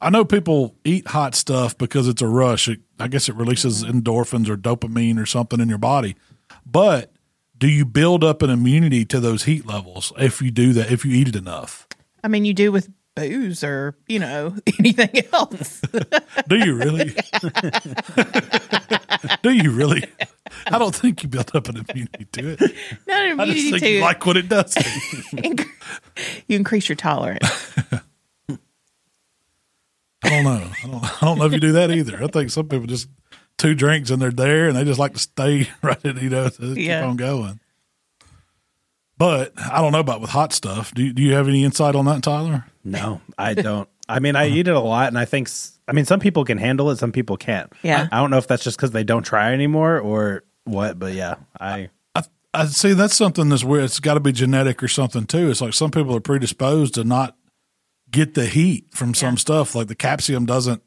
I 0.01 0.09
know 0.09 0.23
people 0.23 0.75
eat 0.85 1.09
hot 1.09 1.35
stuff 1.35 1.77
because 1.77 2.07
it's 2.07 2.21
a 2.21 2.27
rush. 2.27 2.69
It, 2.69 2.79
I 2.97 3.09
guess 3.09 3.27
it 3.27 3.35
releases 3.35 3.83
mm-hmm. 3.83 3.99
endorphins 3.99 4.47
or 4.47 4.55
dopamine 4.55 5.21
or 5.21 5.25
something 5.25 5.59
in 5.59 5.67
your 5.67 5.77
body. 5.77 6.15
But 6.65 7.11
do 7.57 7.67
you 7.67 7.83
build 7.83 8.23
up 8.23 8.41
an 8.41 8.49
immunity 8.49 9.03
to 9.03 9.19
those 9.19 9.43
heat 9.43 9.65
levels 9.65 10.13
if 10.17 10.41
you 10.41 10.51
do 10.51 10.71
that? 10.71 10.89
If 10.89 11.03
you 11.03 11.11
eat 11.13 11.27
it 11.27 11.35
enough, 11.35 11.85
I 12.23 12.29
mean, 12.29 12.45
you 12.45 12.53
do 12.53 12.71
with 12.71 12.89
booze 13.27 13.63
or 13.63 13.95
you 14.07 14.19
know 14.19 14.55
anything 14.79 15.23
else. 15.33 15.81
do 16.47 16.55
you 16.57 16.75
really? 16.75 17.15
do 19.43 19.51
you 19.51 19.71
really? 19.71 20.03
I 20.67 20.77
don't 20.77 20.95
think 20.95 21.23
you 21.23 21.29
build 21.29 21.55
up 21.55 21.67
an 21.69 21.85
immunity 21.87 22.25
to 22.33 22.49
it. 22.51 22.61
Not 23.07 23.25
an 23.25 23.39
I 23.39 23.45
just 23.45 23.69
think 23.69 23.79
to 23.79 23.89
you 23.89 24.01
like 24.01 24.25
what 24.25 24.37
it 24.37 24.49
does. 24.49 24.77
You. 26.47 26.57
increase 26.57 26.89
your 26.89 26.95
tolerance. 26.95 27.73
I 30.21 30.29
don't 30.29 30.43
know. 30.43 30.69
I 30.83 30.87
don't, 30.87 31.03
I 31.03 31.25
don't 31.25 31.37
know 31.37 31.45
if 31.45 31.53
you 31.53 31.59
do 31.59 31.71
that 31.73 31.91
either. 31.91 32.21
I 32.21 32.27
think 32.27 32.49
some 32.51 32.67
people 32.67 32.87
just 32.87 33.07
two 33.57 33.73
drinks 33.73 34.09
and 34.09 34.21
they're 34.21 34.31
there 34.31 34.67
and 34.67 34.75
they 34.75 34.83
just 34.83 34.99
like 34.99 35.13
to 35.13 35.19
stay 35.19 35.69
right 35.81 36.03
in, 36.03 36.17
you 36.17 36.29
know, 36.29 36.49
to 36.49 36.75
keep 36.75 36.91
on 36.91 37.15
going. 37.15 37.59
But 39.19 39.51
I 39.57 39.81
don't 39.81 39.91
know 39.91 39.99
about 39.99 40.21
with 40.21 40.31
hot 40.31 40.51
stuff. 40.53 40.91
Do 40.95 41.03
you, 41.03 41.13
do 41.13 41.21
you 41.21 41.33
have 41.33 41.47
any 41.47 41.63
insight 41.63 41.93
on 41.95 42.05
that, 42.05 42.23
Tyler? 42.23 42.65
no, 42.83 43.21
I 43.37 43.53
don't. 43.53 43.87
I 44.07 44.19
mean, 44.19 44.35
I 44.35 44.47
Uh-huh. 44.47 44.55
eat 44.55 44.67
it 44.67 44.75
a 44.75 44.79
lot, 44.79 45.09
and 45.09 45.19
I 45.19 45.25
think, 45.25 45.47
I 45.87 45.91
mean, 45.91 46.05
some 46.05 46.19
people 46.19 46.43
can 46.45 46.57
handle 46.57 46.89
it, 46.89 46.97
some 46.97 47.11
people 47.11 47.37
can't. 47.37 47.71
Yeah. 47.83 48.07
I 48.11 48.17
don't 48.17 48.31
know 48.31 48.37
if 48.39 48.47
that's 48.47 48.63
just 48.63 48.77
because 48.77 48.89
they 48.91 49.03
don't 49.03 49.21
try 49.21 49.53
anymore 49.53 49.99
or 49.99 50.43
what, 50.63 50.97
but 50.97 51.13
yeah, 51.13 51.35
I. 51.59 51.89
I, 52.15 52.23
I 52.53 52.65
see 52.65 52.93
that's 52.93 53.15
something 53.15 53.49
that's 53.49 53.63
weird. 53.63 53.83
It's 53.83 53.99
got 53.99 54.15
to 54.15 54.19
be 54.19 54.31
genetic 54.31 54.81
or 54.81 54.87
something 54.87 55.25
too. 55.25 55.51
It's 55.51 55.61
like 55.61 55.73
some 55.75 55.91
people 55.91 56.15
are 56.15 56.19
predisposed 56.21 56.95
to 56.95 57.03
not 57.03 57.35
get 58.09 58.33
the 58.33 58.47
heat 58.47 58.85
from 58.91 59.13
some 59.13 59.37
stuff. 59.37 59.75
Like 59.75 59.87
the 59.87 59.95
capsium 59.95 60.47
doesn't 60.47 60.81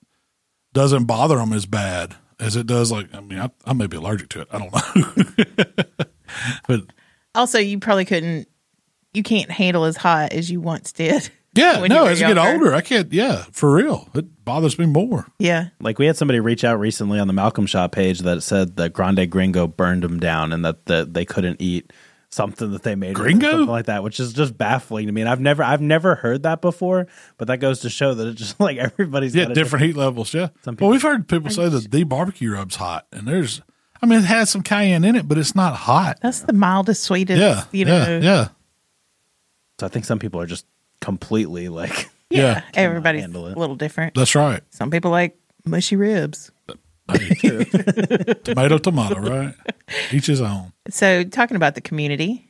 doesn't 0.73 1.05
bother 1.05 1.37
them 1.37 1.53
as 1.53 1.67
bad 1.67 2.17
as 2.41 2.57
it 2.57 2.67
does. 2.67 2.91
Like 2.91 3.15
I 3.15 3.21
mean, 3.21 3.39
I, 3.39 3.51
I 3.65 3.73
may 3.75 3.87
be 3.87 3.99
allergic 3.99 4.31
to 4.31 4.41
it. 4.41 4.49
I 4.51 4.59
don't 4.59 4.73
know, 4.75 6.05
but 6.67 6.81
Also, 7.35 7.59
you 7.59 7.79
probably 7.79 8.05
couldn't. 8.05 8.49
You 9.15 9.23
can't 9.23 9.51
handle 9.51 9.85
as 9.85 9.97
hot 9.97 10.33
as 10.33 10.51
you 10.51 10.61
once 10.61 10.93
did. 10.93 11.31
Yeah, 11.55 11.83
when 11.83 11.91
no, 11.91 12.05
were 12.05 12.11
as 12.11 12.19
you 12.19 12.27
get 12.29 12.39
older, 12.39 12.75
I 12.75 12.81
can't. 12.81 13.13
Yeah, 13.13 13.45
for 13.53 13.75
real, 13.75 14.09
it 14.15 14.43
bothers 14.43 14.79
me 14.79 14.87
more. 14.87 15.27
Yeah. 15.39 15.69
Like 15.81 15.99
we 15.99 16.07
had 16.07 16.17
somebody 16.17 16.41
reach 16.41 16.65
out 16.65 16.81
recently 16.81 17.19
on 17.19 17.27
the 17.27 17.35
Malcom 17.35 17.69
Shop 17.69 17.93
page 17.93 18.21
that 18.21 18.43
said 18.43 18.77
that 18.77 18.95
Grande 18.95 19.31
Gringo 19.31 19.67
burned 19.67 20.03
them 20.03 20.19
down 20.19 20.55
and 20.55 20.65
that, 20.65 20.87
that 20.87 21.13
they 21.13 21.27
couldn't 21.27 21.61
eat 21.61 21.93
something 22.31 22.71
that 22.73 22.85
they 22.85 22.95
made 22.95 23.11
or 23.11 23.21
Gringo? 23.25 23.51
something 23.51 23.67
like 23.67 23.85
that, 23.85 24.03
which 24.03 24.19
is 24.19 24.33
just 24.33 24.57
baffling 24.57 25.09
to 25.09 25.13
me. 25.13 25.21
And 25.21 25.29
I've 25.29 25.41
never 25.41 25.63
I've 25.63 25.83
never 25.83 26.15
heard 26.15 26.45
that 26.45 26.63
before, 26.63 27.07
but 27.37 27.49
that 27.49 27.59
goes 27.59 27.81
to 27.81 27.91
show 27.91 28.15
that 28.15 28.29
it's 28.29 28.39
just 28.41 28.59
like 28.61 28.79
everybody's 28.79 29.35
Yeah, 29.35 29.43
got 29.45 29.51
a 29.51 29.55
different 29.55 29.85
heat 29.85 29.97
levels. 29.97 30.33
Yeah. 30.33 30.49
Some 30.63 30.79
well, 30.81 30.89
we've 30.89 31.03
heard 31.03 31.29
people 31.29 31.51
say 31.51 31.69
that 31.69 31.91
the 31.91 32.05
barbecue 32.05 32.51
rub's 32.55 32.77
hot, 32.77 33.07
and 33.13 33.29
there's, 33.29 33.61
I 34.03 34.07
mean, 34.07 34.19
it 34.19 34.25
has 34.25 34.51
some 34.51 34.63
cayenne 34.63 35.05
in 35.05 35.15
it, 35.17 35.29
but 35.29 35.39
it's 35.39 35.55
not 35.55 35.75
hot. 35.77 36.19
That's 36.21 36.41
the 36.41 36.53
mildest, 36.53 37.03
sweetest. 37.05 37.41
Yeah, 37.41 37.65
You 37.71 37.85
know. 37.85 37.97
yeah, 37.97 38.19
yeah, 38.21 38.49
So 39.79 39.87
I 39.87 39.89
think 39.89 40.05
some 40.05 40.19
people 40.19 40.41
are 40.41 40.47
just 40.47 40.67
completely 41.01 41.69
like 41.69 42.11
yeah. 42.31 42.63
Everybody's 42.75 43.23
handle 43.23 43.47
it. 43.47 43.57
a 43.57 43.61
little 43.61 43.77
different. 43.77 44.15
That's 44.15 44.35
right. 44.35 44.63
Some 44.71 44.91
people 44.91 45.11
like 45.11 45.39
mushy 45.65 45.97
ribs. 45.97 46.51
Hey, 47.11 47.65
tomato, 48.45 48.79
tomato, 48.79 49.21
right? 49.21 49.55
Each 50.13 50.27
his 50.27 50.41
own. 50.41 50.73
So, 50.89 51.25
talking 51.25 51.57
about 51.57 51.75
the 51.75 51.81
community, 51.81 52.49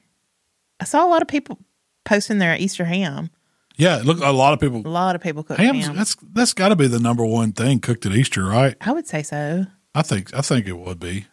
I 0.78 0.84
saw 0.84 1.05
a 1.05 1.09
lot 1.09 1.22
of 1.22 1.26
people 1.28 1.59
posting 2.05 2.38
their 2.38 2.55
Easter 2.57 2.84
ham. 2.84 3.30
Yeah, 3.76 4.03
look, 4.05 4.20
a 4.20 4.30
lot 4.30 4.53
of 4.53 4.61
people. 4.61 4.82
A 4.84 4.88
lot 4.88 5.16
of 5.16 5.22
people 5.22 5.42
cook 5.42 5.57
Ham's 5.57 5.86
ham. 5.86 5.96
that's 5.96 6.16
that's 6.32 6.53
got 6.53 6.68
to 6.68 6.76
be 6.76 6.86
the 6.86 7.00
number 7.00 7.24
one 7.24 7.53
thing 7.53 7.80
cooked 7.80 8.05
at 8.07 8.12
Easter, 8.12 8.44
right? 8.44 8.76
I 8.80 8.92
would 8.92 9.09
say 9.09 9.22
so. 9.22 9.66
I 9.94 10.03
think 10.03 10.32
I 10.34 10.42
think 10.42 10.66
it 10.66 10.78
would 10.78 11.00
be. 11.00 11.26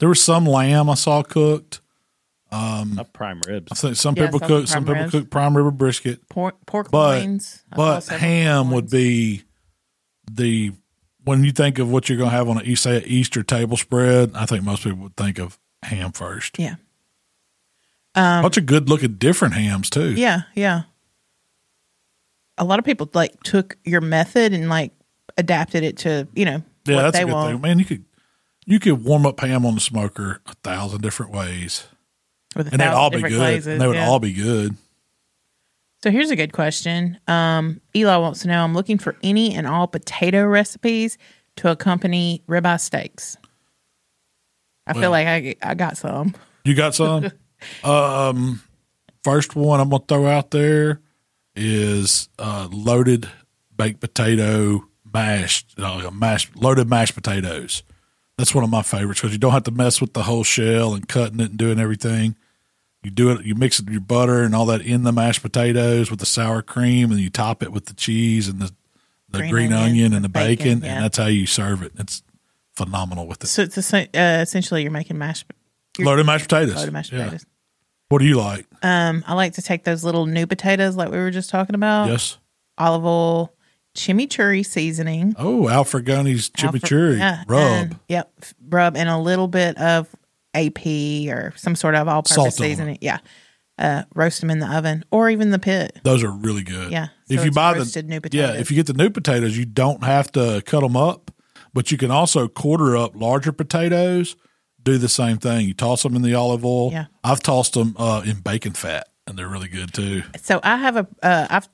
There 0.00 0.08
was 0.08 0.22
some 0.22 0.44
lamb 0.46 0.90
I 0.90 0.94
saw 0.94 1.22
cooked. 1.22 1.80
Um, 2.50 2.94
Not 2.94 3.12
prime 3.12 3.40
I 3.48 3.74
think 3.74 3.96
some 3.96 4.14
Yeah, 4.16 4.26
people 4.26 4.38
some 4.38 4.48
cook 4.48 4.68
some 4.68 4.84
prime 4.84 4.94
people 4.94 5.02
ribs. 5.02 5.10
cook 5.12 5.30
prime 5.30 5.56
rib 5.56 5.66
or 5.66 5.70
brisket, 5.72 6.28
Pork, 6.28 6.54
pork 6.66 6.90
but 6.90 7.22
loins. 7.22 7.64
I 7.72 7.76
but 7.76 8.00
several 8.02 8.20
ham 8.20 8.64
pork 8.66 8.74
would 8.74 8.90
be 8.90 9.42
the 10.30 10.72
when 11.24 11.42
you 11.42 11.50
think 11.52 11.78
of 11.78 11.90
what 11.90 12.08
you're 12.08 12.18
going 12.18 12.30
to 12.30 12.36
have 12.36 12.48
on 12.48 12.58
a 12.64 12.74
say 12.76 12.98
a 12.98 13.00
Easter 13.00 13.42
table 13.42 13.76
spread. 13.76 14.32
I 14.36 14.46
think 14.46 14.62
most 14.62 14.84
people 14.84 15.00
would 15.00 15.16
think 15.16 15.38
of 15.38 15.58
ham 15.82 16.12
first. 16.12 16.58
Yeah. 16.58 16.76
Um, 18.14 18.42
bunch 18.42 18.56
of 18.58 18.66
good 18.66 18.88
looking 18.88 19.14
different 19.14 19.54
hams 19.54 19.90
too. 19.90 20.12
Yeah, 20.14 20.42
yeah. 20.54 20.82
A 22.56 22.64
lot 22.64 22.78
of 22.78 22.84
people 22.84 23.10
like 23.14 23.42
took 23.42 23.76
your 23.84 24.00
method 24.00 24.52
and 24.52 24.68
like 24.68 24.92
adapted 25.36 25.82
it 25.82 25.96
to, 25.98 26.28
you 26.36 26.44
know, 26.44 26.62
Yeah, 26.84 26.96
what 26.96 27.02
that's 27.02 27.16
they 27.16 27.22
a 27.22 27.26
good 27.26 27.32
want 27.32 27.52
thing, 27.54 27.60
man. 27.62 27.78
You 27.80 27.84
could 27.84 28.04
you 28.66 28.80
could 28.80 29.04
warm 29.04 29.26
up 29.26 29.40
ham 29.40 29.64
on 29.66 29.74
the 29.74 29.80
smoker 29.80 30.40
a 30.46 30.54
thousand 30.62 31.02
different 31.02 31.32
ways, 31.32 31.86
with 32.56 32.70
and 32.72 32.80
they'd 32.80 32.86
all 32.88 33.10
be 33.10 33.20
good. 33.22 33.32
glazes. 33.32 33.66
and 33.66 33.80
they 33.80 33.86
would 33.86 33.96
yeah. 33.96 34.06
all 34.08 34.18
be 34.18 34.32
good. 34.32 34.76
So 36.02 36.10
here's 36.10 36.30
a 36.30 36.36
good 36.36 36.52
question. 36.52 37.18
Um, 37.26 37.80
Eli 37.96 38.16
wants 38.16 38.42
to 38.42 38.48
know 38.48 38.62
I'm 38.62 38.74
looking 38.74 38.98
for 38.98 39.16
any 39.22 39.54
and 39.54 39.66
all 39.66 39.86
potato 39.86 40.44
recipes 40.44 41.16
to 41.56 41.70
accompany 41.70 42.42
ribeye 42.46 42.78
steaks. 42.80 43.36
I 44.86 44.92
Well- 44.92 45.02
feel 45.02 45.10
like 45.10 45.26
I, 45.26 45.56
I 45.62 45.74
got 45.74 45.96
some. 45.96 46.34
You 46.64 46.74
got 46.74 46.94
some? 46.94 47.30
um, 47.84 48.60
first 49.22 49.56
one 49.56 49.80
I'm 49.80 49.88
gonna 49.88 50.04
throw 50.06 50.26
out 50.26 50.50
there 50.50 51.00
is 51.56 52.28
uh, 52.38 52.68
loaded 52.70 53.28
baked 53.76 54.00
potato 54.00 54.84
mashed, 55.12 55.74
uh, 55.78 56.02
a 56.06 56.10
mashed 56.10 56.56
loaded 56.56 56.88
mashed 56.88 57.14
potatoes. 57.14 57.82
That's 58.36 58.54
one 58.54 58.64
of 58.64 58.70
my 58.70 58.82
favorites 58.82 59.20
because 59.20 59.32
you 59.32 59.38
don't 59.38 59.52
have 59.52 59.62
to 59.64 59.70
mess 59.70 60.00
with 60.00 60.12
the 60.12 60.24
whole 60.24 60.42
shell 60.44 60.94
and 60.94 61.06
cutting 61.08 61.40
it 61.40 61.50
and 61.50 61.58
doing 61.58 61.78
everything. 61.78 62.34
You 63.02 63.10
do 63.10 63.30
it. 63.30 63.44
You 63.44 63.54
mix 63.54 63.78
it 63.78 63.84
with 63.84 63.92
your 63.92 64.00
butter 64.00 64.42
and 64.42 64.54
all 64.54 64.66
that 64.66 64.80
in 64.80 65.04
the 65.04 65.12
mashed 65.12 65.42
potatoes 65.42 66.10
with 66.10 66.20
the 66.20 66.26
sour 66.26 66.62
cream, 66.62 67.10
and 67.12 67.20
you 67.20 67.30
top 67.30 67.62
it 67.62 67.70
with 67.70 67.86
the 67.86 67.94
cheese 67.94 68.48
and 68.48 68.60
the 68.60 68.72
the 69.30 69.38
green, 69.40 69.50
Green 69.50 69.72
onion, 69.72 69.88
onion, 69.90 70.12
and 70.14 70.24
the 70.24 70.28
bacon, 70.28 70.56
bacon, 70.78 70.84
yeah. 70.84 70.94
and 70.94 71.04
that's 71.04 71.18
how 71.18 71.26
you 71.26 71.44
serve 71.46 71.82
it. 71.82 71.92
It's 71.98 72.22
phenomenal 72.76 73.26
with 73.26 73.42
it. 73.42 73.48
So 73.48 73.62
it's 73.62 73.76
essen- 73.76 74.08
uh, 74.14 74.38
essentially 74.42 74.82
you're 74.82 74.92
making 74.92 75.18
mashed 75.18 75.46
you're- 75.98 76.08
Loaded 76.08 76.24
mashed 76.26 76.44
potatoes. 76.48 76.76
loaded 76.76 76.92
mashed 76.92 77.12
Yeah. 77.12 77.24
potatoes. 77.24 77.46
What 78.10 78.18
do 78.20 78.26
you 78.26 78.36
like? 78.36 78.66
Um, 78.82 79.24
I 79.26 79.34
like 79.34 79.54
to 79.54 79.62
take 79.62 79.82
those 79.84 80.04
little 80.04 80.26
new 80.26 80.46
potatoes 80.46 80.94
like 80.96 81.10
we 81.10 81.18
were 81.18 81.30
just 81.32 81.50
talking 81.50 81.74
about. 81.74 82.08
yes. 82.08 82.38
Olive 82.78 83.04
oil, 83.04 83.52
chimichurri 83.96 84.64
seasoning. 84.64 85.34
Oh, 85.38 85.68
Al 85.68 85.84
Frugoni's 85.84 86.50
chimichurri 86.50 87.18
Yeah, 87.18 87.44
rub. 87.46 87.62
and- 87.62 87.96
yep, 88.08 88.32
rub 88.68 88.96
and 88.96 89.08
a 89.08 89.18
little 89.18 89.48
bit 89.48 89.76
of 89.78 90.08
AP 90.54 90.86
or 91.28 91.52
some 91.56 91.74
sort 91.76 91.94
of 91.94 92.06
all-purpose 92.08 92.34
Salt 92.34 92.52
seasoning. 92.54 92.98
Yeah, 93.00 93.18
uh, 93.78 94.02
roast 94.14 94.40
them 94.40 94.50
in 94.50 94.58
the 94.60 94.68
oven 94.68 95.04
or 95.10 95.30
even 95.30 95.50
the 95.50 95.58
pit. 95.58 95.98
Those 96.04 96.22
are 96.22 96.30
really 96.30 96.62
good. 96.62 96.92
Yeah, 96.92 97.08
if 97.28 97.44
you 97.44 97.50
buy 97.50 97.74
the 97.74 98.02
new 98.02 98.20
potatoes. 98.20 98.54
yeah, 98.54 98.60
if 98.60 98.70
you 98.70 98.76
get 98.76 98.86
the 98.86 98.92
new 98.94 99.10
potatoes, 99.10 99.56
you 99.56 99.64
don't 99.64 100.04
have 100.04 100.30
to 100.32 100.62
cut 100.66 100.80
them 100.80 100.96
up, 100.96 101.30
but 101.72 101.90
you 101.90 101.98
can 101.98 102.10
also 102.10 102.46
quarter 102.48 102.96
up 102.96 103.16
larger 103.16 103.52
potatoes. 103.52 104.36
Do 104.82 104.98
the 104.98 105.08
same 105.08 105.38
thing. 105.38 105.66
You 105.66 105.72
toss 105.74 106.02
them 106.02 106.14
in 106.14 106.20
the 106.22 106.34
olive 106.34 106.62
oil. 106.64 106.92
Yeah. 106.92 107.06
I've 107.24 107.40
tossed 107.40 107.72
them 107.72 107.96
uh, 107.98 108.22
in 108.26 108.40
bacon 108.40 108.72
fat, 108.74 109.08
and 109.26 109.38
they're 109.38 109.48
really 109.48 109.68
good 109.68 109.94
too. 109.94 110.22
So 110.42 110.60
I 110.62 110.76
have 110.76 110.96
a 110.96 111.06
uh, 111.22 111.46
I've 111.48 111.68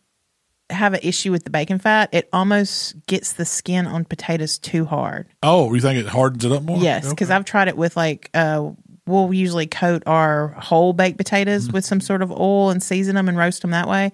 have 0.70 0.94
an 0.94 1.00
issue 1.02 1.30
with 1.32 1.44
the 1.44 1.50
bacon 1.50 1.78
fat. 1.78 2.08
It 2.12 2.28
almost 2.32 2.94
gets 3.06 3.32
the 3.34 3.44
skin 3.44 3.86
on 3.86 4.04
potatoes 4.04 4.58
too 4.58 4.84
hard. 4.84 5.26
Oh, 5.42 5.72
you 5.74 5.80
think 5.80 5.98
it 5.98 6.06
hardens 6.06 6.44
it 6.44 6.52
up 6.52 6.62
more? 6.62 6.78
Yes, 6.78 7.08
because 7.08 7.28
Okay. 7.28 7.34
I've 7.36 7.44
tried 7.44 7.68
it 7.68 7.76
with 7.76 7.96
like 7.96 8.30
uh, 8.34 8.70
we'll 9.06 9.32
usually 9.34 9.66
coat 9.66 10.02
our 10.06 10.48
whole 10.58 10.92
baked 10.92 11.18
potatoes 11.18 11.64
Mm-hmm. 11.64 11.72
with 11.74 11.84
some 11.84 12.00
sort 12.00 12.22
of 12.22 12.30
oil 12.30 12.70
and 12.70 12.82
season 12.82 13.14
them 13.16 13.28
and 13.28 13.36
roast 13.36 13.62
them 13.62 13.70
that 13.72 13.88
way. 13.88 14.12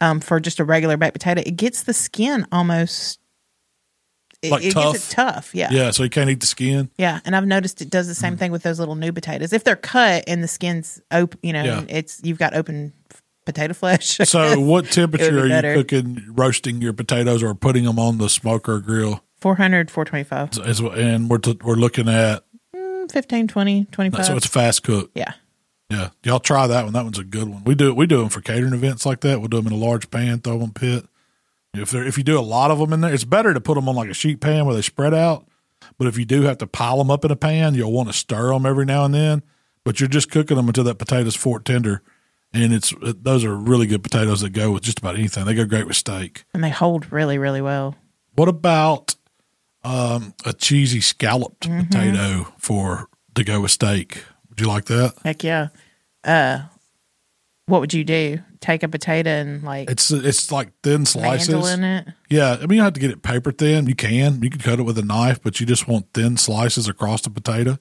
Um, 0.00 0.20
for 0.20 0.38
just 0.40 0.60
a 0.60 0.64
regular 0.64 0.96
baked 0.96 1.14
potato, 1.14 1.42
it 1.44 1.56
gets 1.56 1.82
the 1.84 1.94
skin 1.94 2.46
almost. 2.52 3.18
It, 4.42 4.50
Like 4.50 4.64
it 4.64 4.72
tough? 4.72 4.92
gets 4.92 5.10
it 5.10 5.14
tough, 5.14 5.54
yeah. 5.54 5.68
yeah, 5.72 5.90
so 5.90 6.02
you 6.02 6.10
can't 6.10 6.28
eat 6.28 6.40
the 6.40 6.46
skin. 6.46 6.90
Yeah, 6.98 7.20
and 7.24 7.34
I've 7.34 7.46
noticed 7.46 7.80
it 7.80 7.88
does 7.88 8.06
the 8.06 8.14
same 8.14 8.36
thing 8.36 8.52
with 8.52 8.62
those 8.62 8.78
little 8.78 8.94
new 8.94 9.10
potatoes. 9.10 9.54
If 9.54 9.64
they're 9.64 9.74
cut 9.76 10.24
and 10.26 10.42
the 10.44 10.48
skin's 10.48 11.00
open, 11.10 11.40
you 11.42 11.54
know, 11.54 11.64
Yeah. 11.64 11.84
it's 11.88 12.20
you've 12.22 12.38
got 12.38 12.54
open 12.54 12.92
potato 13.46 13.72
flesh. 13.72 14.18
So, 14.26 14.60
what 14.60 14.90
temperature 14.90 15.38
are 15.40 15.44
you 15.44 15.48
better. 15.48 15.74
cooking, 15.74 16.22
roasting 16.28 16.82
your 16.82 16.92
potatoes, 16.92 17.42
or 17.42 17.54
putting 17.54 17.84
them 17.84 17.98
on 17.98 18.18
the 18.18 18.28
smoker 18.28 18.74
or 18.74 18.80
grill? 18.80 19.22
400, 19.40 19.90
425, 19.90 20.66
As- 20.66 20.80
And 20.80 21.30
we're 21.30 21.38
t- 21.38 21.58
we're 21.64 21.74
looking 21.76 22.08
at 22.08 22.44
mm, 22.74 23.10
15, 23.10 23.48
20, 23.48 23.84
25. 23.86 24.26
so 24.26 24.36
it's 24.36 24.46
fast 24.46 24.82
cook. 24.82 25.10
yeah. 25.14 25.32
Yeah, 25.88 26.08
y'all 26.24 26.40
try 26.40 26.66
that 26.66 26.82
one. 26.82 26.94
That 26.94 27.04
one's 27.04 27.20
a 27.20 27.22
good 27.24 27.48
one. 27.48 27.62
We 27.62 27.76
do 27.76 27.94
we 27.94 28.06
do 28.08 28.18
them 28.18 28.28
for 28.28 28.40
catering 28.40 28.72
events 28.74 29.06
like 29.06 29.20
that. 29.20 29.38
We'll 29.38 29.46
do 29.48 29.58
them 29.58 29.68
in 29.68 29.72
a 29.72 29.76
large 29.76 30.10
pan, 30.10 30.40
throw 30.40 30.54
them 30.54 30.62
in 30.64 30.72
pit. 30.72 31.06
If 31.74 31.92
there, 31.92 32.04
if 32.04 32.18
you 32.18 32.24
do 32.24 32.36
a 32.36 32.42
lot 32.42 32.72
of 32.72 32.78
them 32.80 32.92
in 32.92 33.02
there, 33.02 33.14
it's 33.14 33.22
better 33.22 33.54
to 33.54 33.60
put 33.60 33.76
them 33.76 33.88
on 33.88 33.94
like 33.94 34.08
a 34.10 34.14
sheet 34.14 34.40
pan 34.40 34.66
where 34.66 34.74
they 34.74 34.82
spread 34.82 35.14
out. 35.14 35.46
But 35.96 36.08
if 36.08 36.18
you 36.18 36.24
do 36.24 36.42
have 36.42 36.58
to 36.58 36.66
pile 36.66 36.98
them 36.98 37.08
up 37.12 37.24
in 37.24 37.30
a 37.30 37.36
pan, 37.36 37.74
you'll 37.76 37.92
want 37.92 38.08
to 38.08 38.12
stir 38.14 38.48
them 38.52 38.66
every 38.66 38.84
now 38.84 39.04
and 39.04 39.14
then. 39.14 39.42
But 39.84 40.00
you're 40.00 40.08
just 40.08 40.28
cooking 40.28 40.56
them 40.56 40.66
until 40.66 40.82
that 40.84 40.98
potato's 40.98 41.36
fork 41.36 41.62
tender, 41.62 42.02
and 42.52 42.72
it's 42.72 42.92
those 43.00 43.44
are 43.44 43.54
really 43.54 43.86
good 43.86 44.02
potatoes 44.02 44.40
that 44.40 44.50
go 44.50 44.70
with 44.70 44.82
just 44.82 44.98
about 44.98 45.14
anything. 45.16 45.44
They 45.44 45.54
go 45.54 45.64
great 45.64 45.86
with 45.86 45.96
steak. 45.96 46.44
And 46.54 46.62
they 46.64 46.70
hold 46.70 47.10
really, 47.12 47.38
really 47.38 47.60
well. 47.60 47.94
What 48.34 48.48
about 48.48 49.14
um, 49.84 50.34
a 50.44 50.52
cheesy 50.52 51.00
scalloped 51.00 51.68
Mm-hmm. 51.68 51.86
potato 51.88 52.52
for 52.58 53.08
to 53.34 53.44
go 53.44 53.60
with 53.60 53.70
steak? 53.70 54.24
Would 54.48 54.60
you 54.60 54.68
like 54.68 54.86
that? 54.86 55.14
Heck 55.24 55.44
yeah. 55.44 55.68
Uh, 56.24 56.62
what 57.66 57.80
would 57.80 57.92
you 57.94 58.04
do? 58.04 58.40
Take 58.60 58.82
a 58.82 58.88
potato 58.88 59.28
and 59.30 59.62
like 59.62 59.90
It's 59.90 60.10
it's 60.10 60.50
like 60.50 60.70
thin 60.82 61.04
slices. 61.06 61.70
in 61.70 61.84
it? 61.84 62.08
Yeah, 62.30 62.52
I 62.52 62.66
mean 62.66 62.70
you 62.70 62.76
don't 62.76 62.84
have 62.84 62.92
to 62.94 63.00
get 63.00 63.10
it 63.10 63.22
paper 63.22 63.52
thin. 63.52 63.86
You 63.86 63.94
can 63.94 64.42
you 64.42 64.50
can 64.50 64.60
cut 64.60 64.78
it 64.80 64.82
with 64.82 64.98
a 64.98 65.02
knife, 65.04 65.40
but 65.42 65.60
you 65.60 65.66
just 65.66 65.86
want 65.86 66.06
thin 66.14 66.36
slices 66.36 66.88
across 66.88 67.20
the 67.22 67.30
potato. 67.30 67.78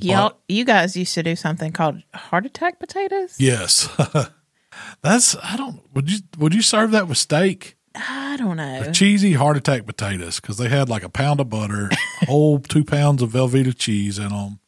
Y'all, 0.00 0.36
you 0.48 0.64
guys 0.64 0.96
used 0.96 1.14
to 1.14 1.22
do 1.22 1.36
something 1.36 1.72
called 1.72 2.02
heart 2.14 2.44
attack 2.46 2.78
potatoes. 2.80 3.36
Yes, 3.38 3.88
that's 5.02 5.36
I 5.42 5.56
don't. 5.56 5.80
Would 5.94 6.10
you 6.10 6.18
would 6.38 6.54
you 6.54 6.62
serve 6.62 6.90
that 6.90 7.08
with 7.08 7.18
steak? 7.18 7.76
I 7.94 8.36
don't 8.36 8.56
know. 8.58 8.90
Cheesy 8.92 9.32
heart 9.34 9.56
attack 9.56 9.86
potatoes 9.86 10.38
because 10.40 10.58
they 10.58 10.68
had 10.68 10.88
like 10.88 11.02
a 11.02 11.08
pound 11.08 11.40
of 11.40 11.48
butter, 11.48 11.88
whole 12.26 12.58
two 12.58 12.84
pounds 12.84 13.22
of 13.22 13.30
Velveeta 13.32 13.74
cheese 13.76 14.18
in 14.18 14.28
them, 14.28 14.58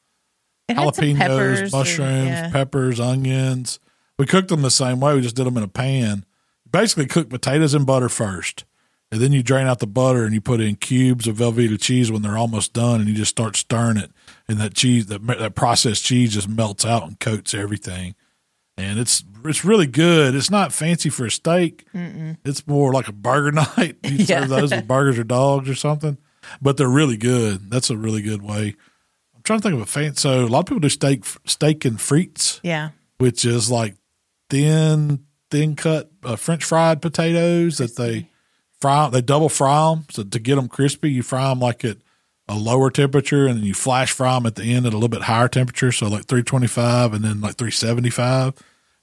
It 0.69 0.77
jalapenos, 0.77 1.19
peppers 1.19 1.61
and- 1.61 1.73
mushrooms, 1.73 2.29
yeah. 2.29 2.51
peppers, 2.51 3.01
onions. 3.01 3.81
We 4.19 4.27
cooked 4.27 4.49
them 4.49 4.63
the 4.63 4.71
same 4.71 4.99
way. 5.01 5.15
We 5.15 5.21
just 5.21 5.37
did 5.37 5.47
them 5.47 5.57
in 5.59 5.63
a 5.63 5.69
pan. 5.69 6.25
Basically, 6.71 7.07
cook 7.07 7.29
potatoes 7.31 7.75
in 7.75 7.85
butter 7.85 8.09
first, 8.09 8.65
and 9.11 9.21
then 9.21 9.33
you 9.33 9.43
drain 9.43 9.67
out 9.67 9.79
the 9.79 9.87
butter 9.87 10.25
and 10.25 10.35
you 10.35 10.41
put 10.41 10.61
in 10.61 10.77
cubes 10.77 11.27
of 11.27 11.37
Velveeta 11.37 11.81
cheese 11.81 12.11
when 12.13 12.23
they're 12.23 12.37
almost 12.39 12.73
done, 12.73 13.01
and 13.01 13.09
you 13.09 13.15
just 13.15 13.31
start 13.31 13.57
stirring 13.57 13.97
it, 13.97 14.11
and 14.49 14.59
that 14.59 14.75
cheese, 14.75 15.07
that 15.07 15.27
that 15.27 15.55
processed 15.55 16.05
cheese, 16.05 16.35
just 16.35 16.49
melts 16.49 16.85
out 16.85 17.05
and 17.05 17.19
coats 17.21 17.55
everything, 17.55 18.15
and 18.77 18.99
it's 18.99 19.25
it's 19.45 19.65
really 19.65 19.87
good. 19.87 20.35
It's 20.35 20.51
not 20.51 20.73
fancy 20.73 21.09
for 21.11 21.25
a 21.27 21.31
steak. 21.31 21.87
It's 22.45 22.67
more 22.67 22.93
like 22.93 23.09
a 23.09 23.13
burger 23.13 23.53
night. 23.77 23.97
You 24.05 24.17
Yeah. 24.17 24.41
serve 24.41 24.49
those 24.49 24.71
with 24.73 24.89
burgers 24.89 25.19
or 25.19 25.25
dogs 25.25 25.69
or 25.69 25.75
something, 25.75 26.19
but 26.61 26.77
they're 26.77 26.89
really 26.89 27.17
good. 27.17 27.71
That's 27.71 27.89
a 27.91 27.97
really 27.97 28.21
good 28.23 28.43
way. 28.43 28.75
I'm 29.35 29.43
trying 29.45 29.61
to 29.61 29.63
think 29.63 29.75
of 29.77 29.81
a 29.81 29.87
fancy. 29.87 30.21
So 30.21 30.45
a 30.45 30.49
lot 30.49 30.61
of 30.61 30.67
people 30.67 30.81
do 30.81 30.89
steak 30.89 31.25
steak 31.47 31.85
and 31.85 31.99
frites 31.99 32.61
Yeah. 32.63 32.91
which 33.19 33.45
is 33.45 33.71
like 33.71 33.95
thin, 34.51 35.25
thin 35.51 35.77
cut 35.77 36.11
uh, 36.25 36.37
French 36.37 36.65
fried 36.65 37.01
potatoes 37.01 37.79
that 37.79 37.97
they 37.97 38.28
fry. 38.81 39.09
They 39.11 39.21
double 39.21 39.49
fry 39.49 39.91
them 39.91 40.05
so 40.11 40.23
to 40.25 40.39
get 40.39 40.57
them 40.57 40.69
crispy. 40.69 41.11
You 41.11 41.23
fry 41.23 41.49
them 41.49 41.61
like 41.61 41.85
at 41.85 41.99
a 42.49 42.57
lower 42.57 42.91
temperature, 42.91 43.47
and 43.47 43.59
then 43.59 43.65
you 43.65 43.75
flash 43.75 44.13
fry 44.13 44.35
them 44.35 44.47
at 44.47 44.55
the 44.55 44.65
end 44.65 44.87
at 44.87 44.93
a 44.93 44.97
little 44.97 45.09
bit 45.09 45.23
higher 45.23 45.49
temperature, 45.49 45.93
so 45.93 46.09
like 46.09 46.25
three 46.27 46.43
twenty 46.43 46.67
five, 46.67 47.13
and 47.13 47.25
then 47.25 47.41
like 47.41 47.57
three 47.57 47.71
seventy 47.71 48.11
five, 48.11 48.55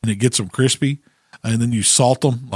and 0.01 0.11
it 0.11 0.15
gets 0.15 0.37
them 0.37 0.49
crispy. 0.49 0.99
And 1.43 1.61
then 1.61 1.71
you 1.71 1.83
salt 1.83 2.21
them. 2.21 2.49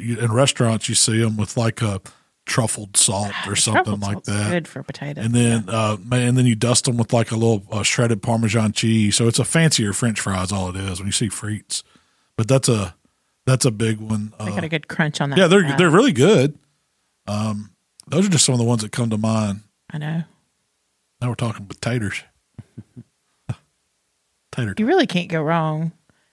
In 0.00 0.30
restaurants, 0.30 0.88
you 0.88 0.94
see 0.94 1.20
them 1.20 1.36
with 1.36 1.56
like 1.56 1.82
a 1.82 2.00
truffled 2.46 2.96
salt 2.96 3.32
or 3.46 3.54
something 3.56 4.00
like 4.00 4.22
that 4.24 4.50
Good 4.50 4.66
for 4.68 4.82
potatoes. 4.82 5.24
and 5.24 5.34
then 5.34 5.64
uh, 5.68 5.96
and 6.12 6.36
then 6.36 6.46
you 6.46 6.54
dust 6.54 6.84
them 6.84 6.96
with 6.96 7.12
like 7.12 7.30
a 7.30 7.34
little 7.36 7.64
uh, 7.70 7.82
shredded 7.82 8.22
Parmesan 8.22 8.72
cheese. 8.72 9.16
So 9.16 9.28
it's 9.28 9.38
a 9.38 9.44
fancier 9.44 9.92
French 9.92 10.20
fries. 10.20 10.52
All 10.52 10.68
it 10.68 10.76
is 10.76 10.98
when 11.00 11.06
you 11.06 11.12
see 11.12 11.28
frites, 11.28 11.82
but 12.36 12.48
that's 12.48 12.68
a 12.68 12.94
that's 13.48 13.64
a 13.64 13.70
big 13.70 13.98
one. 13.98 14.32
they 14.38 14.46
Uh, 14.46 14.54
got 14.54 14.64
a 14.64 14.68
good 14.68 14.88
crunch 14.88 15.20
on 15.20 15.30
that. 15.30 15.38
yeah, 15.38 15.46
they're 15.48 15.62
fat. 15.62 15.78
they're 15.78 15.90
really 15.90 16.12
good. 16.12 16.58
Um, 17.26 17.70
Those 18.06 18.26
are 18.26 18.30
just 18.30 18.44
some 18.44 18.52
of 18.54 18.58
the 18.58 18.64
ones 18.64 18.82
that 18.82 18.92
come 18.92 19.10
to 19.10 19.18
mind. 19.18 19.60
I 19.90 19.98
know. 19.98 20.22
Now 21.20 21.28
we're 21.28 21.34
talking 21.34 21.66
potatoes. 21.66 22.22
Tater 24.52 24.74
You 24.78 24.86
really 24.86 25.06
can't 25.06 25.28
go 25.28 25.42
wrong. 25.42 25.92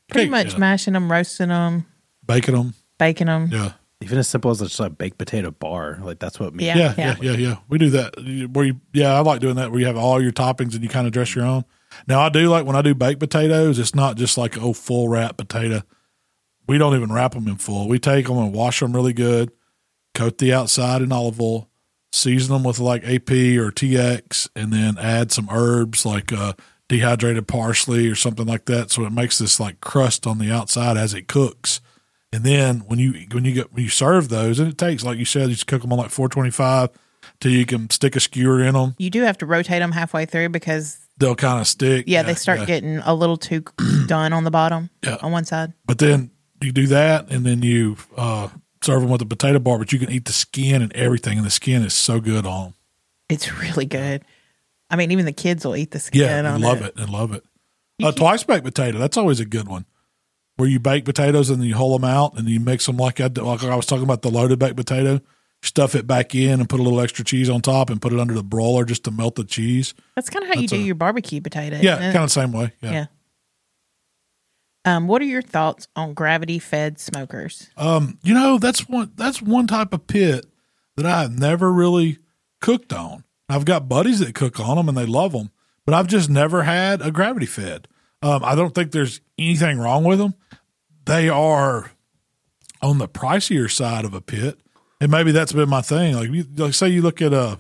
Pretty 0.10 0.30
Can't- 0.30 0.32
much 0.46 0.54
yeah. 0.54 0.60
mashing 0.60 0.94
them, 0.94 1.12
roasting 1.12 1.50
them, 1.50 1.86
baking 2.26 2.56
them. 2.56 2.74
baking 3.00 3.28
them. 3.28 3.50
Yeah. 3.52 3.74
Even 4.02 4.18
as 4.20 4.28
simple 4.28 4.52
as 4.52 4.60
just 4.60 4.80
a 4.80 4.90
baked 4.90 5.18
potato 5.18 5.52
bar, 5.52 5.98
like 6.02 6.20
that's 6.20 6.40
what 6.40 6.54
me. 6.54 6.66
Yeah. 6.66 6.78
Yeah, 6.78 6.94
yeah, 6.98 7.16
yeah, 7.22 7.32
yeah. 7.38 7.56
We 7.70 7.78
do 7.78 7.90
that. 7.92 8.50
Where 8.54 8.66
you, 8.66 8.80
yeah, 8.94 9.14
I 9.14 9.20
like 9.22 9.40
doing 9.42 9.56
that. 9.56 9.72
Where 9.72 9.80
you 9.80 9.86
have 9.88 9.98
all 9.98 10.22
your 10.22 10.32
toppings 10.32 10.74
and 10.76 10.84
you 10.84 10.90
kind 10.90 11.08
of 11.08 11.14
dress 11.14 11.34
your 11.34 11.46
own. 11.46 11.66
Now 12.08 12.20
I 12.22 12.30
do 12.30 12.50
like 12.50 12.66
when 12.66 12.76
I 12.76 12.82
do 12.82 12.94
baked 12.94 13.20
potatoes. 13.20 13.80
It's 13.80 13.96
not 13.96 14.16
just 14.18 14.38
like 14.38 14.58
oh 14.58 14.74
full 14.74 15.08
wrap 15.10 15.38
potato. 15.38 15.82
We 16.68 16.78
don't 16.78 16.96
even 16.96 17.12
wrap 17.12 17.34
them 17.34 17.48
in 17.48 17.58
full. 17.58 17.88
We 17.88 18.00
take 18.00 18.28
them 18.28 18.38
and 18.38 18.54
wash 18.54 18.80
them 18.80 18.94
really 18.94 19.14
good, 19.14 19.52
coat 20.14 20.38
the 20.38 20.54
outside 20.54 21.02
in 21.02 21.12
olive 21.12 21.40
oil, 21.40 21.70
season 22.12 22.54
them 22.54 22.64
with 22.64 22.80
like 22.80 23.04
AP 23.04 23.30
or 23.32 23.72
TX, 23.72 24.50
and 24.56 24.72
then 24.74 24.98
add 24.98 25.32
some 25.32 25.48
herbs 25.52 26.06
like 26.06 26.32
uh, 26.34 26.54
dehydrated 26.90 27.48
parsley 27.48 28.08
or 28.08 28.16
something 28.16 28.46
like 28.46 28.66
that. 28.66 28.92
So 28.92 29.06
it 29.06 29.12
makes 29.12 29.38
this 29.38 29.60
like 29.60 29.82
crust 29.82 30.26
on 30.26 30.38
the 30.40 30.52
outside 30.52 30.98
as 30.98 31.14
it 31.14 31.28
cooks. 31.28 31.82
And 32.34 32.44
then 32.44 32.80
when 32.88 33.00
you 33.00 33.14
when 33.32 33.46
you 33.46 33.54
get 33.54 33.72
when 33.74 33.84
you 33.84 33.90
serve 33.90 34.30
those, 34.30 34.60
and 34.60 34.70
it 34.70 34.78
takes 34.78 35.04
like 35.04 35.18
you 35.18 35.26
said, 35.26 35.50
you 35.50 35.56
just 35.56 35.68
cook 35.68 35.82
them 35.82 35.94
on 35.94 36.00
like 36.00 36.10
four 36.12 36.28
twenty 36.28 36.52
five 36.52 36.90
till 37.40 37.52
you 37.52 37.66
can 37.66 37.90
stick 37.90 38.16
a 38.16 38.20
skewer 38.20 38.62
in 38.64 38.74
them. 38.74 38.96
You 38.98 39.10
do 39.10 39.22
have 39.22 39.38
to 39.40 39.46
rotate 39.46 39.82
them 39.82 39.92
halfway 39.92 40.26
through 40.26 40.50
because 40.50 41.00
They'll 41.18 41.34
kind 41.36 41.62
of 41.62 41.68
stick. 41.68 42.06
yeah, 42.08 42.24
they 42.24 42.34
start 42.34 42.60
yeah. 42.60 42.66
getting 42.66 42.98
a 42.98 43.14
little 43.14 43.38
too 43.38 43.64
done 44.08 44.34
on 44.34 44.44
the 44.44 44.52
bottom 44.52 44.90
Yeah. 45.02 45.16
on 45.22 45.32
one 45.32 45.46
side. 45.46 45.72
But 45.86 45.98
then 46.00 46.30
you 46.62 46.72
do 46.72 46.88
that, 46.88 47.30
and 47.30 47.46
then 47.46 47.62
you 47.62 47.98
uh, 48.18 48.50
serve 48.84 49.02
them 49.02 49.10
with 49.12 49.22
a 49.22 49.26
potato 49.26 49.60
bar. 49.60 49.78
But 49.78 49.92
you 49.92 50.00
can 50.00 50.12
eat 50.12 50.26
the 50.26 50.34
skin 50.34 50.82
and 50.82 50.94
everything, 50.94 51.38
and 51.38 51.46
the 51.46 51.52
skin 51.52 51.84
is 51.84 51.94
so 51.94 52.20
good 52.20 52.46
on 52.46 52.64
them. 52.64 52.74
It's 53.30 53.52
really 53.60 53.86
good. 53.86 54.24
I 54.90 54.96
mean, 54.96 55.12
even 55.12 55.26
the 55.26 55.34
kids 55.34 55.66
will 55.66 55.76
eat 55.76 55.92
the 55.92 56.00
skin. 56.00 56.22
Yeah, 56.22 56.54
on 56.54 56.62
love 56.62 56.82
it. 56.82 56.96
and 56.98 57.10
love 57.10 57.34
it. 57.34 57.44
A 58.04 58.12
twice 58.12 58.44
baked 58.44 58.64
potato. 58.66 58.98
That's 58.98 59.18
always 59.18 59.40
a 59.40 59.46
good 59.46 59.68
one. 59.68 59.86
Where 60.58 60.70
you 60.70 60.80
bake 60.80 61.06
potatoes 61.06 61.50
and 61.50 61.60
then 61.60 61.68
you 61.68 61.76
hull 61.76 61.98
them 61.98 62.06
out 62.06 62.38
and 62.38 62.48
you 62.48 62.60
mix 62.60 62.86
them 62.86 62.98
like 62.98 63.20
I 63.20 63.28
like 63.28 63.64
I 63.64 63.76
was 63.76 63.86
talking 63.86 64.04
about 64.04 64.22
the 64.22 64.30
loaded 64.32 64.60
baked 64.60 64.78
potato. 64.78 65.22
Stuff 65.62 65.96
it 65.96 66.06
back 66.06 66.36
in 66.36 66.60
and 66.60 66.70
put 66.70 66.80
a 66.80 66.84
little 66.84 67.02
extra 67.02 67.26
cheese 67.26 67.50
on 67.50 67.62
top 67.62 67.90
and 67.90 68.00
put 68.02 68.14
it 68.14 68.20
under 68.20 68.34
the 68.36 68.44
broiler 68.44 68.86
just 68.86 69.04
to 69.06 69.12
melt 69.12 69.36
the 69.36 69.44
cheese. 69.44 69.96
That's 70.16 70.30
kind 70.30 70.44
of 70.44 70.50
how 70.50 70.56
you 70.56 70.68
That's 70.68 70.74
do 70.74 70.80
a- 70.80 70.84
your 70.86 70.96
barbecue 70.96 71.42
potato. 71.42 71.78
Yeah, 71.82 71.98
kind 71.98 72.18
of 72.18 72.24
the 72.24 72.30
same 72.30 72.52
way. 72.52 72.74
Yeah. 72.82 72.92
Yeah. 72.92 73.06
Um, 74.86 75.08
what 75.08 75.22
are 75.22 75.26
your 75.26 75.42
thoughts 75.42 75.88
on 75.96 76.14
gravity 76.14 76.60
fed 76.60 77.00
smokers? 77.00 77.70
Um, 77.76 78.20
you 78.24 78.34
know, 78.34 78.60
that's 78.60 78.88
one 78.88 79.12
that's 79.16 79.42
one 79.42 79.68
type 79.68 79.94
of 79.94 80.06
pit 80.08 80.46
that 80.96 81.06
I've 81.06 81.38
never 81.38 81.74
really 81.74 82.20
cooked 82.62 82.94
on. 82.94 83.24
I've 83.50 83.66
got 83.66 83.90
buddies 83.90 84.20
that 84.20 84.36
cook 84.36 84.60
on 84.60 84.78
them 84.78 84.88
and 84.88 84.98
they 84.98 85.06
love 85.06 85.32
them, 85.32 85.52
but 85.86 85.94
I've 85.94 86.08
just 86.08 86.30
never 86.30 86.64
had 86.64 87.02
a 87.02 87.12
gravity 87.12 87.46
fed. 87.46 87.88
Um, 88.22 88.44
I 88.44 88.56
don't 88.56 88.74
think 88.74 88.92
there's 88.92 89.22
anything 89.38 89.78
wrong 89.78 90.04
with 90.04 90.20
them. 90.20 90.36
They 91.06 91.30
are 91.30 91.92
on 92.82 92.98
the 92.98 93.08
pricier 93.08 93.70
side 93.70 94.06
of 94.06 94.14
a 94.14 94.22
pit, 94.22 94.60
and 95.00 95.12
maybe 95.12 95.32
that's 95.32 95.54
been 95.54 95.70
my 95.70 95.82
thing. 95.82 96.16
Like, 96.16 96.30
you, 96.32 96.46
like 96.56 96.74
say 96.74 96.90
you 96.90 97.02
look 97.02 97.22
at 97.22 97.34
a, 97.34 97.60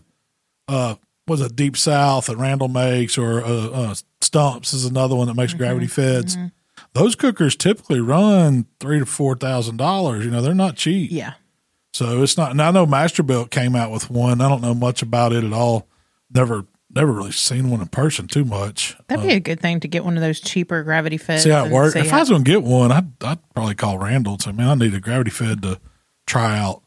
uh, 0.67 0.95
was 1.28 1.41
a 1.41 1.49
Deep 1.49 1.78
South 1.78 2.28
that 2.28 2.38
Randall 2.38 2.67
makes, 2.67 3.17
or 3.17 3.43
uh, 3.43 3.69
uh, 3.69 3.95
Stumps 4.21 4.73
is 4.73 4.86
another 4.86 5.15
one 5.15 5.28
that 5.28 5.36
makes 5.36 5.53
gravity 5.53 5.88
feds. 5.88 6.36
Those 6.95 7.13
cookers 7.15 7.55
typically 7.55 7.99
run 7.99 8.65
three 8.79 8.99
to 8.99 9.05
four 9.05 9.35
thousand 9.35 9.77
dollars. 9.77 10.25
You 10.25 10.31
know, 10.31 10.41
they're 10.41 10.55
not 10.55 10.75
cheap. 10.77 11.11
Yeah. 11.11 11.33
So 11.93 12.23
it's 12.23 12.35
not. 12.37 12.51
And 12.51 12.61
I 12.61 12.71
know 12.71 12.85
Masterbuilt 12.85 13.51
came 13.51 13.75
out 13.75 13.91
with 13.91 14.09
one. 14.09 14.41
I 14.41 14.49
don't 14.49 14.61
know 14.61 14.73
much 14.73 15.01
about 15.01 15.31
it 15.33 15.43
at 15.43 15.53
all. 15.53 15.87
Never, 16.33 16.65
never 16.93 17.11
really 17.11 17.31
seen 17.31 17.69
one 17.69 17.79
in 17.81 17.87
person 17.87 18.27
too 18.27 18.43
much. 18.45 18.97
That'd 19.07 19.25
be 19.25 19.33
uh, 19.33 19.37
a 19.37 19.39
good 19.41 19.59
thing 19.59 19.79
to 19.81 19.87
get 19.87 20.03
one 20.03 20.15
of 20.17 20.21
those 20.21 20.39
cheaper 20.39 20.83
gravity 20.83 21.17
fed. 21.17 21.41
See 21.41 21.49
how 21.51 21.65
it 21.65 21.71
works. 21.71 21.95
If 21.95 22.11
I 22.11 22.19
was 22.19 22.29
going 22.29 22.43
to 22.43 22.49
get 22.51 22.63
one, 22.63 22.91
I'd, 22.91 23.23
I'd 23.23 23.39
probably 23.53 23.75
call 23.75 23.97
Randall 23.97 24.33
and 24.33 24.41
say, 24.41 24.51
"Man, 24.53 24.67
I 24.69 24.75
need 24.75 24.93
a 24.93 24.99
gravity 24.99 25.31
fed 25.31 25.61
to 25.63 25.79
try 26.25 26.57
out." 26.57 26.81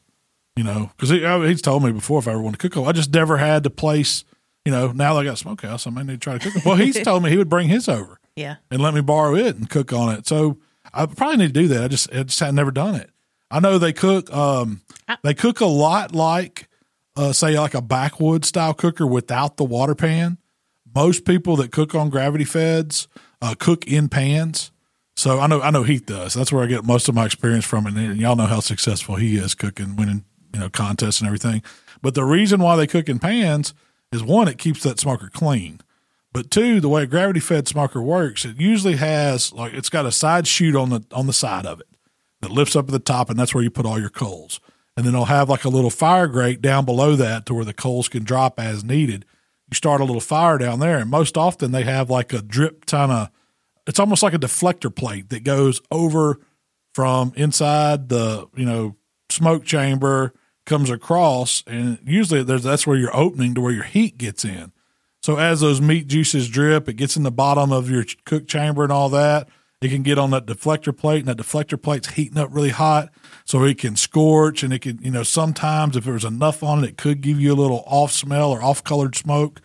You 0.56 0.64
know, 0.64 0.90
because 0.96 1.10
he, 1.10 1.24
I- 1.24 1.46
he's 1.48 1.62
told 1.62 1.84
me 1.84 1.92
before 1.92 2.18
if 2.18 2.26
I 2.28 2.32
ever 2.32 2.40
want 2.42 2.58
to 2.58 2.68
cook, 2.68 2.86
I 2.86 2.92
just 2.92 3.12
never 3.12 3.36
had 3.36 3.62
the 3.62 3.70
place. 3.70 4.24
You 4.64 4.72
know, 4.72 4.88
now 4.92 5.14
that 5.14 5.20
I 5.20 5.24
got 5.24 5.34
a 5.34 5.36
smokehouse. 5.36 5.86
I 5.86 5.90
may 5.90 6.02
need 6.02 6.12
to 6.14 6.18
try 6.18 6.36
to 6.38 6.50
cook. 6.50 6.64
Well, 6.64 6.76
he's 6.76 7.00
told 7.04 7.22
me 7.22 7.30
he 7.30 7.36
would 7.38 7.48
bring 7.48 7.68
his 7.68 7.88
over 7.88 8.18
yeah. 8.38 8.56
and 8.70 8.80
let 8.80 8.94
me 8.94 9.00
borrow 9.00 9.34
it 9.34 9.56
and 9.56 9.68
cook 9.68 9.92
on 9.92 10.14
it. 10.14 10.26
So 10.26 10.58
I 10.92 11.06
probably 11.06 11.38
need 11.38 11.54
to 11.54 11.60
do 11.60 11.68
that. 11.68 11.84
I 11.84 11.88
just 11.88 12.12
I 12.12 12.22
just 12.22 12.40
had 12.40 12.54
never 12.54 12.70
done 12.70 12.94
it. 12.94 13.10
I 13.50 13.60
know 13.60 13.78
they 13.78 13.92
cook 13.92 14.32
um 14.32 14.82
they 15.22 15.34
cook 15.34 15.60
a 15.60 15.66
lot 15.66 16.14
like 16.14 16.68
uh 17.16 17.32
say 17.32 17.58
like 17.58 17.74
a 17.74 17.82
backwood 17.82 18.44
style 18.44 18.74
cooker 18.74 19.06
without 19.06 19.56
the 19.56 19.64
water 19.64 19.94
pan. 19.94 20.38
Most 20.94 21.24
people 21.24 21.56
that 21.56 21.70
cook 21.70 21.94
on 21.94 22.10
gravity 22.10 22.44
feds 22.44 23.08
uh, 23.40 23.54
cook 23.58 23.86
in 23.86 24.08
pans. 24.08 24.70
So 25.16 25.40
I 25.40 25.46
know 25.46 25.60
I 25.60 25.70
know 25.70 25.82
Heath 25.82 26.06
does. 26.06 26.34
That's 26.34 26.52
where 26.52 26.62
I 26.62 26.66
get 26.66 26.84
most 26.84 27.08
of 27.08 27.14
my 27.14 27.26
experience 27.26 27.64
from, 27.64 27.86
and, 27.86 27.98
and 27.98 28.20
y'all 28.20 28.36
know 28.36 28.46
how 28.46 28.60
successful 28.60 29.16
he 29.16 29.36
is 29.36 29.54
cooking, 29.54 29.96
winning 29.96 30.24
you 30.54 30.60
know 30.60 30.68
contests 30.68 31.20
and 31.20 31.26
everything. 31.26 31.62
But 32.00 32.14
the 32.14 32.24
reason 32.24 32.60
why 32.60 32.76
they 32.76 32.86
cook 32.86 33.08
in 33.08 33.18
pans 33.18 33.74
is 34.12 34.22
one, 34.22 34.48
it 34.48 34.58
keeps 34.58 34.82
that 34.84 35.00
smoker 35.00 35.28
clean. 35.32 35.80
But 36.32 36.50
two, 36.50 36.80
the 36.80 36.88
way 36.88 37.02
a 37.02 37.06
gravity 37.06 37.40
fed 37.40 37.66
smoker 37.66 38.02
works, 38.02 38.44
it 38.44 38.60
usually 38.60 38.96
has 38.96 39.52
like 39.52 39.72
it's 39.72 39.88
got 39.88 40.06
a 40.06 40.12
side 40.12 40.46
chute 40.46 40.76
on 40.76 40.90
the 40.90 41.04
on 41.12 41.26
the 41.26 41.32
side 41.32 41.66
of 41.66 41.80
it 41.80 41.88
that 42.40 42.50
lifts 42.50 42.76
up 42.76 42.86
at 42.86 42.92
the 42.92 42.98
top, 42.98 43.30
and 43.30 43.38
that's 43.38 43.54
where 43.54 43.64
you 43.64 43.70
put 43.70 43.86
all 43.86 43.98
your 43.98 44.10
coals. 44.10 44.60
And 44.96 45.06
then 45.06 45.14
it'll 45.14 45.26
have 45.26 45.48
like 45.48 45.64
a 45.64 45.68
little 45.68 45.90
fire 45.90 46.26
grate 46.26 46.60
down 46.60 46.84
below 46.84 47.16
that 47.16 47.46
to 47.46 47.54
where 47.54 47.64
the 47.64 47.72
coals 47.72 48.08
can 48.08 48.24
drop 48.24 48.58
as 48.58 48.84
needed. 48.84 49.24
You 49.70 49.74
start 49.74 50.00
a 50.00 50.04
little 50.04 50.20
fire 50.20 50.58
down 50.58 50.80
there, 50.80 50.98
and 50.98 51.10
most 51.10 51.36
often 51.36 51.72
they 51.72 51.84
have 51.84 52.10
like 52.10 52.32
a 52.32 52.42
drip 52.42 52.86
kind 52.86 53.12
of. 53.12 53.30
It's 53.86 53.98
almost 53.98 54.22
like 54.22 54.34
a 54.34 54.38
deflector 54.38 54.94
plate 54.94 55.30
that 55.30 55.44
goes 55.44 55.80
over 55.90 56.40
from 56.94 57.32
inside 57.36 58.08
the 58.08 58.48
you 58.54 58.66
know 58.66 58.96
smoke 59.30 59.64
chamber 59.64 60.34
comes 60.66 60.90
across, 60.90 61.64
and 61.66 61.98
usually 62.04 62.42
there's 62.42 62.64
that's 62.64 62.86
where 62.86 62.98
your 62.98 63.16
opening 63.16 63.54
to 63.54 63.60
where 63.60 63.72
your 63.72 63.84
heat 63.84 64.18
gets 64.18 64.44
in. 64.44 64.72
So 65.22 65.36
as 65.36 65.60
those 65.60 65.80
meat 65.80 66.06
juices 66.06 66.48
drip, 66.48 66.88
it 66.88 66.94
gets 66.94 67.16
in 67.16 67.22
the 67.22 67.30
bottom 67.30 67.72
of 67.72 67.90
your 67.90 68.04
cook 68.24 68.46
chamber 68.46 68.82
and 68.82 68.92
all 68.92 69.08
that. 69.10 69.48
It 69.80 69.90
can 69.90 70.02
get 70.02 70.18
on 70.18 70.30
that 70.30 70.46
deflector 70.46 70.96
plate, 70.96 71.20
and 71.20 71.28
that 71.28 71.36
deflector 71.36 71.80
plate's 71.80 72.10
heating 72.10 72.38
up 72.38 72.48
really 72.52 72.70
hot, 72.70 73.10
so 73.44 73.62
it 73.62 73.78
can 73.78 73.94
scorch. 73.94 74.64
And 74.64 74.72
it 74.72 74.80
can, 74.80 74.98
you 75.00 75.10
know, 75.10 75.22
sometimes 75.22 75.96
if 75.96 76.04
there's 76.04 76.24
enough 76.24 76.64
on 76.64 76.82
it, 76.82 76.88
it 76.88 76.96
could 76.96 77.20
give 77.20 77.40
you 77.40 77.52
a 77.52 77.54
little 77.54 77.84
off 77.86 78.10
smell 78.10 78.50
or 78.50 78.62
off 78.62 78.82
colored 78.82 79.14
smoke. 79.14 79.60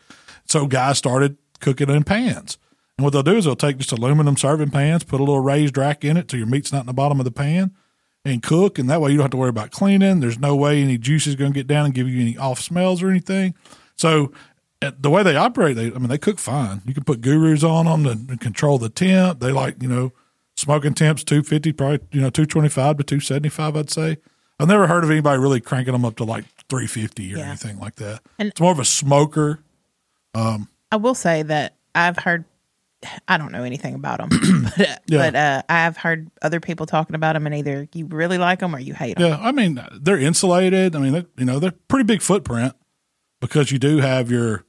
So 0.45 0.67
guys 0.67 0.99
started 0.99 1.37
cooking 1.59 1.89
in 1.89 2.03
pans. 2.03 2.59
And 2.97 3.03
what 3.05 3.11
they'll 3.11 3.23
do 3.23 3.37
is 3.37 3.45
they'll 3.45 3.55
take 3.55 3.77
just 3.77 3.91
aluminum 3.91 4.37
serving 4.37 4.69
pans, 4.69 5.03
put 5.03 5.19
a 5.19 5.23
little 5.23 5.39
raised 5.39 5.77
rack 5.77 6.05
in 6.05 6.15
it 6.15 6.29
so 6.29 6.37
your 6.37 6.45
meat's 6.45 6.71
not 6.71 6.81
in 6.81 6.85
the 6.85 6.93
bottom 6.93 7.19
of 7.19 7.25
the 7.25 7.31
pan, 7.31 7.71
and 8.23 8.43
cook. 8.43 8.77
And 8.77 8.87
that 8.91 9.01
way 9.01 9.09
you 9.09 9.17
don't 9.17 9.23
have 9.23 9.31
to 9.31 9.37
worry 9.37 9.49
about 9.49 9.71
cleaning. 9.71 10.19
There's 10.19 10.37
no 10.37 10.55
way 10.55 10.83
any 10.83 10.99
juice 10.99 11.25
is 11.25 11.35
going 11.35 11.53
to 11.53 11.59
get 11.59 11.65
down 11.65 11.85
and 11.85 11.93
give 11.93 12.07
you 12.07 12.21
any 12.21 12.37
off 12.37 12.59
smells 12.59 13.01
or 13.01 13.09
anything. 13.09 13.55
So 13.95 14.31
the 14.91 15.09
way 15.09 15.23
they 15.23 15.35
operate, 15.35 15.75
they 15.75 15.87
I 15.87 15.97
mean 15.97 16.07
they 16.09 16.17
cook 16.17 16.39
fine. 16.39 16.81
You 16.85 16.93
can 16.93 17.03
put 17.03 17.21
gurus 17.21 17.63
on 17.63 17.85
them 18.03 18.27
to, 18.27 18.37
control 18.37 18.77
the 18.77 18.89
temp. 18.89 19.39
They 19.39 19.51
like 19.51 19.81
you 19.81 19.89
know 19.89 20.11
smoking 20.55 20.93
temps 20.93 21.23
two 21.23 21.43
fifty, 21.43 21.71
probably 21.73 21.99
you 22.11 22.21
know 22.21 22.29
two 22.29 22.45
twenty 22.45 22.69
five 22.69 22.97
to 22.97 23.03
two 23.03 23.19
seventy 23.19 23.49
five. 23.49 23.75
I'd 23.75 23.89
say. 23.89 24.17
I've 24.59 24.67
never 24.67 24.85
heard 24.87 25.03
of 25.03 25.09
anybody 25.09 25.39
really 25.41 25.59
cranking 25.59 25.93
them 25.93 26.05
up 26.05 26.15
to 26.17 26.23
like 26.23 26.45
three 26.69 26.85
fifty 26.87 27.33
or 27.33 27.37
Yeah. 27.39 27.47
anything 27.47 27.79
like 27.79 27.95
that. 27.95 28.21
And- 28.37 28.49
it's 28.49 28.61
more 28.61 28.71
of 28.71 28.79
a 28.79 28.85
smoker. 28.85 29.59
I 30.35 30.95
will 30.97 31.15
say 31.15 31.43
that 31.43 31.75
I've 31.95 32.17
heard. 32.17 32.45
I 33.27 33.37
don't 33.37 33.51
know 33.51 33.63
anything 33.63 33.95
about 33.95 34.19
them, 34.19 34.29
but, 34.77 35.01
Yeah. 35.07 35.17
but 35.17 35.35
uh, 35.35 35.61
I've 35.67 35.97
heard 35.97 36.29
other 36.41 36.61
people 36.61 36.85
talking 36.85 37.15
about 37.17 37.33
them, 37.33 37.45
and 37.45 37.53
either 37.55 37.85
you 37.93 38.05
really 38.05 38.37
like 38.37 38.59
them 38.59 38.73
or 38.73 38.79
you 38.79 38.93
hate 38.93 39.17
them. 39.17 39.31
Yeah, 39.31 39.37
I 39.41 39.51
mean 39.51 39.83
they're 39.99 40.17
insulated. 40.17 40.95
I 40.95 40.99
mean, 40.99 41.25
you 41.37 41.43
know, 41.45 41.59
they're 41.59 41.73
pretty 41.89 42.05
big 42.05 42.21
footprint 42.21 42.73
because 43.41 43.71
you 43.73 43.79
do 43.79 43.97
have 43.97 44.31
your, 44.31 44.63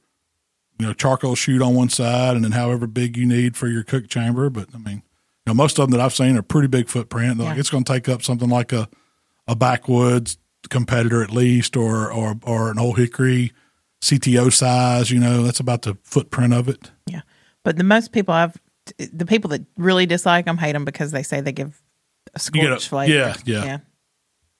you 0.79 0.85
know, 0.85 0.93
charcoal 0.93 1.35
chute 1.35 1.61
on 1.61 1.73
one 1.73 1.89
side, 1.89 2.35
and 2.35 2.43
then 2.43 2.51
however 2.51 2.87
big 2.87 3.15
you 3.17 3.25
need 3.25 3.55
for 3.55 3.67
your 3.67 3.83
cook 3.83 4.07
chamber. 4.07 4.49
But 4.49 4.69
I 4.73 4.77
mean, 4.77 4.95
you 4.97 5.01
know, 5.47 5.53
most 5.53 5.77
of 5.79 5.83
them 5.89 5.97
that 5.97 6.03
I've 6.03 6.13
seen 6.13 6.37
are 6.37 6.41
pretty 6.41 6.67
big 6.67 6.89
footprint. 6.89 7.37
Like 7.37 7.55
Yeah. 7.55 7.59
it's 7.59 7.69
going 7.69 7.83
to 7.83 7.93
take 7.93 8.09
up 8.09 8.21
something 8.23 8.49
like 8.49 8.73
a 8.73 8.89
a 9.47 9.55
backwoods 9.55 10.37
competitor 10.69 11.23
at 11.23 11.31
least, 11.31 11.77
or 11.77 12.11
or 12.11 12.35
or 12.43 12.71
an 12.71 12.79
old 12.79 12.97
hickory 12.97 13.51
CTO 14.01 14.51
size. 14.51 15.11
You 15.11 15.19
know, 15.19 15.43
that's 15.43 15.59
about 15.59 15.83
the 15.83 15.97
footprint 16.03 16.53
of 16.53 16.67
it. 16.67 16.91
Yeah, 17.07 17.21
but 17.63 17.77
the 17.77 17.83
most 17.83 18.11
people 18.11 18.33
I've, 18.33 18.57
the 18.97 19.25
people 19.25 19.49
that 19.51 19.61
really 19.77 20.05
dislike 20.05 20.45
them 20.45 20.57
hate 20.57 20.73
them 20.73 20.85
because 20.85 21.11
they 21.11 21.23
say 21.23 21.41
they 21.41 21.51
give 21.51 21.81
a 22.35 22.39
You 22.53 22.61
get 22.61 22.71
a- 22.71 22.79
scorch 22.79 22.87
flavor. 22.89 23.13
yeah, 23.13 23.35
yeah. 23.63 23.77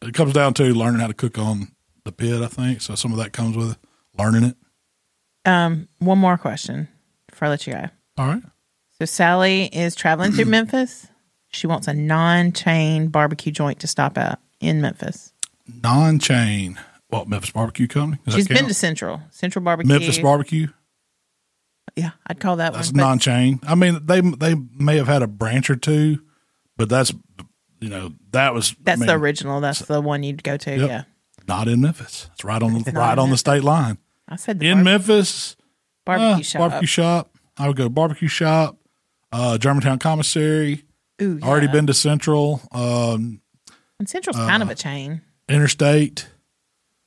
It 0.02 0.14
comes 0.14 0.34
down 0.34 0.54
to 0.56 0.66
learning 0.74 1.00
how 1.02 1.08
to 1.08 1.14
cook 1.14 1.38
on 1.40 1.70
the 2.04 2.12
pit. 2.12 2.42
I 2.42 2.48
think 2.48 2.82
so. 2.82 2.94
Some 2.96 3.12
of 3.12 3.18
that 3.18 3.34
comes 3.34 3.58
with 3.58 3.78
learning 4.18 4.44
it. 4.44 4.58
Um, 5.46 5.88
one 6.00 6.18
more 6.18 6.38
question 6.38 6.88
before 7.30 7.48
I 7.48 7.50
let 7.52 7.68
you 7.68 7.74
go. 7.74 7.86
All 8.18 8.28
right. 8.28 8.44
So 9.00 9.06
Sally 9.06 9.66
is 9.66 9.96
traveling 9.96 10.32
through 10.32 10.46
Memphis. 10.60 11.08
She 11.50 11.68
wants 11.68 11.88
a 11.88 11.94
non-chain 11.94 13.08
barbecue 13.10 13.52
joint 13.52 13.80
to 13.80 13.88
stop 13.88 14.18
at 14.18 14.40
in 14.60 14.82
Memphis. 14.82 15.32
non-chain. 15.84 16.80
What 17.10 17.28
Memphis 17.30 17.52
Barbecue 17.52 17.88
Company? 17.88 18.20
Does 18.26 18.34
She's 18.34 18.48
been 18.48 18.66
to 18.68 18.74
Central, 18.74 19.22
Central 19.30 19.64
Barbecue. 19.64 19.88
Memphis 19.94 20.18
Barbecue. 20.18 20.68
Yeah, 21.96 22.12
I'd 22.28 22.40
call 22.40 22.58
that 22.58 22.74
That's 22.74 22.90
one. 22.90 22.96
but- 22.98 23.02
non-chain. 23.04 23.60
I 23.64 23.76
mean, 23.76 24.00
they 24.06 24.20
they 24.22 24.56
may 24.78 24.98
have 24.98 25.08
had 25.08 25.22
a 25.22 25.28
branch 25.28 25.70
or 25.70 25.76
two, 25.76 26.20
but 26.76 26.90
that's 26.90 27.14
you 27.80 27.90
know 27.90 28.12
that 28.32 28.54
was 28.54 28.76
That's 28.82 29.00
I 29.00 29.02
mean, 29.02 29.08
the 29.08 29.14
original. 29.18 29.62
That's 29.62 29.80
the 29.80 30.02
one 30.02 30.24
you'd 30.24 30.44
go 30.44 30.58
to. 30.58 30.72
Yep. 30.78 30.90
Yeah, 30.90 31.04
not 31.48 31.68
in 31.68 31.80
Memphis. 31.80 32.28
It's 32.34 32.44
right 32.44 32.62
on 32.62 32.74
the 32.74 32.92
right 32.92 33.18
on 33.18 33.30
the 33.30 33.38
state 33.38 33.64
line 33.64 33.98
I 34.28 34.36
said 34.38 34.60
the 34.60 34.70
in 34.70 34.84
Memphis. 34.84 35.56
barbecue 36.06 36.28
uh, 36.28 36.42
shop. 36.42 36.60
Barbecue 36.60 36.88
shop. 36.88 37.30
I 37.58 37.68
would 37.68 37.78
go 37.78 37.84
to 37.84 37.90
barbecue 37.90 38.28
shop. 38.28 38.78
Uh, 39.32 39.58
Germantown 39.58 40.00
Commissary. 40.00 40.84
Ooh, 41.22 41.40
Already 41.44 41.68
been 41.68 41.88
to 41.88 41.94
Central. 41.94 42.62
Um, 42.72 43.42
And 44.00 44.10
Central's 44.10 44.38
kind 44.38 44.62
uh, 44.62 44.66
of 44.66 44.70
a 44.72 44.76
chain. 44.76 45.22
Interstate. 45.48 46.28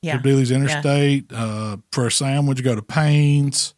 Yeah, 0.00 0.20
Neely's 0.24 0.50
Interstate. 0.52 1.32
Uh, 1.32 1.78
for 1.92 2.06
a 2.06 2.10
sandwich, 2.10 2.62
go 2.62 2.74
to 2.74 2.82
Payne's. 2.82 3.74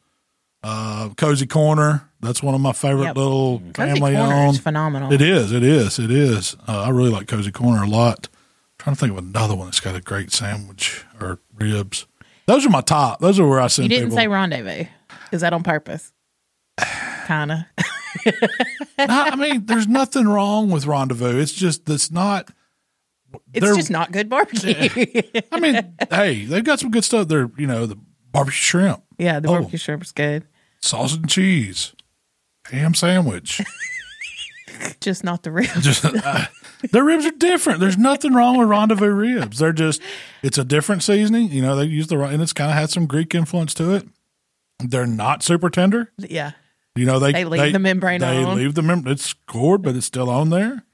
Uh, 0.62 1.08
Cozy 1.16 1.46
Corner. 1.46 2.08
That's 2.20 2.42
one 2.42 2.54
of 2.54 2.60
my 2.60 2.72
favorite 2.72 3.04
Yep. 3.04 3.16
little 3.16 3.60
Cozy 3.72 3.94
family 3.94 4.14
Corner 4.14 4.34
owned. 4.34 4.54
is 4.56 4.60
phenomenal. 4.60 5.10
It 5.12 5.22
is. 5.22 5.52
It 5.52 5.62
is. 5.62 5.98
It 5.98 6.10
is. 6.10 6.54
Uh, 6.68 6.82
I 6.82 6.90
really 6.90 7.08
like 7.10 7.26
Cozy 7.26 7.50
Corner 7.50 7.82
a 7.82 7.88
lot. 7.88 8.28
trying 8.78 8.94
to 8.94 9.00
think 9.00 9.12
of 9.12 9.18
another 9.18 9.54
one 9.54 9.66
that's 9.68 9.80
got 9.80 9.94
a 9.96 10.00
great 10.02 10.30
sandwich 10.32 11.04
or 11.20 11.38
ribs. 11.54 12.06
Those 12.50 12.66
are 12.66 12.70
my 12.70 12.80
top. 12.80 13.20
Those 13.20 13.38
are 13.38 13.46
where 13.46 13.60
I 13.60 13.68
send 13.68 13.84
You 13.84 13.88
didn't 13.90 14.08
people. 14.10 14.18
say 14.18 14.26
rendezvous. 14.26 14.86
Is 15.30 15.42
that 15.42 15.52
on 15.52 15.62
purpose? 15.62 16.12
kind 17.26 17.52
of. 17.52 17.58
Not- 18.98 19.32
I 19.32 19.36
mean, 19.36 19.66
there's 19.66 19.86
nothing 19.86 20.26
wrong 20.26 20.68
with 20.68 20.84
rendezvous. 20.84 21.38
It's 21.38 21.52
just 21.52 21.86
that's 21.86 22.10
not. 22.10 22.50
It's 23.54 23.64
just 23.76 23.88
not 23.90 24.10
good 24.10 24.28
barbecue. 24.28 24.74
I 25.52 25.60
mean, 25.60 25.94
hey, 26.10 26.44
they've 26.44 26.64
got 26.64 26.80
some 26.80 26.90
good 26.90 27.04
stuff. 27.04 27.28
They're 27.28 27.48
you 27.56 27.68
know 27.68 27.86
the 27.86 27.96
barbecue 28.32 28.56
shrimp, 28.56 29.04
yeah, 29.16 29.38
the 29.38 29.46
Oh. 29.48 29.52
barbecue 29.52 29.78
shrimp's 29.78 30.10
good. 30.10 30.44
sausage 30.80 31.20
and 31.20 31.28
cheese, 31.30 31.94
ham 32.66 32.94
sandwich. 32.94 33.60
Just 35.00 35.24
not 35.24 35.42
the 35.42 35.50
ribs. 35.52 35.82
just 35.82 36.04
uh, 36.04 36.44
their 36.92 37.04
ribs 37.04 37.24
are 37.26 37.30
different. 37.32 37.80
There's 37.80 37.98
nothing 37.98 38.34
wrong 38.34 38.58
with 38.58 38.68
rendezvous 38.68 39.10
ribs. 39.10 39.58
They're 39.58 39.72
just 39.72 40.00
it's 40.42 40.58
a 40.58 40.64
different 40.64 41.02
seasoning. 41.02 41.50
You 41.50 41.62
know, 41.62 41.76
they 41.76 41.84
use 41.84 42.06
the 42.08 42.18
right 42.18 42.32
and 42.32 42.42
it's 42.42 42.52
kind 42.52 42.70
of 42.70 42.76
had 42.76 42.90
some 42.90 43.06
Greek 43.06 43.34
influence 43.34 43.74
to 43.74 43.94
it. 43.94 44.08
They're 44.78 45.06
not 45.06 45.42
super 45.42 45.68
tender. 45.70 46.10
yeah, 46.18 46.52
You 46.96 47.04
know, 47.04 47.18
they 47.18 47.32
They 47.32 47.44
leave 47.44 47.72
the 47.72 47.78
membrane 47.78 48.20
They 48.20 48.42
on. 48.44 48.56
leave 48.56 48.74
the 48.74 48.82
membrane. 48.82 49.12
It's 49.12 49.26
scored, 49.26 49.82
but 49.82 49.94
it's 49.96 50.06
still 50.06 50.30
on 50.30 50.50
there. 50.50 50.84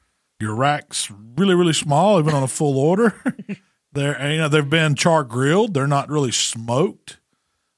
Your 0.41 0.55
rack's 0.55 1.11
really, 1.37 1.55
really 1.55 1.73
small, 1.73 2.19
even 2.19 2.35
on 2.35 2.43
a 2.43 2.49
full 2.49 2.79
order. 2.79 3.15
they're 3.93 4.31
you 4.33 4.39
know 4.39 4.49
they've 4.49 4.69
been 4.69 4.95
char 4.97 5.25
grilled. 5.25 5.73
They're 5.75 5.87
not 5.87 6.09
really 6.11 6.33
smoked. 6.33 7.19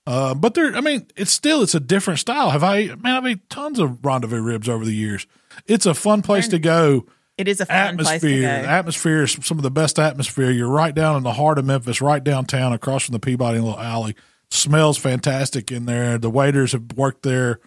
Uh, 0.07 0.33
but 0.35 0.55
they're, 0.55 0.75
I 0.75 0.81
mean, 0.81 1.07
it's 1.17 1.31
still, 1.31 1.63
it's 1.63 1.75
a 1.75 1.81
different 1.81 2.19
style. 2.19 2.49
Have 2.49 2.65
I, 2.65 2.87
man, 3.03 3.15
I've 3.15 3.27
ate 3.27 3.51
tons 3.51 3.79
of 3.79 4.03
rendezvous 4.03 4.41
ribs 4.41 4.67
over 4.67 4.83
the 4.87 4.95
years. 4.95 5.27
It's 5.67 5.87
a 5.87 5.95
fun 5.95 6.23
place 6.23 6.49
to 6.49 6.59
go 6.59 7.07
it 7.39 7.47
is 7.47 7.61
a 7.61 7.67
fun 7.67 7.97
place 7.97 8.09
to 8.09 8.15
atmosphere. 8.15 8.63
go. 8.63 8.69
Atmosphere 8.69 9.23
is 9.23 9.39
some 9.43 9.59
of 9.59 9.63
the 9.63 9.71
best 9.71 10.01
atmosphere. 10.01 10.51
You're 10.51 10.69
right 10.69 10.93
down 10.93 11.17
in 11.17 11.23
the 11.23 11.35
heart 11.35 11.59
of 11.59 11.65
Memphis, 11.65 12.03
right 12.03 12.23
downtown, 12.23 12.73
across 12.73 13.05
from 13.05 13.13
the 13.13 13.21
Peabody 13.21 13.61
little 13.61 13.79
alley. 13.79 14.17
Smells 14.51 14.99
fantastic 14.99 15.71
in 15.71 15.87
there. 15.87 16.19
The 16.19 16.31
waiters 16.31 16.73
have 16.73 16.93
worked 16.97 17.23
there, 17.23 17.61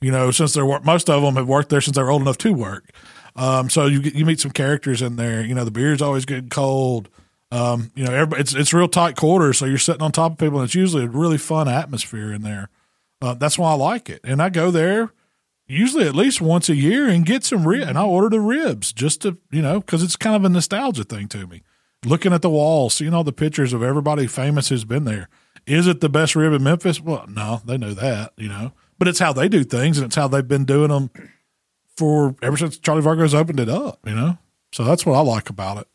you 0.00 0.10
know, 0.10 0.30
since 0.30 0.54
they're 0.54 0.80
most 0.80 1.10
of 1.10 1.22
them 1.22 1.36
have 1.36 1.46
worked 1.46 1.68
there 1.68 1.82
since 1.82 1.94
they 1.94 2.02
were 2.02 2.10
old 2.10 2.22
enough 2.22 2.38
to 2.38 2.54
work. 2.54 2.90
Um, 3.36 3.68
so 3.68 3.84
you 3.86 4.00
you 4.00 4.24
meet 4.24 4.40
some 4.40 4.50
characters 4.50 5.02
in 5.02 5.16
there. 5.16 5.44
You 5.44 5.54
know, 5.54 5.64
the 5.64 5.70
beer's 5.70 6.00
always 6.00 6.24
getting 6.24 6.48
cold. 6.48 7.10
Um, 7.52 7.90
you 7.94 8.04
know, 8.04 8.12
everybody, 8.12 8.40
it's 8.40 8.54
it's 8.54 8.72
real 8.72 8.88
tight 8.88 9.16
quarters, 9.16 9.58
so 9.58 9.66
you're 9.66 9.78
sitting 9.78 10.02
on 10.02 10.12
top 10.12 10.32
of 10.32 10.38
people, 10.38 10.58
and 10.60 10.64
it's 10.64 10.74
usually 10.74 11.04
a 11.04 11.08
really 11.08 11.38
fun 11.38 11.68
atmosphere 11.68 12.32
in 12.32 12.42
there. 12.42 12.70
Uh, 13.20 13.34
that's 13.34 13.58
why 13.58 13.72
I 13.72 13.74
like 13.74 14.08
it, 14.08 14.20
and 14.24 14.40
I 14.40 14.48
go 14.48 14.70
there 14.70 15.12
usually 15.68 16.06
at 16.06 16.16
least 16.16 16.40
once 16.40 16.68
a 16.68 16.74
year 16.74 17.08
and 17.08 17.24
get 17.24 17.44
some 17.44 17.68
rib. 17.68 17.86
And 17.86 17.96
I 17.96 18.02
mm-hmm. 18.02 18.10
order 18.10 18.28
the 18.30 18.40
ribs 18.40 18.92
just 18.92 19.22
to 19.22 19.38
you 19.50 19.62
know 19.62 19.80
because 19.80 20.02
it's 20.02 20.16
kind 20.16 20.34
of 20.34 20.44
a 20.44 20.48
nostalgia 20.48 21.04
thing 21.04 21.28
to 21.28 21.46
me. 21.46 21.62
Looking 22.04 22.32
at 22.32 22.42
the 22.42 22.50
wall, 22.50 22.90
seeing 22.90 23.12
all 23.12 23.24
the 23.24 23.32
pictures 23.32 23.72
of 23.72 23.82
everybody 23.82 24.26
famous 24.26 24.68
who's 24.68 24.84
been 24.84 25.04
there. 25.04 25.28
Is 25.66 25.86
it 25.86 26.00
the 26.00 26.08
best 26.08 26.34
rib 26.34 26.52
in 26.52 26.62
Memphis? 26.62 27.00
Well, 27.00 27.26
no, 27.28 27.60
they 27.64 27.76
know 27.76 27.92
that, 27.92 28.32
you 28.36 28.48
know, 28.48 28.72
but 28.98 29.08
it's 29.08 29.18
how 29.18 29.32
they 29.32 29.48
do 29.48 29.64
things, 29.64 29.98
and 29.98 30.06
it's 30.06 30.16
how 30.16 30.28
they've 30.28 30.46
been 30.46 30.64
doing 30.64 30.88
them 30.88 31.10
for 31.96 32.34
ever 32.40 32.56
since 32.56 32.78
Charlie 32.78 33.02
Vergos 33.02 33.34
opened 33.34 33.60
it 33.60 33.68
up, 33.68 33.98
you 34.06 34.14
know. 34.14 34.38
So 34.72 34.84
that's 34.84 35.04
what 35.04 35.16
I 35.16 35.20
like 35.20 35.50
about 35.50 35.78
it. 35.78 35.88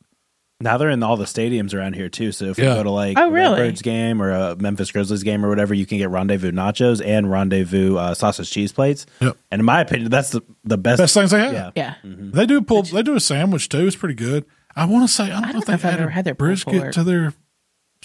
Now 0.64 0.78
they're 0.78 0.89
in 0.89 1.03
all 1.03 1.18
the 1.18 1.26
stadiums 1.26 1.74
around 1.74 1.93
here 1.93 2.09
too. 2.09 2.32
So 2.32 2.45
if 2.45 2.57
Yeah. 2.57 2.70
you 2.70 2.76
go 2.78 2.84
to 2.84 2.89
like 2.91 3.18
Oh, 3.20 3.28
a 3.28 3.32
really? 3.32 3.59
Redbirds 3.59 3.82
game 3.84 4.22
or 4.22 4.32
a 4.32 4.55
Memphis 4.55 4.91
Grizzlies 4.91 5.22
game 5.24 5.45
or 5.45 5.49
whatever, 5.49 5.74
you 5.74 5.86
can 5.86 5.97
get 5.99 6.09
rendezvous 6.09 6.51
nachos 6.51 7.05
and 7.05 7.30
rendezvous 7.30 7.97
uh, 7.97 8.14
sausage 8.14 8.49
cheese 8.49 8.72
plates. 8.72 9.05
Yep. 9.22 9.38
And 9.51 9.59
in 9.59 9.66
my 9.66 9.82
opinion, 9.82 10.09
that's 10.09 10.32
the, 10.32 10.41
the 10.64 10.78
best. 10.78 10.97
Best 10.99 11.14
things 11.14 11.32
they 11.32 11.39
have. 11.39 11.53
Yeah. 11.53 11.72
yeah, 11.76 11.95
They 12.03 12.45
do 12.45 12.61
pull. 12.61 12.84
They 12.84 13.03
do 13.03 13.16
a 13.16 13.20
sandwich 13.20 13.70
too. 13.70 13.86
It's 13.86 13.95
pretty 13.95 14.16
good. 14.16 14.45
I 14.76 14.86
want 14.86 15.07
to 15.07 15.14
say 15.14 15.26
I 15.26 15.28
don't, 15.28 15.41
know 15.41 15.47
don't 15.47 15.49
if 15.49 15.53
know 15.55 15.59
they 15.68 15.74
if 15.74 15.86
I've 15.86 15.91
had 15.91 15.99
ever 15.99 16.09
a 16.09 16.14
had 16.14 16.26
their 16.26 16.34
pulled 16.36 16.47
brisket 16.49 16.74
pork. 16.82 16.93
to 16.93 17.03
their. 17.03 17.34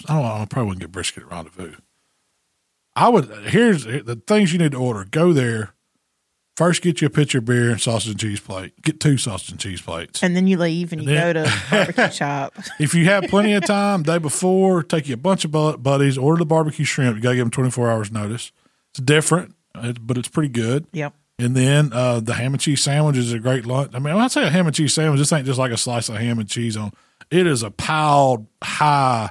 I 0.07 0.13
don't 0.13 0.21
know. 0.23 0.27
I 0.29 0.45
probably 0.45 0.67
wouldn't 0.67 0.81
get 0.81 0.91
brisket 0.91 1.23
at 1.23 1.31
rendezvous. 1.31 1.73
I 2.95 3.09
would. 3.09 3.25
Here's 3.45 3.85
the 3.85 4.21
things 4.27 4.51
you 4.53 4.59
need 4.59 4.71
to 4.73 4.77
order. 4.77 5.05
Go 5.09 5.33
there. 5.33 5.73
First, 6.59 6.81
get 6.81 6.99
you 6.99 7.07
a 7.07 7.09
pitcher 7.09 7.37
of 7.37 7.45
beer 7.45 7.69
and 7.69 7.79
sausage 7.79 8.11
and 8.11 8.19
cheese 8.19 8.41
plate. 8.41 8.73
Get 8.81 8.99
two 8.99 9.15
sausage 9.17 9.51
and 9.51 9.59
cheese 9.61 9.79
plates. 9.81 10.21
and 10.21 10.35
then 10.35 10.45
you 10.45 10.57
leave 10.57 10.91
and 10.91 11.01
you 11.01 11.07
then- 11.07 11.33
go 11.33 11.43
to 11.45 11.61
barbecue 11.71 12.11
shop. 12.11 12.53
If 12.81 12.93
you 12.93 13.05
have 13.05 13.23
plenty 13.29 13.53
of 13.53 13.65
time, 13.65 14.03
day 14.03 14.17
before, 14.17 14.83
take 14.83 15.07
you 15.07 15.13
a 15.13 15.17
bunch 15.17 15.45
of 15.45 15.53
buddies, 15.53 16.17
order 16.17 16.39
the 16.39 16.45
barbecue 16.45 16.83
shrimp. 16.83 17.15
You 17.15 17.21
got 17.21 17.29
to 17.29 17.35
give 17.37 17.45
them 17.45 17.51
24 17.51 17.89
hours 17.89 18.11
notice. 18.11 18.51
It's 18.91 18.99
different, 18.99 19.55
uh, 19.73 19.93
but 20.01 20.17
it's 20.17 20.27
pretty 20.27 20.49
good. 20.49 20.85
Yep. 20.91 21.13
And 21.39 21.55
then 21.55 21.93
uh, 21.93 22.19
the 22.19 22.33
ham 22.33 22.53
and 22.53 22.59
cheese 22.59 22.83
sandwich 22.83 23.15
is 23.15 23.31
a 23.31 23.39
great 23.39 23.65
lunch. 23.65 23.91
I 23.93 23.99
mean, 23.99 24.13
when 24.13 24.25
I 24.25 24.27
say 24.27 24.45
a 24.45 24.49
ham 24.49 24.67
and 24.67 24.75
cheese 24.75 24.93
sandwich, 24.93 25.19
this 25.19 25.31
ain't 25.31 25.45
just 25.45 25.59
like 25.59 25.71
a 25.71 25.77
slice 25.77 26.09
of 26.09 26.17
ham 26.17 26.39
and 26.39 26.49
cheese 26.49 26.75
on. 26.75 26.91
It 27.31 27.47
is 27.47 27.63
a 27.63 27.71
piled 27.71 28.47
high. 28.61 29.29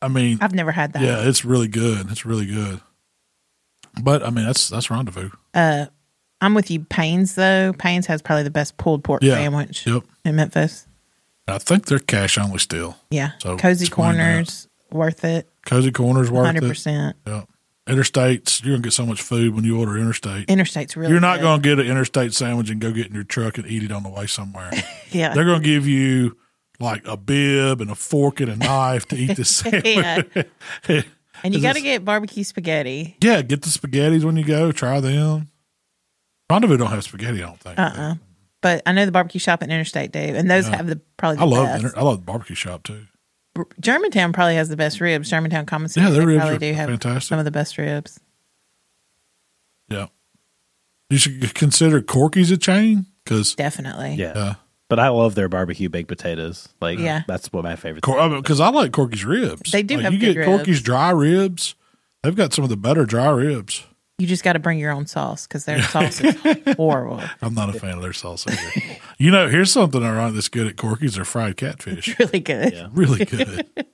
I 0.00 0.08
mean, 0.08 0.38
I've 0.40 0.54
never 0.54 0.72
had 0.72 0.94
that. 0.94 1.02
yeah, 1.02 1.28
it's 1.28 1.44
really 1.44 1.68
good. 1.68 2.10
It's 2.10 2.24
really 2.24 2.46
good. 2.46 2.80
But 4.02 4.22
I 4.24 4.30
mean, 4.30 4.46
that's 4.46 4.70
that's 4.70 4.90
rendezvous. 4.90 5.28
I'm 6.40 6.54
with 6.54 6.70
you. 6.70 6.80
Payne's 6.80 7.34
though. 7.34 7.72
Payne's 7.78 8.06
has 8.06 8.22
probably 8.22 8.44
the 8.44 8.50
best 8.50 8.76
pulled 8.76 9.04
pork 9.04 9.22
Yeah. 9.22 9.34
sandwich 9.34 9.86
Yep. 9.86 10.04
in 10.24 10.36
Memphis. 10.36 10.86
I 11.48 11.58
think 11.58 11.86
they're 11.86 11.98
cash 11.98 12.38
only 12.38 12.58
still. 12.58 12.96
Yeah, 13.10 13.32
So 13.40 13.56
cozy 13.56 13.86
explain 13.86 14.16
that. 14.18 14.24
corners 14.24 14.68
worth 14.92 15.24
it. 15.24 15.48
Cozy 15.66 15.90
Corners 15.90 16.30
worth 16.30 16.46
Hundred 16.46 16.64
it. 16.64 16.68
percent. 16.68 17.16
Yeah. 17.26 17.42
Interstates, 17.88 18.62
you're 18.62 18.74
gonna 18.74 18.82
get 18.84 18.92
so 18.92 19.04
much 19.04 19.20
food 19.20 19.54
when 19.54 19.64
you 19.64 19.78
order 19.78 19.96
Interstate. 19.98 20.48
Interstate's 20.48 20.96
really. 20.96 21.10
you're 21.10 21.20
not 21.20 21.38
good. 21.38 21.42
gonna 21.42 21.62
get 21.62 21.78
an 21.80 21.86
Interstate 21.86 22.32
sandwich 22.34 22.70
and 22.70 22.80
go 22.80 22.92
get 22.92 23.08
in 23.08 23.14
your 23.14 23.24
truck 23.24 23.58
and 23.58 23.66
eat 23.66 23.82
it 23.82 23.90
on 23.90 24.02
the 24.04 24.08
way 24.10 24.26
somewhere. 24.26 24.70
Yeah. 25.10 25.34
They're 25.34 25.44
gonna 25.44 25.58
give 25.64 25.88
you 25.88 26.36
like 26.78 27.04
a 27.06 27.16
bib 27.16 27.80
and 27.80 27.90
a 27.90 27.94
fork 27.96 28.40
and 28.40 28.48
a 28.50 28.56
knife 28.56 29.06
to 29.08 29.16
eat 29.16 29.36
this 29.36 29.50
sandwich. 29.56 29.84
yeah. 29.84 30.22
And 31.42 31.54
you 31.54 31.62
got 31.62 31.74
to 31.74 31.80
get 31.80 32.04
barbecue 32.04 32.44
spaghetti. 32.44 33.16
Yeah, 33.22 33.40
get 33.40 33.62
the 33.62 33.70
spaghettis 33.70 34.24
when 34.24 34.36
you 34.36 34.44
go. 34.44 34.72
Try 34.72 35.00
them. 35.00 35.48
Rendezvous 36.50 36.76
don't 36.76 36.90
have 36.90 37.04
spaghetti. 37.04 37.42
I 37.42 37.46
don't 37.46 37.60
think. 37.60 37.78
Uh 37.78 37.92
uh 37.96 38.14
But 38.60 38.82
I 38.86 38.92
know 38.92 39.06
the 39.06 39.12
barbecue 39.12 39.38
shop 39.40 39.62
and 39.62 39.70
Interstate 39.72 40.12
do, 40.12 40.18
and 40.18 40.50
those 40.50 40.68
Yeah. 40.68 40.76
have 40.76 40.86
the 40.86 41.00
probably 41.16 41.36
the 41.36 41.42
I 41.42 41.46
love 41.46 41.66
best. 41.66 41.84
inter- 41.84 41.98
I 41.98 42.02
love 42.02 42.16
the 42.18 42.24
barbecue 42.24 42.56
shop 42.56 42.82
too. 42.82 43.06
Germantown 43.80 44.32
probably 44.32 44.54
has 44.54 44.68
the 44.68 44.76
best 44.76 45.00
ribs. 45.00 45.28
Germantown 45.30 45.66
Commissary. 45.66 46.04
Yeah, 46.04 46.10
their 46.10 46.20
they 46.22 46.26
ribs 46.26 46.40
probably 46.40 46.56
are 46.56 46.58
do 46.60 46.72
have 46.74 46.88
fantastic. 46.88 47.22
some 47.28 47.38
of 47.38 47.44
the 47.44 47.50
best 47.50 47.78
ribs. 47.78 48.20
Yeah, 49.88 50.06
you 51.08 51.18
should 51.18 51.54
consider 51.54 52.00
Corky's 52.00 52.50
a 52.52 52.56
chain 52.56 53.06
because 53.24 53.54
Definitely. 53.56 54.14
yeah. 54.14 54.32
yeah, 54.36 54.54
But 54.88 55.00
I 55.00 55.08
love 55.08 55.34
their 55.34 55.48
barbecue 55.48 55.88
baked 55.88 56.08
potatoes. 56.08 56.68
Like, 56.80 56.98
Yeah. 57.00 57.22
that's 57.26 57.52
what 57.52 57.64
my 57.64 57.74
favorite. 57.76 58.02
because 58.04 58.60
I, 58.60 58.68
like 58.68 58.92
Corky's 58.92 59.24
ribs. 59.24 59.72
They 59.72 59.82
do 59.82 59.96
Like, 59.96 60.04
have 60.04 60.12
you 60.14 60.20
good 60.20 60.34
get 60.36 60.44
Corky's 60.46 60.80
dry 60.80 61.10
ribs. 61.10 61.74
They've 62.22 62.36
got 62.36 62.52
some 62.52 62.62
of 62.62 62.70
the 62.70 62.76
better 62.76 63.04
dry 63.04 63.30
ribs. 63.30 63.84
You 64.20 64.26
just 64.26 64.44
got 64.44 64.52
to 64.52 64.58
bring 64.58 64.78
your 64.78 64.90
own 64.92 65.06
sauce 65.06 65.46
because 65.46 65.64
their 65.64 65.80
sauce 65.94 66.20
is 66.20 66.36
horrible. 66.76 67.20
I'm 67.42 67.54
not 67.54 67.74
a 67.74 67.78
fan 67.78 67.96
of 67.96 68.02
their 68.02 68.12
sauce 68.12 68.46
either. 68.46 68.98
you 69.18 69.30
know, 69.30 69.48
here's 69.48 69.72
something 69.72 70.02
I 70.04 70.16
like 70.24 70.34
that's 70.34 70.48
good 70.48 70.66
at 70.66 70.76
Corky's. 70.76 71.14
They're 71.14 71.24
fried 71.24 71.56
catfish. 71.56 72.14
Really 72.18 72.40
good. 72.40 72.72
Yeah. 72.72 72.88
really 72.92 73.24
good. 73.24 73.66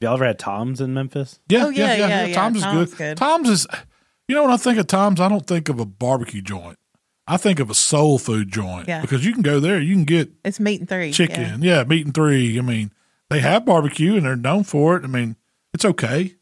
Y'all 0.00 0.14
ever 0.14 0.24
had 0.26 0.38
Tom's 0.38 0.80
in 0.80 0.94
Memphis? 0.94 1.40
Yeah, 1.48 1.66
Oh, 1.66 1.68
yeah, 1.70 1.94
yeah, 1.96 2.24
yeah. 2.26 2.34
Tom's 2.34 2.58
is 2.58 2.64
good. 2.64 2.96
good. 2.96 3.16
Tom's 3.16 3.48
is, 3.50 3.66
you 4.28 4.34
know, 4.36 4.42
when 4.44 4.52
I 4.52 4.56
think 4.56 4.78
of 4.78 4.86
Tom's, 4.86 5.20
I 5.20 5.28
don't 5.28 5.46
think 5.46 5.68
of 5.68 5.80
a 5.80 5.84
barbecue 5.84 6.40
joint. 6.40 6.78
I 7.26 7.36
think 7.36 7.58
of 7.60 7.68
a 7.68 7.74
soul 7.74 8.18
food 8.18 8.50
joint 8.50 8.88
Yeah. 8.88 9.00
because 9.02 9.26
you 9.26 9.32
can 9.32 9.42
go 9.42 9.60
there, 9.60 9.78
you 9.80 9.94
can 9.94 10.04
get 10.04 10.30
It's 10.44 10.58
meat 10.60 10.80
and 10.80 10.88
three. 10.88 11.12
chicken, 11.12 11.62
yeah, 11.62 11.82
meat 11.84 12.06
and 12.06 12.14
three. 12.14 12.58
I 12.58 12.62
mean, 12.62 12.92
they 13.28 13.40
have 13.40 13.66
barbecue 13.66 14.14
and 14.16 14.24
they're 14.24 14.36
known 14.36 14.64
for 14.64 14.96
it. 14.96 15.04
I 15.04 15.08
mean, 15.08 15.36
it's 15.74 15.84
okay. 15.84 16.36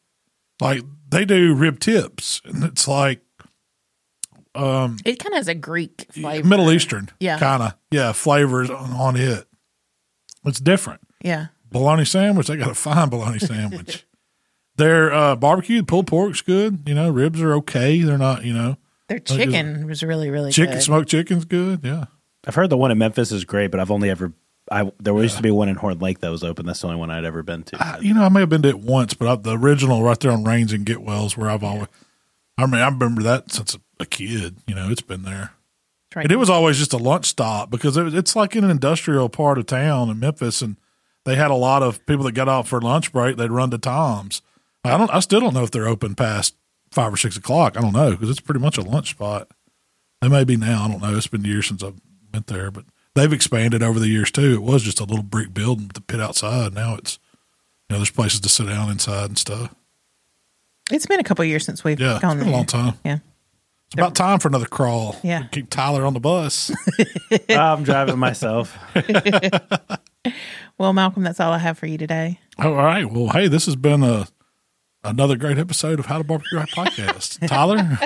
Like 0.60 0.82
they 1.08 1.24
do 1.24 1.54
rib 1.54 1.78
tips, 1.80 2.40
and 2.44 2.64
it's 2.64 2.86
like 2.88 3.20
um, 4.54 4.96
It 5.04 5.18
kind 5.18 5.34
of 5.34 5.38
has 5.38 5.48
a 5.48 5.54
Greek 5.54 6.06
flavor. 6.10 6.46
Middle 6.46 6.72
Eastern, 6.72 7.10
Yeah. 7.20 7.38
kind 7.38 7.62
of, 7.62 7.74
yeah, 7.90 8.12
flavors 8.12 8.70
on, 8.70 8.90
on 8.92 9.16
it. 9.16 9.46
It's 10.44 10.60
different. 10.60 11.00
Yeah. 11.22 11.46
bologna 11.70 12.04
sandwich. 12.04 12.46
They 12.46 12.56
got 12.56 12.70
a 12.70 12.74
fine 12.74 13.08
bologna 13.08 13.38
sandwich. 13.38 14.06
Their 14.76 15.12
uh, 15.12 15.36
barbecue 15.36 15.82
pulled 15.82 16.06
pork's 16.06 16.40
good. 16.42 16.80
You 16.86 16.94
know, 16.94 17.10
ribs 17.10 17.40
are 17.40 17.54
okay. 17.54 18.00
They're 18.02 18.18
not. 18.18 18.44
You 18.44 18.52
know, 18.52 18.76
Their 19.08 19.18
chicken 19.20 19.86
was 19.86 20.02
really, 20.02 20.30
really 20.30 20.52
chicken 20.52 20.74
good. 20.74 20.82
smoked 20.82 21.08
chicken's 21.08 21.44
good. 21.46 21.80
Yeah. 21.82 22.04
I've 22.46 22.54
heard 22.54 22.70
the 22.70 22.76
one 22.76 22.90
in 22.90 22.98
Memphis 22.98 23.32
is 23.32 23.44
great, 23.44 23.70
but 23.70 23.80
I've 23.80 23.90
only 23.90 24.08
ever 24.10 24.32
I 24.70 24.90
there 24.98 25.14
used 25.22 25.36
to 25.36 25.42
be 25.42 25.50
one 25.50 25.68
in 25.68 25.76
Horn 25.76 25.98
Lake 25.98 26.20
that 26.20 26.30
was 26.30 26.42
open. 26.42 26.66
That's 26.66 26.80
the 26.80 26.88
only 26.88 26.98
one 26.98 27.10
I'd 27.10 27.24
ever 27.24 27.42
been 27.42 27.62
to. 27.64 27.76
I, 27.80 27.98
you 28.00 28.14
know, 28.14 28.24
I 28.24 28.28
may 28.28 28.40
have 28.40 28.48
been 28.48 28.62
to 28.62 28.68
it 28.68 28.80
once, 28.80 29.14
but 29.14 29.28
I, 29.28 29.34
the 29.36 29.56
original 29.56 30.02
right 30.02 30.18
there 30.18 30.32
on 30.32 30.44
Raines 30.44 30.72
and 30.72 30.84
Getwells, 30.84 31.36
where 31.36 31.50
I've 31.50 31.64
always. 31.64 31.88
I 32.58 32.66
mean, 32.66 32.80
I 32.80 32.88
remember 32.88 33.22
that 33.22 33.52
since 33.52 33.74
a, 33.74 33.78
a 34.00 34.06
kid. 34.06 34.56
You 34.66 34.74
know, 34.74 34.90
it's 34.90 35.02
been 35.02 35.22
there. 35.22 35.52
Right. 36.14 36.24
And 36.24 36.32
it 36.32 36.36
was 36.36 36.48
always 36.48 36.78
just 36.78 36.94
a 36.94 36.98
lunch 36.98 37.26
stop 37.26 37.70
because 37.70 37.96
it, 37.96 38.14
it's 38.14 38.34
like 38.34 38.56
in 38.56 38.64
an 38.64 38.70
industrial 38.70 39.28
part 39.28 39.58
of 39.58 39.66
town 39.66 40.08
in 40.08 40.18
Memphis, 40.18 40.62
and 40.62 40.76
they 41.24 41.36
had 41.36 41.50
a 41.50 41.54
lot 41.54 41.82
of 41.82 42.04
people 42.06 42.24
that 42.24 42.32
got 42.32 42.48
out 42.48 42.66
for 42.66 42.80
lunch 42.80 43.12
break. 43.12 43.36
They'd 43.36 43.50
run 43.50 43.70
to 43.70 43.78
Tom's. 43.78 44.42
I 44.84 44.96
don't. 44.96 45.12
I 45.12 45.20
still 45.20 45.40
don't 45.40 45.54
know 45.54 45.64
if 45.64 45.70
they're 45.70 45.88
open 45.88 46.14
past 46.14 46.54
five 46.90 47.12
or 47.12 47.16
six 47.16 47.36
o'clock. 47.36 47.76
I 47.76 47.82
don't 47.82 47.92
know 47.92 48.12
because 48.12 48.30
it's 48.30 48.40
pretty 48.40 48.60
much 48.60 48.78
a 48.78 48.82
lunch 48.82 49.10
spot. 49.10 49.50
They 50.20 50.28
may 50.28 50.44
be 50.44 50.56
now. 50.56 50.84
I 50.84 50.88
don't 50.88 51.02
know. 51.02 51.16
It's 51.16 51.26
been 51.26 51.44
years 51.44 51.66
since 51.66 51.82
I've 51.82 52.00
went 52.32 52.46
there, 52.46 52.70
but 52.70 52.84
they've 53.16 53.32
expanded 53.32 53.82
over 53.82 53.98
the 53.98 54.08
years 54.08 54.30
too. 54.30 54.54
It 54.54 54.62
was 54.62 54.82
just 54.84 55.00
a 55.00 55.04
little 55.04 55.24
brick 55.24 55.52
building 55.52 55.88
with 55.88 55.94
the 55.94 56.00
pit 56.02 56.20
outside. 56.20 56.72
Now 56.74 56.94
it's 56.94 57.18
you 57.88 57.94
know 57.94 57.98
there's 57.98 58.10
places 58.10 58.40
to 58.40 58.48
sit 58.48 58.66
down 58.68 58.90
inside 58.90 59.24
and 59.30 59.38
stuff. 59.38 59.74
It's 60.92 61.06
been 61.06 61.18
a 61.18 61.24
couple 61.24 61.44
years 61.44 61.64
since 61.64 61.82
we've 61.82 61.98
Yeah, 61.98 62.12
it's 62.12 62.22
gone 62.22 62.36
been 62.38 62.46
there. 62.46 62.54
a 62.54 62.56
long 62.56 62.66
time. 62.66 62.94
Yeah. 63.04 63.18
It's 63.86 63.94
about 63.94 64.14
time 64.16 64.38
for 64.40 64.48
another 64.48 64.66
crawl. 64.66 65.16
Yeah. 65.22 65.44
keep 65.52 65.70
Tyler 65.70 66.04
on 66.06 66.12
the 66.14 66.20
bus. 66.20 66.70
I'm 67.48 67.82
driving 67.82 68.18
myself. 68.18 68.76
Well, 70.78 70.92
Malcom, 70.92 71.24
that's 71.24 71.40
all 71.40 71.52
I 71.52 71.58
have 71.58 71.78
for 71.78 71.86
you 71.86 71.96
today. 71.96 72.38
All 72.58 72.74
right. 72.74 73.10
Well, 73.10 73.28
hey, 73.28 73.48
this 73.48 73.64
has 73.64 73.76
been 73.76 74.02
a 74.02 74.26
another 75.06 75.36
great 75.36 75.58
episode 75.58 75.98
of 75.98 76.06
How 76.06 76.18
to 76.18 76.24
Barbecue 76.24 76.58
Right 76.58 76.68
podcast. 76.68 77.46
Tyler, 77.48 77.98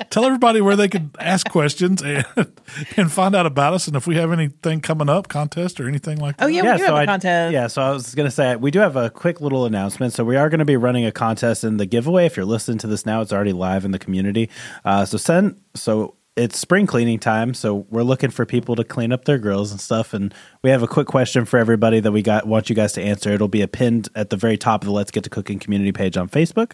tell 0.10 0.24
everybody 0.24 0.60
where 0.60 0.76
they 0.76 0.88
can 0.88 1.10
ask 1.18 1.48
questions 1.48 2.02
and 2.02 2.24
and 2.96 3.10
find 3.10 3.34
out 3.34 3.46
about 3.46 3.74
us, 3.74 3.86
and 3.86 3.96
if 3.96 4.06
we 4.06 4.16
have 4.16 4.30
anything 4.32 4.80
coming 4.80 5.08
up, 5.08 5.28
contest 5.28 5.80
or 5.80 5.88
anything 5.88 6.18
like 6.18 6.36
that. 6.36 6.44
Oh, 6.44 6.48
yeah, 6.48 6.72
we 6.72 6.78
do 6.78 6.84
have 6.84 6.94
a 6.94 6.98
I, 6.98 7.06
contest. 7.06 7.52
Yeah, 7.52 7.66
so 7.66 7.82
I 7.82 7.90
was 7.90 8.14
going 8.14 8.26
to 8.26 8.30
say 8.30 8.56
we 8.56 8.70
do 8.70 8.80
have 8.80 8.96
a 8.96 9.10
quick 9.10 9.40
little 9.40 9.64
announcement. 9.64 10.12
So 10.12 10.24
we 10.24 10.36
are 10.36 10.48
going 10.48 10.58
to 10.58 10.64
be 10.64 10.76
running 10.76 11.06
a 11.06 11.12
contest 11.12 11.64
in 11.64 11.78
the 11.78 11.86
giveaway. 11.86 12.26
If 12.26 12.36
you're 12.36 12.46
listening 12.46 12.78
to 12.78 12.86
this 12.86 13.06
now, 13.06 13.20
it's 13.22 13.32
already 13.32 13.52
live 13.52 13.84
in 13.84 13.90
the 13.90 13.98
community. 13.98 14.50
Uh, 14.84 15.04
so 15.04 15.16
send 15.16 15.60
so 15.74 16.16
it's 16.36 16.58
spring 16.58 16.86
cleaning 16.86 17.18
time, 17.20 17.54
so 17.54 17.86
we're 17.90 18.02
looking 18.02 18.30
for 18.30 18.44
people 18.44 18.74
to 18.76 18.84
clean 18.84 19.12
up 19.12 19.24
their 19.24 19.38
grills 19.38 19.70
and 19.70 19.80
stuff. 19.80 20.12
And 20.12 20.34
we 20.62 20.70
have 20.70 20.82
a 20.82 20.88
quick 20.88 21.06
question 21.06 21.44
for 21.44 21.58
everybody 21.58 22.00
that 22.00 22.10
we 22.10 22.22
got 22.22 22.46
want 22.46 22.68
you 22.68 22.74
guys 22.74 22.92
to 22.94 23.02
answer. 23.02 23.30
It'll 23.30 23.46
be 23.48 23.62
a 23.62 23.68
pinned 23.68 24.08
at 24.16 24.30
the 24.30 24.36
very 24.36 24.56
top 24.56 24.82
of 24.82 24.86
the 24.86 24.92
Let's 24.92 25.10
Get 25.12 25.24
to 25.24 25.30
Cooking 25.30 25.58
community 25.58 25.92
page 25.92 26.16
on 26.16 26.28
Facebook. 26.28 26.72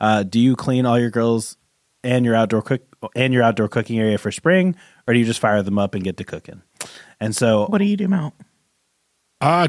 Uh, 0.00 0.22
do 0.22 0.40
you 0.40 0.56
clean 0.56 0.86
all 0.86 0.98
your 0.98 1.10
grills 1.10 1.56
and 2.02 2.24
your 2.24 2.34
outdoor 2.34 2.62
cook 2.62 2.82
and 3.14 3.34
your 3.34 3.42
outdoor 3.42 3.68
cooking 3.68 3.98
area 3.98 4.16
for 4.16 4.32
spring, 4.32 4.76
or 5.06 5.12
do 5.14 5.20
you 5.20 5.26
just 5.26 5.40
fire 5.40 5.62
them 5.62 5.78
up 5.78 5.94
and 5.94 6.02
get 6.04 6.16
to 6.16 6.24
cooking? 6.24 6.62
And 7.20 7.36
so 7.36 7.66
What 7.66 7.78
do 7.78 7.84
you 7.84 7.96
do, 7.96 8.08
Mount? 8.08 8.34
I 9.40 9.68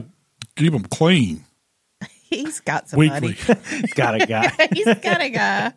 keep 0.56 0.72
them 0.72 0.84
clean 0.84 1.44
He's 2.30 2.60
got 2.62 2.90
somebody. 2.90 3.28
weekly. 3.28 3.56
it's 3.72 3.94
got 3.96 4.20
a 4.22 4.26
guy. 4.26 4.50
He's 4.74 4.86
got 4.86 5.22
a 5.22 5.30
guy. 5.30 5.74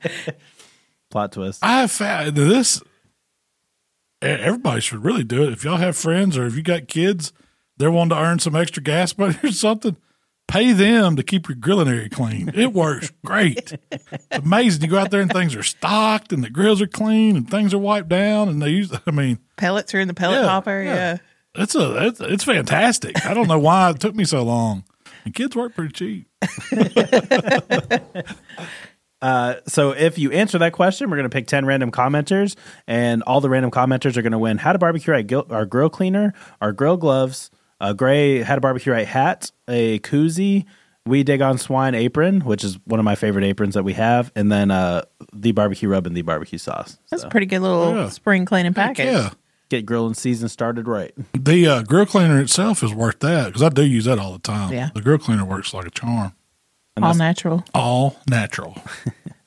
Plot 1.11 1.33
twist. 1.33 1.65
I 1.65 1.81
have 1.81 1.91
found 1.91 2.37
this. 2.37 2.81
Everybody 4.23 4.81
should 4.81 5.05
really 5.05 5.25
do 5.25 5.43
it. 5.45 5.53
If 5.53 5.65
y'all 5.65 5.77
have 5.77 5.97
friends 5.97 6.37
or 6.39 6.47
if 6.47 6.57
you 6.57 6.63
got 6.63 6.89
kids, 6.89 7.33
they're 7.77 7.91
wanting 7.91 8.17
to 8.17 8.23
earn 8.23 8.39
some 8.39 8.57
extra 8.57 8.83
gas 8.83 9.17
money 9.19 9.37
or 9.43 9.51
something. 9.53 9.97
Pay 10.49 10.73
them 10.73 11.17
to 11.17 11.25
keep 11.25 11.49
your 11.49 11.57
grilling 11.57 11.89
area 11.89 12.09
clean. 12.09 12.51
It 12.55 12.73
works 12.73 13.13
great. 13.25 13.73
It's 13.91 14.07
amazing. 14.31 14.83
You 14.83 14.89
go 14.89 14.99
out 14.99 15.11
there 15.11 15.21
and 15.21 15.31
things 15.33 15.57
are 15.57 15.63
stocked 15.65 16.33
and 16.33 16.43
the 16.45 16.51
grills 16.51 16.81
are 16.81 16.87
clean 16.87 17.37
and 17.37 17.51
things 17.51 17.75
are 17.75 17.79
wiped 17.79 18.09
down 18.09 18.49
and 18.49 18.63
they 18.63 18.71
use. 18.71 18.93
I 19.07 19.11
mean, 19.11 19.39
Pellets 19.57 19.93
are 19.95 19.99
in 20.01 20.07
the 20.09 20.15
pellet 20.15 20.43
Yeah, 20.43 20.49
hopper. 20.49 20.83
yeah. 20.83 20.95
Yeah. 20.95 21.63
it's 21.63 21.75
a 21.75 22.07
it's, 22.07 22.21
it's 22.21 22.45
fantastic. 22.45 23.27
I 23.27 23.35
don't 23.35 23.49
know 23.49 23.59
why 23.59 23.91
it 23.91 23.99
took 24.01 24.15
me 24.15 24.25
so 24.25 24.43
long. 24.45 24.85
And 25.25 25.35
kids 25.35 25.57
work 25.57 25.75
pretty 25.75 25.93
cheap. 25.93 26.29
So 29.67 29.91
if 29.93 30.19
you 30.19 30.31
answer 30.33 30.59
that 30.59 30.73
question, 30.73 31.11
we're 31.11 31.17
going 31.17 31.29
to 31.29 31.35
pick 31.35 31.47
10 31.47 31.65
random 31.67 31.91
commenters, 31.91 32.57
and 32.87 33.23
all 33.25 33.41
the 33.41 33.49
random 33.51 33.71
commenters 33.71 34.17
are 34.17 34.23
going 34.23 34.33
to 34.33 34.39
win 34.39 34.59
How 34.59 34.73
to 34.73 34.79
Barbecue 34.79 35.13
Right 35.13 35.27
gil- 35.27 35.47
our 35.51 35.67
grill 35.67 35.91
cleaner, 35.91 36.33
our 36.61 36.73
grill 36.73 36.97
gloves, 36.97 37.51
a 37.81 37.95
gray 37.95 38.43
How 38.43 38.55
to 38.55 38.61
Barbecue 38.61 38.93
Right 38.93 39.07
hat, 39.07 39.51
a 39.69 39.99
koozie, 40.01 40.65
We 41.05 41.23
Dig 41.23 41.43
on 41.43 41.59
Swine 41.59 41.95
apron, 41.95 42.41
which 42.43 42.65
is 42.65 42.79
one 42.85 42.99
of 43.01 43.05
my 43.05 43.15
favorite 43.15 43.45
aprons 43.45 43.75
that 43.75 43.83
we 43.85 43.93
have, 43.95 44.33
and 44.35 44.51
then 44.51 44.71
uh, 44.71 45.03
the 45.33 45.53
barbecue 45.53 45.89
rub 45.89 46.07
and 46.07 46.17
the 46.17 46.23
barbecue 46.23 46.59
sauce. 46.59 46.99
That's 47.11 47.23
So 47.23 47.29
a 47.29 47.31
pretty 47.31 47.47
good 47.47 47.61
little 47.61 47.95
Yeah. 47.95 48.09
spring 48.09 48.45
cleaning 48.45 48.73
Heck 48.75 48.97
package. 48.97 49.07
yeah. 49.13 49.31
get 49.69 49.85
grilling 49.87 50.15
season 50.15 50.49
started 50.49 50.87
right. 50.89 51.13
The 51.33 51.67
uh, 51.67 51.83
grill 51.83 52.07
cleaner 52.07 52.41
itself 52.41 52.83
is 52.83 52.95
worth 52.95 53.19
that 53.21 53.47
because 53.47 53.63
I 53.63 53.69
do 53.69 53.83
use 53.85 54.05
that 54.07 54.19
all 54.19 54.33
the 54.33 54.39
time. 54.39 54.73
Yeah. 54.73 54.91
The 54.95 55.01
grill 55.03 55.19
cleaner 55.19 55.45
works 55.45 55.75
like 55.75 55.87
a 55.87 55.91
charm. 55.91 56.33
All 57.05 57.15
natural. 57.15 57.65
All 57.75 58.17
natural. 58.29 58.77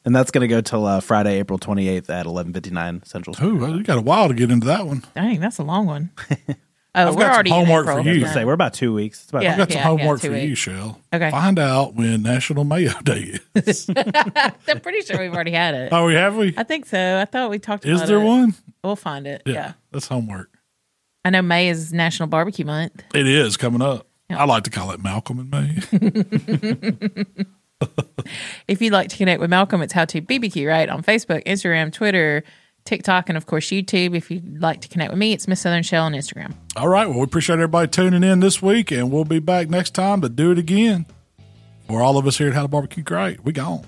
And 0.05 0.15
that's 0.15 0.31
going 0.31 0.41
to 0.41 0.47
go 0.47 0.61
till 0.61 0.85
uh, 0.85 0.99
Friday, 1.01 1.39
April 1.39 1.57
28th 1.59 2.09
at 2.09 2.25
11:59 2.25 3.05
Central. 3.07 3.35
Ooh, 3.43 3.75
you 3.77 3.83
got 3.83 3.97
a 3.97 4.01
while 4.01 4.27
to 4.27 4.33
get 4.33 4.51
into 4.51 4.67
that 4.67 4.85
one. 4.85 5.03
Dang, 5.15 5.39
that's 5.39 5.57
a 5.59 5.63
long 5.63 5.85
one. 5.85 6.11
Oh, 6.95 7.09
I've 7.09 7.15
we're 7.15 7.21
got 7.21 7.25
some 7.27 7.33
already 7.35 7.49
in 7.51 7.55
homework 7.55 7.87
April. 7.87 8.03
for 8.03 8.09
you. 8.09 8.25
Say 8.25 8.45
we're 8.45 8.53
about 8.53 8.73
two 8.73 8.91
weeks. 8.95 9.21
It's 9.21 9.29
about 9.29 9.43
Yeah. 9.43 9.51
I've 9.51 9.57
got 9.59 9.71
some 9.71 9.81
homework 9.83 10.21
two 10.21 10.29
for 10.31 10.35
you. 10.37 10.55
Shell. 10.55 10.99
Okay. 11.13 11.29
Find 11.29 11.59
out 11.59 11.93
when 11.93 12.23
National 12.23 12.63
Mayo 12.63 12.99
Day 13.03 13.37
is. 13.53 13.87
I'm 13.95 14.79
pretty 14.81 15.01
sure 15.01 15.19
we've 15.19 15.31
already 15.31 15.51
had 15.51 15.75
it. 15.75 15.93
oh, 15.93 16.07
we 16.07 16.15
have 16.15 16.35
we? 16.35 16.55
I 16.57 16.63
think 16.63 16.87
so. 16.87 17.19
I 17.19 17.25
thought 17.25 17.51
we 17.51 17.59
talked 17.59 17.85
Is 17.85 17.99
about 17.99 18.07
there 18.07 18.17
it. 18.19 18.25
one? 18.25 18.55
We'll 18.83 18.95
find 18.95 19.27
it. 19.27 19.43
Yeah. 19.45 19.73
That's 19.91 20.07
homework. 20.07 20.49
I 21.23 21.29
know 21.29 21.43
May 21.43 21.69
is 21.69 21.93
National 21.93 22.27
Barbecue 22.27 22.65
Month. 22.65 23.03
It 23.13 23.27
is 23.27 23.55
coming 23.55 23.83
up. 23.83 24.07
I 24.29 24.45
like 24.45 24.63
to 24.63 24.69
call 24.69 24.91
it 24.91 25.01
Malcom 25.01 25.39
and 25.39 25.51
me. 25.51 27.35
If 28.67 28.81
you'd 28.81 28.93
like 28.93 29.09
to 29.09 29.17
connect 29.17 29.39
with 29.39 29.49
Malcom, 29.49 29.83
it's 29.83 29.93
How 29.93 30.05
to 30.05 30.21
BBQ, 30.21 30.67
right? 30.67 30.89
On 30.89 31.01
Facebook, 31.01 31.43
Instagram, 31.45 31.91
Twitter, 31.91 32.43
TikTok, 32.85 33.29
and 33.29 33.37
of 33.37 33.45
course 33.45 33.67
YouTube. 33.67 34.15
If 34.15 34.29
you'd 34.29 34.61
like 34.61 34.81
to 34.81 34.87
connect 34.87 35.11
with 35.11 35.19
me, 35.19 35.33
it's 35.33 35.47
Miss 35.47 35.61
Southern 35.61 35.83
Shell 35.83 36.05
on 36.05 36.13
Instagram. 36.13 36.53
All 36.75 36.87
right. 36.87 37.07
Well, 37.07 37.19
we 37.19 37.23
appreciate 37.23 37.55
everybody 37.55 37.87
tuning 37.87 38.23
in 38.23 38.39
this 38.39 38.61
week, 38.61 38.91
and 38.91 39.11
we'll 39.11 39.25
be 39.25 39.39
back 39.39 39.69
next 39.69 39.91
time 39.91 40.21
to 40.21 40.29
do 40.29 40.51
it 40.51 40.59
again. 40.59 41.05
For 41.87 42.01
all 42.01 42.17
of 42.17 42.27
us 42.27 42.37
here 42.37 42.49
at 42.49 42.53
How 42.53 42.63
to 42.63 42.67
Barbecue 42.67 43.03
Great, 43.03 43.43
we 43.43 43.51
gone. 43.51 43.85